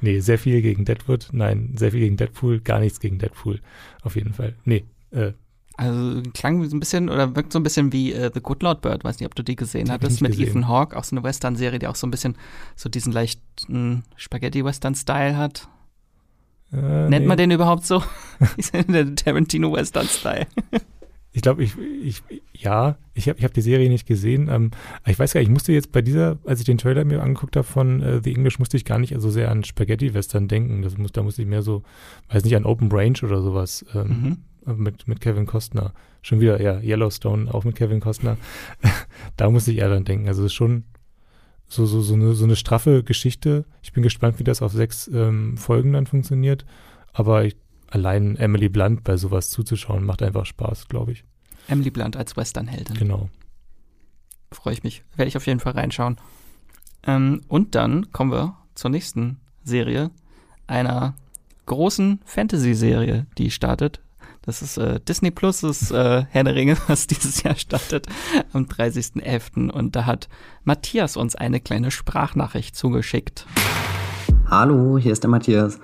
nee, 0.00 0.20
sehr 0.20 0.38
viel 0.38 0.62
gegen 0.62 0.84
Deadwood. 0.84 1.28
Nein, 1.32 1.72
sehr 1.76 1.90
viel 1.90 2.00
gegen 2.00 2.16
Deadpool. 2.16 2.60
Gar 2.60 2.80
nichts 2.80 3.00
gegen 3.00 3.18
Deadpool. 3.18 3.60
Auf 4.02 4.14
jeden 4.14 4.34
Fall. 4.34 4.54
Nee, 4.64 4.84
äh, 5.10 5.32
also 5.76 6.22
klang 6.32 6.64
so 6.68 6.76
ein 6.76 6.80
bisschen 6.80 7.08
oder 7.10 7.36
wirkt 7.36 7.52
so 7.52 7.58
ein 7.58 7.62
bisschen 7.62 7.92
wie 7.92 8.12
äh, 8.12 8.30
The 8.32 8.40
Good 8.40 8.62
Lord 8.62 8.80
Bird, 8.80 9.04
weiß 9.04 9.20
nicht, 9.20 9.26
ob 9.26 9.34
du 9.34 9.42
die 9.42 9.56
gesehen 9.56 9.86
die 9.86 9.92
hattest, 9.92 10.22
mit 10.22 10.32
gesehen. 10.32 10.48
Ethan 10.48 10.68
Hawke, 10.68 10.96
auch 10.96 11.04
so 11.04 11.14
eine 11.14 11.22
Western-Serie, 11.22 11.78
die 11.78 11.86
auch 11.86 11.96
so 11.96 12.06
ein 12.06 12.10
bisschen 12.10 12.36
so 12.76 12.88
diesen 12.88 13.12
leichten 13.12 14.02
Spaghetti-Western-Style 14.16 15.36
hat. 15.36 15.68
Äh, 16.72 16.76
Nennt 16.76 17.10
nee. 17.10 17.26
man 17.26 17.36
den 17.36 17.50
überhaupt 17.50 17.84
so? 17.84 18.02
der 18.88 19.14
Tarantino-Western-Style. 19.14 20.46
ich 21.32 21.42
glaube, 21.42 21.62
ich, 21.62 21.74
ich, 22.02 22.22
ja, 22.54 22.96
ich 23.12 23.28
habe 23.28 23.38
ich 23.38 23.44
hab 23.44 23.52
die 23.52 23.60
Serie 23.60 23.90
nicht 23.90 24.06
gesehen. 24.06 24.48
Ähm, 24.50 24.70
ich 25.04 25.18
weiß 25.18 25.34
gar 25.34 25.40
nicht, 25.40 25.48
ich 25.48 25.52
musste 25.52 25.74
jetzt 25.74 25.92
bei 25.92 26.00
dieser, 26.00 26.38
als 26.46 26.60
ich 26.60 26.66
den 26.66 26.78
Trailer 26.78 27.04
mir 27.04 27.22
angeguckt 27.22 27.54
habe 27.54 27.66
von 27.66 28.00
äh, 28.00 28.22
The 28.24 28.34
English, 28.34 28.58
musste 28.58 28.78
ich 28.78 28.86
gar 28.86 28.98
nicht 28.98 29.14
so 29.18 29.28
sehr 29.28 29.50
an 29.50 29.62
Spaghetti-Western 29.62 30.48
denken. 30.48 30.80
Das 30.80 30.96
muss, 30.96 31.12
da 31.12 31.22
musste 31.22 31.42
ich 31.42 31.48
mehr 31.48 31.62
so, 31.62 31.82
weiß 32.30 32.44
nicht, 32.44 32.56
an 32.56 32.64
Open 32.64 32.90
Range 32.90 33.18
oder 33.22 33.42
sowas 33.42 33.84
ähm, 33.94 34.08
mhm 34.08 34.36
mit, 34.66 35.08
mit 35.08 35.20
Kevin 35.20 35.46
Costner. 35.46 35.92
Schon 36.22 36.40
wieder, 36.40 36.60
ja, 36.60 36.80
Yellowstone, 36.80 37.52
auch 37.52 37.64
mit 37.64 37.76
Kevin 37.76 38.00
Costner. 38.00 38.36
da 39.36 39.50
muss 39.50 39.68
ich 39.68 39.78
eher 39.78 39.88
dran 39.88 40.04
denken. 40.04 40.28
Also 40.28 40.42
es 40.42 40.52
ist 40.52 40.54
schon 40.54 40.84
so, 41.68 41.86
so, 41.86 42.00
so, 42.00 42.14
eine, 42.14 42.34
so 42.34 42.44
eine 42.44 42.56
straffe 42.56 43.02
Geschichte. 43.02 43.64
Ich 43.82 43.92
bin 43.92 44.02
gespannt, 44.02 44.38
wie 44.38 44.44
das 44.44 44.62
auf 44.62 44.72
sechs 44.72 45.08
ähm, 45.08 45.56
Folgen 45.56 45.92
dann 45.92 46.06
funktioniert. 46.06 46.64
Aber 47.12 47.44
ich, 47.44 47.56
allein 47.88 48.36
Emily 48.36 48.68
Blunt 48.68 49.04
bei 49.04 49.16
sowas 49.16 49.50
zuzuschauen, 49.50 50.04
macht 50.04 50.22
einfach 50.22 50.46
Spaß, 50.46 50.88
glaube 50.88 51.12
ich. 51.12 51.24
Emily 51.68 51.90
Blunt 51.90 52.16
als 52.16 52.36
Westernheldin. 52.36 52.96
Genau. 52.96 53.28
Freue 54.52 54.74
ich 54.74 54.84
mich. 54.84 55.02
Werde 55.16 55.28
ich 55.28 55.36
auf 55.36 55.46
jeden 55.46 55.60
Fall 55.60 55.72
reinschauen. 55.72 56.16
Ähm, 57.04 57.42
und 57.48 57.74
dann 57.74 58.12
kommen 58.12 58.32
wir 58.32 58.56
zur 58.74 58.90
nächsten 58.90 59.40
Serie, 59.64 60.10
einer 60.66 61.14
großen 61.66 62.20
Fantasy-Serie, 62.24 63.26
die 63.38 63.50
startet. 63.50 64.00
Das 64.46 64.62
ist 64.62 64.78
äh, 64.78 65.00
Disney 65.00 65.32
Plus, 65.32 65.64
ist 65.64 65.90
äh, 65.90 66.24
Herr 66.30 66.44
der 66.44 66.54
Ringe, 66.54 66.76
was 66.86 67.08
dieses 67.08 67.42
Jahr 67.42 67.56
startet 67.56 68.06
am 68.52 68.62
30.11. 68.62 69.72
Und 69.72 69.96
da 69.96 70.06
hat 70.06 70.28
Matthias 70.62 71.16
uns 71.16 71.34
eine 71.34 71.58
kleine 71.58 71.90
Sprachnachricht 71.90 72.76
zugeschickt. 72.76 73.44
Hallo, 74.48 74.98
hier 74.98 75.10
ist 75.10 75.24
der 75.24 75.30
Matthias. 75.30 75.80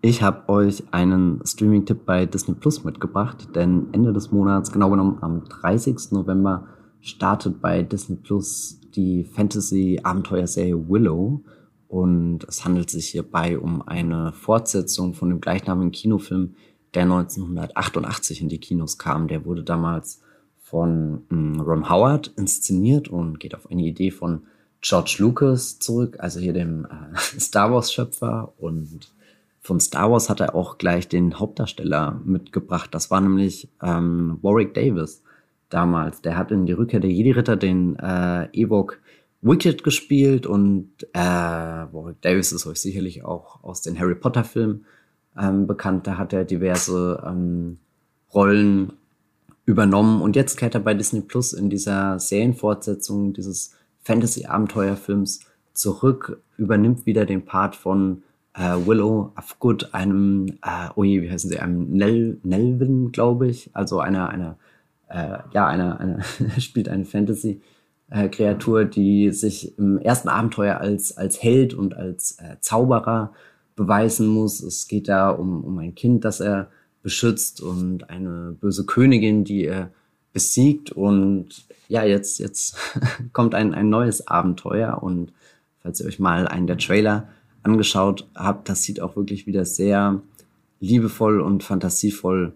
Ich 0.00 0.22
habe 0.22 0.48
euch 0.48 0.84
einen 0.92 1.44
Streaming-Tipp 1.44 2.06
bei 2.06 2.24
Disney 2.24 2.54
Plus 2.54 2.84
mitgebracht, 2.84 3.48
denn 3.56 3.88
Ende 3.90 4.12
des 4.12 4.30
Monats, 4.30 4.70
genau 4.70 4.90
genommen 4.90 5.18
am 5.20 5.44
30. 5.48 6.12
November, 6.12 6.68
startet 7.00 7.60
bei 7.60 7.82
Disney 7.82 8.14
Plus 8.14 8.78
die 8.94 9.24
Fantasy-Abenteuerserie 9.24 10.88
Willow. 10.88 11.42
Und 11.88 12.44
es 12.44 12.64
handelt 12.64 12.90
sich 12.90 13.08
hierbei 13.08 13.58
um 13.58 13.82
eine 13.82 14.32
Fortsetzung 14.32 15.14
von 15.14 15.30
dem 15.30 15.40
gleichnamigen 15.40 15.90
Kinofilm, 15.90 16.54
der 16.94 17.02
1988 17.02 18.40
in 18.40 18.48
die 18.48 18.58
Kinos 18.58 18.98
kam. 18.98 19.28
Der 19.28 19.44
wurde 19.44 19.62
damals 19.62 20.20
von 20.62 21.22
ähm, 21.30 21.60
Ron 21.60 21.88
Howard 21.90 22.32
inszeniert 22.36 23.08
und 23.08 23.38
geht 23.38 23.54
auf 23.54 23.70
eine 23.70 23.82
Idee 23.82 24.10
von 24.10 24.42
George 24.80 25.16
Lucas 25.18 25.78
zurück, 25.78 26.16
also 26.18 26.40
hier 26.40 26.52
dem 26.52 26.84
äh, 26.84 27.16
Star 27.40 27.72
Wars-Schöpfer. 27.72 28.52
Und 28.58 29.12
von 29.60 29.80
Star 29.80 30.10
Wars 30.10 30.28
hat 30.28 30.40
er 30.40 30.54
auch 30.54 30.78
gleich 30.78 31.08
den 31.08 31.38
Hauptdarsteller 31.38 32.20
mitgebracht. 32.24 32.94
Das 32.94 33.10
war 33.10 33.20
nämlich 33.20 33.68
ähm, 33.82 34.38
Warwick 34.42 34.74
Davis 34.74 35.22
damals. 35.70 36.22
Der 36.22 36.36
hat 36.36 36.50
in 36.50 36.66
die 36.66 36.72
Rückkehr 36.72 37.00
der 37.00 37.10
Jedi-Ritter 37.10 37.56
den 37.56 37.96
äh, 37.96 38.48
Ewok 38.52 39.00
Wicked 39.40 39.84
gespielt 39.84 40.46
und 40.46 40.90
äh, 41.12 41.18
Warwick 41.18 42.20
Davis 42.22 42.52
ist 42.52 42.66
euch 42.66 42.80
sicherlich 42.80 43.24
auch 43.24 43.62
aus 43.62 43.82
den 43.82 43.98
Harry 43.98 44.14
Potter-Filmen 44.14 44.86
ähm, 45.40 45.66
bekannt. 45.66 46.06
Da 46.06 46.18
hat 46.18 46.32
er 46.32 46.44
diverse 46.44 47.22
ähm, 47.26 47.78
Rollen 48.32 48.92
übernommen 49.66 50.20
und 50.20 50.36
jetzt 50.36 50.56
kehrt 50.58 50.74
er 50.74 50.80
bei 50.80 50.94
Disney 50.94 51.20
Plus 51.20 51.52
in 51.52 51.70
dieser 51.70 52.18
Serienfortsetzung 52.18 53.32
dieses 53.32 53.74
Fantasy-Abenteuerfilms 54.02 55.40
zurück, 55.72 56.40
übernimmt 56.56 57.06
wieder 57.06 57.24
den 57.24 57.44
Part 57.44 57.74
von 57.74 58.22
äh, 58.54 58.76
Willow 58.86 59.32
Afgood, 59.34 59.94
einem, 59.94 60.46
äh, 60.62 60.88
oh 60.94 61.04
je, 61.04 61.22
wie 61.22 61.30
heißen 61.30 61.50
sie, 61.50 61.58
einem 61.58 61.90
Nel 61.90 62.38
Nelvin, 62.42 63.10
glaube 63.10 63.48
ich, 63.48 63.70
also 63.72 64.00
einer, 64.00 64.28
einer, 64.28 64.56
äh, 65.08 65.38
ja, 65.52 65.66
einer, 65.66 65.98
einer 65.98 66.22
spielt 66.58 66.88
eine 66.88 67.04
Fantasy-Kreatur, 67.04 68.84
die 68.84 69.32
sich 69.32 69.76
im 69.78 69.98
ersten 69.98 70.28
Abenteuer 70.28 70.78
als, 70.78 71.16
als 71.16 71.42
Held 71.42 71.74
und 71.74 71.96
als 71.96 72.38
äh, 72.38 72.56
Zauberer 72.60 73.32
beweisen 73.76 74.28
muss. 74.28 74.60
Es 74.60 74.88
geht 74.88 75.08
da 75.08 75.30
um, 75.30 75.64
um 75.64 75.78
ein 75.78 75.94
Kind, 75.94 76.24
das 76.24 76.40
er 76.40 76.70
beschützt 77.02 77.60
und 77.60 78.08
eine 78.10 78.56
böse 78.60 78.84
Königin, 78.86 79.44
die 79.44 79.64
er 79.64 79.90
besiegt. 80.32 80.90
Und 80.90 81.66
ja, 81.88 82.04
jetzt, 82.04 82.38
jetzt 82.38 82.76
kommt 83.32 83.54
ein, 83.54 83.74
ein 83.74 83.88
neues 83.88 84.26
Abenteuer. 84.26 85.02
Und 85.02 85.32
falls 85.80 86.00
ihr 86.00 86.06
euch 86.06 86.18
mal 86.18 86.48
einen 86.48 86.66
der 86.66 86.78
Trailer 86.78 87.28
angeschaut 87.62 88.28
habt, 88.34 88.68
das 88.68 88.82
sieht 88.82 89.00
auch 89.00 89.16
wirklich 89.16 89.46
wieder 89.46 89.64
sehr 89.64 90.20
liebevoll 90.80 91.40
und 91.40 91.62
fantasievoll 91.62 92.54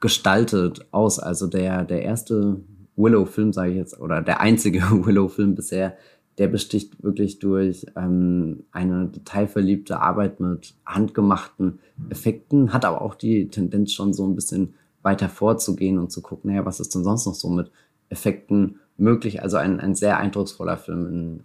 gestaltet 0.00 0.86
aus. 0.90 1.18
Also 1.18 1.46
der, 1.46 1.84
der 1.84 2.02
erste 2.02 2.60
Willow-Film, 2.96 3.52
sage 3.52 3.70
ich 3.70 3.76
jetzt, 3.76 3.98
oder 4.00 4.22
der 4.22 4.40
einzige 4.40 4.80
Willow-Film 5.06 5.54
bisher, 5.54 5.96
der 6.38 6.48
besticht 6.48 7.02
wirklich 7.02 7.38
durch 7.38 7.86
ähm, 7.96 8.64
eine 8.70 9.06
detailverliebte 9.06 10.00
Arbeit 10.00 10.40
mit 10.40 10.74
handgemachten 10.84 11.78
Effekten, 12.10 12.72
hat 12.72 12.84
aber 12.84 13.00
auch 13.00 13.14
die 13.14 13.48
Tendenz 13.48 13.92
schon 13.92 14.12
so 14.12 14.26
ein 14.26 14.34
bisschen 14.34 14.74
weiter 15.02 15.28
vorzugehen 15.28 15.98
und 15.98 16.12
zu 16.12 16.20
gucken, 16.20 16.50
naja, 16.50 16.66
was 16.66 16.80
ist 16.80 16.94
denn 16.94 17.04
sonst 17.04 17.26
noch 17.26 17.34
so 17.34 17.48
mit 17.48 17.70
Effekten 18.10 18.80
möglich? 18.96 19.42
Also 19.42 19.56
ein, 19.56 19.80
ein 19.80 19.94
sehr 19.94 20.18
eindrucksvoller 20.18 20.76
Film 20.76 21.06
in 21.06 21.40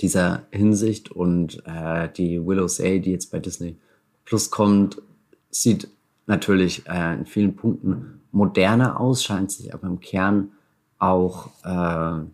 dieser 0.00 0.42
Hinsicht 0.50 1.10
und 1.12 1.62
äh, 1.66 2.08
die 2.16 2.44
Willow 2.44 2.68
Say, 2.68 3.00
die 3.00 3.12
jetzt 3.12 3.30
bei 3.30 3.38
Disney 3.38 3.76
Plus 4.24 4.50
kommt, 4.50 5.02
sieht 5.50 5.88
natürlich 6.26 6.86
äh, 6.88 7.14
in 7.14 7.26
vielen 7.26 7.54
Punkten 7.54 8.20
moderner 8.32 8.98
aus, 8.98 9.22
scheint 9.22 9.50
sich 9.52 9.74
aber 9.74 9.86
im 9.86 10.00
Kern 10.00 10.52
auch 10.98 11.50
äh, 11.64 12.24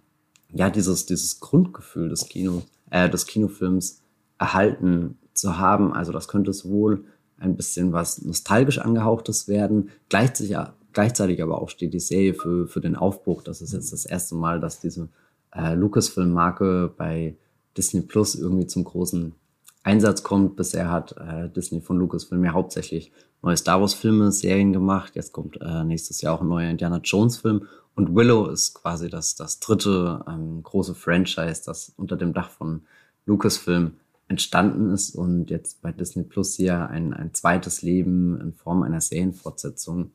ja, 0.56 0.70
dieses, 0.70 1.06
dieses 1.06 1.40
Grundgefühl 1.40 2.08
des 2.08 2.28
Kino, 2.28 2.62
äh, 2.90 3.08
des 3.10 3.26
Kinofilms 3.26 4.02
erhalten 4.38 5.18
zu 5.34 5.58
haben. 5.58 5.92
Also 5.92 6.12
das 6.12 6.28
könnte 6.28 6.52
sowohl 6.52 7.04
ein 7.38 7.56
bisschen 7.56 7.92
was 7.92 8.22
nostalgisch 8.22 8.78
angehauchtes 8.78 9.48
werden, 9.48 9.90
gleichzeitig, 10.08 10.56
gleichzeitig 10.92 11.42
aber 11.42 11.60
auch 11.60 11.68
steht 11.68 11.92
die 11.92 12.00
Serie 12.00 12.34
für, 12.34 12.66
für 12.66 12.80
den 12.80 12.96
Aufbruch. 12.96 13.42
Das 13.42 13.60
ist 13.60 13.74
jetzt 13.74 13.92
das 13.92 14.06
erste 14.06 14.34
Mal, 14.34 14.60
dass 14.60 14.80
diese 14.80 15.08
äh, 15.54 15.74
Lucasfilm-Marke 15.74 16.94
bei 16.96 17.36
Disney 17.76 18.00
Plus 18.00 18.34
irgendwie 18.34 18.66
zum 18.66 18.84
großen 18.84 19.34
Einsatz 19.82 20.22
kommt. 20.22 20.56
Bisher 20.56 20.90
hat 20.90 21.14
äh, 21.18 21.50
Disney 21.50 21.82
von 21.82 21.98
Lucasfilm 21.98 22.42
ja 22.44 22.52
hauptsächlich 22.52 23.12
neue 23.42 23.58
Star 23.58 23.80
Wars-Filme, 23.80 24.32
Serien 24.32 24.72
gemacht. 24.72 25.14
Jetzt 25.14 25.32
kommt 25.32 25.60
äh, 25.60 25.84
nächstes 25.84 26.22
Jahr 26.22 26.34
auch 26.34 26.40
ein 26.40 26.48
neuer 26.48 26.70
Indiana 26.70 27.00
Jones-Film 27.04 27.66
und 27.96 28.14
Willow 28.14 28.46
ist 28.48 28.74
quasi 28.74 29.08
das, 29.08 29.34
das 29.34 29.58
dritte 29.58 30.22
ähm, 30.28 30.62
große 30.62 30.94
Franchise, 30.94 31.62
das 31.64 31.94
unter 31.96 32.16
dem 32.16 32.34
Dach 32.34 32.50
von 32.50 32.82
Lucasfilm 33.24 33.92
entstanden 34.28 34.90
ist 34.90 35.14
und 35.14 35.50
jetzt 35.50 35.80
bei 35.80 35.92
Disney 35.92 36.22
Plus 36.22 36.54
hier 36.54 36.90
ein, 36.90 37.14
ein 37.14 37.32
zweites 37.32 37.80
Leben 37.80 38.38
in 38.38 38.52
Form 38.52 38.82
einer 38.82 39.00
Serienfortsetzung 39.00 40.10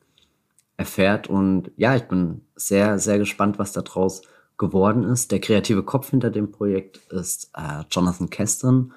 erfährt. 0.76 1.28
Und 1.28 1.72
ja, 1.76 1.96
ich 1.96 2.04
bin 2.04 2.42
sehr, 2.54 3.00
sehr 3.00 3.18
gespannt, 3.18 3.58
was 3.58 3.72
daraus 3.72 4.22
geworden 4.58 5.02
ist. 5.02 5.32
Der 5.32 5.40
kreative 5.40 5.82
Kopf 5.82 6.10
hinter 6.10 6.30
dem 6.30 6.52
Projekt 6.52 6.98
ist 7.10 7.50
äh, 7.54 7.82
Jonathan 7.90 8.30
Keston 8.30 8.92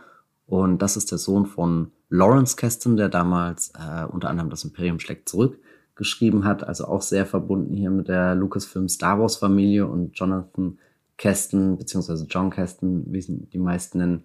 und 0.45 0.79
das 0.83 0.95
ist 0.95 1.09
der 1.11 1.17
Sohn 1.17 1.47
von 1.47 1.91
Lawrence 2.09 2.55
Keston, 2.55 2.97
der 2.97 3.09
damals 3.09 3.69
äh, 3.69 4.05
unter 4.05 4.29
anderem 4.29 4.51
das 4.51 4.63
Imperium 4.63 4.99
schlägt 4.99 5.27
zurück 5.27 5.57
geschrieben 5.95 6.43
hat, 6.43 6.63
also 6.63 6.85
auch 6.85 7.01
sehr 7.01 7.25
verbunden 7.25 7.75
hier 7.75 7.89
mit 7.89 8.07
der 8.07 8.35
Lucasfilm 8.35 8.89
Star 8.89 9.19
Wars 9.19 9.37
Familie 9.37 9.87
und 9.87 10.17
Jonathan 10.17 10.77
Keston, 11.17 11.77
beziehungsweise 11.77 12.25
John 12.29 12.49
Keston, 12.49 13.05
wie 13.07 13.21
sie 13.21 13.45
die 13.47 13.57
meisten 13.57 13.99
nennen, 13.99 14.23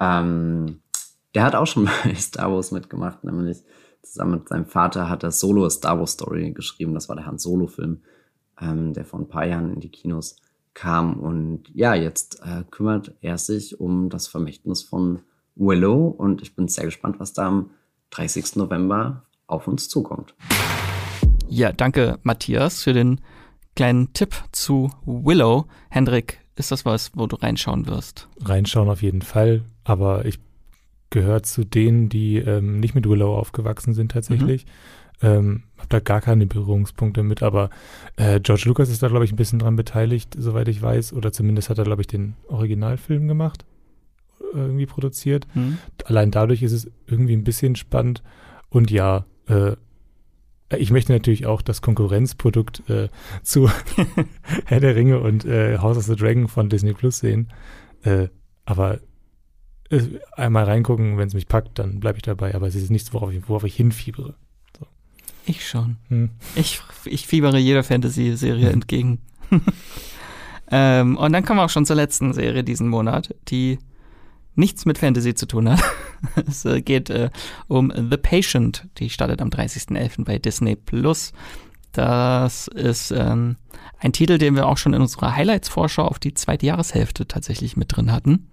ähm, 0.00 0.80
der 1.34 1.44
hat 1.44 1.54
auch 1.54 1.66
schon 1.66 1.84
bei 2.04 2.14
Star 2.14 2.52
Wars 2.52 2.72
mitgemacht, 2.72 3.24
nämlich 3.24 3.62
zusammen 4.02 4.32
mit 4.32 4.48
seinem 4.48 4.66
Vater 4.66 5.08
hat 5.08 5.22
er 5.22 5.30
Solo 5.30 5.68
Star 5.70 5.98
Wars 5.98 6.12
Story 6.12 6.50
geschrieben. 6.50 6.94
Das 6.94 7.08
war 7.08 7.16
der 7.16 7.26
Han 7.26 7.38
Solo 7.38 7.68
Film, 7.68 8.02
ähm, 8.60 8.92
der 8.92 9.04
vor 9.04 9.20
ein 9.20 9.28
paar 9.28 9.46
Jahren 9.46 9.72
in 9.72 9.80
die 9.80 9.90
Kinos 9.90 10.36
kam. 10.74 11.20
Und 11.20 11.70
ja, 11.72 11.94
jetzt 11.94 12.40
äh, 12.42 12.64
kümmert 12.70 13.14
er 13.20 13.38
sich 13.38 13.80
um 13.80 14.08
das 14.08 14.26
Vermächtnis 14.26 14.82
von 14.82 15.20
Willow 15.54 16.08
und 16.08 16.42
ich 16.42 16.56
bin 16.56 16.68
sehr 16.68 16.84
gespannt, 16.84 17.20
was 17.20 17.32
da 17.32 17.46
am 17.46 17.70
30. 18.10 18.56
November 18.56 19.24
auf 19.46 19.68
uns 19.68 19.88
zukommt. 19.88 20.34
Ja, 21.54 21.70
danke 21.70 22.18
Matthias 22.22 22.82
für 22.82 22.94
den 22.94 23.20
kleinen 23.76 24.14
Tipp 24.14 24.34
zu 24.52 24.90
Willow. 25.04 25.66
Hendrik, 25.90 26.40
ist 26.56 26.72
das 26.72 26.86
was, 26.86 27.10
wo 27.14 27.26
du 27.26 27.36
reinschauen 27.36 27.86
wirst? 27.86 28.26
Reinschauen 28.40 28.88
auf 28.88 29.02
jeden 29.02 29.20
Fall, 29.20 29.60
aber 29.84 30.24
ich 30.24 30.38
gehöre 31.10 31.42
zu 31.42 31.64
denen, 31.64 32.08
die 32.08 32.38
ähm, 32.38 32.80
nicht 32.80 32.94
mit 32.94 33.06
Willow 33.06 33.36
aufgewachsen 33.36 33.92
sind 33.92 34.12
tatsächlich. 34.12 34.64
Mhm. 35.20 35.28
Ähm, 35.28 35.62
hab 35.76 35.90
da 35.90 36.00
gar 36.00 36.22
keine 36.22 36.46
Berührungspunkte 36.46 37.22
mit, 37.22 37.42
aber 37.42 37.68
äh, 38.16 38.40
George 38.40 38.64
Lucas 38.64 38.88
ist 38.88 39.02
da, 39.02 39.08
glaube 39.08 39.26
ich, 39.26 39.32
ein 39.32 39.36
bisschen 39.36 39.58
dran 39.58 39.76
beteiligt, 39.76 40.34
soweit 40.38 40.68
ich 40.68 40.80
weiß, 40.80 41.12
oder 41.12 41.32
zumindest 41.32 41.68
hat 41.68 41.76
er, 41.76 41.84
glaube 41.84 42.00
ich, 42.00 42.06
den 42.06 42.34
Originalfilm 42.48 43.28
gemacht, 43.28 43.66
irgendwie 44.54 44.86
produziert. 44.86 45.46
Mhm. 45.52 45.76
Allein 46.06 46.30
dadurch 46.30 46.62
ist 46.62 46.72
es 46.72 46.90
irgendwie 47.06 47.34
ein 47.34 47.44
bisschen 47.44 47.76
spannend 47.76 48.22
und 48.70 48.90
ja, 48.90 49.26
äh, 49.48 49.76
ich 50.78 50.90
möchte 50.90 51.12
natürlich 51.12 51.46
auch 51.46 51.62
das 51.62 51.82
Konkurrenzprodukt 51.82 52.88
äh, 52.88 53.08
zu 53.42 53.70
Herr 54.66 54.80
der 54.80 54.96
Ringe 54.96 55.20
und 55.20 55.44
äh, 55.44 55.78
House 55.78 55.96
of 55.96 56.04
the 56.04 56.16
Dragon 56.16 56.48
von 56.48 56.68
Disney 56.68 56.92
Plus 56.92 57.18
sehen. 57.18 57.52
Äh, 58.02 58.28
aber 58.64 59.00
äh, 59.90 60.00
einmal 60.32 60.64
reingucken, 60.64 61.18
wenn 61.18 61.28
es 61.28 61.34
mich 61.34 61.48
packt, 61.48 61.78
dann 61.78 62.00
bleibe 62.00 62.18
ich 62.18 62.22
dabei. 62.22 62.54
Aber 62.54 62.66
es 62.66 62.74
ist 62.74 62.90
nichts, 62.90 63.12
worauf 63.12 63.32
ich, 63.32 63.48
worauf 63.48 63.64
ich 63.64 63.76
hinfiebere. 63.76 64.34
So. 64.78 64.86
Ich 65.46 65.68
schon. 65.68 65.96
Hm. 66.08 66.30
Ich, 66.54 66.80
ich 67.04 67.26
fiebere 67.26 67.58
jeder 67.58 67.84
Fantasy-Serie 67.84 68.70
entgegen. 68.70 69.20
ähm, 70.70 71.16
und 71.16 71.32
dann 71.32 71.44
kommen 71.44 71.58
wir 71.58 71.64
auch 71.64 71.70
schon 71.70 71.86
zur 71.86 71.96
letzten 71.96 72.32
Serie 72.32 72.64
diesen 72.64 72.88
Monat, 72.88 73.34
die 73.48 73.78
nichts 74.54 74.84
mit 74.84 74.98
Fantasy 74.98 75.34
zu 75.34 75.46
tun 75.46 75.70
hat. 75.70 75.82
es 76.46 76.64
äh, 76.64 76.80
geht 76.82 77.10
äh, 77.10 77.30
um 77.68 77.92
The 77.94 78.16
Patient. 78.16 78.88
Die 78.98 79.10
startet 79.10 79.40
am 79.40 79.48
30.11. 79.48 80.24
bei 80.24 80.38
Disney 80.38 80.76
Plus. 80.76 81.32
Das 81.92 82.68
ist 82.68 83.10
ähm, 83.10 83.56
ein 83.98 84.12
Titel, 84.12 84.38
den 84.38 84.56
wir 84.56 84.66
auch 84.66 84.78
schon 84.78 84.94
in 84.94 85.02
unserer 85.02 85.36
Highlights-Vorschau 85.36 86.04
auf 86.04 86.18
die 86.18 86.34
zweite 86.34 86.66
Jahreshälfte 86.66 87.28
tatsächlich 87.28 87.76
mit 87.76 87.94
drin 87.94 88.12
hatten. 88.12 88.48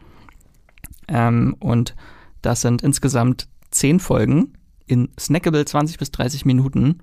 Ähm, 1.08 1.56
und 1.60 1.96
das 2.42 2.62
sind 2.62 2.82
insgesamt 2.82 3.48
zehn 3.72 4.00
Folgen 4.00 4.54
in 4.86 5.10
snackable 5.20 5.64
20 5.66 5.98
bis 5.98 6.12
30 6.12 6.46
Minuten 6.46 7.00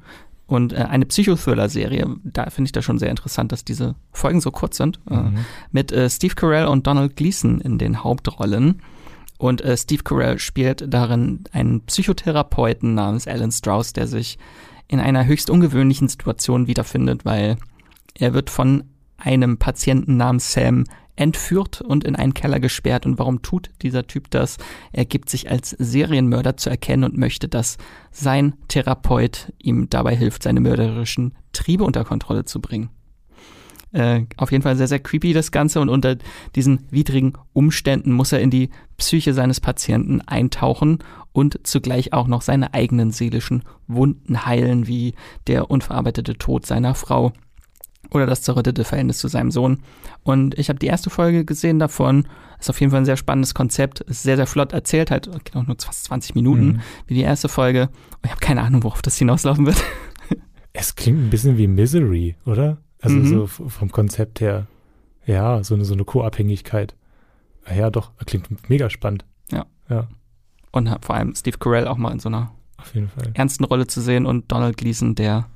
und 0.46 0.72
äh, 0.72 0.76
eine 0.76 1.06
Psychothriller-Serie. 1.06 2.06
Da 2.24 2.50
finde 2.50 2.68
ich 2.68 2.72
das 2.72 2.84
schon 2.84 2.98
sehr 2.98 3.10
interessant, 3.10 3.52
dass 3.52 3.64
diese 3.64 3.96
Folgen 4.12 4.40
so 4.40 4.50
kurz 4.50 4.76
sind. 4.76 5.00
Äh, 5.10 5.16
mhm. 5.16 5.36
Äh, 5.36 5.40
mit 5.72 5.92
äh, 5.92 6.08
Steve 6.08 6.34
Carell 6.34 6.66
und 6.66 6.86
Donald 6.86 7.16
Gleason 7.16 7.60
in 7.60 7.78
den 7.78 8.04
Hauptrollen. 8.04 8.82
Und 9.38 9.60
äh, 9.60 9.76
Steve 9.76 10.02
Carell 10.02 10.38
spielt 10.38 10.92
darin 10.92 11.44
einen 11.52 11.82
Psychotherapeuten 11.82 12.94
namens 12.94 13.26
Alan 13.26 13.52
Strauss, 13.52 13.92
der 13.92 14.06
sich 14.06 14.38
in 14.88 15.00
einer 15.00 15.26
höchst 15.26 15.50
ungewöhnlichen 15.50 16.08
Situation 16.08 16.68
wiederfindet, 16.68 17.24
weil 17.24 17.56
er 18.14 18.34
wird 18.34 18.50
von 18.50 18.84
einem 19.18 19.58
Patienten 19.58 20.16
namens 20.16 20.52
Sam 20.52 20.84
entführt 21.16 21.80
und 21.80 22.04
in 22.04 22.14
einen 22.14 22.34
Keller 22.34 22.60
gesperrt. 22.60 23.06
Und 23.06 23.18
warum 23.18 23.42
tut 23.42 23.70
dieser 23.82 24.06
Typ 24.06 24.30
das? 24.30 24.58
Er 24.92 25.04
gibt 25.04 25.28
sich 25.30 25.50
als 25.50 25.70
Serienmörder 25.70 26.56
zu 26.56 26.70
erkennen 26.70 27.04
und 27.04 27.16
möchte, 27.16 27.48
dass 27.48 27.78
sein 28.10 28.54
Therapeut 28.68 29.52
ihm 29.58 29.88
dabei 29.90 30.14
hilft, 30.14 30.42
seine 30.42 30.60
mörderischen 30.60 31.34
Triebe 31.52 31.84
unter 31.84 32.04
Kontrolle 32.04 32.44
zu 32.44 32.60
bringen. 32.60 32.90
Äh, 33.92 34.26
auf 34.36 34.52
jeden 34.52 34.62
Fall 34.62 34.76
sehr, 34.76 34.88
sehr 34.88 34.98
creepy 34.98 35.32
das 35.32 35.52
Ganze 35.52 35.80
und 35.80 35.88
unter 35.88 36.16
diesen 36.54 36.80
widrigen 36.90 37.34
Umständen 37.52 38.12
muss 38.12 38.32
er 38.32 38.40
in 38.40 38.50
die 38.50 38.68
Psyche 38.98 39.32
seines 39.32 39.60
Patienten 39.60 40.20
eintauchen 40.20 40.98
und 41.32 41.60
zugleich 41.66 42.12
auch 42.12 42.26
noch 42.26 42.42
seine 42.42 42.74
eigenen 42.74 43.10
seelischen 43.10 43.62
Wunden 43.86 44.44
heilen, 44.44 44.86
wie 44.86 45.14
der 45.46 45.70
unverarbeitete 45.70 46.34
Tod 46.36 46.66
seiner 46.66 46.94
Frau 46.94 47.32
oder 48.10 48.26
das 48.26 48.42
zerrüttete 48.42 48.84
Verhältnis 48.84 49.18
zu 49.18 49.28
seinem 49.28 49.50
Sohn. 49.50 49.82
Und 50.22 50.58
ich 50.58 50.68
habe 50.68 50.78
die 50.78 50.86
erste 50.86 51.10
Folge 51.10 51.44
gesehen 51.44 51.78
davon. 51.78 52.26
Ist 52.58 52.70
auf 52.70 52.80
jeden 52.80 52.90
Fall 52.90 53.02
ein 53.02 53.06
sehr 53.06 53.16
spannendes 53.16 53.54
Konzept. 53.54 54.00
Ist 54.00 54.22
sehr, 54.22 54.36
sehr 54.36 54.46
flott 54.46 54.72
erzählt, 54.72 55.10
halt 55.10 55.28
genau 55.44 55.62
nur 55.62 55.76
fast 55.78 56.04
20 56.04 56.34
Minuten 56.34 56.66
mhm. 56.66 56.80
wie 57.06 57.14
die 57.14 57.22
erste 57.22 57.48
Folge. 57.48 57.88
Und 57.88 58.24
ich 58.24 58.30
habe 58.30 58.40
keine 58.40 58.62
Ahnung, 58.62 58.82
worauf 58.82 59.02
das 59.02 59.16
hinauslaufen 59.16 59.66
wird. 59.66 59.82
Es 60.78 60.94
klingt 60.94 61.18
ein 61.18 61.30
bisschen 61.30 61.56
wie 61.56 61.68
Misery, 61.68 62.36
oder? 62.44 62.76
Also 63.00 63.16
mhm. 63.16 63.26
so 63.26 63.46
vom 63.46 63.90
Konzept 63.90 64.42
her. 64.42 64.66
Ja, 65.24 65.64
so 65.64 65.74
eine, 65.74 65.86
so 65.86 65.94
eine 65.94 66.04
Co-Abhängigkeit. 66.04 66.94
Ja, 67.74 67.88
doch, 67.88 68.12
klingt 68.26 68.68
mega 68.68 68.90
spannend. 68.90 69.24
Ja. 69.50 69.64
Ja. 69.88 70.08
Und 70.72 70.94
vor 71.00 71.14
allem 71.14 71.34
Steve 71.34 71.56
Carell 71.56 71.88
auch 71.88 71.96
mal 71.96 72.12
in 72.12 72.18
so 72.18 72.28
einer 72.28 72.52
ernsten 73.32 73.64
Rolle 73.64 73.86
zu 73.86 74.02
sehen 74.02 74.26
und 74.26 74.52
Donald 74.52 74.76
Gleason, 74.76 75.14
der 75.14 75.48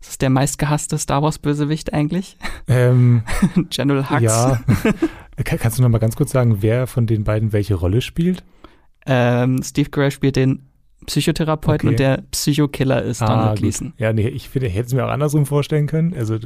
ist 0.00 0.10
das 0.10 0.18
der 0.18 0.30
meistgehasste 0.30 0.98
Star 0.98 1.22
Wars 1.22 1.38
Bösewicht 1.38 1.92
eigentlich? 1.92 2.36
Ähm, 2.68 3.22
General 3.70 4.10
Hux. 4.10 4.22
Ja. 4.22 4.60
Kannst 5.44 5.78
du 5.78 5.82
noch 5.82 5.88
mal 5.88 5.98
ganz 5.98 6.16
kurz 6.16 6.32
sagen, 6.32 6.58
wer 6.60 6.86
von 6.86 7.06
den 7.06 7.24
beiden 7.24 7.52
welche 7.52 7.74
Rolle 7.74 8.00
spielt? 8.00 8.44
Ähm, 9.06 9.62
Steve 9.62 9.90
Carell 9.90 10.10
spielt 10.10 10.36
den 10.36 10.68
Psychotherapeuten 11.06 11.88
okay. 11.88 11.94
und 11.94 12.00
der 12.00 12.22
Psychokiller 12.30 13.02
ist 13.02 13.22
ah, 13.22 13.26
Donald 13.26 13.58
Gleason. 13.58 13.92
Ja, 13.98 14.12
nee, 14.12 14.28
ich 14.28 14.48
finde, 14.48 14.68
ich 14.68 14.74
hätte 14.74 14.86
es 14.86 14.94
mir 14.94 15.04
auch 15.04 15.10
andersrum 15.10 15.46
vorstellen 15.46 15.86
können. 15.86 16.14
Also, 16.14 16.36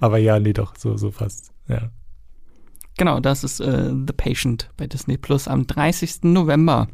aber 0.00 0.18
ja, 0.18 0.40
nee, 0.40 0.52
doch, 0.52 0.74
so, 0.76 0.96
so 0.96 1.10
fast, 1.10 1.52
ja. 1.68 1.90
Genau, 2.98 3.20
das 3.20 3.44
ist 3.44 3.60
äh, 3.60 3.90
The 3.90 4.12
Patient 4.16 4.70
bei 4.76 4.86
Disney 4.86 5.18
Plus 5.18 5.48
am 5.48 5.66
30. 5.66 6.22
November. 6.22 6.88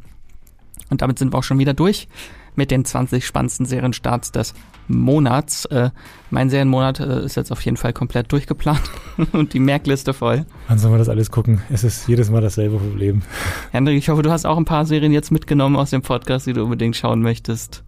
Und 0.90 1.00
damit 1.00 1.18
sind 1.18 1.32
wir 1.32 1.38
auch 1.38 1.44
schon 1.44 1.58
wieder 1.58 1.74
durch 1.74 2.08
mit 2.54 2.70
den 2.70 2.84
20 2.84 3.24
spannendsten 3.26 3.66
Serienstarts 3.66 4.32
des 4.32 4.54
Monats. 4.88 5.64
Äh, 5.66 5.90
mein 6.30 6.50
Serienmonat 6.50 7.00
äh, 7.00 7.24
ist 7.24 7.36
jetzt 7.36 7.52
auf 7.52 7.60
jeden 7.62 7.76
Fall 7.76 7.92
komplett 7.92 8.30
durchgeplant 8.32 8.82
und 9.32 9.54
die 9.54 9.60
Merkliste 9.60 10.12
voll. 10.12 10.44
Wann 10.68 10.78
sollen 10.78 10.94
wir 10.94 10.98
das 10.98 11.08
alles 11.08 11.30
gucken? 11.30 11.62
Es 11.70 11.84
ist 11.84 12.08
jedes 12.08 12.30
Mal 12.30 12.40
dasselbe 12.40 12.78
Problem. 12.78 13.22
Hendrik, 13.70 13.96
ich 13.96 14.08
hoffe, 14.08 14.22
du 14.22 14.30
hast 14.30 14.44
auch 14.44 14.56
ein 14.56 14.64
paar 14.64 14.84
Serien 14.84 15.12
jetzt 15.12 15.30
mitgenommen 15.30 15.76
aus 15.76 15.90
dem 15.90 16.02
Podcast, 16.02 16.46
die 16.46 16.52
du 16.52 16.64
unbedingt 16.64 16.96
schauen 16.96 17.22
möchtest. 17.22 17.84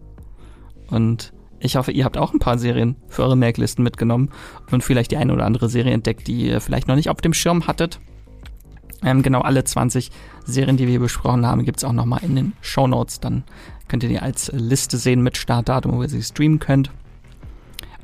Und 0.87 1.33
ich 1.59 1.75
hoffe, 1.75 1.91
ihr 1.91 2.05
habt 2.05 2.17
auch 2.17 2.33
ein 2.33 2.39
paar 2.39 2.57
Serien 2.57 2.95
für 3.07 3.23
eure 3.23 3.37
Merklisten 3.37 3.83
mitgenommen 3.83 4.29
und 4.71 4.83
vielleicht 4.83 5.11
die 5.11 5.17
eine 5.17 5.33
oder 5.33 5.45
andere 5.45 5.69
Serie 5.69 5.93
entdeckt, 5.93 6.27
die 6.27 6.47
ihr 6.47 6.61
vielleicht 6.61 6.87
noch 6.87 6.95
nicht 6.95 7.09
auf 7.09 7.21
dem 7.21 7.33
Schirm 7.33 7.67
hattet. 7.67 7.99
Ähm, 9.03 9.21
genau 9.21 9.41
alle 9.41 9.63
20 9.63 10.11
Serien, 10.45 10.77
die 10.77 10.87
wir 10.87 10.99
besprochen 10.99 11.45
haben, 11.45 11.65
gibt 11.65 11.77
es 11.77 11.83
auch 11.83 11.93
nochmal 11.93 12.23
in 12.23 12.35
den 12.35 12.53
Show 12.61 12.87
Notes. 12.87 13.19
Dann 13.19 13.43
könnt 13.87 14.03
ihr 14.03 14.09
die 14.09 14.19
als 14.19 14.51
Liste 14.53 14.97
sehen 14.97 15.21
mit 15.21 15.37
Startdatum, 15.37 15.93
wo 15.93 16.01
ihr 16.01 16.09
sie 16.09 16.23
streamen 16.23 16.59
könnt. 16.59 16.91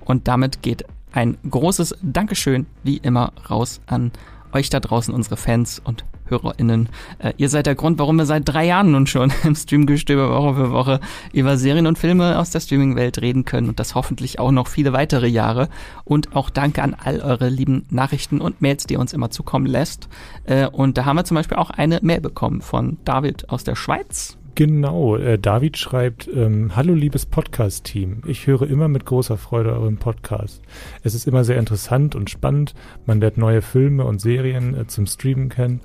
Und 0.06 0.28
damit 0.28 0.62
geht 0.62 0.86
ein 1.12 1.38
großes 1.50 1.96
Dankeschön 2.02 2.66
wie 2.84 2.98
immer 2.98 3.34
raus 3.50 3.82
an 3.86 4.12
euch 4.54 4.70
da 4.70 4.80
draußen, 4.80 5.14
unsere 5.14 5.38
Fans 5.38 5.82
und 5.84 6.04
HörerInnen. 6.32 6.90
Äh, 7.20 7.34
ihr 7.38 7.50
seid 7.50 7.66
der 7.66 7.76
Grund, 7.76 8.00
warum 8.00 8.16
wir 8.16 8.26
seit 8.26 8.48
drei 8.48 8.66
Jahren 8.66 8.92
nun 8.92 9.06
schon 9.06 9.32
im 9.44 9.56
Streamgestöber 9.56 10.30
Woche 10.30 10.56
für 10.56 10.72
Woche 10.72 11.00
über 11.34 11.58
Serien 11.58 11.88
und 11.88 12.00
Filme 12.00 12.40
aus 12.40 12.50
der 12.50 12.62
Streaming-Welt 12.62 13.22
reden 13.22 13.46
können 13.46 13.70
und 13.70 13.80
das 13.80 13.96
hoffentlich 13.96 14.40
auch 14.40 14.52
noch 14.52 14.68
viele 14.68 14.94
weitere 14.94 15.28
Jahre. 15.28 15.70
Und 16.06 16.36
auch 16.36 16.50
danke 16.50 16.82
an 16.82 16.96
all 16.96 17.22
eure 17.22 17.50
lieben 17.50 17.86
Nachrichten 17.90 18.42
und 18.42 18.62
Mails, 18.62 18.88
die 18.88 18.96
ihr 18.96 19.00
uns 19.00 19.14
immer 19.14 19.30
zukommen 19.30 19.68
lässt. 19.68 20.08
Äh, 20.46 20.68
und 20.68 20.98
da 20.98 21.06
haben 21.06 21.18
wir 21.18 21.26
zum 21.26 21.36
Beispiel 21.36 21.58
auch 21.58 21.70
eine 21.70 22.00
Mail 22.02 22.22
bekommen 22.22 22.62
von 22.62 22.98
David 23.06 23.50
aus 23.50 23.64
der 23.64 23.76
Schweiz. 23.76 24.38
Genau, 24.56 25.16
äh, 25.16 25.40
David 25.40 25.78
schreibt, 25.78 26.28
ähm, 26.28 26.76
Hallo 26.76 26.94
liebes 26.94 27.26
Podcast-Team, 27.26 28.24
ich 28.28 28.48
höre 28.48 28.64
immer 28.64 28.90
mit 28.90 29.06
großer 29.06 29.38
Freude 29.38 29.72
euren 29.72 29.98
Podcast. 29.98 30.62
Es 31.04 31.16
ist 31.16 31.26
immer 31.28 31.44
sehr 31.44 31.58
interessant 31.58 32.16
und 32.16 32.30
spannend, 32.30 32.74
man 33.06 33.22
lernt 33.22 33.38
neue 33.38 33.62
Filme 33.62 34.04
und 34.04 34.20
Serien 34.20 34.76
äh, 34.76 34.88
zum 34.88 35.06
Streamen 35.06 35.50
kennen 35.50 35.82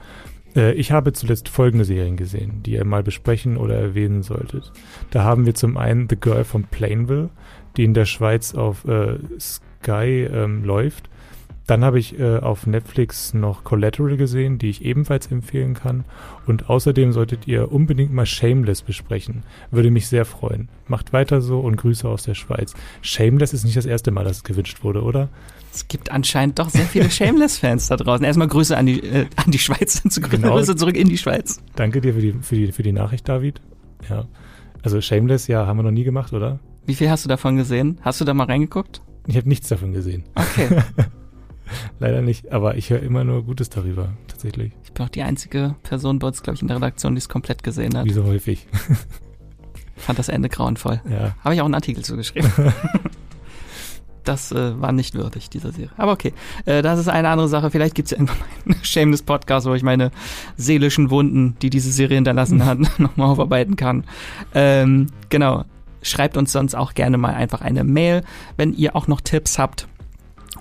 äh, 0.57 0.73
ich 0.73 0.91
habe 0.91 1.13
zuletzt 1.13 1.49
folgende 1.49 1.85
Serien 1.85 2.17
gesehen, 2.17 2.63
die 2.65 2.73
ihr 2.73 2.85
mal 2.85 3.03
besprechen 3.03 3.57
oder 3.57 3.77
erwähnen 3.77 4.23
solltet. 4.23 4.73
Da 5.11 5.23
haben 5.23 5.47
wir 5.47 5.55
zum 5.55 5.77
einen 5.77 6.09
The 6.09 6.17
Girl 6.17 6.45
from 6.45 6.65
Plainville, 6.65 7.31
die 7.77 7.85
in 7.85 7.95
der 7.95 8.07
Schweiz 8.07 8.55
auf 8.55 8.85
äh, 8.87 9.19
Sky 9.39 10.27
ähm, 10.33 10.65
läuft. 10.65 11.09
Dann 11.67 11.85
habe 11.85 11.99
ich 11.99 12.19
äh, 12.19 12.39
auf 12.39 12.67
Netflix 12.67 13.35
noch 13.35 13.65
Collateral 13.65 14.17
gesehen, 14.17 14.59
die 14.59 14.71
ich 14.71 14.85
ebenfalls 14.85 15.27
empfehlen 15.33 15.75
kann. 15.75 16.05
Und 16.47 16.71
außerdem 16.71 17.13
solltet 17.13 17.49
ihr 17.49 17.73
unbedingt 17.73 18.13
mal 18.13 18.27
Shameless 18.27 18.83
besprechen. 18.83 19.43
Würde 19.73 19.91
mich 19.91 20.07
sehr 20.07 20.25
freuen. 20.25 20.69
Macht 20.87 21.13
weiter 21.13 21.41
so 21.41 21.59
und 21.59 21.77
Grüße 21.77 22.09
aus 22.09 22.23
der 22.23 22.35
Schweiz. 22.35 22.75
Shameless 23.03 23.53
ist 23.53 23.65
nicht 23.65 23.77
das 23.77 23.87
erste 23.87 24.13
Mal, 24.13 24.25
dass 24.25 24.39
es 24.39 24.45
gewünscht 24.45 24.85
wurde, 24.85 25.03
oder? 25.03 25.29
Es 25.75 25.89
gibt 25.89 26.13
anscheinend 26.13 26.61
doch 26.61 26.71
sehr 26.71 26.87
viele 26.87 27.11
Shameless-Fans 27.11 27.89
da 27.89 27.97
draußen. 27.97 28.25
Erstmal 28.25 28.49
Grüße 28.49 28.77
an 28.77 28.87
die, 28.87 29.03
äh, 29.03 29.27
an 29.35 29.51
die 29.51 29.59
Schweiz, 29.59 30.03
genau. 30.31 30.55
Grüße 30.55 30.77
zurück 30.77 30.97
in 30.97 31.09
die 31.09 31.19
Schweiz. 31.19 31.61
Danke 31.75 32.01
dir 32.01 32.15
für 32.15 32.21
die, 32.21 32.33
für, 32.33 32.55
die, 32.55 32.71
für 32.71 32.85
die 32.85 32.93
Nachricht, 32.93 33.29
David. 33.29 33.61
Ja. 34.09 34.27
Also 34.83 35.01
Shameless, 35.01 35.49
ja, 35.49 35.67
haben 35.67 35.79
wir 35.79 35.83
noch 35.83 35.91
nie 35.91 36.05
gemacht, 36.05 36.33
oder? 36.33 36.61
Wie 36.87 36.95
viel 36.95 37.11
hast 37.11 37.25
du 37.25 37.29
davon 37.29 37.57
gesehen? 37.57 37.99
Hast 38.03 38.21
du 38.21 38.25
da 38.25 38.35
mal 38.35 38.45
reingeguckt? 38.45 39.03
Ich 39.27 39.37
habe 39.37 39.49
nichts 39.49 39.67
davon 39.67 39.93
gesehen. 39.93 40.23
Okay. 40.37 40.69
Leider 41.99 42.23
nicht, 42.23 42.53
aber 42.53 42.77
ich 42.77 42.91
höre 42.91 43.01
immer 43.01 43.25
nur 43.25 43.45
Gutes 43.45 43.71
darüber, 43.71 44.11
tatsächlich. 44.29 44.73
Ich 44.85 44.93
bin 44.93 45.05
auch 45.05 45.11
die 45.11 45.23
einzige 45.23 45.75
Person 45.83 46.19
bei 46.19 46.29
uns, 46.29 46.43
glaube 46.43 46.57
ich, 46.57 46.63
in 46.63 46.69
der 46.69 46.77
Redaktion, 46.77 47.15
die 47.15 47.19
es 47.19 47.29
komplett 47.29 47.63
gesehen 47.63 47.97
hat. 47.97 48.05
Wie 48.05 48.13
so 48.13 48.25
häufig. 48.25 48.67
Fand 49.97 50.19
das 50.19 50.29
Ende 50.29 50.49
grauenvoll. 50.49 51.01
Ja. 51.09 51.35
Habe 51.43 51.55
ich 51.55 51.61
auch 51.61 51.65
einen 51.65 51.75
Artikel 51.75 52.05
zugeschrieben. 52.05 52.51
das 54.25 54.53
äh, 54.53 54.81
war 54.81 54.93
nicht 54.93 55.15
würdig, 55.15 55.49
dieser 55.49 55.73
Serie. 55.73 55.91
Aber 55.97 56.13
okay, 56.13 56.33
äh, 56.67 56.83
das 56.83 56.99
ist 56.99 57.09
eine 57.09 57.29
andere 57.29 57.49
Sache. 57.49 57.71
Vielleicht 57.71 57.95
gibt 57.95 58.07
es 58.07 58.11
ja 58.11 58.19
irgendwann 58.19 58.39
mal 58.39 58.75
einen 58.75 58.75
Shameless 58.85 59.23
Podcast, 59.23 59.67
wo 59.67 59.75
ich 59.75 59.83
meine 59.83 60.11
seelischen 60.57 61.11
Wunden, 61.11 61.57
die 61.63 61.71
diese 61.71 61.91
Serie 61.91 62.17
hinterlassen 62.17 62.65
hat, 62.65 62.79
nochmal 62.99 63.29
aufarbeiten 63.29 63.77
kann. 63.77 64.05
Ähm, 64.55 65.07
genau. 65.29 65.65
Schreibt 66.03 66.37
uns 66.37 66.53
sonst 66.53 66.77
auch 66.77 66.95
gerne 66.95 67.19
mal 67.19 67.35
einfach 67.35 67.63
eine 67.63 67.83
Mail, 67.83 68.23
wenn 68.57 68.75
ihr 68.75 68.95
auch 68.95 69.09
noch 69.09 69.21
Tipps 69.21 69.59
habt 69.59 69.89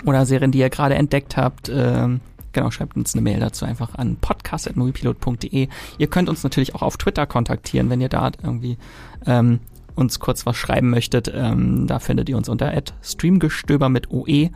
oder 0.06 0.26
Serien, 0.26 0.52
die 0.52 0.60
ihr 0.60 0.70
gerade 0.70 0.96
entdeckt 0.96 1.38
habt. 1.38 1.70
Ähm, 1.74 2.22
genau, 2.54 2.72
schreibt 2.72 2.96
uns 2.96 3.14
eine 3.14 3.22
Mail 3.22 3.40
dazu 3.40 3.66
einfach 3.66 3.96
an 3.96 4.18
podcast.moviepilot.de. 4.18 5.68
Ihr 5.98 6.08
könnt 6.08 6.30
uns 6.30 6.44
natürlich 6.44 6.76
auch 6.76 6.82
auf 6.82 6.98
Twitter 6.98 7.26
kontaktieren, 7.26 7.90
wenn 7.90 8.02
ihr 8.02 8.10
da 8.10 8.32
irgendwie 8.44 8.78
ähm, 9.26 9.60
uns 9.96 10.20
kurz 10.20 10.46
was 10.46 10.58
schreiben 10.58 10.90
möchtet, 10.90 11.32
ähm, 11.34 11.88
da 11.88 12.00
findet 12.00 12.30
ihr 12.30 12.38
uns 12.38 12.50
unter 12.50 12.72
streamgestöber 13.02 13.90
mit 13.90 14.12
OE 14.12 14.50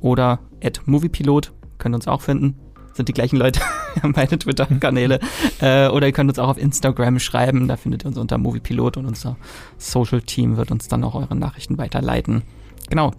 oder 0.00 0.40
moviepilot, 0.86 1.52
könnt 1.78 1.94
uns 1.94 2.06
auch 2.06 2.20
finden. 2.20 2.56
Sind 2.92 3.08
die 3.08 3.12
gleichen 3.12 3.36
Leute, 3.36 3.60
beide 4.02 4.38
Twitter-Kanäle. 4.38 5.18
äh, 5.60 5.88
oder 5.88 6.06
ihr 6.06 6.12
könnt 6.12 6.30
uns 6.30 6.38
auch 6.38 6.48
auf 6.48 6.58
Instagram 6.58 7.18
schreiben, 7.18 7.66
da 7.66 7.76
findet 7.76 8.04
ihr 8.04 8.08
uns 8.08 8.18
unter 8.18 8.38
Moviepilot 8.38 8.96
und 8.96 9.06
unser 9.06 9.36
Social-Team 9.78 10.56
wird 10.56 10.70
uns 10.70 10.86
dann 10.86 11.02
auch 11.02 11.16
eure 11.16 11.34
Nachrichten 11.34 11.76
weiterleiten. 11.76 12.42
Genau, 12.88 13.12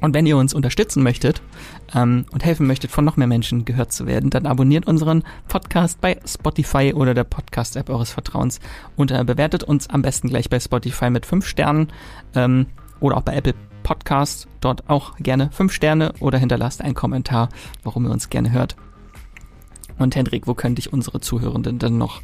und 0.00 0.14
wenn 0.14 0.26
ihr 0.26 0.36
uns 0.36 0.54
unterstützen 0.54 1.02
möchtet 1.02 1.42
ähm, 1.94 2.26
und 2.32 2.44
helfen 2.44 2.66
möchtet, 2.66 2.90
von 2.90 3.04
noch 3.04 3.16
mehr 3.16 3.26
Menschen 3.26 3.64
gehört 3.64 3.92
zu 3.92 4.06
werden, 4.06 4.30
dann 4.30 4.46
abonniert 4.46 4.86
unseren 4.86 5.22
Podcast 5.48 6.00
bei 6.00 6.18
Spotify 6.26 6.92
oder 6.94 7.14
der 7.14 7.24
Podcast-App 7.24 7.88
eures 7.88 8.10
Vertrauens 8.10 8.60
und 8.96 9.10
äh, 9.10 9.24
bewertet 9.24 9.64
uns 9.64 9.88
am 9.88 10.02
besten 10.02 10.28
gleich 10.28 10.50
bei 10.50 10.60
Spotify 10.60 11.10
mit 11.10 11.26
fünf 11.26 11.46
Sternen 11.46 11.88
ähm, 12.34 12.66
oder 13.00 13.16
auch 13.16 13.22
bei 13.22 13.34
Apple 13.34 13.54
Podcast. 13.82 14.48
Dort 14.60 14.88
auch 14.88 15.16
gerne 15.16 15.50
fünf 15.52 15.72
Sterne 15.72 16.12
oder 16.20 16.38
hinterlasst 16.38 16.82
einen 16.82 16.94
Kommentar, 16.94 17.48
warum 17.84 18.04
ihr 18.04 18.10
uns 18.10 18.30
gerne 18.30 18.52
hört. 18.52 18.76
Und 19.98 20.14
Hendrik, 20.14 20.46
wo 20.46 20.54
könnte 20.54 20.80
ich 20.80 20.92
unsere 20.92 21.20
Zuhörenden 21.20 21.78
denn 21.78 21.96
noch 21.96 22.20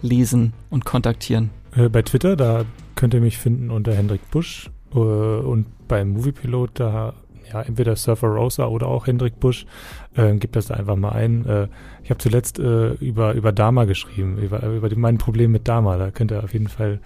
lesen 0.00 0.54
und 0.70 0.84
kontaktieren? 0.84 1.50
Äh, 1.76 1.88
bei 1.88 2.02
Twitter, 2.02 2.34
da 2.34 2.64
könnt 2.96 3.14
ihr 3.14 3.20
mich 3.20 3.38
finden 3.38 3.70
unter 3.70 3.94
Hendrik 3.94 4.28
Busch 4.30 4.70
und 4.98 5.66
beim 5.88 6.10
Moviepilot, 6.10 6.70
da, 6.74 7.14
ja, 7.52 7.62
entweder 7.62 7.96
Surfer 7.96 8.28
Rosa 8.28 8.66
oder 8.66 8.88
auch 8.88 9.06
Hendrik 9.06 9.38
Busch. 9.40 9.66
Äh, 10.14 10.36
gibt 10.36 10.56
das 10.56 10.66
da 10.66 10.74
einfach 10.74 10.96
mal 10.96 11.10
ein. 11.12 11.46
Äh, 11.46 11.68
ich 12.02 12.10
habe 12.10 12.18
zuletzt 12.18 12.58
äh, 12.58 12.92
über, 12.94 13.34
über 13.34 13.52
Dama 13.52 13.84
geschrieben, 13.84 14.38
über, 14.38 14.62
über 14.62 14.88
die, 14.88 14.96
mein 14.96 15.18
Problem 15.18 15.52
mit 15.52 15.68
Dama. 15.68 15.96
Da 15.96 16.10
könnt 16.10 16.32
ihr 16.32 16.42
auf 16.42 16.52
jeden 16.52 16.68
Fall 16.68 17.00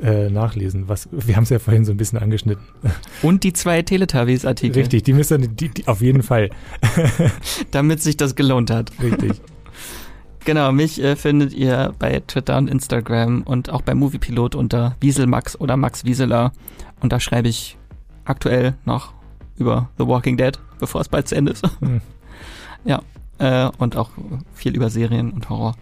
äh, 0.00 0.30
nachlesen. 0.30 0.88
Was, 0.88 1.08
wir 1.10 1.36
haben 1.36 1.44
es 1.44 1.50
ja 1.50 1.58
vorhin 1.58 1.84
so 1.84 1.92
ein 1.92 1.96
bisschen 1.96 2.18
angeschnitten. 2.18 2.64
Und 3.22 3.44
die 3.44 3.52
zwei 3.52 3.82
Teletubbies-Artikel. 3.82 4.80
Richtig, 4.80 5.04
die 5.04 5.12
müssen 5.12 5.56
die, 5.56 5.68
die, 5.68 5.88
auf 5.88 6.00
jeden 6.00 6.22
Fall. 6.22 6.50
Damit 7.70 8.02
sich 8.02 8.16
das 8.16 8.34
gelohnt 8.34 8.70
hat. 8.70 8.92
Richtig. 9.02 9.40
Genau, 10.44 10.72
mich 10.72 11.00
äh, 11.00 11.14
findet 11.14 11.52
ihr 11.52 11.94
bei 12.00 12.20
Twitter 12.26 12.58
und 12.58 12.68
Instagram 12.68 13.42
und 13.42 13.70
auch 13.70 13.82
bei 13.82 13.94
Moviepilot 13.94 14.56
unter 14.56 14.96
Wieselmax 15.00 15.60
oder 15.60 15.76
Max 15.76 16.04
Wieseler. 16.04 16.52
Und 17.02 17.12
da 17.12 17.20
schreibe 17.20 17.48
ich 17.48 17.76
aktuell 18.24 18.74
noch 18.84 19.12
über 19.56 19.90
The 19.98 20.06
Walking 20.06 20.36
Dead, 20.36 20.58
bevor 20.78 21.00
es 21.00 21.08
bald 21.08 21.28
zu 21.28 21.34
Ende 21.34 21.52
ist. 21.52 21.64
Mhm. 21.80 22.00
Ja, 22.84 23.00
äh, 23.38 23.70
und 23.78 23.96
auch 23.96 24.10
viel 24.54 24.74
über 24.74 24.90
Serien 24.90 25.30
und 25.30 25.48
Horror. 25.48 25.76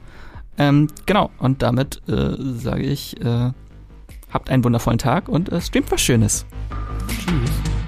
Ähm, 0.59 0.89
genau, 1.07 1.31
und 1.39 1.63
damit 1.63 2.03
äh, 2.11 2.37
sage 2.39 2.83
ich, 2.83 3.19
äh, 3.25 3.53
habt 4.31 4.51
einen 4.51 4.63
wundervollen 4.65 4.99
Tag 4.99 5.27
und 5.27 5.51
äh, 5.51 5.63
streamt 5.63 5.91
was 5.91 6.03
Schönes. 6.03 6.45
Tschüss. 7.09 7.80